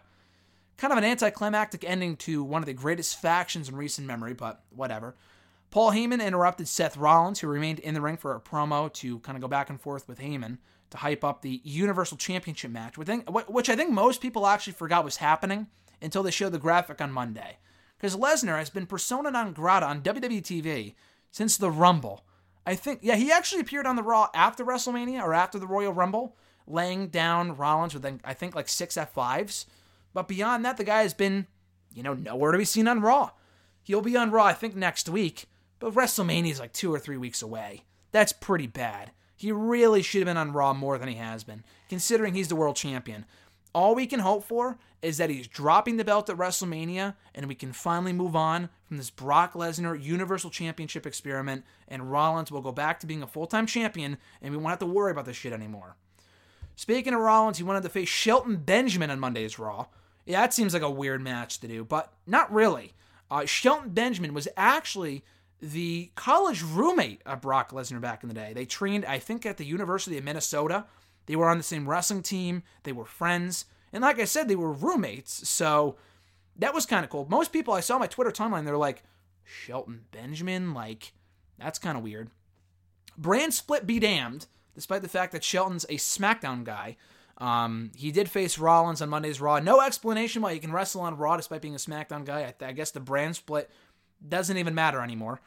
kind 0.79 0.93
of 0.93 0.99
an 0.99 1.05
anticlimactic 1.05 1.85
ending 1.85 2.17
to 2.19 2.43
one 2.43 2.63
of 2.63 2.67
the 2.67 2.73
greatest 2.73 3.21
factions 3.21 3.69
in 3.69 3.77
recent 3.77 4.07
memory, 4.07 4.33
but 4.33 4.63
whatever. 4.71 5.15
Paul 5.71 5.91
Heyman 5.91 6.25
interrupted 6.25 6.69
Seth 6.69 6.97
Rollins, 6.97 7.41
who 7.41 7.49
remained 7.49 7.81
in 7.81 7.95
the 7.95 8.01
ring 8.01 8.17
for 8.17 8.35
a 8.35 8.41
promo 8.41 8.93
to 8.95 9.19
kind 9.21 9.37
of 9.37 9.43
go 9.43 9.49
back 9.49 9.71
and 9.71 9.81
forth 9.81 10.09
with 10.09 10.21
Heyman 10.21 10.59
to 10.91 10.99
hype 10.99 11.25
up 11.25 11.43
the 11.43 11.61
Universal 11.65 12.19
Championship 12.19 12.71
match, 12.71 12.97
which 12.97 13.69
I 13.69 13.77
think 13.77 13.91
most 13.91 14.21
people 14.21 14.47
actually 14.47 14.75
forgot 14.75 15.05
was 15.05 15.17
happening 15.17 15.67
until 16.01 16.23
they 16.23 16.31
showed 16.31 16.53
the 16.53 16.59
graphic 16.59 17.01
on 17.01 17.11
Monday. 17.11 17.59
Because 18.05 18.19
Lesnar 18.19 18.59
has 18.59 18.69
been 18.69 18.85
persona 18.85 19.31
non 19.31 19.55
grata 19.55 19.87
on 19.87 20.03
WWE 20.03 20.43
TV 20.43 20.93
since 21.31 21.57
the 21.57 21.71
Rumble. 21.71 22.23
I 22.67 22.75
think, 22.75 23.01
yeah, 23.01 23.15
he 23.15 23.33
actually 23.33 23.63
appeared 23.63 23.87
on 23.87 23.97
the 23.97 24.03
Raw 24.03 24.29
after 24.35 24.63
WrestleMania 24.63 25.23
or 25.23 25.33
after 25.33 25.59
the 25.59 25.67
Royal 25.67 25.91
Rumble, 25.91 26.37
laying 26.67 27.09
down 27.09 27.57
Rollins 27.57 27.95
with, 27.95 28.05
I 28.23 28.35
think, 28.35 28.55
like 28.55 28.69
six 28.69 28.99
F5s. 28.99 29.65
But 30.13 30.29
beyond 30.29 30.67
that, 30.67 30.77
the 30.77 30.85
guy 30.85 31.01
has 31.01 31.15
been, 31.15 31.47
you 31.95 32.03
know, 32.03 32.13
nowhere 32.13 32.53
to 32.53 32.59
be 32.59 32.67
seen 32.67 32.89
on 32.89 33.01
Raw. 33.01 33.31
He'll 33.83 34.03
be 34.03 34.19
on 34.19 34.31
Raw, 34.31 34.45
I 34.45 34.53
think, 34.53 34.77
next 34.77 35.09
week, 35.09 35.47
but 35.79 35.95
WrestleMania 35.95 36.51
is 36.51 36.61
like 36.61 36.75
two 36.75 36.93
or 36.93 36.99
three 36.99 37.17
weeks 37.17 37.41
away. 37.41 37.85
That's 38.13 38.35
pretty 38.35 38.67
bad. 38.67 39.13
He 39.35 39.51
really 39.51 40.03
should 40.03 40.21
have 40.21 40.27
been 40.27 40.37
on 40.37 40.53
Raw 40.53 40.75
more 40.75 40.99
than 40.99 41.09
he 41.09 41.15
has 41.15 41.43
been, 41.43 41.65
considering 41.89 42.35
he's 42.35 42.49
the 42.49 42.57
world 42.57 42.77
champion. 42.77 43.25
All 43.75 43.95
we 43.95 44.07
can 44.07 44.21
hope 44.21 44.45
for 44.45 44.79
is 45.03 45.19
that 45.19 45.31
he's 45.31 45.49
dropping 45.49 45.97
the 45.97 46.05
belt 46.05 46.31
at 46.31 46.37
WrestleMania 46.37 47.15
and 47.35 47.47
we 47.47 47.55
can 47.55 47.73
finally 47.73 48.13
move 48.13 48.37
on 48.37 48.71
from 48.85 48.97
this 48.97 49.11
Brock 49.11 49.55
Lesnar 49.55 50.01
Universal 50.01 50.51
Championship 50.51 51.07
experiment 51.07 51.65
and 51.89 52.11
Rollins 52.11 52.51
will 52.51 52.63
go 52.63 52.73
back 52.73 53.01
to 53.01 53.07
being 53.07 53.23
a 53.23 53.27
full 53.27 53.47
time 53.47 53.67
champion 53.67 54.17
and 54.41 54.53
we 54.53 54.57
won't 54.57 54.71
have 54.71 54.79
to 54.79 54.87
worry 54.87 55.11
about 55.11 55.25
this 55.27 55.37
shit 55.37 55.53
anymore. 55.53 55.97
Speaking 56.77 57.15
of 57.15 57.21
Rollins, 57.21 57.59
he 57.59 57.65
wanted 57.65 57.83
to 57.83 57.89
face 57.89 58.09
Shelton 58.09 58.57
Benjamin 58.57 59.11
on 59.11 59.21
Monday's 59.21 59.59
Raw, 59.59 59.87
yeah, 60.27 60.41
that 60.41 60.55
seems 60.55 60.73
like 60.73 60.83
a 60.83 60.91
weird 60.91 61.23
match 61.23 61.61
to 61.61 61.69
do, 61.69 61.85
but 61.85 62.13
not 62.27 62.53
really. 62.53 62.95
Uh, 63.31 63.45
Shelton 63.45 63.91
Benjamin 63.91 64.33
was 64.33 64.49
actually 64.57 65.25
the 65.61 66.11
college 66.15 66.63
roommate 66.63 67.21
of 67.27 67.41
Brock 67.41 67.73
Lesnar 67.73 68.01
back 68.01 68.23
in 68.23 68.29
the 68.29 68.35
day. 68.35 68.53
They 68.55 68.65
trained, 68.65 69.05
I 69.05 69.19
think, 69.19 69.45
at 69.45 69.57
the 69.57 69.65
University 69.65 70.17
of 70.19 70.25
Minnesota. 70.25 70.87
They 71.27 71.37
were 71.37 71.49
on 71.49 71.59
the 71.59 71.65
same 71.65 71.89
wrestling 71.89 72.23
team. 72.23 72.63
They 72.83 72.93
were 72.93 73.05
friends. 73.05 73.67
And 73.93 74.03
like 74.03 74.19
I 74.19 74.25
said, 74.25 74.49
they 74.49 74.57
were 74.57 74.73
roommates. 74.73 75.49
So 75.49 75.97
that 76.57 76.75
was 76.75 76.87
kind 76.87 77.05
of 77.05 77.11
cool. 77.11 77.27
Most 77.29 77.53
people 77.53 77.75
I 77.75 77.81
saw 77.81 77.99
my 77.99 78.07
Twitter 78.07 78.31
timeline, 78.31 78.65
they're 78.65 78.77
like, 78.77 79.03
Shelton 79.45 80.05
Benjamin? 80.11 80.75
Like, 80.75 81.13
that's 81.59 81.79
kind 81.79 81.97
of 81.97 82.05
weird. 82.05 82.31
Brand 83.17 83.55
split 83.55 83.87
be 83.87 83.99
damned, 83.99 84.47
despite 84.75 85.03
the 85.03 85.09
fact 85.09 85.33
that 85.33 85.45
Shelton's 85.45 85.85
a 85.85 85.97
SmackDown 85.97 86.65
guy. 86.65 86.97
Um, 87.39 87.91
he 87.97 88.13
did 88.13 88.31
face 88.31 88.59
Rollins 88.59 89.03
on 89.03 89.09
Monday's 89.09 89.41
Raw. 89.41 89.59
No 89.59 89.81
explanation 89.81 90.43
why 90.43 90.55
he 90.55 90.61
can 90.61 90.73
wrestle 90.73 91.01
on 91.03 91.17
Raw 91.17 91.37
despite 91.37 91.63
being 91.63 91.75
a 91.75 91.79
SmackDown 91.79 92.25
guy. 92.25 92.55
I, 92.61 92.67
I 92.67 92.73
guess 92.73 92.91
the 92.91 93.01
brand 93.01 93.37
split 93.37 93.71
doesn't 94.27 94.57
even 94.57 94.75
matter 94.75 95.01
anymore. 95.01 95.41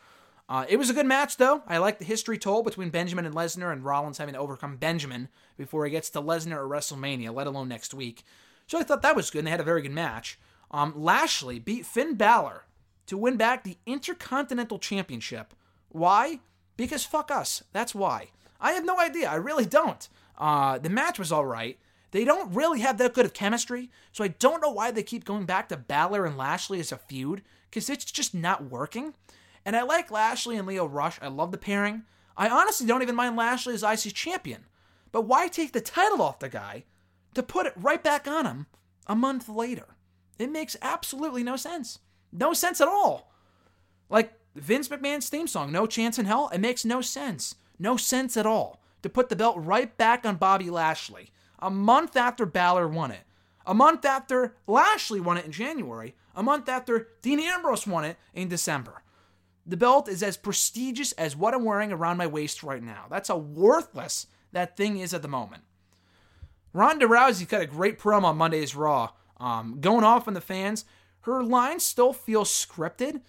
Uh, 0.49 0.65
it 0.69 0.77
was 0.77 0.89
a 0.89 0.93
good 0.93 1.05
match, 1.05 1.37
though. 1.37 1.61
I 1.67 1.77
like 1.77 1.99
the 1.99 2.05
history 2.05 2.37
told 2.37 2.63
between 2.65 2.89
Benjamin 2.89 3.25
and 3.25 3.35
Lesnar, 3.35 3.71
and 3.71 3.83
Rollins 3.83 4.17
having 4.17 4.33
to 4.33 4.39
overcome 4.39 4.77
Benjamin 4.77 5.27
before 5.57 5.83
he 5.85 5.91
gets 5.91 6.09
to 6.11 6.21
Lesnar 6.21 6.63
at 6.63 6.71
WrestleMania, 6.71 7.33
let 7.33 7.47
alone 7.47 7.67
next 7.67 7.93
week. 7.93 8.23
So 8.65 8.79
I 8.79 8.83
thought 8.83 9.01
that 9.01 9.15
was 9.15 9.29
good, 9.29 9.39
and 9.39 9.47
they 9.47 9.51
had 9.51 9.59
a 9.59 9.63
very 9.63 9.81
good 9.81 9.91
match. 9.91 10.39
Um, 10.71 10.93
Lashley 10.95 11.59
beat 11.59 11.85
Finn 11.85 12.15
Balor 12.15 12.63
to 13.07 13.17
win 13.17 13.37
back 13.37 13.63
the 13.63 13.77
Intercontinental 13.85 14.79
Championship. 14.79 15.53
Why? 15.89 16.39
Because 16.75 17.05
fuck 17.05 17.31
us. 17.31 17.63
That's 17.73 17.95
why. 17.95 18.29
I 18.59 18.73
have 18.73 18.85
no 18.85 18.99
idea. 18.99 19.29
I 19.29 19.35
really 19.35 19.65
don't. 19.65 20.07
Uh, 20.37 20.77
the 20.77 20.89
match 20.89 21.19
was 21.19 21.31
all 21.31 21.45
right. 21.45 21.77
They 22.11 22.23
don't 22.23 22.53
really 22.53 22.79
have 22.81 22.97
that 22.99 23.13
good 23.13 23.25
of 23.25 23.33
chemistry, 23.33 23.89
so 24.13 24.23
I 24.23 24.29
don't 24.29 24.61
know 24.61 24.71
why 24.71 24.91
they 24.91 25.03
keep 25.03 25.25
going 25.25 25.45
back 25.45 25.67
to 25.69 25.77
Balor 25.77 26.25
and 26.25 26.37
Lashley 26.37 26.79
as 26.79 26.91
a 26.91 26.97
feud, 26.97 27.41
because 27.69 27.89
it's 27.89 28.05
just 28.05 28.33
not 28.33 28.65
working. 28.65 29.13
And 29.67 29.75
I 29.75 29.83
like 29.83 30.09
Lashley 30.09 30.55
and 30.55 30.65
Lio 30.65 30.85
Rush. 30.85 31.19
I 31.21 31.27
love 31.27 31.51
the 31.51 31.57
pairing. 31.57 32.03
I 32.37 32.47
honestly 32.47 32.87
don't 32.87 33.01
even 33.01 33.15
mind 33.15 33.35
Lashley 33.35 33.73
as 33.73 33.83
IC 33.83 34.13
champion. 34.13 34.63
But 35.11 35.23
why 35.23 35.49
take 35.49 35.73
the 35.73 35.81
title 35.81 36.21
off 36.21 36.39
the 36.39 36.47
guy 36.47 36.85
to 37.33 37.43
put 37.43 37.65
it 37.65 37.73
right 37.75 38.01
back 38.01 38.29
on 38.29 38.45
him 38.45 38.67
a 39.07 39.13
month 39.13 39.49
later? 39.49 39.97
It 40.39 40.49
makes 40.49 40.77
absolutely 40.81 41.43
no 41.43 41.57
sense. 41.57 41.99
No 42.31 42.53
sense 42.53 42.79
at 42.79 42.87
all. 42.87 43.33
Like 44.09 44.31
Vince 44.55 44.87
McMahon's 44.87 45.27
theme 45.27 45.47
song, 45.47 45.73
No 45.73 45.85
Chance 45.85 46.17
in 46.17 46.27
Hell, 46.27 46.49
it 46.53 46.59
makes 46.59 46.85
no 46.85 47.01
sense. 47.01 47.55
No 47.77 47.97
sense 47.97 48.37
at 48.37 48.45
all 48.45 48.79
to 49.03 49.09
put 49.09 49.27
the 49.27 49.35
belt 49.35 49.57
right 49.59 49.97
back 49.97 50.25
on 50.25 50.37
Bobby 50.37 50.69
Lashley 50.69 51.29
a 51.59 51.69
month 51.69 52.15
after 52.15 52.45
Balor 52.45 52.87
won 52.87 53.11
it, 53.11 53.25
a 53.65 53.73
month 53.73 54.05
after 54.05 54.55
Lashley 54.65 55.19
won 55.19 55.35
it 55.35 55.43
in 55.43 55.51
January, 55.51 56.15
a 56.33 56.41
month 56.41 56.69
after 56.69 57.09
Dean 57.21 57.41
Ambrose 57.41 57.85
won 57.85 58.05
it 58.05 58.15
in 58.33 58.47
December. 58.47 59.03
The 59.67 59.77
belt 59.77 60.07
is 60.07 60.23
as 60.23 60.37
prestigious 60.37 61.11
as 61.13 61.35
what 61.35 61.53
I'm 61.53 61.65
wearing 61.65 61.91
around 61.91 62.15
my 62.15 62.25
waist 62.25 62.63
right 62.63 62.81
now. 62.81 63.05
That's 63.09 63.27
how 63.27 63.37
worthless 63.37 64.27
that 64.53 64.77
thing 64.77 64.97
is 64.97 65.13
at 65.13 65.21
the 65.21 65.27
moment. 65.27 65.63
Ronda 66.71 67.05
Rousey 67.05 67.47
cut 67.47 67.61
a 67.61 67.65
great 67.65 67.99
promo 67.99 68.25
on 68.25 68.37
Monday's 68.37 68.75
Raw, 68.75 69.09
um, 69.39 69.79
going 69.81 70.05
off 70.05 70.27
on 70.27 70.33
the 70.35 70.41
fans. 70.41 70.85
Her 71.21 71.43
lines 71.43 71.85
still 71.85 72.13
feel 72.13 72.45
scripted, 72.45 73.21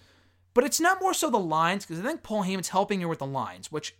but 0.53 0.63
it's 0.63 0.79
not 0.79 1.01
more 1.01 1.13
so 1.13 1.29
the 1.29 1.37
lines 1.37 1.85
because 1.85 1.99
I 1.99 2.07
think 2.07 2.23
Paul 2.23 2.43
Heyman's 2.43 2.69
helping 2.69 3.01
her 3.01 3.07
with 3.09 3.19
the 3.19 3.25
lines, 3.25 3.69
which 3.69 3.95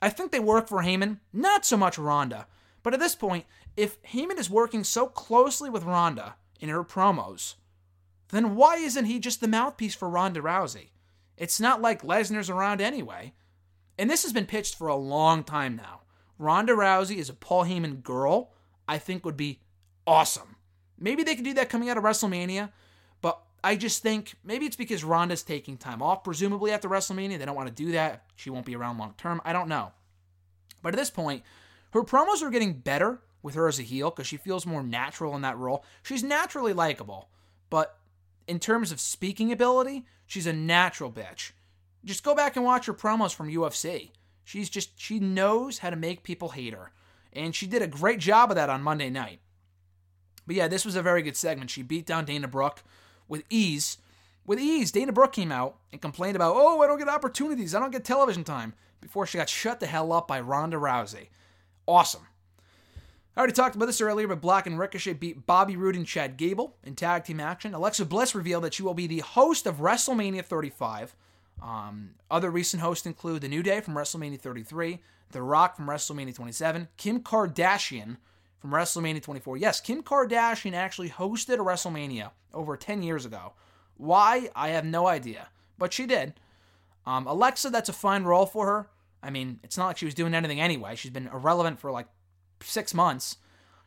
I 0.00 0.08
think 0.08 0.32
they 0.32 0.40
work 0.40 0.68
for 0.68 0.82
Heyman, 0.82 1.18
not 1.32 1.66
so 1.66 1.76
much 1.76 1.98
Ronda. 1.98 2.46
But 2.82 2.94
at 2.94 3.00
this 3.00 3.14
point, 3.14 3.44
if 3.76 4.00
Heyman 4.02 4.38
is 4.38 4.48
working 4.48 4.82
so 4.82 5.06
closely 5.06 5.68
with 5.68 5.84
Ronda 5.84 6.36
in 6.58 6.70
her 6.70 6.84
promos, 6.84 7.54
then 8.30 8.54
why 8.54 8.76
isn't 8.76 9.04
he 9.04 9.18
just 9.18 9.40
the 9.40 9.48
mouthpiece 9.48 9.94
for 9.94 10.08
Ronda 10.08 10.40
Rousey? 10.40 10.88
It's 11.36 11.60
not 11.60 11.82
like 11.82 12.02
Lesnar's 12.02 12.50
around 12.50 12.80
anyway. 12.80 13.32
And 13.98 14.10
this 14.10 14.22
has 14.22 14.32
been 14.32 14.46
pitched 14.46 14.76
for 14.76 14.88
a 14.88 14.96
long 14.96 15.44
time 15.44 15.76
now. 15.76 16.02
Ronda 16.38 16.72
Rousey 16.72 17.16
is 17.16 17.28
a 17.28 17.34
Paul 17.34 17.64
Heyman 17.64 18.02
girl, 18.02 18.52
I 18.86 18.98
think 18.98 19.24
would 19.24 19.36
be 19.36 19.60
awesome. 20.06 20.56
Maybe 20.98 21.22
they 21.22 21.34
could 21.34 21.44
do 21.44 21.54
that 21.54 21.68
coming 21.68 21.88
out 21.88 21.96
of 21.96 22.04
WrestleMania, 22.04 22.70
but 23.20 23.40
I 23.64 23.76
just 23.76 24.02
think 24.02 24.34
maybe 24.44 24.66
it's 24.66 24.76
because 24.76 25.02
Ronda's 25.04 25.42
taking 25.42 25.76
time 25.76 26.02
off, 26.02 26.24
presumably 26.24 26.72
after 26.72 26.88
WrestleMania. 26.88 27.38
They 27.38 27.44
don't 27.44 27.56
want 27.56 27.68
to 27.68 27.74
do 27.74 27.92
that. 27.92 28.24
She 28.36 28.50
won't 28.50 28.66
be 28.66 28.76
around 28.76 28.98
long 28.98 29.14
term. 29.16 29.40
I 29.44 29.52
don't 29.52 29.68
know. 29.68 29.92
But 30.82 30.94
at 30.94 30.98
this 30.98 31.10
point, 31.10 31.42
her 31.92 32.02
promos 32.02 32.42
are 32.42 32.50
getting 32.50 32.74
better 32.74 33.20
with 33.42 33.54
her 33.54 33.68
as 33.68 33.78
a 33.78 33.82
heel 33.82 34.10
because 34.10 34.26
she 34.26 34.36
feels 34.36 34.66
more 34.66 34.82
natural 34.82 35.34
in 35.34 35.42
that 35.42 35.58
role. 35.58 35.84
She's 36.02 36.22
naturally 36.22 36.72
likable, 36.72 37.30
but 37.70 37.98
in 38.46 38.58
terms 38.58 38.92
of 38.92 39.00
speaking 39.00 39.52
ability, 39.52 40.06
she's 40.26 40.46
a 40.46 40.52
natural 40.52 41.10
bitch. 41.10 41.52
Just 42.04 42.22
go 42.22 42.34
back 42.34 42.56
and 42.56 42.64
watch 42.64 42.86
her 42.86 42.94
promos 42.94 43.34
from 43.34 43.50
UFC. 43.50 44.10
She's 44.44 44.70
just, 44.70 45.00
she 45.00 45.18
knows 45.18 45.78
how 45.78 45.90
to 45.90 45.96
make 45.96 46.22
people 46.22 46.50
hate 46.50 46.72
her. 46.72 46.92
And 47.32 47.54
she 47.54 47.66
did 47.66 47.82
a 47.82 47.88
great 47.88 48.20
job 48.20 48.50
of 48.50 48.54
that 48.56 48.70
on 48.70 48.82
Monday 48.82 49.10
night. 49.10 49.40
But 50.46 50.56
yeah, 50.56 50.68
this 50.68 50.84
was 50.84 50.94
a 50.94 51.02
very 51.02 51.22
good 51.22 51.36
segment. 51.36 51.70
She 51.70 51.82
beat 51.82 52.06
down 52.06 52.24
Dana 52.24 52.46
Brooke 52.46 52.84
with 53.26 53.42
ease. 53.50 53.98
With 54.46 54.60
ease, 54.60 54.92
Dana 54.92 55.12
Brooke 55.12 55.32
came 55.32 55.50
out 55.50 55.78
and 55.90 56.00
complained 56.00 56.36
about, 56.36 56.54
oh, 56.56 56.80
I 56.80 56.86
don't 56.86 56.98
get 56.98 57.08
opportunities. 57.08 57.74
I 57.74 57.80
don't 57.80 57.90
get 57.90 58.04
television 58.04 58.44
time. 58.44 58.74
Before 59.00 59.26
she 59.26 59.38
got 59.38 59.48
shut 59.48 59.80
the 59.80 59.86
hell 59.86 60.12
up 60.12 60.28
by 60.28 60.40
Ronda 60.40 60.76
Rousey. 60.76 61.28
Awesome. 61.86 62.26
I 63.36 63.40
already 63.40 63.52
talked 63.52 63.76
about 63.76 63.84
this 63.84 64.00
earlier, 64.00 64.26
but 64.26 64.40
Black 64.40 64.66
and 64.66 64.78
Ricochet 64.78 65.12
beat 65.12 65.44
Bobby 65.44 65.76
Roode 65.76 65.94
and 65.94 66.06
Chad 66.06 66.38
Gable 66.38 66.74
in 66.82 66.94
tag 66.94 67.24
team 67.24 67.38
action. 67.38 67.74
Alexa 67.74 68.06
Bliss 68.06 68.34
revealed 68.34 68.64
that 68.64 68.72
she 68.72 68.82
will 68.82 68.94
be 68.94 69.06
the 69.06 69.18
host 69.18 69.66
of 69.66 69.76
WrestleMania 69.76 70.42
35. 70.42 71.14
Um, 71.62 72.10
other 72.30 72.50
recent 72.50 72.82
hosts 72.82 73.04
include 73.04 73.42
The 73.42 73.48
New 73.48 73.62
Day 73.62 73.80
from 73.80 73.94
WrestleMania 73.94 74.40
33, 74.40 75.00
The 75.32 75.42
Rock 75.42 75.76
from 75.76 75.86
WrestleMania 75.86 76.34
27, 76.34 76.88
Kim 76.96 77.20
Kardashian 77.20 78.16
from 78.58 78.70
WrestleMania 78.70 79.22
24. 79.22 79.58
Yes, 79.58 79.82
Kim 79.82 80.02
Kardashian 80.02 80.72
actually 80.72 81.10
hosted 81.10 81.54
a 81.54 81.58
WrestleMania 81.58 82.30
over 82.54 82.74
10 82.74 83.02
years 83.02 83.26
ago. 83.26 83.52
Why? 83.98 84.48
I 84.56 84.68
have 84.68 84.86
no 84.86 85.06
idea, 85.06 85.48
but 85.76 85.92
she 85.92 86.06
did. 86.06 86.34
Um, 87.04 87.26
Alexa, 87.26 87.68
that's 87.68 87.90
a 87.90 87.94
fine 87.94 88.24
role 88.24 88.46
for 88.46 88.66
her. 88.66 88.88
I 89.22 89.28
mean, 89.28 89.60
it's 89.62 89.76
not 89.76 89.88
like 89.88 89.98
she 89.98 90.06
was 90.06 90.14
doing 90.14 90.34
anything 90.34 90.60
anyway. 90.60 90.96
She's 90.96 91.10
been 91.10 91.28
irrelevant 91.28 91.80
for 91.80 91.90
like 91.90 92.06
six 92.62 92.94
months. 92.94 93.36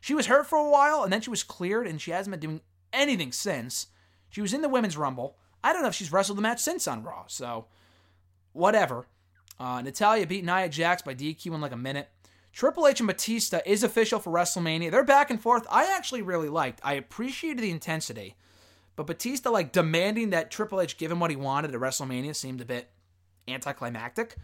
She 0.01 0.13
was 0.13 0.27
hurt 0.27 0.47
for 0.47 0.57
a 0.57 0.69
while, 0.69 1.03
and 1.03 1.11
then 1.11 1.21
she 1.21 1.29
was 1.29 1.43
cleared, 1.43 1.87
and 1.87 2.01
she 2.01 2.11
hasn't 2.11 2.31
been 2.31 2.39
doing 2.39 2.61
anything 2.93 3.31
since. 3.31 3.87
She 4.29 4.41
was 4.41 4.53
in 4.53 4.61
the 4.61 4.69
Women's 4.69 4.97
Rumble. 4.97 5.37
I 5.63 5.73
don't 5.73 5.81
know 5.81 5.89
if 5.89 5.95
she's 5.95 6.11
wrestled 6.11 6.37
the 6.37 6.41
match 6.41 6.59
since 6.59 6.87
on 6.87 7.03
Raw, 7.03 7.25
so 7.27 7.65
whatever. 8.53 9.07
Uh, 9.59 9.81
Natalya 9.81 10.25
beat 10.25 10.45
Nia 10.45 10.69
Jax 10.69 11.01
by 11.01 11.13
DQ 11.13 11.47
in 11.47 11.61
like 11.61 11.73
a 11.73 11.77
minute. 11.77 12.09
Triple 12.53 12.87
H 12.87 12.99
and 12.99 13.07
Batista 13.07 13.59
is 13.65 13.83
official 13.83 14.19
for 14.19 14.31
WrestleMania. 14.31 14.89
They're 14.89 15.03
back 15.03 15.29
and 15.29 15.41
forth. 15.41 15.67
I 15.69 15.93
actually 15.95 16.21
really 16.21 16.49
liked. 16.49 16.79
I 16.83 16.93
appreciated 16.93 17.61
the 17.61 17.69
intensity, 17.69 18.35
but 18.95 19.05
Batista 19.05 19.49
like 19.49 19.71
demanding 19.71 20.31
that 20.31 20.49
Triple 20.49 20.81
H 20.81 20.97
give 20.97 21.11
him 21.11 21.19
what 21.19 21.29
he 21.29 21.35
wanted 21.35 21.73
at 21.73 21.79
WrestleMania 21.79 22.35
seemed 22.35 22.61
a 22.61 22.65
bit 22.65 22.89
anticlimactic. 23.47 24.35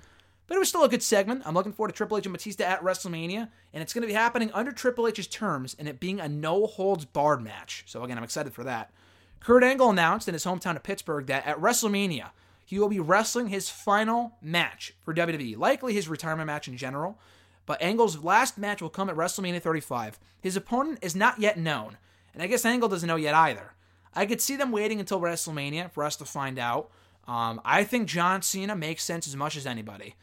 But 0.48 0.56
it 0.56 0.60
was 0.60 0.70
still 0.70 0.84
a 0.84 0.90
good 0.90 1.02
segment. 1.02 1.42
I'm 1.46 1.56
looking 1.56 1.74
forward 1.74 1.92
to 1.92 1.96
Triple 1.96 2.18
H 2.18 2.26
and 2.26 2.34
Batista 2.34 2.64
at 2.66 2.84
WrestleMania, 2.84 3.50
and 3.74 3.82
it's 3.82 3.94
going 3.94 4.04
to 4.04 4.08
be 4.08 4.14
happening 4.14 4.52
under 4.54 4.72
Triple 4.72 5.08
H's 5.08 5.28
terms 5.28 5.76
and 5.80 5.88
it 5.88 6.00
being 6.00 6.20
a 6.20 6.30
no 6.30 6.68
holds 6.68 7.06
barred 7.06 7.42
match. 7.42 7.84
So, 7.88 8.04
again, 8.04 8.18
I'm 8.18 8.24
excited 8.24 8.54
for 8.54 8.64
that. 8.64 8.92
Kurt 9.40 9.64
Angle 9.64 9.90
announced 9.90 10.28
in 10.28 10.34
his 10.34 10.46
hometown 10.46 10.76
of 10.76 10.84
Pittsburgh 10.84 11.28
that 11.28 11.46
at 11.46 11.60
WrestleMania, 11.60 12.30
he 12.66 12.80
will 12.80 12.90
be 12.90 13.00
wrestling 13.00 13.48
his 13.48 13.70
final 13.70 14.34
match 14.42 14.94
for 15.04 15.14
WWE, 15.14 15.58
likely 15.58 15.94
his 15.94 16.08
retirement 16.08 16.48
match 16.48 16.68
in 16.68 16.78
general. 16.78 17.20
But 17.66 17.82
Angle's 17.82 18.24
last 18.24 18.58
match 18.58 18.82
will 18.82 18.90
come 18.90 19.10
at 19.10 19.16
WrestleMania 19.16 19.62
35. 19.62 20.20
His 20.42 20.56
opponent 20.56 21.00
is 21.02 21.16
not 21.16 21.40
yet 21.40 21.58
known, 21.58 21.98
and 22.34 22.42
I 22.42 22.48
guess 22.48 22.66
Angle 22.66 22.90
doesn't 22.90 23.08
know 23.08 23.16
yet 23.16 23.36
either. 23.36 23.74
I 24.16 24.26
could 24.26 24.42
see 24.42 24.56
them 24.56 24.72
waiting 24.72 25.00
until 25.00 25.20
WrestleMania 25.20 25.92
for 25.92 26.04
us 26.04 26.16
to 26.18 26.26
find 26.26 26.58
out. 26.58 26.90
Um, 27.28 27.60
I 27.66 27.84
think 27.84 28.08
John 28.08 28.42
Cena 28.42 28.76
makes 28.76 29.04
sense 29.04 29.28
as 29.28 29.36
much 29.36 29.56
as 29.56 29.66
anybody. 29.66 30.16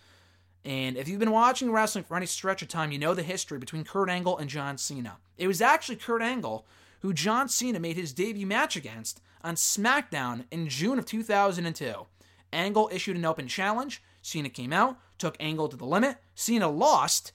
And 0.64 0.96
if 0.96 1.08
you've 1.08 1.18
been 1.18 1.32
watching 1.32 1.72
wrestling 1.72 2.04
for 2.04 2.16
any 2.16 2.26
stretch 2.26 2.62
of 2.62 2.68
time, 2.68 2.92
you 2.92 2.98
know 2.98 3.14
the 3.14 3.22
history 3.22 3.58
between 3.58 3.84
Kurt 3.84 4.08
Angle 4.08 4.38
and 4.38 4.48
John 4.48 4.78
Cena. 4.78 5.16
It 5.36 5.48
was 5.48 5.60
actually 5.60 5.96
Kurt 5.96 6.22
Angle 6.22 6.66
who 7.02 7.12
John 7.12 7.48
Cena 7.48 7.80
made 7.80 7.96
his 7.96 8.12
debut 8.12 8.46
match 8.46 8.76
against 8.76 9.20
on 9.42 9.56
SmackDown 9.56 10.44
in 10.50 10.68
June 10.68 10.98
of 10.98 11.04
2002. 11.04 12.06
Angle 12.52 12.90
issued 12.92 13.16
an 13.16 13.24
open 13.24 13.48
challenge. 13.48 14.02
Cena 14.22 14.48
came 14.48 14.72
out, 14.72 14.98
took 15.18 15.36
Angle 15.40 15.68
to 15.68 15.76
the 15.76 15.84
limit. 15.84 16.18
Cena 16.34 16.68
lost, 16.68 17.32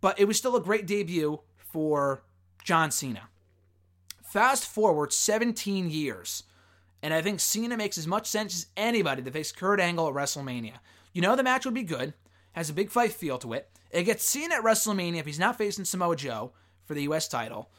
but 0.00 0.18
it 0.18 0.26
was 0.26 0.36
still 0.36 0.56
a 0.56 0.60
great 0.60 0.86
debut 0.86 1.40
for 1.56 2.24
John 2.64 2.90
Cena. 2.90 3.28
Fast 4.24 4.66
forward 4.66 5.12
17 5.12 5.90
years, 5.90 6.42
and 7.02 7.14
I 7.14 7.22
think 7.22 7.38
Cena 7.38 7.76
makes 7.76 7.98
as 7.98 8.06
much 8.06 8.26
sense 8.26 8.56
as 8.56 8.66
anybody 8.76 9.22
to 9.22 9.30
face 9.30 9.52
Kurt 9.52 9.78
Angle 9.78 10.08
at 10.08 10.14
WrestleMania. 10.14 10.78
You 11.12 11.22
know 11.22 11.36
the 11.36 11.42
match 11.42 11.64
would 11.64 11.74
be 11.74 11.82
good 11.82 12.14
has 12.52 12.70
a 12.70 12.74
big 12.74 12.90
fight 12.90 13.12
feel 13.12 13.38
to 13.38 13.52
it. 13.52 13.68
It 13.90 14.04
gets 14.04 14.24
seen 14.24 14.52
at 14.52 14.62
WrestleMania 14.62 15.18
if 15.18 15.26
he's 15.26 15.38
not 15.38 15.58
facing 15.58 15.84
Samoa 15.84 16.16
Joe 16.16 16.52
for 16.84 16.94
the 16.94 17.02
U.S. 17.04 17.28
title. 17.28 17.70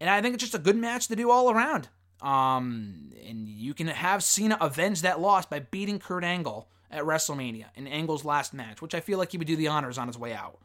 And 0.00 0.10
I 0.10 0.20
think 0.20 0.34
it's 0.34 0.42
just 0.42 0.54
a 0.54 0.58
good 0.58 0.76
match 0.76 1.08
to 1.08 1.16
do 1.16 1.30
all 1.30 1.50
around. 1.50 1.88
Um, 2.20 3.12
and 3.26 3.48
you 3.48 3.74
can 3.74 3.86
have 3.86 4.24
Cena 4.24 4.56
avenge 4.60 5.02
that 5.02 5.20
loss 5.20 5.46
by 5.46 5.60
beating 5.60 5.98
Kurt 5.98 6.24
Angle 6.24 6.68
at 6.90 7.04
WrestleMania 7.04 7.66
in 7.74 7.86
Angle's 7.86 8.24
last 8.24 8.54
match, 8.54 8.80
which 8.80 8.94
I 8.94 9.00
feel 9.00 9.18
like 9.18 9.32
he 9.32 9.38
would 9.38 9.46
do 9.46 9.56
the 9.56 9.68
honors 9.68 9.98
on 9.98 10.06
his 10.06 10.18
way 10.18 10.32
out, 10.32 10.58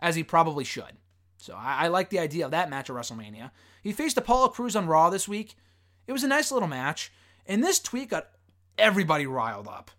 as 0.00 0.16
he 0.16 0.22
probably 0.22 0.64
should. 0.64 0.96
So 1.36 1.54
I, 1.54 1.84
I 1.84 1.88
like 1.88 2.10
the 2.10 2.18
idea 2.18 2.44
of 2.44 2.50
that 2.50 2.70
match 2.70 2.90
at 2.90 2.96
WrestleMania. 2.96 3.50
He 3.82 3.92
faced 3.92 4.16
Apollo 4.16 4.48
Crews 4.48 4.76
on 4.76 4.86
Raw 4.86 5.10
this 5.10 5.28
week. 5.28 5.54
It 6.06 6.12
was 6.12 6.24
a 6.24 6.28
nice 6.28 6.50
little 6.50 6.68
match, 6.68 7.12
and 7.46 7.62
this 7.62 7.78
tweet 7.78 8.10
got 8.10 8.28
everybody 8.76 9.26
riled 9.26 9.68
up. 9.68 9.90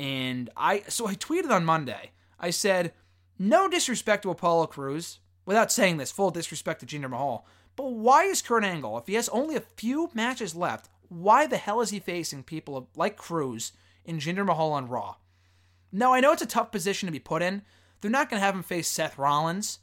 And 0.00 0.48
I 0.56 0.84
so 0.88 1.06
I 1.06 1.14
tweeted 1.14 1.50
on 1.50 1.66
Monday. 1.66 2.12
I 2.38 2.48
said, 2.48 2.94
"No 3.38 3.68
disrespect 3.68 4.22
to 4.22 4.30
Apollo 4.30 4.68
Crews, 4.68 5.18
without 5.44 5.70
saying 5.70 5.98
this, 5.98 6.10
full 6.10 6.30
disrespect 6.30 6.80
to 6.80 6.86
Jinder 6.86 7.10
Mahal. 7.10 7.46
But 7.76 7.92
why 7.92 8.24
is 8.24 8.40
Kurt 8.40 8.64
Angle, 8.64 8.96
if 8.96 9.06
he 9.06 9.14
has 9.14 9.28
only 9.28 9.56
a 9.56 9.60
few 9.76 10.08
matches 10.14 10.54
left, 10.54 10.88
why 11.10 11.46
the 11.46 11.58
hell 11.58 11.82
is 11.82 11.90
he 11.90 12.00
facing 12.00 12.44
people 12.44 12.88
like 12.96 13.18
Crews 13.18 13.72
and 14.06 14.20
Jinder 14.20 14.46
Mahal 14.46 14.72
on 14.72 14.88
Raw? 14.88 15.16
Now 15.92 16.14
I 16.14 16.20
know 16.20 16.32
it's 16.32 16.40
a 16.40 16.46
tough 16.46 16.70
position 16.70 17.06
to 17.06 17.12
be 17.12 17.18
put 17.18 17.42
in. 17.42 17.60
They're 18.00 18.10
not 18.10 18.30
going 18.30 18.40
to 18.40 18.46
have 18.46 18.54
him 18.54 18.62
face 18.62 18.88
Seth 18.88 19.18
Rollins. 19.18 19.80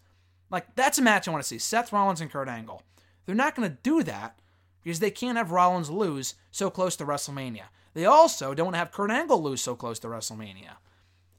Like 0.49 0.73
that's 0.73 0.97
a 0.97 1.03
match 1.03 1.27
I 1.27 1.31
want 1.31 1.43
to 1.43 1.47
see: 1.47 1.59
Seth 1.59 1.93
Rollins 1.93 2.21
and 2.21 2.31
Kurt 2.31 2.49
Angle. 2.49 2.81
They're 3.27 3.35
not 3.35 3.53
going 3.53 3.69
to 3.69 3.77
do 3.83 4.01
that 4.01 4.39
because 4.81 4.99
they 4.99 5.11
can't 5.11 5.37
have 5.37 5.51
Rollins 5.51 5.91
lose 5.91 6.33
so 6.49 6.71
close 6.71 6.95
to 6.95 7.05
WrestleMania. 7.05 7.65
They 7.97 8.05
also 8.05 8.53
don't 8.53 8.67
want 8.67 8.75
to 8.75 8.77
have 8.77 8.91
Kurt 8.91 9.09
Angle 9.09 9.41
lose 9.41 9.59
so 9.59 9.75
close 9.75 9.97
to 9.99 10.07
WrestleMania. 10.07 10.73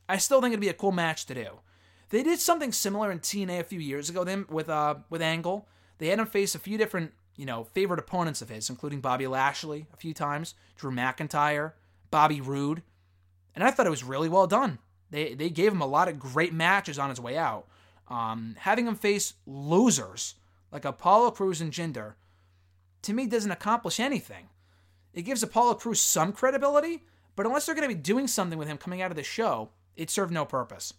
I 0.09 0.17
still 0.17 0.41
think 0.41 0.51
it'd 0.51 0.61
be 0.61 0.69
a 0.69 0.75
cool 0.75 0.91
match 0.91 1.25
to 1.27 1.35
do. 1.35 1.61
They 2.09 2.25
did 2.25 2.41
something 2.41 2.73
similar 2.73 3.13
in 3.13 3.21
TNA 3.21 3.61
a 3.61 3.63
few 3.63 3.79
years 3.79 4.11
ago 4.11 4.25
then 4.25 4.45
with 4.51 4.69
uh 4.69 4.97
with 5.09 5.23
Angle. 5.23 5.69
They 5.99 6.09
had 6.09 6.19
him 6.19 6.27
face 6.27 6.57
a 6.57 6.59
few 6.59 6.77
different, 6.77 7.13
you 7.37 7.47
know, 7.47 7.63
favorite 7.63 8.01
opponents 8.01 8.43
of 8.43 8.49
his, 8.49 8.69
including 8.69 9.01
Bobby 9.01 9.29
Lashley 9.29 9.87
a 9.93 9.97
few 9.97 10.13
times, 10.13 10.55
Drew 10.77 10.91
McIntyre, 10.91 11.75
Bobby 12.11 12.41
Roode. 12.41 12.83
And 13.55 13.63
I 13.63 13.71
thought 13.71 13.87
it 13.87 13.91
was 13.91 14.03
really 14.03 14.29
well 14.29 14.49
done. 14.49 14.81
They 15.13 15.35
they 15.35 15.51
gave 15.51 15.71
him 15.71 15.81
a 15.81 15.87
lot 15.87 16.09
of 16.09 16.19
great 16.19 16.53
matches 16.53 16.99
on 16.99 17.11
his 17.11 17.21
way 17.21 17.39
out. 17.39 17.69
Um, 18.09 18.57
having 18.59 18.89
him 18.89 18.97
face 18.97 19.35
losers 19.47 20.35
like 20.73 20.85
Apollo 20.85 21.31
Crews 21.31 21.61
and 21.61 21.73
Jinder, 21.73 22.15
to 23.03 23.13
me 23.13 23.29
doesn't 23.29 23.53
accomplish 23.53 24.01
anything. 24.01 24.49
It 25.15 25.23
gives 25.23 25.43
Apollo 25.43 25.75
Crews 25.75 26.01
some 26.01 26.33
credibility, 26.33 27.05
but 27.37 27.47
unless 27.47 27.67
they're 27.67 27.75
going 27.75 27.89
to 27.89 27.95
be 27.95 28.01
doing 28.01 28.27
something 28.27 28.59
with 28.59 28.69
him 28.69 28.79
coming 28.79 29.03
out 29.03 29.11
of 29.11 29.17
the 29.17 29.23
show, 29.23 29.71
it 29.97 30.11
served 30.11 30.33
no 30.33 30.45
purpose. 30.45 30.95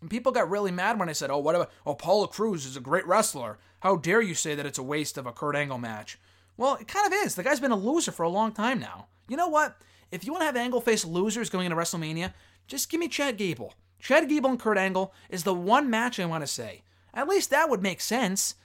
And 0.00 0.10
people 0.10 0.32
got 0.32 0.50
really 0.50 0.70
mad 0.70 0.98
when 0.98 1.08
I 1.08 1.12
said, 1.12 1.30
"Oh, 1.30 1.38
what 1.38 1.54
about 1.54 1.70
oh, 1.86 1.92
Apollo 1.92 2.28
Crews 2.28 2.64
is 2.66 2.76
a 2.76 2.80
great 2.80 3.06
wrestler? 3.06 3.58
How 3.80 3.96
dare 3.96 4.22
you 4.22 4.34
say 4.34 4.54
that 4.54 4.66
it's 4.66 4.78
a 4.78 4.82
waste 4.82 5.18
of 5.18 5.26
a 5.26 5.32
Kurt 5.32 5.56
Angle 5.56 5.78
match?" 5.78 6.18
Well, 6.56 6.76
it 6.76 6.88
kind 6.88 7.06
of 7.06 7.12
is. 7.24 7.34
The 7.34 7.42
guy's 7.42 7.60
been 7.60 7.70
a 7.70 7.76
loser 7.76 8.12
for 8.12 8.22
a 8.22 8.28
long 8.28 8.52
time 8.52 8.80
now. 8.80 9.06
You 9.28 9.36
know 9.36 9.48
what? 9.48 9.80
If 10.10 10.24
you 10.24 10.32
want 10.32 10.42
to 10.42 10.46
have 10.46 10.56
Angle 10.56 10.80
face 10.80 11.04
losers 11.04 11.50
going 11.50 11.66
into 11.66 11.76
WrestleMania, 11.76 12.34
just 12.66 12.90
give 12.90 13.00
me 13.00 13.08
Chad 13.08 13.36
Gable. 13.36 13.74
Chad 13.98 14.28
Gable 14.28 14.50
and 14.50 14.60
Kurt 14.60 14.78
Angle 14.78 15.12
is 15.28 15.44
the 15.44 15.54
one 15.54 15.88
match 15.88 16.18
I 16.18 16.26
want 16.26 16.42
to 16.42 16.46
say. 16.46 16.82
At 17.14 17.28
least 17.28 17.50
that 17.50 17.70
would 17.70 17.82
make 17.82 18.00
sense. 18.00 18.56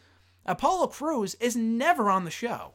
Apollo 0.45 0.88
Crews 0.88 1.36
is 1.36 1.56
never 1.56 2.10
on 2.10 2.26
the 2.26 2.32
show. 2.32 2.74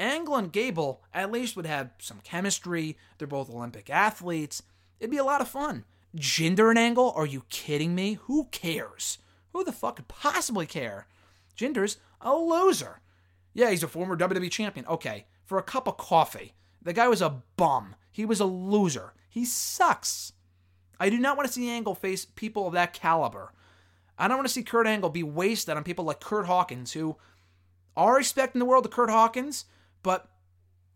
Angle 0.00 0.36
and 0.36 0.52
Gable 0.52 1.02
at 1.12 1.30
least 1.30 1.54
would 1.56 1.66
have 1.66 1.90
some 1.98 2.20
chemistry. 2.24 2.96
They're 3.18 3.28
both 3.28 3.50
Olympic 3.50 3.90
athletes. 3.90 4.62
It'd 4.98 5.10
be 5.10 5.18
a 5.18 5.24
lot 5.24 5.40
of 5.40 5.48
fun. 5.48 5.84
Jinder 6.16 6.70
and 6.70 6.78
Angle? 6.78 7.12
Are 7.14 7.26
you 7.26 7.44
kidding 7.50 7.94
me? 7.94 8.14
Who 8.22 8.48
cares? 8.50 9.18
Who 9.52 9.62
the 9.62 9.72
fuck 9.72 9.96
could 9.96 10.08
possibly 10.08 10.66
care? 10.66 11.06
Jinder's 11.56 11.98
a 12.20 12.34
loser. 12.34 13.00
Yeah, 13.52 13.70
he's 13.70 13.82
a 13.82 13.88
former 13.88 14.16
WWE 14.16 14.50
champion. 14.50 14.86
Okay, 14.86 15.26
for 15.44 15.58
a 15.58 15.62
cup 15.62 15.86
of 15.86 15.96
coffee. 15.96 16.54
The 16.82 16.92
guy 16.92 17.08
was 17.08 17.20
a 17.20 17.42
bum. 17.56 17.94
He 18.10 18.24
was 18.24 18.40
a 18.40 18.46
loser. 18.46 19.12
He 19.28 19.44
sucks. 19.44 20.32
I 20.98 21.10
do 21.10 21.18
not 21.18 21.36
want 21.36 21.46
to 21.46 21.52
see 21.52 21.68
Angle 21.68 21.94
face 21.94 22.24
people 22.24 22.66
of 22.66 22.72
that 22.74 22.92
caliber. 22.92 23.52
I 24.18 24.28
don't 24.28 24.36
want 24.36 24.48
to 24.48 24.52
see 24.52 24.62
Kurt 24.62 24.86
Angle 24.86 25.10
be 25.10 25.22
wasted 25.22 25.76
on 25.76 25.84
people 25.84 26.04
like 26.04 26.20
Kurt 26.20 26.46
Hawkins, 26.46 26.92
who 26.92 27.16
are 27.96 28.16
respecting 28.16 28.58
the 28.58 28.66
world 28.66 28.84
of 28.84 28.92
Kurt 28.92 29.10
Hawkins, 29.10 29.64
but 30.02 30.28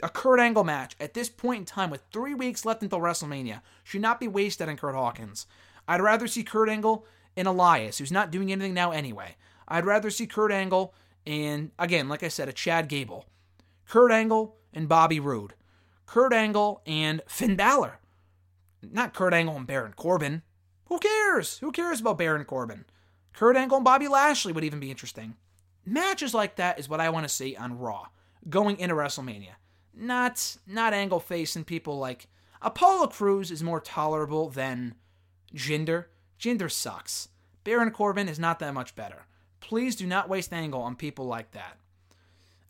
a 0.02 0.08
Kurt 0.08 0.40
Angle 0.40 0.64
match 0.64 0.96
at 1.00 1.14
this 1.14 1.28
point 1.28 1.60
in 1.60 1.64
time, 1.64 1.90
with 1.90 2.02
three 2.12 2.34
weeks 2.34 2.64
left 2.64 2.82
until 2.82 3.00
WrestleMania, 3.00 3.62
should 3.82 4.00
not 4.00 4.20
be 4.20 4.28
wasted 4.28 4.68
on 4.68 4.76
Kurt 4.76 4.94
Hawkins. 4.94 5.46
I'd 5.86 6.00
rather 6.00 6.26
see 6.26 6.42
Kurt 6.44 6.68
Angle 6.68 7.06
and 7.36 7.48
Elias, 7.48 7.98
who's 7.98 8.12
not 8.12 8.30
doing 8.30 8.50
anything 8.52 8.74
now 8.74 8.90
anyway. 8.90 9.36
I'd 9.68 9.86
rather 9.86 10.10
see 10.10 10.26
Kurt 10.26 10.52
Angle 10.52 10.94
and, 11.26 11.70
again, 11.78 12.08
like 12.08 12.22
I 12.22 12.28
said, 12.28 12.48
a 12.48 12.52
Chad 12.52 12.88
Gable. 12.88 13.26
Kurt 13.88 14.12
Angle 14.12 14.56
and 14.72 14.88
Bobby 14.88 15.20
Roode. 15.20 15.54
Kurt 16.06 16.32
Angle 16.32 16.82
and 16.86 17.22
Finn 17.26 17.56
Balor. 17.56 17.98
Not 18.82 19.14
Kurt 19.14 19.32
Angle 19.32 19.56
and 19.56 19.66
Baron 19.66 19.94
Corbin. 19.96 20.42
Who 20.86 20.98
cares? 20.98 21.58
Who 21.58 21.72
cares 21.72 22.00
about 22.00 22.18
Baron 22.18 22.44
Corbin? 22.44 22.84
Kurt 23.32 23.56
Angle 23.56 23.78
and 23.78 23.84
Bobby 23.84 24.06
Lashley 24.06 24.52
would 24.52 24.64
even 24.64 24.80
be 24.80 24.90
interesting. 24.90 25.36
Matches 25.86 26.34
like 26.34 26.56
that 26.56 26.78
is 26.78 26.88
what 26.88 27.00
I 27.00 27.08
want 27.08 27.24
to 27.24 27.34
see 27.34 27.56
on 27.56 27.78
Raw 27.78 28.08
going 28.48 28.78
into 28.78 28.94
WrestleMania. 28.94 29.54
Not 29.94 30.56
not 30.66 30.92
Angle 30.92 31.20
facing 31.20 31.64
people 31.64 31.98
like 31.98 32.26
Apollo 32.60 33.08
Crews 33.08 33.50
is 33.50 33.62
more 33.62 33.80
tolerable 33.80 34.48
than 34.48 34.94
Jinder. 35.54 36.06
Jinder 36.38 36.70
sucks. 36.70 37.28
Baron 37.62 37.90
Corbin 37.90 38.28
is 38.28 38.38
not 38.38 38.58
that 38.58 38.74
much 38.74 38.96
better. 38.96 39.26
Please 39.60 39.96
do 39.96 40.06
not 40.06 40.28
waste 40.28 40.52
Angle 40.52 40.82
on 40.82 40.96
people 40.96 41.26
like 41.26 41.52
that. 41.52 41.78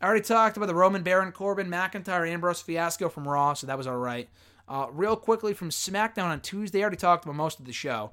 I 0.01 0.05
already 0.05 0.23
talked 0.23 0.57
about 0.57 0.67
the 0.67 0.75
Roman 0.75 1.03
Baron 1.03 1.31
Corbin 1.31 1.67
McIntyre 1.67 2.29
Ambrose 2.29 2.61
fiasco 2.61 3.09
from 3.09 3.27
Raw, 3.27 3.53
so 3.53 3.67
that 3.67 3.77
was 3.77 3.87
all 3.87 3.97
right. 3.97 4.29
Uh, 4.67 4.87
real 4.91 5.15
quickly 5.15 5.53
from 5.53 5.69
SmackDown 5.69 6.25
on 6.25 6.41
Tuesday, 6.41 6.79
I 6.79 6.81
already 6.83 6.97
talked 6.97 7.25
about 7.25 7.35
most 7.35 7.59
of 7.59 7.65
the 7.65 7.73
show. 7.73 8.11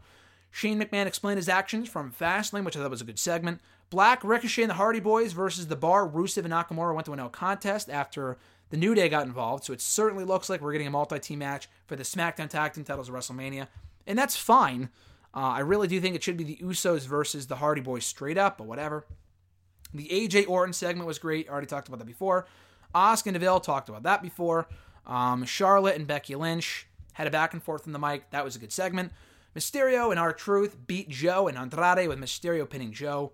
Shane 0.51 0.81
McMahon 0.81 1.07
explained 1.07 1.39
his 1.39 1.49
actions 1.49 1.89
from 1.89 2.13
Fastlane, 2.13 2.65
which 2.65 2.77
I 2.77 2.81
thought 2.81 2.91
was 2.91 3.01
a 3.01 3.07
good 3.07 3.19
segment. 3.19 3.61
Black, 3.93 4.25
Ricochet, 4.25 4.63
and 4.63 4.71
the 4.71 4.75
Hardy 4.77 5.01
Boys 5.01 5.35
versus 5.35 5.67
The 5.67 5.77
Bar, 5.77 6.09
Rusev, 6.09 6.47
and 6.47 6.53
Nakamura 6.55 6.95
went 6.95 7.05
to 7.05 7.13
a 7.13 7.17
no 7.17 7.29
contest 7.29 7.91
after 7.91 8.39
the 8.71 8.79
New 8.79 8.95
Day 8.95 9.11
got 9.11 9.27
involved, 9.27 9.65
so 9.65 9.75
it 9.75 9.83
certainly 9.83 10.25
looks 10.25 10.49
like 10.49 10.63
we're 10.63 10.73
getting 10.73 10.87
a 10.87 10.91
multi-team 10.91 11.41
match 11.41 11.69
for 11.87 11.95
the 11.95 12.03
SmackDown 12.03 12.49
Tag 12.49 12.73
Team 12.73 12.85
titles 12.85 13.11
of 13.11 13.15
WrestleMania, 13.15 13.69
and 14.07 14.19
that's 14.19 14.35
fine. 14.35 14.89
Uh, 15.35 15.41
I 15.41 15.59
really 15.59 15.89
do 15.89 16.01
think 16.01 16.17
it 16.17 16.23
should 16.23 16.39
be 16.39 16.45
the 16.45 16.57
Usos 16.63 17.07
versus 17.07 17.49
the 17.49 17.57
Hardy 17.57 17.83
Boys 17.83 18.07
straight 18.07 18.39
up, 18.39 18.57
but 18.57 18.67
whatever. 18.67 19.07
The 19.93 20.09
AJ 20.09 20.49
Orton 20.49 20.73
segment 20.73 21.07
was 21.07 21.19
great. 21.19 21.47
I 21.51 21.53
already 21.53 21.67
talked 21.67 21.89
about 21.89 21.99
that 21.99 22.07
before. 22.07 22.47
Asuka 22.95 23.27
and 23.27 23.35
Deville 23.35 23.61
talked 23.61 23.91
about 23.91 24.05
that 24.05 24.23
before. 24.23 24.69
Um, 25.07 25.45
Charlotte 25.45 25.97
and 25.97 26.07
Becky 26.07 26.35
Lynch 26.35 26.87
had 27.13 27.27
a 27.27 27.31
back 27.31 27.53
and 27.53 27.63
forth 27.63 27.87
on 27.87 27.93
the 27.93 27.99
mic. 27.99 28.31
That 28.31 28.43
was 28.43 28.57
a 28.57 28.59
good 28.59 28.73
segment. 28.73 29.13
Mysterio 29.55 30.11
and 30.11 30.19
R-Truth 30.19 30.87
beat 30.87 31.11
Joe 31.11 31.47
and 31.47 31.59
Andrade 31.59 32.09
with 32.09 32.19
Mysterio 32.19 32.69
pinning 32.69 32.93
Joe, 32.93 33.33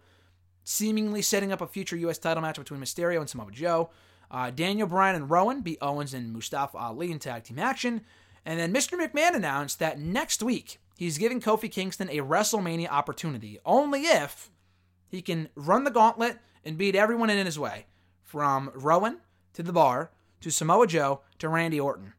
seemingly 0.68 1.22
setting 1.22 1.50
up 1.50 1.62
a 1.62 1.66
future 1.66 1.96
U.S. 1.96 2.18
title 2.18 2.42
match 2.42 2.58
between 2.58 2.78
Mysterio 2.78 3.20
and 3.20 3.30
Samoa 3.30 3.50
Joe. 3.50 3.88
Uh, 4.30 4.50
Daniel 4.50 4.86
Bryan 4.86 5.16
and 5.16 5.30
Rowan 5.30 5.62
beat 5.62 5.78
Owens 5.80 6.12
and 6.12 6.30
Mustafa 6.30 6.76
Ali 6.76 7.10
in 7.10 7.18
tag 7.18 7.44
team 7.44 7.58
action. 7.58 8.02
And 8.44 8.60
then 8.60 8.74
Mr. 8.74 8.98
McMahon 8.98 9.34
announced 9.34 9.78
that 9.78 9.98
next 9.98 10.42
week 10.42 10.78
he's 10.98 11.16
giving 11.16 11.40
Kofi 11.40 11.70
Kingston 11.72 12.10
a 12.10 12.18
WrestleMania 12.18 12.90
opportunity, 12.90 13.58
only 13.64 14.02
if 14.02 14.50
he 15.08 15.22
can 15.22 15.48
run 15.54 15.84
the 15.84 15.90
gauntlet 15.90 16.36
and 16.66 16.76
beat 16.76 16.94
everyone 16.94 17.30
in 17.30 17.46
his 17.46 17.58
way, 17.58 17.86
from 18.22 18.70
Rowan 18.74 19.20
to 19.54 19.62
the 19.62 19.72
bar 19.72 20.10
to 20.42 20.50
Samoa 20.50 20.86
Joe 20.86 21.22
to 21.38 21.48
Randy 21.48 21.80
Orton. 21.80 22.12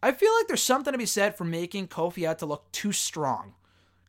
I 0.00 0.12
feel 0.12 0.32
like 0.36 0.46
there's 0.46 0.62
something 0.62 0.92
to 0.92 0.98
be 0.98 1.06
said 1.06 1.36
for 1.36 1.44
making 1.44 1.88
Kofi 1.88 2.24
out 2.24 2.38
to 2.38 2.46
look 2.46 2.70
too 2.70 2.92
strong. 2.92 3.54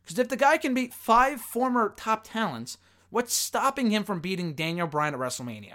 Because 0.02 0.20
if 0.20 0.28
the 0.28 0.36
guy 0.36 0.56
can 0.56 0.72
beat 0.72 0.94
five 0.94 1.40
former 1.40 1.92
top 1.96 2.22
talents, 2.22 2.78
what's 3.12 3.34
stopping 3.34 3.90
him 3.90 4.02
from 4.02 4.20
beating 4.20 4.54
Daniel 4.54 4.88
Bryan 4.88 5.14
at 5.14 5.20
WrestleMania? 5.20 5.74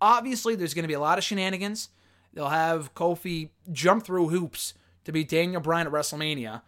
Obviously, 0.00 0.54
there's 0.54 0.74
going 0.74 0.84
to 0.84 0.88
be 0.88 0.94
a 0.94 1.00
lot 1.00 1.18
of 1.18 1.24
shenanigans. 1.24 1.88
They'll 2.34 2.50
have 2.50 2.94
Kofi 2.94 3.48
jump 3.72 4.04
through 4.04 4.28
hoops 4.28 4.74
to 5.04 5.10
beat 5.10 5.28
Daniel 5.28 5.62
Bryan 5.62 5.86
at 5.86 5.92
WrestleMania. 5.92 6.62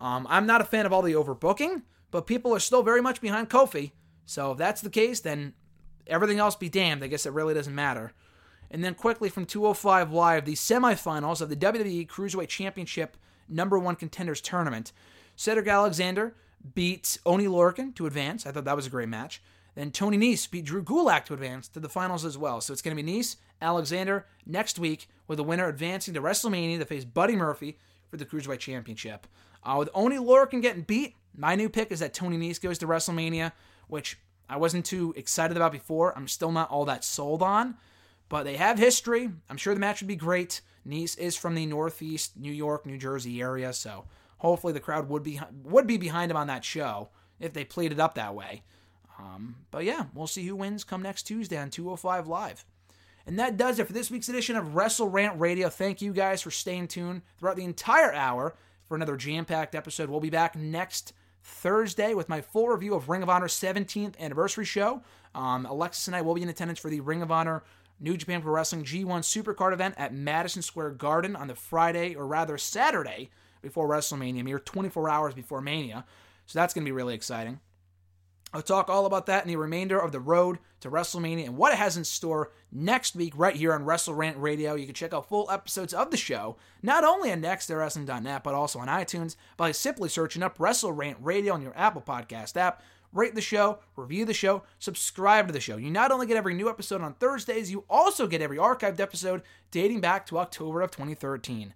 Um, 0.00 0.26
I'm 0.28 0.44
not 0.44 0.60
a 0.60 0.64
fan 0.64 0.84
of 0.84 0.92
all 0.92 1.02
the 1.02 1.12
overbooking, 1.12 1.82
but 2.10 2.26
people 2.26 2.54
are 2.54 2.58
still 2.58 2.82
very 2.82 3.00
much 3.00 3.20
behind 3.20 3.48
Kofi. 3.48 3.92
So 4.26 4.52
if 4.52 4.58
that's 4.58 4.80
the 4.80 4.90
case, 4.90 5.20
then 5.20 5.54
everything 6.06 6.40
else 6.40 6.56
be 6.56 6.68
damned. 6.68 7.04
I 7.04 7.06
guess 7.06 7.24
it 7.24 7.32
really 7.32 7.54
doesn't 7.54 7.74
matter. 7.74 8.12
And 8.70 8.82
then 8.82 8.94
quickly 8.94 9.28
from 9.28 9.46
205 9.46 10.12
Live, 10.12 10.44
the 10.44 10.54
semifinals 10.54 11.40
of 11.40 11.48
the 11.48 11.56
WWE 11.56 12.08
Cruiserweight 12.08 12.48
Championship 12.48 13.16
number 13.48 13.78
one 13.78 13.94
contenders 13.94 14.40
tournament. 14.40 14.92
Cedric 15.36 15.68
Alexander 15.68 16.34
beat 16.74 17.18
Oni 17.26 17.46
Lorcan 17.46 17.94
to 17.96 18.06
advance. 18.06 18.46
I 18.46 18.52
thought 18.52 18.64
that 18.64 18.76
was 18.76 18.86
a 18.86 18.90
great 18.90 19.08
match. 19.08 19.42
Then 19.74 19.90
Tony 19.90 20.16
Nese 20.16 20.50
beat 20.50 20.64
Drew 20.64 20.82
Gulak 20.82 21.24
to 21.26 21.34
advance 21.34 21.68
to 21.68 21.80
the 21.80 21.88
finals 21.88 22.24
as 22.24 22.38
well. 22.38 22.60
So 22.60 22.72
it's 22.72 22.82
going 22.82 22.96
to 22.96 23.02
be 23.02 23.12
Nese, 23.12 23.36
Alexander 23.60 24.26
next 24.46 24.78
week, 24.78 25.08
with 25.26 25.38
the 25.38 25.44
winner 25.44 25.68
advancing 25.68 26.14
to 26.14 26.22
WrestleMania 26.22 26.78
to 26.78 26.84
face 26.84 27.04
Buddy 27.04 27.34
Murphy 27.34 27.78
for 28.08 28.16
the 28.16 28.24
Cruiserweight 28.24 28.60
Championship. 28.60 29.26
Uh, 29.64 29.76
with 29.78 29.88
Oni 29.94 30.16
Lorcan 30.16 30.62
getting 30.62 30.82
beat, 30.82 31.16
my 31.36 31.54
new 31.54 31.68
pick 31.68 31.90
is 31.90 32.00
that 32.00 32.14
Tony 32.14 32.36
Nese 32.36 32.60
goes 32.60 32.78
to 32.78 32.86
WrestleMania, 32.86 33.52
which 33.88 34.18
I 34.48 34.58
wasn't 34.58 34.84
too 34.84 35.12
excited 35.16 35.56
about 35.56 35.72
before. 35.72 36.16
I'm 36.16 36.28
still 36.28 36.52
not 36.52 36.70
all 36.70 36.84
that 36.84 37.04
sold 37.04 37.42
on, 37.42 37.76
but 38.28 38.44
they 38.44 38.56
have 38.56 38.78
history. 38.78 39.30
I'm 39.50 39.56
sure 39.56 39.74
the 39.74 39.80
match 39.80 40.00
would 40.00 40.08
be 40.08 40.16
great. 40.16 40.60
Nese 40.86 41.18
is 41.18 41.34
from 41.34 41.54
the 41.54 41.66
Northeast 41.66 42.36
New 42.36 42.52
York, 42.52 42.86
New 42.86 42.98
Jersey 42.98 43.40
area, 43.40 43.72
so 43.72 44.04
hopefully 44.44 44.72
the 44.72 44.80
crowd 44.80 45.08
would 45.08 45.22
be 45.22 45.40
would 45.62 45.86
be 45.86 45.96
behind 45.96 46.30
him 46.30 46.36
on 46.36 46.46
that 46.48 46.64
show 46.64 47.08
if 47.40 47.52
they 47.52 47.64
played 47.64 47.92
it 47.92 48.00
up 48.00 48.14
that 48.14 48.34
way. 48.34 48.62
Um, 49.18 49.56
but 49.70 49.84
yeah, 49.84 50.06
we'll 50.14 50.26
see 50.26 50.46
who 50.46 50.56
wins 50.56 50.84
come 50.84 51.02
next 51.02 51.22
Tuesday 51.22 51.56
on 51.56 51.70
205 51.70 52.26
Live. 52.26 52.64
And 53.26 53.38
that 53.38 53.56
does 53.56 53.78
it 53.78 53.86
for 53.86 53.94
this 53.94 54.10
week's 54.10 54.28
edition 54.28 54.56
of 54.56 54.74
Wrestle 54.74 55.08
Rant 55.08 55.40
Radio. 55.40 55.70
Thank 55.70 56.02
you 56.02 56.12
guys 56.12 56.42
for 56.42 56.50
staying 56.50 56.88
tuned 56.88 57.22
throughout 57.38 57.56
the 57.56 57.64
entire 57.64 58.12
hour 58.12 58.54
for 58.86 58.96
another 58.96 59.16
jam 59.16 59.46
packed 59.46 59.74
episode. 59.74 60.10
We'll 60.10 60.20
be 60.20 60.30
back 60.30 60.56
next 60.56 61.14
Thursday 61.42 62.12
with 62.12 62.28
my 62.28 62.42
full 62.42 62.68
review 62.68 62.94
of 62.94 63.08
Ring 63.08 63.22
of 63.22 63.30
Honor 63.30 63.48
17th 63.48 64.18
anniversary 64.18 64.66
show. 64.66 65.02
Um, 65.34 65.64
Alexis 65.64 66.06
and 66.06 66.16
I 66.16 66.20
will 66.20 66.34
be 66.34 66.42
in 66.42 66.50
attendance 66.50 66.78
for 66.78 66.90
the 66.90 67.00
Ring 67.00 67.22
of 67.22 67.32
Honor 67.32 67.62
New 67.98 68.16
Japan 68.16 68.42
Pro 68.42 68.52
Wrestling 68.52 68.84
G1 68.84 69.20
Supercard 69.20 69.72
event 69.72 69.94
at 69.96 70.12
Madison 70.12 70.60
Square 70.60 70.90
Garden 70.90 71.34
on 71.34 71.46
the 71.46 71.54
Friday, 71.54 72.14
or 72.14 72.26
rather 72.26 72.58
Saturday, 72.58 73.30
before 73.64 73.88
WrestleMania, 73.88 74.44
mere 74.44 74.60
24 74.60 75.08
hours 75.08 75.34
before 75.34 75.60
Mania. 75.60 76.04
So 76.46 76.58
that's 76.58 76.74
going 76.74 76.84
to 76.84 76.88
be 76.88 76.92
really 76.92 77.14
exciting. 77.14 77.60
I'll 78.54 78.62
talk 78.62 78.88
all 78.88 79.04
about 79.04 79.26
that 79.26 79.42
in 79.42 79.48
the 79.48 79.56
remainder 79.56 79.98
of 79.98 80.12
the 80.12 80.20
road 80.20 80.60
to 80.78 80.88
WrestleMania 80.88 81.46
and 81.46 81.56
what 81.56 81.72
it 81.72 81.78
has 81.78 81.96
in 81.96 82.04
store 82.04 82.52
next 82.70 83.16
week 83.16 83.32
right 83.34 83.56
here 83.56 83.74
on 83.74 83.84
Wrestle 83.84 84.14
Rant 84.14 84.36
Radio. 84.38 84.76
You 84.76 84.86
can 84.86 84.94
check 84.94 85.12
out 85.12 85.28
full 85.28 85.50
episodes 85.50 85.92
of 85.92 86.12
the 86.12 86.16
show, 86.16 86.56
not 86.80 87.02
only 87.02 87.32
on 87.32 87.42
nextwrestling.net, 87.42 88.44
but 88.44 88.54
also 88.54 88.78
on 88.78 88.86
iTunes 88.86 89.34
by 89.56 89.72
simply 89.72 90.08
searching 90.08 90.44
up 90.44 90.60
Wrestle 90.60 90.92
Rant 90.92 91.18
Radio 91.20 91.52
on 91.52 91.62
your 91.62 91.76
Apple 91.76 92.02
Podcast 92.02 92.56
app. 92.56 92.80
Rate 93.12 93.34
the 93.34 93.40
show, 93.40 93.80
review 93.96 94.24
the 94.24 94.32
show, 94.34 94.62
subscribe 94.78 95.48
to 95.48 95.52
the 95.52 95.58
show. 95.58 95.76
You 95.76 95.90
not 95.90 96.12
only 96.12 96.26
get 96.26 96.36
every 96.36 96.54
new 96.54 96.68
episode 96.68 97.00
on 97.00 97.14
Thursdays, 97.14 97.72
you 97.72 97.84
also 97.90 98.28
get 98.28 98.40
every 98.40 98.58
archived 98.58 99.00
episode 99.00 99.42
dating 99.72 100.00
back 100.00 100.26
to 100.26 100.38
October 100.38 100.80
of 100.80 100.92
2013. 100.92 101.74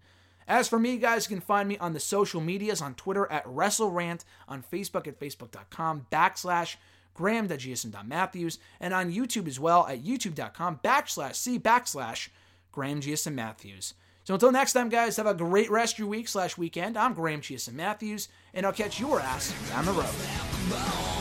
As 0.49 0.67
for 0.67 0.79
me, 0.79 0.97
guys, 0.97 1.29
you 1.29 1.37
can 1.37 1.45
find 1.45 1.69
me 1.69 1.77
on 1.79 1.93
the 1.93 2.01
social 2.01 2.41
medias 2.41 2.81
on 2.81 2.95
Twitter 2.95 3.31
at 3.31 3.45
WrestleRant, 3.45 4.25
on 4.49 4.65
Facebook 4.73 5.07
at 5.07 5.21
facebook.com 5.21 6.07
backslash 6.11 6.77
graham.gsm.matthews, 7.15 8.59
and 8.81 8.95
on 8.95 9.13
YouTube 9.13 9.47
as 9.47 9.61
well 9.61 9.87
at 9.89 10.03
youtube.com 10.03 10.81
backslash 10.83 11.35
c 11.35 11.59
backslash 11.59 12.29
Graham 12.73 13.01
Matthews. 13.33 13.95
So 14.25 14.35
until 14.35 14.53
next 14.53 14.73
time, 14.73 14.89
guys, 14.89 15.17
have 15.17 15.27
a 15.27 15.35
great 15.35 15.71
rest 15.71 15.95
of 15.95 15.99
your 16.01 16.09
week 16.09 16.29
slash 16.29 16.57
weekend. 16.57 16.97
I'm 16.97 17.15
Graham 17.15 17.41
GSM 17.41 17.73
Matthews, 17.73 18.29
and 18.55 18.65
I'll 18.65 18.73
catch 18.73 19.01
your 19.01 19.21
ass 19.21 19.53
down 19.71 19.85
the 19.85 19.93
road. 19.93 21.18